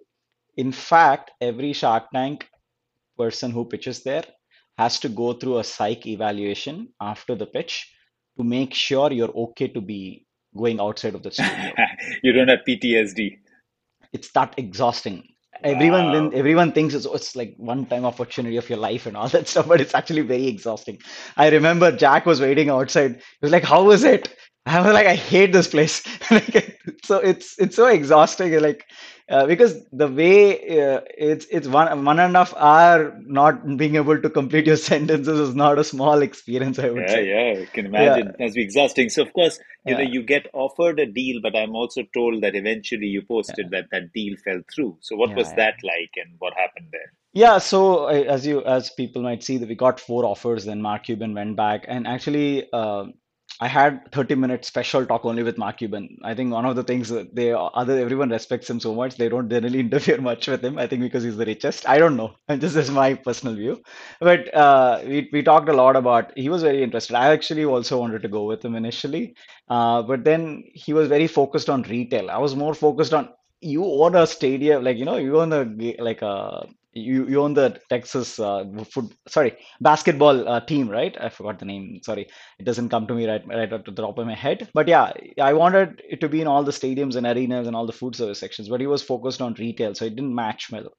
In 0.58 0.72
fact 0.72 1.32
every 1.41 1.74
shark 1.74 2.12
tank 2.14 2.47
person 3.18 3.51
who 3.51 3.66
pitches 3.66 4.04
there 4.04 4.26
has 4.78 4.99
to 5.01 5.10
go 5.10 5.34
through 5.34 5.60
a 5.60 5.64
psych 5.64 6.06
evaluation 6.08 6.89
after 7.01 7.36
the 7.36 7.45
pitch 7.47 7.91
to 8.38 8.43
make 8.43 8.74
sure 8.74 9.12
you're 9.12 9.36
okay 9.45 9.68
to 9.70 9.82
be 9.82 10.26
going 10.58 10.80
outside 10.80 11.16
of 11.16 11.24
the 11.24 11.32
studio. 11.38 11.74
You 12.24 12.34
don't 12.34 12.49
have 12.49 12.60
PTSD. 12.68 13.39
it's 14.14 14.32
that 14.32 14.56
exhausting. 14.58 15.33
Everyone 15.64 16.11
Wow. 16.11 16.32
everyone 16.34 16.72
thinks 16.74 16.93
it's, 16.93 17.05
it's 17.05 17.36
like 17.36 17.53
one 17.57 17.86
time 17.86 18.05
opportunity 18.05 18.57
of 18.57 18.70
your 18.70 18.80
life 18.80 19.05
and 19.05 19.16
all 19.18 19.28
that 19.30 19.47
stuff, 19.51 19.68
but 19.68 19.82
it's 19.82 19.95
actually 19.95 20.22
very 20.22 20.47
exhausting. 20.47 20.99
I 21.38 21.49
remember 21.49 21.91
Jack 21.91 22.26
was 22.26 22.41
waiting 22.41 22.70
outside. 22.70 23.16
He 23.16 23.22
was 23.41 23.51
like, 23.51 23.64
"How 23.64 23.84
was 23.84 24.03
it?" 24.03 24.36
I 24.66 24.82
was 24.82 24.93
like, 24.93 25.07
"I 25.07 25.16
hate 25.16 25.53
this 25.53 25.68
place." 25.68 26.03
So 27.03 27.18
it's 27.20 27.57
it's 27.59 27.76
so 27.76 27.88
exhausting. 27.88 28.59
Like 28.61 28.86
uh, 29.30 29.45
because 29.47 29.84
the 29.91 30.07
way 30.07 30.80
uh, 30.82 31.01
it's 31.17 31.45
it's 31.51 31.67
one 31.67 32.05
one 32.05 32.19
and 32.19 32.36
a 32.36 32.39
half 32.39 32.53
hour 32.55 33.19
not 33.26 33.78
being 33.78 33.95
able 33.95 34.21
to 34.21 34.30
complete 34.30 34.67
your 34.67 34.78
sentences 34.91 35.39
is 35.39 35.55
not 35.55 35.80
a 35.80 35.84
small 35.84 36.21
experience, 36.21 36.80
I 36.80 36.89
would 36.89 37.09
Yeah, 37.09 37.09
say. 37.09 37.28
yeah, 37.28 37.61
I 37.61 37.65
can 37.74 37.86
imagine. 37.88 38.30
It 38.30 38.39
must 38.39 38.55
be 38.55 38.61
exhausting. 38.61 39.09
So, 39.09 39.21
of 39.24 39.34
course, 39.34 39.59
you 39.86 39.95
know, 39.95 40.01
you 40.03 40.24
get 40.24 40.47
offered 40.53 40.99
a 40.99 41.05
deal, 41.05 41.41
but 41.41 41.55
I'm 41.55 41.76
also 41.76 42.03
told 42.13 42.41
that 42.43 42.55
eventually 42.55 43.07
you 43.07 43.21
yeah, 43.47 43.55
posted 43.55 43.71
that 43.71 43.89
that 43.91 44.13
deal 44.13 44.36
fell 44.43 44.61
through. 44.74 44.97
So, 45.01 45.15
what 45.15 45.36
was 45.36 45.51
yeah. 45.51 45.55
that 45.55 45.76
like 45.84 46.11
and 46.17 46.36
what 46.39 46.53
happened 46.55 46.89
there? 46.91 47.13
Yeah, 47.34 47.57
so 47.59 48.07
as 48.07 48.45
you 48.45 48.63
as 48.63 48.89
people 48.91 49.21
might 49.21 49.43
see 49.43 49.57
that 49.57 49.67
we 49.69 49.76
got 49.76 49.99
four 49.99 50.26
offers, 50.26 50.65
then 50.65 50.82
Mark 50.82 51.03
Cuban 51.05 51.34
went 51.34 51.55
back, 51.55 51.86
and 51.88 52.07
actually 52.07 52.71
uh, 52.71 53.05
I 53.64 53.68
had 53.68 54.11
30 54.11 54.36
minute 54.36 54.66
special 54.66 55.05
talk 55.05 55.26
only 55.26 55.43
with 55.43 55.57
Mark 55.57 55.78
Cuban. 55.78 56.18
I 56.24 56.34
think 56.36 56.51
one 56.51 56.66
of 56.66 56.76
the 56.76 56.84
things 56.84 57.09
that 57.09 57.34
they 57.36 57.51
other 57.53 57.97
everyone 57.99 58.30
respects 58.30 58.70
him 58.70 58.80
so 58.80 58.93
much, 58.93 59.16
they 59.18 59.30
don't 59.30 59.49
generally 59.49 59.80
interfere 59.88 60.22
much 60.22 60.47
with 60.47 60.64
him. 60.66 60.78
I 60.78 60.88
think 60.88 61.01
because 61.01 61.24
he's 61.24 61.38
the 61.38 61.45
richest. 61.45 61.88
I 61.88 61.97
don't 61.97 62.18
know. 62.18 62.36
And 62.47 62.61
this 62.66 62.76
is 62.76 62.91
my 62.91 63.14
personal 63.16 63.55
view. 63.55 63.82
But 64.20 64.53
uh, 64.53 65.01
we 65.05 65.30
we 65.34 65.43
talked 65.43 65.70
a 65.70 65.74
lot 65.82 65.95
about. 65.95 66.38
He 66.38 66.49
was 66.49 66.64
very 66.64 66.84
interested. 66.84 67.16
I 67.16 67.28
actually 67.38 67.66
also 67.66 67.99
wanted 67.99 68.22
to 68.24 68.30
go 68.38 68.43
with 68.45 68.64
him 68.66 68.76
initially, 68.76 69.36
uh, 69.70 70.01
but 70.03 70.24
then 70.24 70.64
he 70.74 70.93
was 70.93 71.07
very 71.07 71.28
focused 71.28 71.70
on 71.70 71.84
retail. 71.84 72.30
I 72.30 72.38
was 72.39 72.55
more 72.55 72.74
focused 72.74 73.14
on 73.14 73.30
you 73.61 73.86
own 73.86 74.16
a 74.16 74.28
stadium, 74.28 74.84
like 74.84 74.97
you 74.97 75.05
know, 75.05 75.18
you 75.18 75.39
own 75.39 75.53
a 75.53 75.64
like 76.09 76.22
a 76.22 76.68
you 76.94 77.28
you 77.28 77.41
own 77.41 77.54
the 77.54 77.80
Texas 77.89 78.39
uh, 78.39 78.64
foot 78.89 79.14
sorry 79.28 79.58
basketball 79.82 80.48
uh, 80.48 80.60
team, 80.62 80.89
right? 80.89 81.16
I 81.20 81.30
forgot 81.30 81.60
the 81.60 81.66
name. 81.66 82.00
Sorry, 82.04 82.28
it 82.60 82.64
doesn't 82.64 82.89
come 82.89 83.08
to 83.08 83.14
me 83.14 83.28
right 83.28 83.46
right 83.48 83.72
at 83.72 83.86
the 83.86 83.91
top 83.91 84.18
of 84.18 84.28
my 84.28 84.36
head. 84.36 84.70
But 84.74 84.88
yeah, 84.88 85.12
I 85.41 85.54
wanted 85.54 86.02
it 86.08 86.22
to 86.22 86.30
be 86.30 86.41
in 86.41 86.48
all 86.48 86.64
the 86.64 86.72
stadiums 86.72 87.16
and 87.16 87.26
arenas 87.26 87.68
and 87.68 87.76
all 87.76 87.86
the 87.86 87.94
food 87.94 88.16
service 88.16 88.39
sections. 88.39 88.70
But 88.70 88.82
he 88.82 88.88
was 88.88 89.02
focused 89.02 89.41
on 89.41 89.56
retail, 89.56 89.96
so 89.96 90.06
it 90.06 90.16
didn't 90.16 90.36
match 90.36 90.70
well. 90.72 90.89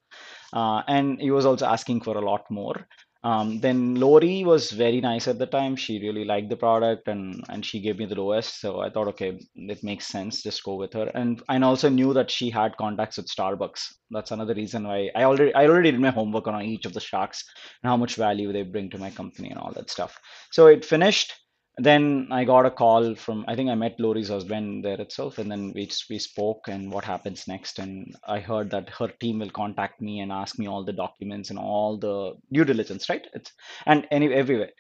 Uh, 0.53 0.83
and 0.87 1.21
he 1.21 1.31
was 1.31 1.47
also 1.47 1.67
asking 1.67 2.01
for 2.01 2.17
a 2.17 2.25
lot 2.25 2.43
more. 2.51 2.87
Um, 3.25 3.59
then 3.61 3.95
Lori 3.97 4.45
was 4.45 4.71
very 4.71 5.01
nice 5.01 5.27
at 5.29 5.39
the 5.39 5.47
time. 5.47 5.77
She 5.77 5.99
really 5.99 6.25
liked 6.27 6.51
the 6.51 6.57
product 6.57 7.09
and 7.09 7.43
and 7.49 7.65
she 7.65 7.81
gave 7.81 7.99
me 7.99 8.05
the 8.05 8.15
lowest. 8.17 8.61
So 8.61 8.81
I 8.81 8.91
thought, 8.91 9.09
okay, 9.09 9.41
it 9.57 9.83
makes 9.83 10.07
sense. 10.07 10.43
Just 10.43 10.63
go 10.63 10.75
with 10.75 10.93
her. 10.93 11.11
And 11.15 11.43
and 11.49 11.65
also 11.65 11.89
knew 11.89 12.13
that 12.13 12.31
she 12.31 12.51
had 12.51 12.77
contacts 12.77 13.17
with 13.17 13.27
Starbucks. 13.29 13.95
That's 14.11 14.31
another 14.31 14.55
reason 14.55 14.87
why 14.87 15.11
I 15.17 15.25
already 15.25 15.55
I 15.55 15.67
already 15.67 15.91
did 15.91 16.01
my 16.01 16.11
homework 16.11 16.47
on 16.47 16.63
each 16.63 16.85
of 16.85 16.93
the 16.93 17.01
sharks 17.01 17.45
and 17.83 17.89
how 17.89 17.97
much 17.97 18.17
value 18.17 18.53
they 18.53 18.63
bring 18.63 18.91
to 18.91 18.99
my 18.99 19.11
company 19.11 19.49
and 19.49 19.59
all 19.59 19.73
that 19.73 19.91
stuff. 19.91 20.19
So 20.53 20.67
it 20.67 20.85
finished. 20.85 21.33
Then 21.77 22.29
I 22.31 22.45
got 22.45 22.67
a 22.67 22.71
call 22.71 23.15
from, 23.17 23.45
I 23.49 23.57
think 23.57 23.69
I 23.69 23.75
met 23.75 23.99
Lori's 23.99 24.29
husband 24.29 24.85
there 24.85 25.01
itself, 25.01 25.39
and 25.39 25.51
then 25.51 25.73
we 25.75 25.91
we 26.09 26.19
spoke 26.21 26.69
and 26.69 26.93
what 26.93 27.05
happens 27.05 27.49
next. 27.49 27.79
And 27.81 28.15
I 28.29 28.39
heard 28.41 28.71
that 28.71 28.91
her 28.91 29.09
team 29.09 29.41
will 29.41 29.51
contact 29.51 30.01
me 30.01 30.21
and 30.21 30.31
ask 30.33 30.59
me 30.59 30.69
all 30.69 30.85
the 30.85 30.93
documents 30.93 31.51
and 31.51 31.59
all 31.59 31.97
the 31.99 32.35
due 32.53 32.65
diligence, 32.65 33.09
right? 33.09 33.27
It's 33.35 33.53
and 33.87 34.07
any 34.13 34.33
everywhere. 34.33 34.71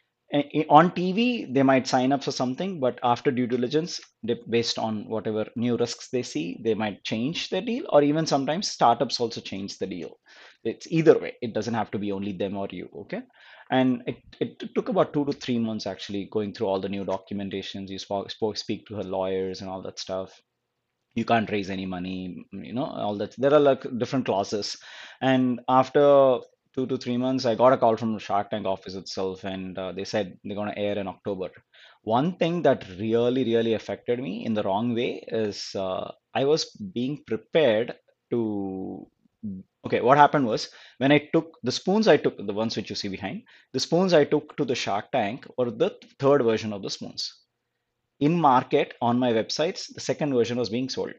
On 0.68 0.90
TV, 0.90 1.44
they 1.52 1.62
might 1.62 1.86
sign 1.86 2.10
up 2.12 2.24
for 2.24 2.32
something, 2.32 2.80
but 2.80 2.98
after 3.04 3.30
due 3.30 3.46
diligence, 3.46 4.00
based 4.48 4.78
on 4.78 5.08
whatever 5.08 5.46
new 5.54 5.76
risks 5.76 6.08
they 6.10 6.22
see, 6.22 6.58
they 6.64 6.74
might 6.74 7.04
change 7.04 7.50
their 7.50 7.60
deal, 7.60 7.84
or 7.90 8.02
even 8.02 8.26
sometimes 8.26 8.68
startups 8.70 9.20
also 9.20 9.40
change 9.40 9.78
the 9.78 9.86
deal. 9.86 10.18
It's 10.64 10.86
either 10.90 11.18
way. 11.18 11.34
It 11.42 11.52
doesn't 11.54 11.74
have 11.74 11.90
to 11.92 11.98
be 11.98 12.10
only 12.12 12.32
them 12.32 12.56
or 12.56 12.68
you. 12.70 12.88
Okay. 13.02 13.22
And 13.70 14.02
it, 14.06 14.16
it 14.40 14.74
took 14.74 14.88
about 14.88 15.12
two 15.12 15.24
to 15.24 15.32
three 15.32 15.58
months 15.58 15.86
actually 15.86 16.28
going 16.30 16.52
through 16.52 16.66
all 16.66 16.80
the 16.80 16.88
new 16.88 17.04
documentations. 17.04 17.88
You 17.88 17.98
spoke, 17.98 18.30
spoke 18.30 18.56
speak 18.56 18.86
to 18.86 18.96
her 18.96 19.02
lawyers 19.02 19.60
and 19.60 19.70
all 19.70 19.82
that 19.82 19.98
stuff. 19.98 20.40
You 21.14 21.24
can't 21.24 21.50
raise 21.50 21.70
any 21.70 21.86
money, 21.86 22.44
you 22.52 22.72
know, 22.72 22.86
all 22.86 23.16
that. 23.18 23.34
There 23.38 23.54
are 23.54 23.60
like 23.60 23.86
different 23.98 24.26
clauses. 24.26 24.76
And 25.20 25.60
after 25.68 26.40
two 26.74 26.86
to 26.88 26.98
three 26.98 27.16
months, 27.16 27.46
I 27.46 27.54
got 27.54 27.72
a 27.72 27.76
call 27.76 27.96
from 27.96 28.14
the 28.14 28.20
Shark 28.20 28.50
Tank 28.50 28.66
office 28.66 28.94
itself, 28.94 29.44
and 29.44 29.78
uh, 29.78 29.92
they 29.92 30.04
said 30.04 30.38
they're 30.42 30.56
going 30.56 30.72
to 30.72 30.78
air 30.78 30.98
in 30.98 31.06
October. 31.06 31.50
One 32.02 32.36
thing 32.36 32.62
that 32.62 32.86
really, 32.98 33.44
really 33.44 33.74
affected 33.74 34.18
me 34.18 34.44
in 34.44 34.54
the 34.54 34.64
wrong 34.64 34.94
way 34.94 35.24
is 35.28 35.74
uh, 35.74 36.10
I 36.34 36.44
was 36.44 36.70
being 36.70 37.22
prepared 37.26 37.94
to 38.30 39.06
Okay, 39.86 40.00
what 40.00 40.18
happened 40.18 40.46
was 40.46 40.70
when 40.98 41.12
I 41.12 41.28
took 41.32 41.58
the 41.62 41.72
spoons 41.72 42.08
I 42.08 42.16
took, 42.16 42.36
the 42.38 42.52
ones 42.52 42.76
which 42.76 42.90
you 42.90 42.96
see 42.96 43.08
behind, 43.08 43.42
the 43.72 43.80
spoons 43.80 44.14
I 44.14 44.24
took 44.24 44.56
to 44.56 44.64
the 44.64 44.74
Shark 44.74 45.10
Tank 45.12 45.46
or 45.58 45.70
the 45.70 45.90
third 46.18 46.42
version 46.42 46.72
of 46.72 46.82
the 46.82 46.90
spoons. 46.90 47.32
In 48.20 48.40
market 48.40 48.94
on 49.02 49.18
my 49.18 49.32
websites, 49.32 49.92
the 49.92 50.00
second 50.00 50.32
version 50.32 50.56
was 50.58 50.70
being 50.70 50.88
sold. 50.88 51.12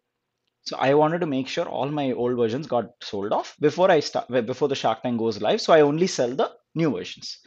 So 0.64 0.78
I 0.78 0.96
wanted 0.96 1.22
to 1.22 1.28
make 1.28 1.48
sure 1.48 1.68
all 1.70 1.90
my 1.90 2.12
old 2.14 2.38
versions 2.38 2.66
got 2.66 2.86
sold 3.04 3.34
off 3.34 3.56
before 3.60 3.92
I 3.92 4.00
start 4.00 4.30
before 4.30 4.68
the 4.68 4.76
Shark 4.76 5.04
Tank 5.04 5.20
goes 5.20 5.42
live. 5.42 5.62
So 5.62 5.74
I 5.74 5.82
only 5.82 6.08
sell 6.08 6.36
the 6.36 6.52
new 6.74 6.92
versions. 6.92 7.38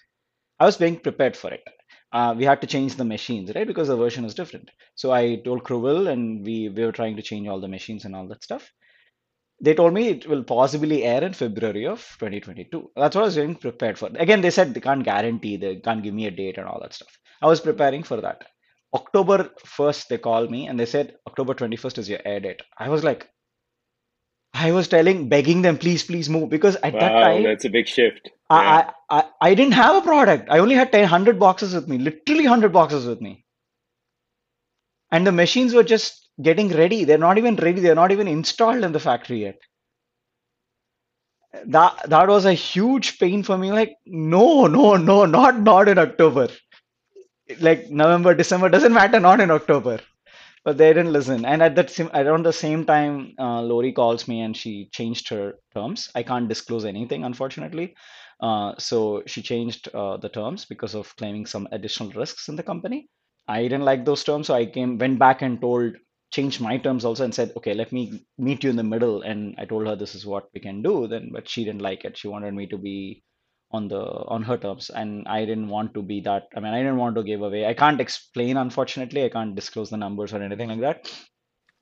I 0.60 0.66
was 0.66 0.76
being 0.76 1.00
prepared 1.00 1.36
for 1.36 1.52
it. 1.52 1.64
Uh, 2.12 2.34
we 2.38 2.44
had 2.44 2.60
to 2.60 2.66
change 2.68 2.94
the 2.94 3.04
machines, 3.04 3.52
right? 3.54 3.66
Because 3.66 3.88
the 3.88 3.96
version 3.96 4.24
is 4.24 4.34
different. 4.34 4.70
So 4.94 5.12
I 5.12 5.36
told 5.44 5.64
Cruvel 5.64 6.06
and 6.06 6.46
we, 6.46 6.68
we 6.68 6.84
were 6.84 6.92
trying 6.92 7.16
to 7.16 7.22
change 7.22 7.48
all 7.48 7.60
the 7.60 7.68
machines 7.68 8.04
and 8.04 8.14
all 8.14 8.28
that 8.28 8.44
stuff. 8.44 8.70
They 9.60 9.74
told 9.74 9.94
me 9.94 10.08
it 10.08 10.26
will 10.28 10.44
possibly 10.44 11.04
air 11.04 11.22
in 11.24 11.32
February 11.32 11.86
of 11.86 12.00
2022. 12.18 12.90
That's 12.96 13.16
what 13.16 13.22
I 13.22 13.26
was 13.26 13.36
getting 13.36 13.56
prepared 13.56 13.98
for. 13.98 14.08
Again, 14.14 14.40
they 14.40 14.50
said 14.50 14.74
they 14.74 14.80
can't 14.80 15.04
guarantee, 15.04 15.56
they 15.56 15.76
can't 15.76 16.02
give 16.02 16.14
me 16.14 16.26
a 16.26 16.30
date 16.30 16.58
and 16.58 16.66
all 16.68 16.80
that 16.80 16.94
stuff. 16.94 17.18
I 17.42 17.46
was 17.46 17.60
preparing 17.60 18.02
for 18.04 18.20
that. 18.20 18.44
October 18.94 19.50
1st, 19.64 20.08
they 20.08 20.18
called 20.18 20.50
me 20.50 20.68
and 20.68 20.78
they 20.78 20.86
said 20.86 21.16
October 21.26 21.54
21st 21.54 21.98
is 21.98 22.08
your 22.10 22.20
air 22.24 22.40
date. 22.40 22.62
I 22.78 22.88
was 22.88 23.04
like, 23.04 23.28
I 24.54 24.72
was 24.72 24.88
telling, 24.88 25.28
begging 25.28 25.62
them, 25.62 25.78
please, 25.78 26.04
please 26.04 26.28
move 26.28 26.50
because 26.50 26.76
at 26.76 26.98
that 27.00 27.20
Wow, 27.20 27.20
time, 27.20 27.44
that's 27.44 27.64
a 27.64 27.70
big 27.70 27.88
shift. 27.88 28.30
Yeah. 28.50 28.78
I, 28.78 28.92
I, 29.10 29.18
I, 29.20 29.30
I 29.40 29.54
didn't 29.54 29.74
have 29.74 29.96
a 29.96 30.02
product. 30.02 30.48
I 30.50 30.58
only 30.58 30.74
had 30.76 30.92
10, 30.92 31.02
100 31.02 31.38
boxes 31.40 31.74
with 31.74 31.88
me, 31.88 31.98
literally 31.98 32.44
100 32.44 32.72
boxes 32.72 33.06
with 33.06 33.20
me. 33.20 33.44
And 35.12 35.26
the 35.26 35.32
machines 35.32 35.74
were 35.74 35.84
just 35.84 36.27
getting 36.42 36.68
ready. 36.68 37.04
They're 37.04 37.18
not 37.18 37.38
even 37.38 37.56
ready. 37.56 37.80
They're 37.80 37.94
not 37.94 38.12
even 38.12 38.28
installed 38.28 38.84
in 38.84 38.92
the 38.92 39.00
factory 39.00 39.42
yet. 39.42 39.60
That 41.66 42.08
that 42.08 42.28
was 42.28 42.44
a 42.44 42.52
huge 42.54 43.18
pain 43.18 43.42
for 43.42 43.58
me. 43.58 43.72
Like, 43.72 43.96
no, 44.06 44.66
no, 44.66 44.96
no, 44.96 45.24
not 45.26 45.60
not 45.60 45.88
in 45.88 45.98
October. 45.98 46.48
Like 47.60 47.90
November, 47.90 48.34
December 48.34 48.68
doesn't 48.68 48.92
matter. 48.92 49.20
Not 49.20 49.40
in 49.40 49.50
October. 49.50 50.00
But 50.64 50.78
they 50.78 50.92
didn't 50.92 51.12
listen. 51.12 51.44
And 51.46 51.62
at 51.62 51.76
that 51.76 51.90
same, 51.90 52.10
around 52.14 52.44
the 52.44 52.52
same 52.52 52.84
time, 52.84 53.34
uh, 53.38 53.62
Lori 53.62 53.92
calls 53.92 54.28
me 54.28 54.40
and 54.42 54.56
she 54.56 54.88
changed 54.92 55.28
her 55.30 55.54
terms. 55.74 56.10
I 56.14 56.22
can't 56.22 56.48
disclose 56.48 56.84
anything, 56.84 57.24
unfortunately. 57.24 57.94
Uh, 58.40 58.74
so 58.78 59.22
she 59.26 59.42
changed 59.42 59.88
uh, 59.94 60.16
the 60.18 60.28
terms 60.28 60.66
because 60.66 60.94
of 60.94 61.14
claiming 61.16 61.46
some 61.46 61.68
additional 61.72 62.10
risks 62.12 62.48
in 62.48 62.56
the 62.56 62.62
company. 62.62 63.08
I 63.48 63.62
didn't 63.62 63.84
like 63.84 64.04
those 64.04 64.24
terms, 64.24 64.48
so 64.48 64.54
I 64.54 64.66
came, 64.66 64.98
went 64.98 65.18
back 65.18 65.42
and 65.42 65.60
told, 65.60 65.96
changed 66.32 66.60
my 66.60 66.78
terms 66.78 67.04
also 67.04 67.24
and 67.24 67.34
said, 67.34 67.52
okay, 67.56 67.74
let 67.74 67.92
me 67.92 68.24
meet 68.38 68.64
you 68.64 68.70
in 68.70 68.76
the 68.76 68.84
middle. 68.84 69.22
And 69.22 69.54
I 69.58 69.64
told 69.66 69.86
her 69.86 69.96
this 69.96 70.14
is 70.14 70.26
what 70.26 70.48
we 70.54 70.60
can 70.60 70.82
do. 70.82 71.06
Then, 71.08 71.30
but 71.32 71.48
she 71.48 71.64
didn't 71.64 71.82
like 71.82 72.04
it. 72.04 72.18
She 72.18 72.28
wanted 72.28 72.54
me 72.54 72.66
to 72.68 72.78
be 72.78 73.22
on 73.72 73.88
the 73.88 74.00
on 74.00 74.42
her 74.42 74.56
terms, 74.58 74.90
and 74.90 75.28
I 75.28 75.44
didn't 75.44 75.68
want 75.68 75.94
to 75.94 76.02
be 76.02 76.20
that. 76.22 76.44
I 76.56 76.60
mean, 76.60 76.74
I 76.74 76.78
didn't 76.78 76.98
want 76.98 77.16
to 77.16 77.24
give 77.24 77.42
away. 77.42 77.66
I 77.66 77.74
can't 77.74 78.00
explain, 78.00 78.56
unfortunately. 78.56 79.24
I 79.24 79.30
can't 79.30 79.54
disclose 79.56 79.90
the 79.90 79.98
numbers 79.98 80.32
or 80.34 80.42
anything 80.42 80.68
like 80.70 80.80
that. 80.80 81.10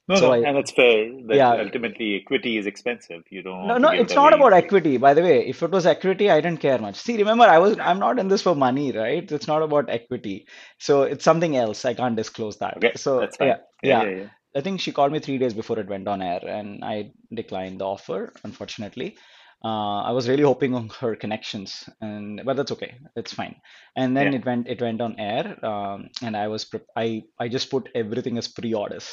No, 0.09 0.19
So 0.19 0.33
no, 0.33 0.35
I, 0.35 0.45
and 0.45 0.57
that's 0.57 0.73
fair. 0.73 1.11
That 1.29 1.41
yeah, 1.41 1.53
ultimately 1.53 2.17
equity 2.17 2.59
is 2.59 2.67
expensive. 2.67 3.23
You 3.31 3.43
don't 3.43 3.69
no, 3.69 3.79
no, 3.79 3.91
it's 3.91 4.15
not 4.15 4.35
about 4.35 4.53
equity, 4.55 4.99
by 4.99 5.15
the 5.15 5.23
way. 5.23 5.47
If 5.49 5.63
it 5.63 5.71
was 5.71 5.87
equity, 5.87 6.31
I 6.31 6.41
didn't 6.41 6.61
care 6.61 6.79
much. 6.79 6.97
See, 6.97 7.17
remember, 7.19 7.45
I 7.45 7.59
was 7.59 7.79
I'm 7.81 7.99
not 8.01 8.19
in 8.19 8.29
this 8.29 8.43
for 8.43 8.55
money, 8.57 8.93
right? 8.93 9.31
It's 9.31 9.49
not 9.49 9.63
about 9.63 9.91
equity. 9.91 10.47
So 10.79 11.03
it's 11.05 11.25
something 11.25 11.57
else. 11.57 11.85
I 11.85 11.95
can't 11.95 12.17
disclose 12.17 12.59
that. 12.59 12.79
Okay, 12.79 12.93
So 12.97 13.21
that's 13.21 13.37
yeah. 13.41 13.59
Yeah, 13.83 14.05
yeah. 14.05 14.11
yeah. 14.11 14.29
I 14.57 14.63
think 14.63 14.81
she 14.81 14.93
called 14.93 15.13
me 15.13 15.21
three 15.21 15.39
days 15.39 15.55
before 15.55 15.79
it 15.79 15.89
went 15.89 16.09
on 16.09 16.23
air, 16.23 16.41
and 16.47 16.85
I 16.85 17.13
declined 17.35 17.81
the 17.81 17.87
offer, 17.87 18.33
unfortunately. 18.45 19.17
Uh, 19.65 20.03
I 20.03 20.13
was 20.13 20.29
really 20.29 20.45
hoping 20.45 20.75
on 20.75 20.89
her 21.01 21.17
connections, 21.17 21.89
and 22.01 22.43
but 22.45 22.57
that's 22.57 22.73
okay. 22.73 22.97
It's 23.17 23.35
fine. 23.35 23.57
And 23.97 24.17
then 24.17 24.33
Yeah. 24.33 24.35
it 24.35 24.45
went 24.47 24.69
it 24.69 24.81
went 24.83 25.01
on 25.03 25.19
air, 25.21 25.65
um, 25.65 26.09
and 26.23 26.37
I 26.37 26.49
was 26.49 26.65
pre 26.67 26.81
I 26.97 27.25
I 27.41 27.49
just 27.49 27.71
put 27.71 27.89
everything 27.95 28.39
as 28.39 28.49
pre-orders. 28.49 29.09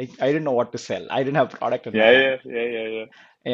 I, 0.00 0.08
I 0.20 0.26
didn't 0.28 0.44
know 0.44 0.52
what 0.60 0.72
to 0.72 0.78
sell. 0.78 1.06
I 1.10 1.22
didn't 1.24 1.36
have 1.36 1.50
product 1.50 1.86
in 1.86 1.96
my 1.96 2.06
Yeah, 2.06 2.10
hand. 2.10 2.34
yeah, 2.34 2.36
yeah, 2.44 2.62
yeah, 2.62 2.88
yeah. 2.88 3.04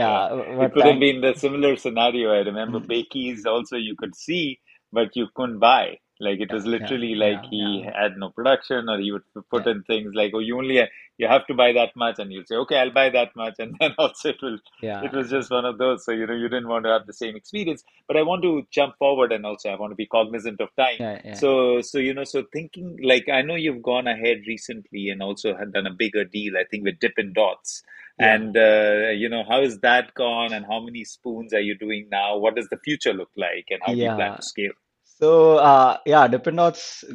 Yeah. 0.05 0.23
Yeah, 0.31 0.55
It 0.61 0.71
but 0.71 0.73
could 0.73 0.87
have 0.87 0.99
thank. 0.99 1.01
been 1.01 1.21
the 1.23 1.35
similar 1.35 1.77
scenario. 1.77 2.33
I 2.33 2.39
remember 2.39 2.81
mm, 2.81 2.87
Bakeys 2.87 3.47
also 3.47 3.77
you 3.77 3.97
could 3.99 4.17
see, 4.17 4.61
but 4.93 5.17
you 5.17 5.29
couldn't 5.37 5.61
buy. 5.61 5.99
Like 6.21 6.41
it 6.41 6.51
Yeah, 6.51 6.55
was 6.55 6.65
yeah, 6.65 6.71
literally 6.71 7.15
like 7.15 7.45
yeah, 7.51 7.51
yeah, 7.53 7.81
he 7.81 7.83
had 7.85 8.17
no 8.17 8.31
production, 8.31 8.89
or 8.89 8.99
he 8.99 9.13
would 9.13 9.23
put 9.51 9.67
yeah, 9.67 9.73
in 9.73 9.83
things 9.85 10.13
like, 10.15 10.33
"Oh, 10.35 10.39
you 10.39 10.57
only 10.59 10.81
you 11.19 11.27
have 11.29 11.47
to 11.49 11.55
buy 11.55 11.73
that 11.73 11.95
much," 11.97 12.19
and 12.19 12.33
you'll 12.33 12.47
say, 12.47 12.57
"Okay, 12.57 12.79
I'll 12.79 12.93
buy 12.93 13.11
that 13.11 13.37
much," 13.37 13.55
and 13.59 13.77
then 13.81 13.95
also 13.99 14.31
it 14.31 14.37
will. 14.43 14.59
yeah, 14.81 15.01
It 15.01 15.13
was 15.13 15.31
just 15.31 15.51
one 15.51 15.65
of 15.67 15.79
those. 15.79 16.05
So 16.05 16.13
you 16.13 16.27
know 16.27 16.35
you 16.35 16.49
didn't 16.49 16.69
want 16.69 16.85
to 16.87 16.91
have 16.91 17.07
the 17.07 17.13
same 17.13 17.37
experience. 17.37 17.85
But 18.09 18.17
I 18.17 18.23
want 18.23 18.43
to 18.43 18.67
jump 18.71 18.97
forward, 18.99 19.33
and 19.33 19.45
also 19.45 19.69
I 19.71 19.77
want 19.77 19.93
to 19.93 19.97
be 19.97 20.07
cognizant 20.07 20.61
of 20.61 20.75
time. 20.77 21.01
yeah, 21.01 21.21
yeah, 21.25 21.41
So 21.41 21.83
so 21.83 21.99
you 21.99 22.15
know 22.15 22.25
so 22.25 22.45
thinking 22.53 22.99
like 23.03 23.29
I 23.29 23.43
know 23.43 23.55
you've 23.55 23.83
gone 23.83 24.07
ahead 24.07 24.43
recently 24.47 25.11
and 25.11 25.23
also 25.23 25.55
had 25.57 25.73
done 25.73 25.87
a 25.87 25.93
bigger 25.95 26.25
deal. 26.25 26.57
I 26.57 26.65
think 26.65 26.85
with 26.85 26.99
Dippin' 26.99 27.33
Dots. 27.35 27.83
yeah. 28.19 28.27
And 28.39 28.57
uh, 28.57 29.11
you 29.15 29.29
know, 29.29 29.45
how 29.49 29.61
is 29.61 29.81
that 29.81 30.15
gone 30.15 30.53
and 30.53 30.65
how 30.65 30.81
many 30.81 31.05
spoons 31.05 31.53
are 31.53 31.61
you 31.61 31.77
doing 31.77 32.09
now? 32.11 32.39
What 32.39 32.57
does 32.57 32.69
the 32.69 32.79
future 32.79 33.13
look 33.13 33.31
like 33.37 33.67
and 33.71 33.81
how 33.85 33.95
do 33.95 34.05
you 34.05 34.11
plan 34.11 34.35
to 34.37 34.43
scale? 34.43 34.73
So, 35.19 35.57
uh, 35.57 35.99
yeah, 36.05 36.29
Dippin' 36.29 36.57
Dots, 36.57 37.03
uh, 37.03 37.15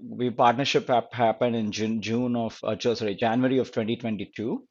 we 0.00 0.30
partnership 0.30 0.88
hap 0.88 1.12
happened 1.12 1.54
in 1.54 1.70
June, 1.70 2.02
June 2.02 2.34
of, 2.34 2.58
uh, 2.64 2.76
sorry, 2.78 3.14
January 3.14 3.58
of 3.58 3.70
2022. 3.70 4.66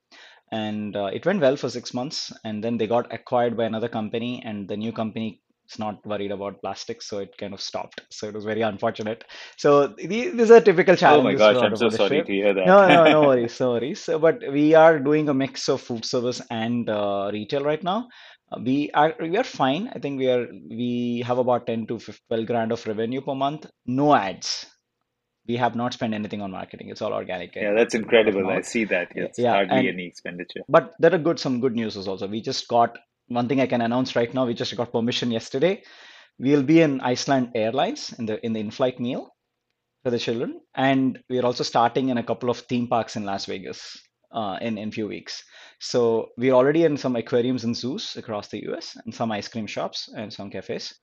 And 0.52 0.96
uh, 0.96 1.06
it 1.06 1.26
went 1.26 1.42
well 1.42 1.56
for 1.56 1.70
six 1.70 1.94
months. 1.94 2.34
And 2.44 2.64
then 2.64 2.78
they 2.78 2.88
got 2.88 3.14
acquired 3.14 3.56
by 3.56 3.66
another 3.66 3.88
company, 3.88 4.44
and 4.46 4.68
the 4.68 4.78
new 4.78 4.92
company 4.92 5.42
it's 5.66 5.80
not 5.80 6.06
worried 6.06 6.32
about 6.32 6.62
plastics, 6.62 7.08
so 7.10 7.20
it 7.20 7.38
kind 7.38 7.54
of 7.54 7.62
stopped. 7.62 8.02
So 8.12 8.28
it 8.28 8.34
was 8.36 8.46
very 8.46 8.62
unfortunate. 8.62 9.24
So 9.58 9.88
the- 9.88 10.30
these 10.30 10.52
are 10.52 10.62
typical 10.62 10.96
challenge. 10.96 11.06
Oh 11.06 11.24
my 11.24 11.34
challenges 11.34 11.40
gosh, 11.40 11.64
I'm 11.64 11.76
so 11.76 11.90
sorry 11.90 12.22
to 12.24 12.32
hear 12.34 12.54
that. 12.54 12.68
No, 12.68 12.88
no, 12.88 13.08
no 13.08 13.22
worries, 13.28 13.60
no 13.60 13.72
worries. 13.72 14.02
So, 14.04 14.20
but 14.20 14.40
we 14.52 14.74
are 14.76 15.00
doing 15.00 15.30
a 15.30 15.34
mix 15.34 15.70
of 15.70 15.82
food 15.82 16.06
service 16.06 16.42
and 16.50 16.90
uh, 16.90 17.30
retail 17.34 17.64
right 17.64 17.84
now. 17.84 18.08
Uh, 18.52 18.60
we 18.64 18.92
are 18.94 19.14
we 19.20 19.38
are 19.38 19.44
fine. 19.44 19.90
I 19.96 20.00
think 20.00 20.20
we 20.20 20.30
are 20.30 20.48
we 20.70 21.24
have 21.26 21.38
about 21.40 21.68
10 21.68 21.88
to 21.88 22.00
15, 22.00 22.22
12 22.30 22.46
grand 22.48 22.72
of 22.72 22.86
revenue 22.88 23.22
per 23.22 23.36
month. 23.36 23.68
No 23.86 24.16
ads. 24.16 24.66
We 25.48 25.58
have 25.58 25.76
not 25.76 25.94
spent 25.94 26.14
anything 26.14 26.42
on 26.42 26.52
marketing. 26.52 26.90
It's 26.90 27.02
all 27.02 27.14
organic 27.14 27.56
Yeah, 27.56 27.74
that's 27.74 27.96
incredible. 27.96 28.50
I 28.50 28.62
see 28.62 28.86
that. 28.86 29.12
It's 29.16 29.38
Yeah, 29.40 29.54
hardly 29.54 29.78
and 29.78 29.88
any 29.90 30.06
expenditure. 30.08 30.62
but 30.70 30.94
there 31.00 31.14
are 31.14 31.20
good 31.20 31.40
some 31.40 31.60
good 31.60 31.76
news 31.76 31.98
also. 31.98 32.28
We 32.28 32.42
just 32.42 32.68
got 32.68 32.98
one 33.28 33.48
thing 33.48 33.62
I 33.62 33.68
can 33.68 33.82
announce 33.82 34.16
right 34.16 34.34
now. 34.34 34.46
We 34.46 34.54
just 34.54 34.76
got 34.76 34.92
permission 34.92 35.32
yesterday. 35.32 35.84
We'll 36.38 36.64
be 36.64 36.82
in 36.82 37.02
Iceland 37.02 37.52
Airlines 37.56 38.14
in 38.20 38.26
the 38.26 38.46
in 38.46 38.54
the 38.54 38.60
in-flight 38.60 39.00
meal 39.00 39.30
for 40.04 40.12
the 40.12 40.20
children, 40.20 40.62
and 40.76 41.20
we're 41.30 41.46
also 41.46 41.64
starting 41.64 42.10
in 42.10 42.18
a 42.18 42.24
couple 42.24 42.50
of 42.50 42.60
theme 42.60 42.88
parks 42.88 43.16
in 43.16 43.24
Las 43.24 43.46
Vegas 43.46 43.98
uh, 44.32 44.58
in 44.62 44.78
in 44.78 44.92
few 44.92 45.08
weeks. 45.08 45.44
So 45.80 46.30
we're 46.38 46.54
already 46.54 46.84
in 46.84 46.98
some 46.98 47.16
aquariums 47.16 47.64
and 47.64 47.76
zoos 47.76 48.16
across 48.16 48.50
the 48.50 48.64
US, 48.70 48.98
and 49.06 49.14
some 49.14 49.32
ice 49.32 49.48
cream 49.48 49.68
shops 49.68 50.10
and 50.16 50.32
some 50.32 50.50
cafes. 50.50 50.94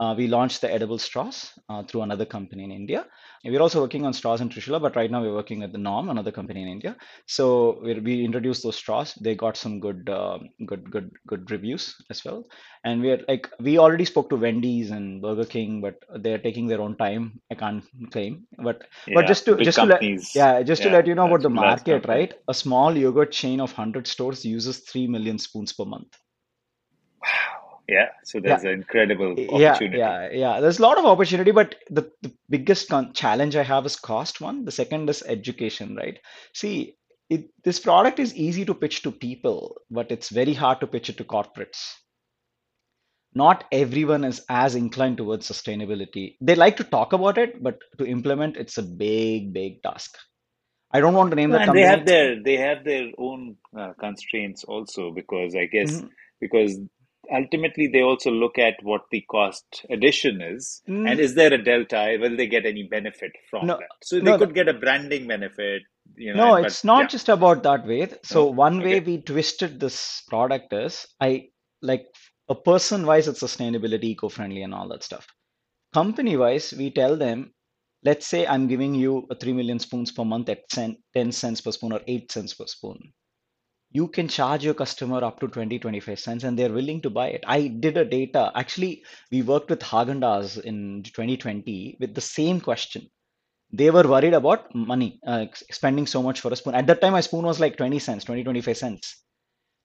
Uh, 0.00 0.14
we 0.16 0.26
launched 0.26 0.60
the 0.60 0.72
edible 0.72 0.98
straws 0.98 1.52
uh, 1.68 1.82
through 1.82 2.02
another 2.02 2.24
company 2.24 2.64
in 2.64 2.70
India. 2.70 3.06
And 3.44 3.52
we're 3.52 3.62
also 3.62 3.80
working 3.80 4.04
on 4.04 4.12
straws 4.12 4.40
in 4.40 4.48
Trishula, 4.48 4.80
but 4.80 4.96
right 4.96 5.10
now 5.10 5.22
we're 5.22 5.34
working 5.34 5.60
with 5.60 5.72
the 5.72 5.78
Norm, 5.78 6.08
another 6.08 6.32
company 6.32 6.62
in 6.62 6.68
India. 6.68 6.96
So 7.26 7.80
we, 7.82 7.98
we 8.00 8.24
introduced 8.24 8.62
those 8.62 8.76
straws. 8.76 9.14
They 9.14 9.34
got 9.34 9.56
some 9.56 9.78
good, 9.78 10.08
uh, 10.08 10.38
good, 10.66 10.90
good, 10.90 11.10
good 11.26 11.50
reviews 11.50 11.94
as 12.10 12.24
well. 12.24 12.44
And 12.84 13.00
we're 13.00 13.20
like, 13.28 13.48
we 13.60 13.78
already 13.78 14.04
spoke 14.04 14.30
to 14.30 14.36
Wendy's 14.36 14.90
and 14.90 15.22
Burger 15.22 15.44
King, 15.44 15.80
but 15.80 16.02
they're 16.22 16.38
taking 16.38 16.66
their 16.66 16.80
own 16.80 16.96
time. 16.96 17.40
I 17.50 17.54
can't 17.54 17.84
claim, 18.10 18.46
but 18.58 18.84
but 19.14 19.22
Yeah, 19.22 19.26
just 19.26 19.44
to 19.46 19.56
just 19.56 19.78
to 19.78 19.84
let 19.84 20.02
yeah, 20.34 20.62
just 20.62 20.82
to 20.82 20.90
let 20.90 21.06
you 21.06 21.14
know 21.14 21.26
about 21.26 21.42
the 21.42 21.50
market, 21.50 22.06
right? 22.06 22.32
A 22.48 22.54
small 22.54 22.96
yogurt 22.96 23.32
chain 23.32 23.60
of 23.60 23.70
100 23.70 24.06
stores 24.06 24.44
uses 24.44 24.78
3 24.80 25.06
million 25.06 25.38
spoons 25.38 25.72
per 25.72 25.84
month. 25.84 26.16
Wow. 27.22 27.57
Yeah, 27.88 28.08
so 28.24 28.40
Yeah, 28.44 28.54
there's 28.54 28.64
an 28.64 28.72
incredible 28.72 29.36
Yeah, 29.36 29.48
opportunity. 29.48 29.92
yeah, 29.92 30.30
yeah. 30.32 30.60
There's 30.60 30.78
a 30.78 30.82
lot 30.82 30.98
of 30.98 31.06
opportunity, 31.06 31.52
but 31.52 31.76
the, 31.90 32.12
the 32.22 32.32
biggest 32.50 32.88
con 32.90 33.14
challenge 33.14 33.56
I 33.56 33.64
have 33.64 33.86
is 33.86 33.96
cost 33.96 34.40
one. 34.42 34.64
The 34.64 34.72
second 34.72 35.10
is 35.10 35.24
education, 35.26 35.96
right? 35.96 36.18
See, 36.54 36.96
it, 37.30 37.50
this 37.64 37.80
product 37.80 38.20
is 38.20 38.36
easy 38.36 38.64
to 38.66 38.74
pitch 38.74 39.02
to 39.02 39.12
people, 39.12 39.78
but 39.90 40.12
it's 40.12 40.30
very 40.30 40.54
hard 40.54 40.80
to 40.82 40.88
pitch 40.88 41.10
it 41.10 41.18
to 41.18 41.24
corporates. 41.24 41.94
Not 43.34 43.64
everyone 43.72 44.24
is 44.24 44.44
as 44.50 44.76
inclined 44.76 45.18
towards 45.18 45.50
sustainability. 45.50 46.36
They 46.40 46.56
like 46.56 46.76
to 46.78 46.84
talk 46.84 47.12
about 47.14 47.38
it, 47.38 47.62
but 47.62 47.78
to 47.98 48.06
implement, 48.06 48.56
it's 48.56 48.78
a 48.78 48.84
big, 48.84 49.54
big 49.54 49.82
task. 49.82 50.16
I 50.92 51.00
don't 51.00 51.14
want 51.14 51.30
to 51.32 51.36
name 51.36 51.50
No, 51.50 51.58
the 51.58 51.60
and 51.60 51.74
they 51.74 51.82
have 51.82 52.06
their 52.06 52.42
they 52.42 52.56
have 52.56 52.84
their 52.84 53.10
own 53.18 53.56
uh, 53.78 53.92
constraints 54.00 54.64
also 54.64 55.10
because 55.12 55.54
I 55.56 55.66
guess 55.66 56.02
Mhm. 56.02 56.10
because 56.40 56.80
ultimately 57.34 57.88
they 57.88 58.02
also 58.02 58.30
look 58.30 58.58
at 58.58 58.74
what 58.82 59.02
the 59.10 59.22
cost 59.30 59.84
addition 59.90 60.40
is 60.40 60.82
and 61.04 61.18
Mm, 61.18 61.18
is 61.20 61.34
there 61.34 61.52
a 61.52 61.62
delta? 61.62 62.16
Will 62.20 62.36
they 62.36 62.46
get 62.46 62.66
any 62.66 62.84
benefit 62.84 63.32
from 63.50 63.66
no, 63.66 63.78
that? 63.78 63.88
So 64.02 64.20
they 64.20 64.32
no, 64.32 64.38
could 64.38 64.54
get 64.54 64.68
a 64.68 64.74
branding 64.74 65.26
benefit, 65.26 65.82
you 66.16 66.34
know, 66.34 66.50
no, 66.50 66.54
and 66.54 66.62
but 66.62 66.72
it's 66.72 66.84
not 66.84 67.04
yeah, 67.04 67.06
just 67.08 67.28
about 67.28 67.62
that 67.64 67.86
way. 67.86 68.08
So 68.22 68.44
no, 68.44 68.50
one 68.50 68.80
way 68.80 69.00
we 69.00 69.22
twisted 69.22 69.80
this 69.80 70.22
product 70.28 70.72
is 70.72 71.06
I 71.20 71.48
like 71.82 72.06
a 72.48 72.54
person 72.54 73.06
wise, 73.06 73.28
it's 73.28 73.42
sustainability, 73.42 74.04
eco-friendly, 74.04 74.62
and 74.62 74.74
all 74.74 74.88
that 74.88 75.02
stuff. 75.04 75.26
Company 75.94 76.36
wise, 76.36 76.74
we 76.76 76.90
tell 76.90 77.16
them, 77.16 77.52
let's 78.04 78.26
say 78.26 78.46
I'm 78.46 78.68
giving 78.68 78.94
you 78.94 79.26
a 79.30 79.34
3 79.34 79.52
million 79.54 79.78
spoons 79.78 80.12
per 80.12 80.24
month 80.24 80.48
at 80.48 80.68
10 80.70 80.98
cents 81.32 81.60
per 81.60 81.72
spoon 81.72 81.92
or 81.92 82.00
8 82.06 82.32
cents 82.32 82.54
per 82.54 82.66
spoon. 82.66 83.12
You 83.90 84.08
can 84.08 84.28
charge 84.28 84.64
your 84.64 84.74
customer 84.74 85.22
up 85.24 85.40
to 85.40 85.48
20, 85.48 85.78
25 85.78 86.18
cents 86.18 86.44
and 86.44 86.58
they're 86.58 86.72
willing 86.72 87.00
to 87.02 87.10
buy 87.10 87.28
it. 87.28 87.44
I 87.46 87.68
did 87.68 87.96
a 87.96 88.04
data. 88.04 88.52
Actually, 88.54 89.04
we 89.30 89.42
worked 89.42 89.70
with 89.70 89.80
Haagen-Dazs 89.80 90.60
in 90.62 91.02
2020 91.04 91.96
with 92.00 92.14
the 92.14 92.20
same 92.20 92.60
question. 92.60 93.08
They 93.72 93.90
were 93.90 94.08
worried 94.08 94.34
about 94.34 94.74
money, 94.74 95.20
uh, 95.26 95.46
spending 95.70 96.06
so 96.06 96.22
much 96.22 96.40
for 96.40 96.52
a 96.52 96.56
spoon. 96.56 96.74
At 96.74 96.86
that 96.88 97.00
time, 97.00 97.12
my 97.12 97.20
spoon 97.20 97.44
was 97.44 97.60
like 97.60 97.76
20 97.76 97.98
cents, 97.98 98.24
20, 98.24 98.44
25 98.44 98.76
cents. 98.76 99.22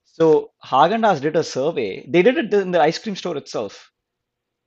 So 0.05 0.51
Haagen-Dazs 0.65 1.21
did 1.21 1.35
a 1.35 1.43
survey. 1.43 2.05
They 2.09 2.21
did 2.21 2.37
it 2.37 2.53
in 2.53 2.71
the 2.71 2.81
ice 2.81 2.99
cream 2.99 3.15
store 3.15 3.37
itself. 3.37 3.91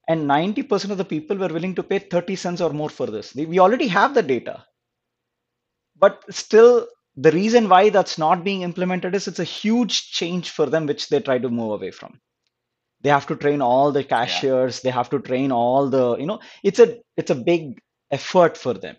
And 0.09 0.27
90% 0.27 0.91
of 0.91 0.99
the 0.99 1.05
people 1.05 1.37
were 1.37 1.49
willing 1.49 1.75
to 1.77 1.83
pay 1.83 1.99
30 1.99 2.37
cents 2.37 2.61
or 2.61 2.71
more 2.71 2.91
for 2.91 3.07
this. 3.07 3.35
We 3.35 3.59
already 3.59 3.89
have 3.89 4.15
the 4.15 4.23
data. 4.23 4.65
But 5.97 6.23
still, 6.35 6.89
the 7.17 7.33
reason 7.33 7.69
why 7.69 7.91
that's 7.91 8.19
not 8.19 8.45
being 8.45 8.63
implemented 8.63 9.15
is 9.15 9.29
it's 9.29 9.39
a 9.39 9.45
huge 9.45 10.11
change 10.13 10.51
for 10.51 10.67
them, 10.67 10.87
which 10.87 11.09
they 11.09 11.21
try 11.21 11.39
to 11.39 11.49
move 11.49 11.73
away 11.73 11.91
from. 11.91 12.21
They 13.03 13.11
have 13.11 13.27
to 13.29 13.37
train 13.37 13.63
all 13.63 13.93
the 13.93 14.03
yeah, 14.27 14.27
cashiers. 14.27 14.81
They 14.83 14.91
have 14.91 15.11
to 15.11 15.21
train 15.21 15.53
all 15.53 15.89
the, 15.89 16.17
you 16.17 16.27
know, 16.27 16.41
it's 16.63 16.81
a 16.81 16.99
it's 17.17 17.31
a 17.31 17.35
big 17.37 17.79
effort 18.11 18.57
for 18.57 18.75
them. 18.75 18.97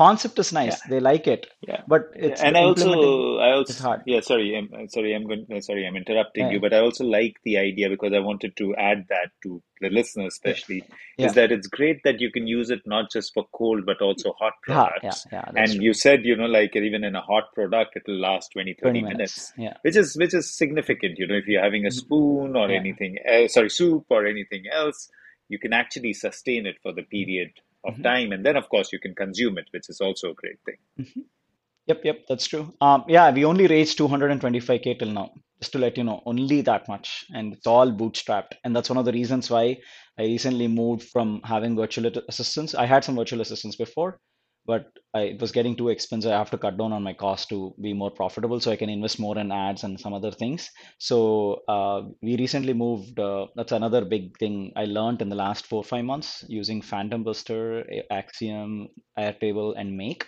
Concept 0.00 0.38
is 0.38 0.50
yeah. 0.52 0.60
nice. 0.60 0.80
They 0.82 0.98
like 0.98 1.26
it, 1.26 1.46
Yeah, 1.68 1.82
but 1.86 2.04
it's 2.14 2.40
and 2.40 2.56
I 2.56 2.62
also, 2.62 3.36
I 3.36 3.52
also, 3.52 3.82
hard. 3.82 4.02
yeah, 4.06 4.20
sorry, 4.20 4.56
I'm 4.56 4.88
sorry, 4.88 5.14
I'm 5.14 5.26
going, 5.26 5.60
sorry, 5.60 5.86
I'm 5.86 5.96
interrupting 5.96 6.46
Yeah, 6.46 6.52
you, 6.52 6.60
but 6.60 6.72
I 6.72 6.78
also 6.78 7.04
like 7.04 7.34
the 7.44 7.58
idea 7.58 7.90
because 7.90 8.14
I 8.14 8.20
wanted 8.20 8.56
to 8.56 8.74
add 8.76 9.04
that 9.10 9.28
to 9.42 9.62
the 9.82 9.90
listeners, 9.90 10.40
yeah, 10.42 10.52
especially, 10.52 10.84
yeah, 11.18 11.26
is 11.26 11.34
that 11.34 11.52
it's 11.52 11.66
great 11.66 12.00
that 12.04 12.18
you 12.18 12.30
can 12.32 12.46
use 12.46 12.70
it 12.70 12.80
not 12.86 13.10
just 13.12 13.34
for 13.34 13.44
cold 13.52 13.84
but 13.84 14.00
also 14.00 14.32
hot 14.38 14.54
yeah, 14.68 14.88
yeah, 15.02 15.14
yeah. 15.32 15.44
And 15.54 15.72
true. 15.72 15.82
you 15.82 15.92
said, 15.92 16.24
you 16.24 16.34
know, 16.34 16.46
like 16.46 16.74
even 16.76 17.04
in 17.04 17.14
a 17.14 17.20
hot 17.20 17.52
product, 17.54 17.96
it'll 17.96 18.18
last 18.18 18.52
20, 18.52 18.74
20 18.74 19.00
30 19.02 19.02
minutes. 19.02 19.18
minutes, 19.18 19.52
Yeah. 19.58 19.76
which 19.82 19.96
is 19.96 20.16
which 20.16 20.32
is 20.32 20.56
significant. 20.56 21.18
You 21.18 21.26
know, 21.26 21.34
if 21.34 21.46
you're 21.46 21.62
having 21.62 21.84
a 21.84 21.88
Mhm. 21.90 21.92
spoon 21.92 22.56
or 22.56 22.70
Yeah. 22.70 22.78
anything, 22.80 23.18
uh, 23.30 23.48
sorry, 23.48 23.68
soup 23.68 24.06
or 24.08 24.26
anything 24.26 24.64
else, 24.72 25.10
you 25.48 25.58
can 25.58 25.74
actually 25.74 26.14
sustain 26.14 26.64
it 26.64 26.76
for 26.82 26.92
the 26.92 27.02
period 27.02 27.50
of 27.84 27.94
Mhm. 27.96 28.02
time, 28.02 28.32
and 28.32 28.44
then 28.44 28.56
of 28.56 28.68
course 28.68 28.92
you 28.92 28.98
can 29.00 29.14
consume 29.14 29.58
it, 29.58 29.68
which 29.72 29.88
is 29.88 30.00
also 30.00 30.30
a 30.30 30.34
great 30.34 30.60
thing. 30.64 30.76
Mhm. 30.98 31.24
Yep, 31.86 32.04
yep, 32.04 32.26
that's 32.28 32.46
true. 32.46 32.72
Um, 32.80 33.04
yeah, 33.08 33.30
we 33.32 33.44
only 33.44 33.66
raised 33.66 33.98
225k 33.98 34.94
till 34.94 35.10
now, 35.10 35.32
just 35.60 35.72
to 35.72 35.78
let 35.78 35.96
you 35.96 36.04
know, 36.04 36.22
only 36.26 36.60
that 36.62 36.88
much, 36.88 37.24
and 37.34 37.52
it's 37.54 37.66
all 37.66 37.90
bootstrapped. 37.92 38.54
And 38.64 38.74
that's 38.76 38.88
one 38.90 38.98
of 38.98 39.04
the 39.04 39.12
reasons 39.12 39.50
why 39.50 39.78
I 40.18 40.22
recently 40.24 40.68
moved 40.68 41.08
from 41.08 41.40
having 41.44 41.76
virtual 41.76 42.06
assistants. 42.28 42.74
I 42.74 42.86
had 42.86 43.04
some 43.04 43.16
virtual 43.16 43.40
assistants 43.40 43.76
before, 43.76 44.20
but 44.70 44.86
I, 45.18 45.22
it 45.32 45.40
was 45.40 45.52
getting 45.52 45.76
too 45.76 45.88
expensive. 45.88 46.32
I 46.32 46.38
have 46.38 46.50
to 46.54 46.58
cut 46.64 46.78
down 46.80 46.92
on 46.96 47.02
my 47.08 47.14
cost 47.24 47.48
to 47.50 47.74
be 47.86 47.92
more 48.02 48.10
profitable, 48.20 48.60
so 48.60 48.70
I 48.70 48.76
can 48.82 48.90
invest 48.96 49.18
more 49.26 49.36
in 49.42 49.52
ads 49.52 49.84
and 49.84 50.00
some 50.04 50.14
other 50.18 50.32
things. 50.42 50.70
So 50.98 51.18
uh, 51.76 52.02
we 52.22 52.36
recently 52.44 52.74
moved. 52.84 53.18
Uh, 53.18 53.46
that's 53.56 53.72
another 53.72 54.04
big 54.04 54.36
thing 54.38 54.72
I 54.76 54.84
learned 54.84 55.22
in 55.22 55.28
the 55.28 55.42
last 55.44 55.66
four 55.66 55.82
five 55.92 56.04
months 56.12 56.44
using 56.48 56.82
Phantom 56.82 57.22
Buster, 57.30 57.84
Axiom, 58.10 58.88
Airtable, 59.18 59.74
and 59.76 59.96
Make 59.96 60.26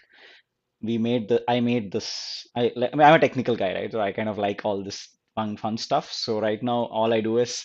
we 0.83 0.99
made 0.99 1.29
the 1.29 1.43
I 1.49 1.61
made 1.61 1.93
this 1.93 2.47
I 2.57 2.73
I 2.77 2.89
I'm 2.93 3.15
a 3.15 3.19
technical 3.19 3.57
guy, 3.57 3.73
right? 3.75 3.93
So 3.93 4.01
I 4.01 4.13
kind 4.13 4.29
of 4.29 4.39
like 4.39 4.65
all 4.65 4.83
this 4.83 5.09
fun 5.35 5.57
fun 5.57 5.79
stuff. 5.79 6.13
So 6.13 6.41
right 6.41 6.63
now 6.63 6.81
all 7.01 7.13
I 7.13 7.21
do 7.21 7.39
is 7.39 7.65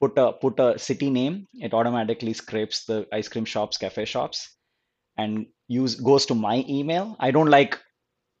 put 0.00 0.18
a 0.18 0.32
put 0.32 0.60
a 0.60 0.78
city 0.78 1.10
name, 1.10 1.46
it 1.54 1.74
automatically 1.74 2.32
scrapes 2.32 2.84
the 2.84 3.06
ice 3.12 3.28
cream 3.28 3.44
shops, 3.44 3.78
cafe 3.78 4.04
shops, 4.04 4.57
and 5.18 5.46
use 5.66 5.96
goes 5.96 6.24
to 6.26 6.34
my 6.34 6.64
email. 6.68 7.16
I 7.20 7.30
don't 7.30 7.50
like 7.50 7.78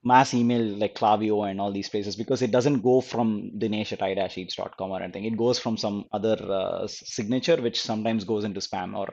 mass 0.04 0.32
email 0.32 0.62
like 0.78 0.94
Klaviyo 0.94 1.50
and 1.50 1.60
all 1.60 1.72
these 1.72 1.88
places 1.88 2.16
because 2.16 2.40
it 2.40 2.50
doesn't 2.50 2.80
go 2.80 3.00
from 3.00 3.50
Dinesh 3.58 3.92
at 3.92 4.02
i-eats.com 4.02 4.90
or 4.90 5.02
anything. 5.02 5.24
It 5.24 5.36
goes 5.36 5.58
from 5.58 5.76
some 5.76 6.04
other 6.12 6.36
uh, 6.50 6.86
signature, 6.86 7.60
which 7.60 7.80
sometimes 7.80 8.24
goes 8.24 8.44
into 8.44 8.60
spam 8.60 8.96
or 8.96 9.08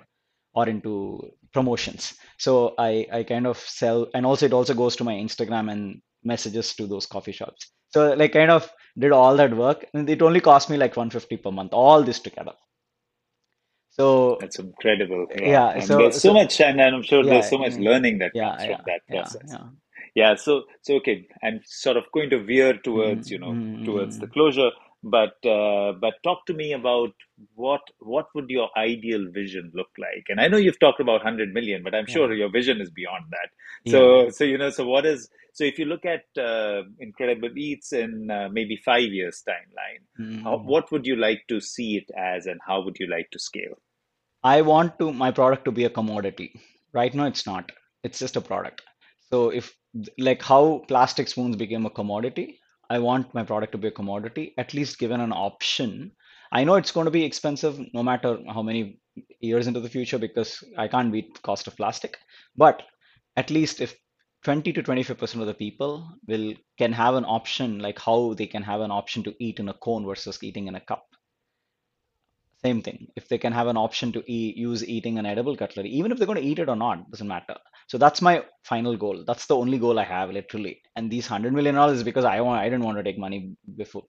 or 0.53 0.69
into 0.69 1.21
promotions. 1.51 2.13
So 2.37 2.75
I 2.77 3.07
I 3.11 3.23
kind 3.23 3.47
of 3.47 3.57
sell, 3.57 4.07
and 4.13 4.25
also 4.25 4.45
it 4.45 4.53
also 4.53 4.73
goes 4.73 4.95
to 4.97 5.03
my 5.03 5.13
Instagram 5.13 5.71
and 5.71 6.01
messages 6.23 6.73
to 6.75 6.87
those 6.87 7.05
coffee 7.05 7.33
shops. 7.33 7.71
So 7.89 8.13
like 8.13 8.33
kind 8.33 8.51
of 8.51 8.71
did 8.97 9.11
all 9.11 9.35
that 9.37 9.55
work, 9.55 9.85
and 9.93 10.09
it 10.09 10.21
only 10.21 10.39
cost 10.39 10.69
me 10.69 10.77
like 10.77 10.95
150 10.95 11.37
per 11.37 11.51
month, 11.51 11.73
all 11.73 12.03
this 12.03 12.19
together. 12.19 12.53
So 13.97 14.39
That's 14.39 14.59
incredible. 14.59 15.27
Yeah, 15.43 15.79
And 15.79 15.97
so 15.97 15.97
there's 15.97 16.19
so 16.19 16.21
so 16.21 16.33
much, 16.33 16.61
and 16.61 16.81
I'm 16.81 17.03
sure 17.03 17.27
there's 17.27 17.49
so 17.49 17.57
much 17.57 17.77
yeah, 17.77 17.79
learning 17.79 18.19
that 18.19 18.33
yeah, 18.33 18.41
comes 18.41 18.63
from 18.65 18.77
that 18.85 19.01
yeah, 19.09 19.09
process. 19.09 19.49
yeah. 19.49 19.67
Yeah, 20.15 20.35
so 20.35 20.63
so 20.81 20.95
okay, 20.95 21.27
I'm 21.43 21.61
sort 21.65 21.97
of 21.97 22.05
going 22.13 22.29
to 22.31 22.43
veer 22.43 22.77
towards, 22.77 23.31
you 23.31 23.39
know, 23.39 23.59
towards 23.85 24.19
the 24.19 24.27
Mm-hmm. 24.27 24.29
closure, 24.29 24.71
but 25.03 25.35
uh, 25.45 25.93
but 26.01 26.15
talk 26.23 26.45
to 26.47 26.53
me 26.53 26.73
about 26.73 27.13
what 27.55 27.81
what 27.99 28.27
would 28.35 28.49
your 28.49 28.69
ideal 28.77 29.27
vision 29.31 29.71
look 29.75 29.89
like? 29.97 30.25
And 30.29 30.41
I 30.41 30.47
know 30.49 30.57
you've 30.57 30.79
talked 30.79 30.99
about 31.01 31.23
100 31.23 31.53
million, 31.53 31.83
but 31.83 31.95
I'm 31.95 32.07
Yeah, 32.07 32.17
sure 32.17 32.33
your 32.33 32.51
vision 32.51 32.81
is 32.81 32.91
beyond 32.91 33.25
that. 33.31 33.49
yeah. 33.85 34.19
So 34.19 34.29
so 34.31 34.43
you 34.43 34.57
know, 34.57 34.69
so 34.71 34.85
what 34.87 35.05
is 35.05 35.29
so 35.53 35.63
if 35.65 35.79
you 35.79 35.85
look 35.85 36.05
at 36.05 36.25
uh, 36.41 36.83
Incredible 36.99 37.57
Eats 37.57 37.93
in 37.93 38.31
uh, 38.31 38.49
maybe 38.51 38.77
five 38.85 39.09
years 39.13 39.43
timeline, 39.47 40.03
how, 40.43 40.59
Mm. 40.59 40.65
what 40.65 40.91
would 40.91 41.05
you 41.05 41.15
like 41.15 41.43
to 41.49 41.61
see 41.61 41.97
it 41.97 42.09
as, 42.17 42.47
and 42.47 42.59
how 42.65 42.81
would 42.83 42.97
you 42.99 43.07
like 43.07 43.29
to 43.31 43.39
scale? 43.39 43.75
I 44.45 44.61
want 44.61 44.99
to 44.99 45.11
my 45.11 45.31
product 45.31 45.65
to 45.65 45.71
be 45.71 45.85
a 45.85 45.89
commodity. 45.89 46.61
Right 46.93 47.11
now, 47.15 47.25
it's 47.25 47.47
not. 47.47 47.71
It's 48.03 48.19
just 48.19 48.35
a 48.35 48.41
product. 48.41 48.83
So 49.31 49.49
if 49.49 49.75
like 50.19 50.43
how 50.43 50.83
plastic 50.87 51.27
spoons 51.27 51.55
became 51.55 51.87
a 51.87 51.89
commodity, 51.89 52.59
I 52.91 52.99
want 52.99 53.33
my 53.33 53.43
product 53.43 53.71
to 53.71 53.79
be 53.79 53.87
a 53.87 53.97
commodity, 53.99 54.53
at 54.59 54.75
least 54.75 54.99
given 54.99 55.19
an 55.19 55.31
option. 55.31 56.11
I 56.51 56.63
know 56.63 56.75
it's 56.75 56.91
going 56.91 57.05
to 57.05 57.11
be 57.11 57.23
expensive 57.23 57.79
no 57.91 58.03
matter 58.03 58.37
how 58.53 58.61
many 58.61 58.99
years 59.39 59.65
into 59.65 59.79
the 59.79 59.89
future 59.89 60.19
because 60.19 60.63
I 60.77 60.87
can't 60.89 61.11
beat 61.11 61.33
the 61.33 61.41
cost 61.41 61.65
of 61.65 61.75
plastic. 61.75 62.15
But 62.55 62.83
at 63.37 63.49
least 63.49 63.81
if 63.81 63.95
20 64.43 64.73
to 64.73 64.83
25% 64.83 65.41
of 65.41 65.47
the 65.47 65.55
people 65.55 66.07
will 66.27 66.53
can 66.77 66.93
have 66.93 67.15
an 67.15 67.25
option 67.25 67.79
like 67.79 67.97
how 67.97 68.35
they 68.35 68.45
can 68.45 68.61
have 68.61 68.81
an 68.81 68.91
option 68.91 69.23
to 69.23 69.33
eat 69.39 69.59
in 69.59 69.69
a 69.69 69.73
cone 69.73 70.05
versus 70.05 70.43
eating 70.43 70.67
in 70.67 70.75
a 70.75 70.81
cup 70.81 71.07
same 72.65 72.81
thing. 72.83 73.07
If 73.17 73.29
they 73.29 73.39
can 73.39 73.53
have 73.53 73.67
an 73.67 73.77
option 73.77 74.11
to 74.13 74.23
eat, 74.31 74.57
use 74.57 74.83
eating 74.95 75.19
an 75.19 75.27
edible 75.27 75.57
cutlery, 75.57 75.89
even 75.89 76.11
if 76.11 76.19
they're 76.19 76.27
going 76.31 76.41
to 76.43 76.49
eat 76.51 76.59
it 76.59 76.69
or 76.69 76.77
not, 76.77 77.11
doesn't 77.11 77.27
matter. 77.27 77.57
So 77.87 77.97
that's 77.99 78.21
my 78.21 78.35
final 78.63 78.97
goal. 78.97 79.23
That's 79.27 79.47
the 79.47 79.57
only 79.57 79.79
goal 79.79 79.99
I 79.99 80.05
have, 80.05 80.31
literally. 80.31 80.81
And 80.97 81.11
these 81.11 81.27
hundred 81.27 81.53
million 81.53 81.75
dollars 81.75 81.99
is 81.99 82.03
because 82.03 82.25
I 82.25 82.41
want, 82.41 82.61
I 82.61 82.65
didn't 82.69 82.85
want 82.85 82.97
to 82.99 83.03
take 83.03 83.19
money 83.19 83.55
before 83.77 84.03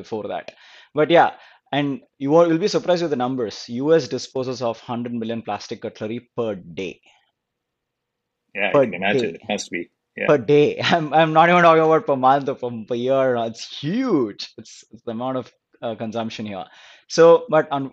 before 0.00 0.28
that. 0.28 0.52
But 0.94 1.10
yeah, 1.10 1.32
and 1.72 2.02
you 2.18 2.30
will 2.32 2.58
be 2.58 2.68
surprised 2.68 3.02
with 3.02 3.12
the 3.12 3.16
numbers. 3.26 3.64
US 3.68 4.08
disposes 4.08 4.62
of 4.62 4.80
hundred 4.80 5.14
million 5.14 5.42
plastic 5.42 5.82
cutlery 5.82 6.30
per 6.36 6.56
day. 6.56 7.00
Yeah, 8.54 8.70
I 8.74 8.78
Per 8.78 8.86
can 8.86 8.94
imagine. 8.94 9.30
day. 9.30 9.36
It 9.36 9.42
must 9.48 9.70
be. 9.70 9.90
Yeah. 10.16 10.28
Per 10.28 10.38
day. 10.38 10.80
I'm 10.84 11.12
I'm 11.14 11.32
not 11.34 11.50
even 11.50 11.62
talking 11.62 11.82
about 11.84 12.06
per 12.06 12.16
month 12.16 12.48
or 12.50 12.56
per, 12.56 12.70
per 12.88 12.96
year. 12.96 13.36
It's 13.46 13.68
huge. 13.80 14.50
It's, 14.58 14.84
it's 14.92 15.02
the 15.04 15.12
amount 15.12 15.38
of 15.38 15.52
uh, 15.82 15.96
consumption 15.96 16.46
here. 16.46 16.66
So, 17.08 17.46
but 17.48 17.70
on 17.70 17.92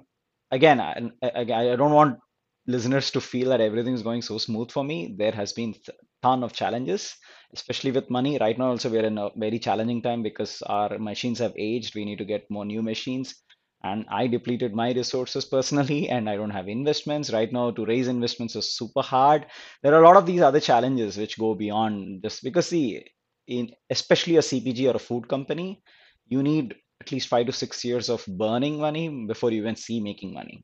again, 0.51 0.79
I, 0.79 1.09
I, 1.23 1.41
I 1.41 1.75
don't 1.75 1.93
want 1.93 2.19
listeners 2.67 3.11
to 3.11 3.21
feel 3.21 3.49
that 3.49 3.61
everything 3.61 3.93
is 3.93 4.01
going 4.03 4.21
so 4.21 4.37
smooth 4.37 4.71
for 4.71 4.83
me. 4.83 5.15
There 5.17 5.31
has 5.31 5.53
been 5.53 5.75
a 5.87 5.91
ton 6.21 6.43
of 6.43 6.53
challenges, 6.53 7.15
especially 7.53 7.91
with 7.91 8.09
money. 8.09 8.37
Right 8.39 8.57
now, 8.57 8.69
also 8.69 8.89
we're 8.89 9.05
in 9.05 9.17
a 9.17 9.29
very 9.35 9.59
challenging 9.59 10.01
time 10.01 10.23
because 10.23 10.61
our 10.63 10.97
machines 10.97 11.39
have 11.39 11.53
aged. 11.57 11.95
We 11.95 12.05
need 12.05 12.17
to 12.19 12.25
get 12.25 12.49
more 12.49 12.65
new 12.65 12.81
machines. 12.81 13.35
And 13.83 14.05
I 14.09 14.25
depleted 14.27 14.73
my 14.73 14.91
resources 14.91 15.45
personally, 15.45 16.09
and 16.15 16.29
I 16.29 16.35
don't 16.37 16.49
have 16.49 16.67
investments 16.67 17.31
right 17.31 17.51
now. 17.51 17.71
To 17.71 17.85
raise 17.85 18.07
investments 18.07 18.55
is 18.55 18.75
super 18.75 19.01
hard. 19.01 19.45
There 19.83 19.93
are 19.93 20.03
a 20.03 20.07
lot 20.07 20.17
of 20.17 20.25
these 20.25 20.41
other 20.41 20.59
challenges 20.59 21.17
which 21.17 21.37
go 21.37 21.53
beyond 21.55 22.21
this 22.23 22.39
because 22.41 22.67
see, 22.67 23.05
in 23.47 23.71
especially 23.89 24.37
a 24.37 24.41
CPG 24.41 24.87
or 24.87 24.95
a 24.95 24.99
food 24.99 25.27
company, 25.27 25.83
you 26.27 26.41
need 26.41 26.75
at 27.01 27.11
least 27.11 27.27
five 27.27 27.45
to 27.47 27.51
six 27.51 27.84
years 27.84 28.09
of 28.09 28.26
burning 28.27 28.80
money 28.80 29.26
before 29.27 29.51
you 29.51 29.61
even 29.61 29.76
see 29.76 29.99
making 29.99 30.34
money. 30.34 30.63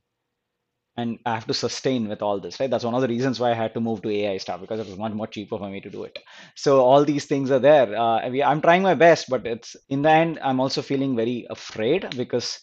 And 0.97 1.19
I 1.25 1.35
have 1.35 1.47
to 1.47 1.53
sustain 1.53 2.09
with 2.09 2.21
all 2.21 2.39
this, 2.39 2.59
right? 2.59 2.69
That's 2.69 2.83
one 2.83 2.93
of 2.93 3.01
the 3.01 3.07
reasons 3.07 3.39
why 3.39 3.51
I 3.51 3.55
had 3.55 3.73
to 3.75 3.79
move 3.79 4.01
to 4.01 4.09
AI 4.09 4.37
stuff 4.37 4.59
because 4.59 4.79
it 4.79 4.87
was 4.87 4.97
much 4.97 5.13
more 5.13 5.27
cheaper 5.27 5.57
for 5.57 5.69
me 5.69 5.79
to 5.81 5.89
do 5.89 6.03
it. 6.03 6.19
So 6.55 6.81
all 6.81 7.05
these 7.05 7.25
things 7.25 7.49
are 7.49 7.59
there. 7.59 7.95
Uh, 7.95 8.19
I 8.19 8.29
mean, 8.29 8.43
I'm 8.43 8.61
trying 8.61 8.81
my 8.83 8.93
best, 8.93 9.29
but 9.29 9.47
it's 9.47 9.75
in 9.89 10.01
the 10.01 10.09
end, 10.09 10.39
I'm 10.43 10.59
also 10.59 10.81
feeling 10.81 11.15
very 11.15 11.47
afraid 11.49 12.15
because 12.17 12.59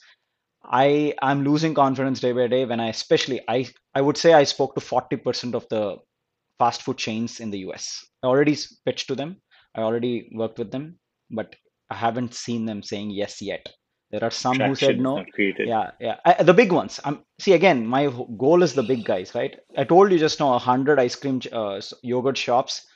I 0.64 1.14
I'm 1.22 1.44
losing 1.44 1.74
confidence 1.74 2.20
day 2.20 2.32
by 2.32 2.46
day 2.48 2.64
when 2.66 2.80
I 2.80 2.88
especially 2.88 3.40
I 3.48 3.66
I 3.94 4.00
would 4.02 4.16
say 4.18 4.34
I 4.34 4.44
spoke 4.44 4.74
to 4.74 4.80
40% 4.80 5.54
of 5.54 5.66
the 5.70 5.96
fast 6.58 6.82
food 6.82 6.98
chains 6.98 7.40
in 7.40 7.50
the 7.50 7.60
US. 7.60 8.04
I 8.22 8.26
already 8.26 8.56
pitched 8.84 9.08
to 9.08 9.14
them. 9.14 9.40
I 9.74 9.82
already 9.82 10.30
worked 10.34 10.58
with 10.58 10.70
them, 10.70 10.98
but 11.30 11.54
I 11.90 11.94
haven't 11.94 12.34
seen 12.34 12.66
them 12.66 12.82
saying 12.82 13.10
yes 13.10 13.40
yet. 13.40 13.68
There 14.10 14.24
are 14.24 14.30
some 14.30 14.58
who 14.58 14.74
said 14.74 14.98
no. 15.00 15.22
Yeah, 15.58 15.90
yeah. 16.00 16.16
I, 16.24 16.42
the 16.42 16.54
big 16.54 16.72
ones. 16.72 16.98
Um, 17.04 17.24
see 17.38 17.52
again, 17.52 17.86
my 17.86 18.06
goal 18.38 18.62
is 18.62 18.72
the 18.72 18.82
big 18.82 19.04
guys, 19.04 19.34
right? 19.34 19.58
I 19.76 19.84
told 19.84 20.10
you 20.10 20.18
just 20.18 20.40
now, 20.40 20.54
a 20.54 20.58
hundred 20.58 20.98
ice 20.98 21.14
cream 21.14 21.42
uh, 21.52 21.80
yogurt 22.02 22.38
shops, 22.38 22.86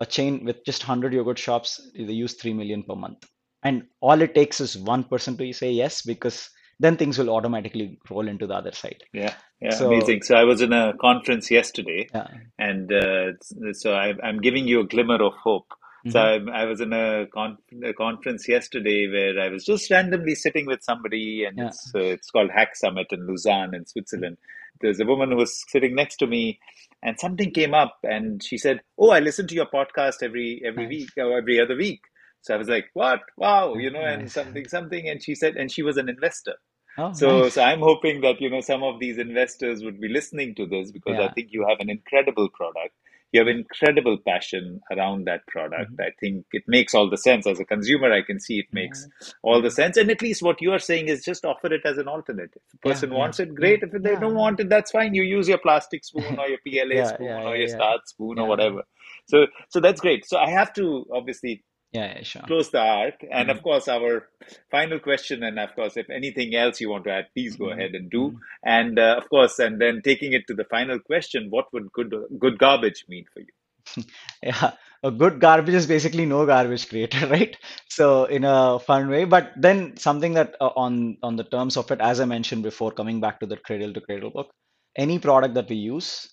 a 0.00 0.06
chain 0.06 0.44
with 0.44 0.64
just 0.64 0.82
hundred 0.82 1.12
yogurt 1.12 1.38
shops, 1.38 1.80
they 1.94 2.12
use 2.12 2.34
three 2.34 2.52
million 2.52 2.82
per 2.82 2.96
month, 2.96 3.24
and 3.62 3.84
all 4.00 4.20
it 4.20 4.34
takes 4.34 4.60
is 4.60 4.76
one 4.76 5.04
person 5.04 5.36
to 5.36 5.52
say 5.52 5.70
yes, 5.70 6.02
because 6.02 6.50
then 6.80 6.96
things 6.96 7.18
will 7.18 7.30
automatically 7.30 7.98
roll 8.10 8.26
into 8.26 8.46
the 8.46 8.54
other 8.54 8.72
side. 8.72 9.02
Yeah, 9.12 9.34
yeah, 9.60 9.70
So 9.70 9.86
amazing. 9.86 10.22
So 10.22 10.36
I 10.36 10.44
was 10.44 10.60
in 10.60 10.72
a 10.72 10.92
conference 11.00 11.50
yesterday, 11.50 12.08
yeah. 12.12 12.28
and 12.58 12.92
uh, 12.92 13.32
so 13.72 13.94
I, 13.94 14.14
I'm 14.24 14.40
giving 14.40 14.66
you 14.66 14.80
a 14.80 14.86
glimmer 14.86 15.22
of 15.22 15.34
hope. 15.34 15.68
So 16.06 16.20
hmm 16.20 16.48
I, 16.48 16.62
I 16.62 16.64
was 16.64 16.80
in 16.80 16.92
a, 16.92 17.26
con 17.26 17.58
a 17.84 17.92
conference 17.92 18.48
yesterday 18.48 19.08
where 19.10 19.40
I 19.40 19.48
was 19.48 19.64
just 19.64 19.90
randomly 19.90 20.34
sitting 20.34 20.66
with 20.66 20.82
somebody, 20.82 21.44
and 21.44 21.58
Yeah. 21.58 21.66
it's 21.68 21.92
uh, 21.94 21.98
it's 22.00 22.30
called 22.30 22.50
Hack 22.50 22.76
Summit 22.76 23.08
in 23.10 23.26
Lausanne 23.26 23.74
in 23.74 23.86
Switzerland. 23.86 24.38
There's 24.80 25.00
a 25.00 25.04
woman 25.04 25.30
who 25.30 25.36
was 25.36 25.64
sitting 25.68 25.94
next 25.94 26.16
to 26.18 26.26
me, 26.26 26.60
and 27.02 27.18
something 27.18 27.50
came 27.50 27.74
up, 27.74 27.98
and 28.04 28.42
she 28.42 28.58
said, 28.58 28.80
"Oh, 28.98 29.10
I 29.10 29.20
listen 29.20 29.46
to 29.48 29.54
your 29.54 29.66
podcast 29.66 30.22
every 30.22 30.62
every 30.64 30.86
week 30.86 31.10
or 31.16 31.36
every 31.38 31.60
other 31.60 31.76
week." 31.76 32.02
So 32.42 32.54
I 32.54 32.58
was 32.58 32.68
like, 32.68 32.86
"What? 32.94 33.20
Wow!" 33.36 33.74
You 33.74 33.90
know, 33.90 34.02
and 34.02 34.30
something 34.30 34.68
something, 34.68 35.08
and 35.08 35.22
she 35.22 35.34
said, 35.34 35.56
and 35.56 35.70
she 35.70 35.82
was 35.82 35.96
an 35.96 36.08
investor. 36.08 36.54
Oh, 36.96 37.12
So, 37.12 37.48
so. 37.48 37.62
I'm 37.62 37.80
hoping 37.80 38.20
that, 38.22 38.40
you 38.40 38.50
know, 38.50 38.60
some 38.60 38.82
of 38.82 38.98
these 38.98 39.18
investors 39.18 39.84
would 39.84 40.00
be 40.00 40.08
listening 40.08 40.54
to 40.56 40.66
this 40.66 40.90
because 40.90 41.18
I 41.18 41.28
think 41.28 41.48
you 41.52 41.64
have 41.68 41.78
an 41.80 41.90
incredible 41.90 42.48
product. 42.48 42.94
You 43.32 43.40
have 43.40 43.48
incredible 43.48 44.16
passion 44.26 44.80
around 44.90 45.26
that 45.26 45.46
product. 45.46 45.90
hmm 45.90 46.00
I 46.00 46.10
think 46.20 46.46
it 46.52 46.62
makes 46.66 46.94
all 46.94 47.10
the 47.10 47.16
sense. 47.18 47.46
As 47.46 47.60
a 47.60 47.64
consumer, 47.64 48.10
I 48.12 48.22
can 48.22 48.40
see 48.40 48.58
it 48.58 48.66
makes 48.72 49.06
Yeah. 49.20 49.28
all 49.42 49.60
the 49.62 49.70
sense. 49.70 49.96
And 49.98 50.10
at 50.10 50.22
least 50.22 50.42
what 50.42 50.62
you 50.62 50.72
are 50.72 50.78
saying 50.78 51.08
is 51.08 51.24
just 51.24 51.44
offer 51.44 51.72
it 51.72 51.82
as 51.84 51.98
an 51.98 52.08
alternative. 52.08 52.62
If 52.68 52.74
a 52.74 52.78
person 52.88 53.10
Yeah. 53.10 53.18
wants 53.18 53.40
it, 53.40 53.48
Yeah. 53.48 53.54
great. 53.54 53.82
If 53.82 53.92
they 53.92 54.16
don't 54.16 54.34
want 54.34 54.60
it, 54.60 54.68
that's 54.70 54.90
fine. 54.90 55.14
You 55.14 55.22
use 55.24 55.48
your 55.48 55.58
plastic 55.58 56.04
spoon 56.04 56.38
or 56.38 56.48
your 56.48 56.58
PLA 56.66 57.04
spoon 57.14 57.30
or 57.30 57.56
your 57.56 57.68
Yeah. 57.68 57.74
starch 57.74 58.02
spoon 58.06 58.38
or 58.38 58.48
whatever. 58.48 58.82
So, 59.26 59.46
so 59.68 59.80
that's 59.80 60.00
great. 60.00 60.24
So 60.26 60.38
I 60.38 60.50
have 60.50 60.72
to 60.74 61.06
obviously 61.12 61.62
Yeah. 61.92 62.14
Yeah. 62.16 62.22
Sure. 62.22 62.48
close 62.48 62.70
the 62.70 62.80
arc. 62.80 63.24
And 63.30 63.48
hmm 63.48 63.50
of 63.50 63.62
course, 63.62 63.88
our 63.88 64.28
final 64.70 64.98
question, 64.98 65.42
and 65.44 65.58
of 65.58 65.74
course, 65.74 65.96
if 65.96 66.10
anything 66.10 66.54
else 66.54 66.80
you 66.80 66.90
want 66.90 67.04
to 67.04 67.12
add, 67.12 67.26
please 67.34 67.56
go 67.56 67.70
hmm 67.70 67.70
ahead 67.70 67.94
and 67.94 68.10
do. 68.10 68.32
hmm 68.32 68.38
And 68.64 68.98
uh, 68.98 69.16
of 69.18 69.28
course, 69.28 69.58
and 69.58 69.80
then 69.80 70.02
taking 70.02 70.32
it 70.32 70.46
to 70.48 70.54
the 70.54 70.64
final 70.64 70.98
question, 70.98 71.48
what 71.50 71.72
would 71.72 71.92
good 71.92 72.12
good 72.38 72.58
garbage 72.58 73.04
mean 73.08 73.26
for 73.32 73.40
you? 73.40 73.52
Yeah, 74.42 74.72
a 75.02 75.10
good 75.10 75.40
garbage 75.40 75.74
is 75.74 75.86
basically 75.86 76.26
no 76.26 76.46
garbage 76.46 76.88
created, 76.88 77.22
right? 77.30 77.56
So 77.88 78.24
in 78.24 78.44
a 78.44 78.78
fun 78.78 79.08
way, 79.08 79.24
but 79.24 79.52
then 79.56 79.96
something 79.96 80.34
that 80.34 80.54
uh, 80.60 80.70
on 80.76 81.18
on 81.22 81.36
the 81.36 81.44
terms 81.44 81.76
of 81.76 81.90
it, 81.90 82.00
as 82.00 82.20
I 82.20 82.24
mentioned 82.24 82.62
before, 82.62 82.92
coming 82.92 83.20
back 83.20 83.40
to 83.40 83.46
the 83.46 83.56
cradle 83.56 83.92
to 83.94 84.00
cradle 84.00 84.30
book, 84.30 84.50
any 84.96 85.18
product 85.18 85.54
that 85.54 85.68
we 85.68 85.76
use, 85.76 86.28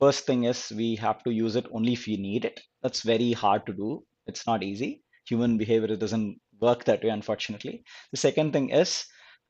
first 0.00 0.26
thing 0.26 0.44
is 0.44 0.72
we 0.76 0.96
have 0.96 1.22
to 1.24 1.30
use 1.32 1.56
it 1.56 1.66
only 1.72 1.94
if 1.94 2.06
we 2.06 2.16
need 2.16 2.44
it. 2.44 2.60
That's 2.82 3.02
very 3.02 3.32
hard 3.32 3.66
to 3.66 3.72
do. 3.74 4.04
It's 4.26 4.46
not 4.46 4.62
easy. 4.62 5.02
Human 5.28 5.58
behavior 5.58 5.96
doesn't 5.96 6.40
work 6.60 6.84
that 6.84 7.02
way, 7.02 7.10
unfortunately. 7.10 7.84
The 8.12 8.16
second 8.18 8.52
thing 8.52 8.70
is 8.70 9.04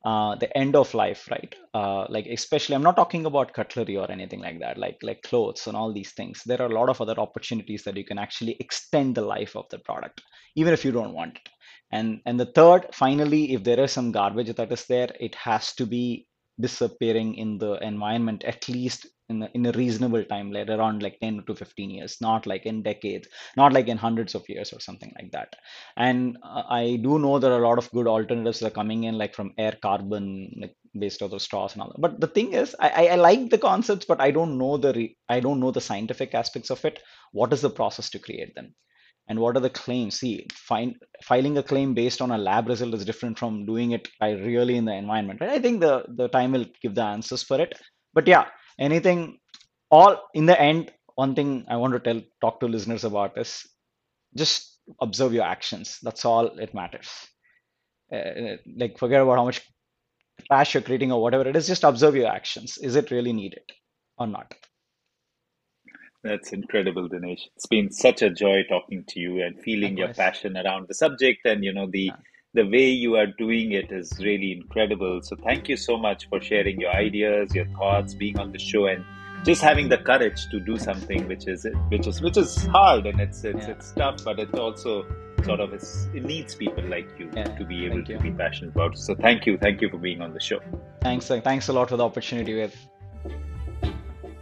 uh, 0.05 0.35
the 0.35 0.55
end 0.57 0.75
of 0.75 0.93
life, 0.93 1.27
right? 1.29 1.53
Uh, 1.73 2.05
like 2.09 2.25
especially, 2.27 2.75
I'm 2.75 2.83
not 2.83 2.95
talking 2.95 3.25
about 3.25 3.53
cutlery 3.53 3.97
or 3.97 4.09
anything 4.11 4.39
like 4.39 4.59
that, 4.59 4.77
like 4.77 4.97
like 5.01 5.21
clothes 5.23 5.67
and 5.67 5.75
all 5.75 5.91
these 5.91 6.11
things. 6.11 6.43
There 6.45 6.61
are 6.61 6.69
a 6.69 6.73
lot 6.79 6.89
of 6.89 7.01
other 7.01 7.19
opportunities 7.19 7.83
that 7.83 7.97
you 7.97 8.05
can 8.05 8.19
actually 8.19 8.57
extend 8.59 9.15
the 9.15 9.21
life 9.21 9.55
of 9.55 9.67
the 9.69 9.79
product, 9.79 10.21
even 10.55 10.73
if 10.73 10.85
you 10.85 10.91
don't 10.91 11.13
want 11.13 11.37
it. 11.37 11.49
And 11.91 12.21
and 12.25 12.39
the 12.39 12.45
third, 12.45 12.87
finally, 12.93 13.53
if 13.53 13.63
there 13.63 13.79
is 13.79 13.91
some 13.91 14.11
garbage 14.11 14.55
that 14.55 14.71
is 14.71 14.85
there, 14.85 15.09
it 15.19 15.35
has 15.35 15.73
to 15.75 15.85
be 15.85 16.26
disappearing 16.59 17.35
in 17.35 17.57
the 17.57 17.73
environment 17.83 18.43
at 18.43 18.67
least 18.67 19.07
in 19.29 19.43
a, 19.43 19.49
in 19.53 19.65
a 19.65 19.71
reasonable 19.73 20.23
time, 20.23 20.51
like 20.51 20.69
around 20.69 21.03
like 21.03 21.19
10 21.19 21.43
to 21.47 21.55
15 21.55 21.89
years, 21.89 22.17
not 22.21 22.45
like 22.47 22.65
in 22.65 22.81
decades, 22.81 23.27
not 23.57 23.73
like 23.73 23.87
in 23.87 23.97
hundreds 23.97 24.35
of 24.35 24.47
years 24.47 24.71
or 24.71 24.79
something 24.79 25.13
like 25.19 25.31
that. 25.31 25.53
And 25.97 26.37
uh, 26.43 26.63
I 26.69 26.97
do 27.03 27.19
know 27.19 27.37
there 27.37 27.51
are 27.51 27.61
a 27.61 27.67
lot 27.67 27.77
of 27.77 27.91
good 27.91 28.07
alternatives 28.07 28.59
that 28.59 28.67
are 28.67 28.71
coming 28.71 29.03
in, 29.03 29.17
like 29.17 29.35
from 29.35 29.53
AirCarbon, 29.59 30.59
like 30.61 30.75
based 30.97 31.21
out 31.21 31.33
of 31.33 31.41
straws 31.41 31.73
and 31.73 31.81
all 31.81 31.89
that. 31.89 32.01
But 32.01 32.21
the 32.21 32.27
thing 32.27 32.53
is, 32.53 32.75
I, 32.79 32.89
I 32.89 33.05
I 33.13 33.15
like 33.15 33.49
the 33.49 33.57
concepts, 33.57 34.05
but 34.05 34.21
I 34.21 34.31
don't 34.31 34.57
know 34.57 34.77
the 34.77 34.93
re 34.93 35.17
I 35.29 35.39
don't 35.41 35.59
know 35.59 35.71
the 35.71 35.81
scientific 35.81 36.33
aspects 36.33 36.69
of 36.71 36.83
it. 36.85 37.01
What 37.33 37.53
is 37.53 37.61
the 37.61 37.69
process 37.69 38.09
to 38.11 38.19
create 38.19 38.55
them? 38.55 38.73
And 39.29 39.39
what 39.39 39.57
are 39.57 39.59
the 39.59 39.69
claims? 39.69 40.19
See, 40.19 40.47
find, 40.53 40.95
filing 41.21 41.57
a 41.57 41.63
claim 41.63 41.93
based 41.93 42.21
on 42.21 42.31
a 42.31 42.37
lab 42.37 42.67
result 42.67 42.93
is 42.93 43.03
different 43.03 43.37
from 43.37 43.65
doing 43.65 43.91
it 43.91 44.07
by 44.19 44.31
really 44.31 44.77
in 44.77 44.85
the 44.85 44.93
environment. 44.93 45.41
I 45.41 45.59
think 45.59 45.81
the 45.81 46.05
the 46.07 46.29
time 46.29 46.53
will 46.53 46.65
give 46.81 46.95
the 46.95 47.03
answers 47.03 47.43
for 47.43 47.59
it. 47.59 47.77
But 48.13 48.27
yeah, 48.27 48.45
anything, 48.79 49.39
all 49.91 50.29
in 50.33 50.45
the 50.45 50.59
end, 50.59 50.93
one 51.15 51.35
thing 51.35 51.65
I 51.67 51.75
want 51.75 51.93
to 51.93 51.99
tell 51.99 52.21
talk 52.41 52.59
to 52.61 52.67
listeners 52.67 53.03
about 53.03 53.37
is 53.37 53.67
just 54.35 54.79
observe 55.01 55.33
your 55.33 55.43
actions. 55.43 55.99
That's 56.01 56.23
all 56.23 56.45
it 56.45 56.73
matters. 56.73 57.09
Uh, 58.11 58.55
like 58.77 58.97
forget 58.97 59.21
about 59.21 59.37
how 59.37 59.45
much 59.45 59.61
trash 60.47 60.73
you're 60.73 60.83
creating 60.83 61.11
or 61.11 61.21
whatever 61.21 61.47
it 61.47 61.55
is. 61.55 61.67
Just 61.67 61.83
observe 61.83 62.15
your 62.15 62.27
actions. 62.27 62.77
Is 62.77 62.95
it 62.95 63.11
really 63.11 63.33
needed 63.33 63.63
or 64.17 64.27
not? 64.27 64.53
That's 66.27 66.51
incredible, 66.53 67.09
Dinesh. 67.09 67.41
It's 67.55 67.65
been 67.67 67.91
such 67.91 68.21
a 68.21 68.29
joy 68.29 68.63
talking 68.69 69.03
to 69.09 69.19
you 69.19 69.41
and 69.43 69.59
feeling 69.61 69.97
your 69.97 70.13
passion 70.13 70.57
around 70.57 70.87
the 70.87 70.93
subject 70.93 71.45
and 71.45 71.63
you 71.63 71.73
know 71.73 71.87
the 71.89 72.11
the 72.53 72.63
way 72.63 72.87
you 72.89 73.15
are 73.15 73.27
doing 73.27 73.71
it 73.73 73.91
is 73.91 74.11
really 74.19 74.51
incredible. 74.51 75.19
So 75.21 75.35
thank 75.43 75.69
you 75.69 75.77
so 75.77 75.97
much 75.97 76.27
for 76.29 76.41
sharing 76.41 76.79
your 76.81 76.91
ideas, 76.91 77.53
your 77.53 77.67
thoughts, 77.77 78.13
being 78.13 78.39
on 78.39 78.51
the 78.51 78.59
show, 78.59 78.87
and 78.87 79.03
just 79.45 79.61
having 79.61 79.89
the 79.89 79.97
courage 79.97 80.47
to 80.51 80.59
do 80.59 80.77
something 80.77 81.27
which 81.27 81.47
is 81.47 81.65
which 81.89 82.07
is 82.07 82.21
which 82.21 82.37
is 82.37 82.55
hard 82.77 83.05
and 83.05 83.19
it's 83.21 83.43
it's, 83.43 83.65
Yeah. 83.67 83.71
it's 83.73 83.91
tough, 83.91 84.23
but 84.25 84.39
it 84.39 84.53
also 84.55 85.05
sort 85.43 85.59
of 85.59 85.73
is, 85.73 86.09
it 86.15 86.25
needs 86.25 86.55
people 86.55 86.83
like 86.85 87.07
you 87.19 87.29
Yeah, 87.35 87.43
to 87.57 87.63
be 87.63 87.85
able 87.85 87.97
thank 87.97 88.07
to 88.07 88.13
you. 88.13 88.19
be 88.19 88.31
passionate 88.31 88.75
about. 88.75 88.97
So 88.97 89.13
thank 89.15 89.45
you, 89.45 89.57
thank 89.57 89.81
you 89.81 89.89
for 89.89 89.97
being 89.97 90.21
on 90.21 90.33
the 90.33 90.39
show. 90.39 90.59
Thanks, 91.01 91.29
uh, 91.29 91.39
thanks 91.41 91.67
a 91.69 91.73
lot 91.73 91.89
for 91.89 91.97
the 91.97 92.03
opportunity. 92.03 92.55
With 92.55 92.75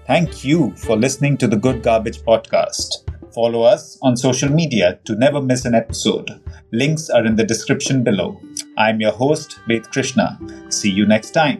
Thank 0.07 0.45
you 0.45 0.71
for 0.75 0.95
listening 0.95 1.35
to 1.37 1.47
the 1.47 1.55
Good 1.57 1.81
Garbage 1.81 2.19
podcast. 2.19 3.09
Follow 3.33 3.63
us 3.63 3.97
on 4.03 4.15
social 4.15 4.49
media 4.49 4.99
to 5.03 5.15
never 5.15 5.41
miss 5.41 5.65
an 5.65 5.73
episode. 5.73 6.29
Links 6.71 7.09
are 7.09 7.25
in 7.25 7.35
the 7.35 7.43
description 7.43 8.03
below. 8.03 8.39
I'm 8.77 9.01
your 9.01 9.13
host, 9.13 9.59
Ved 9.67 9.89
Krishna. 9.89 10.39
See 10.69 10.91
you 10.91 11.07
next 11.07 11.31
time. 11.31 11.59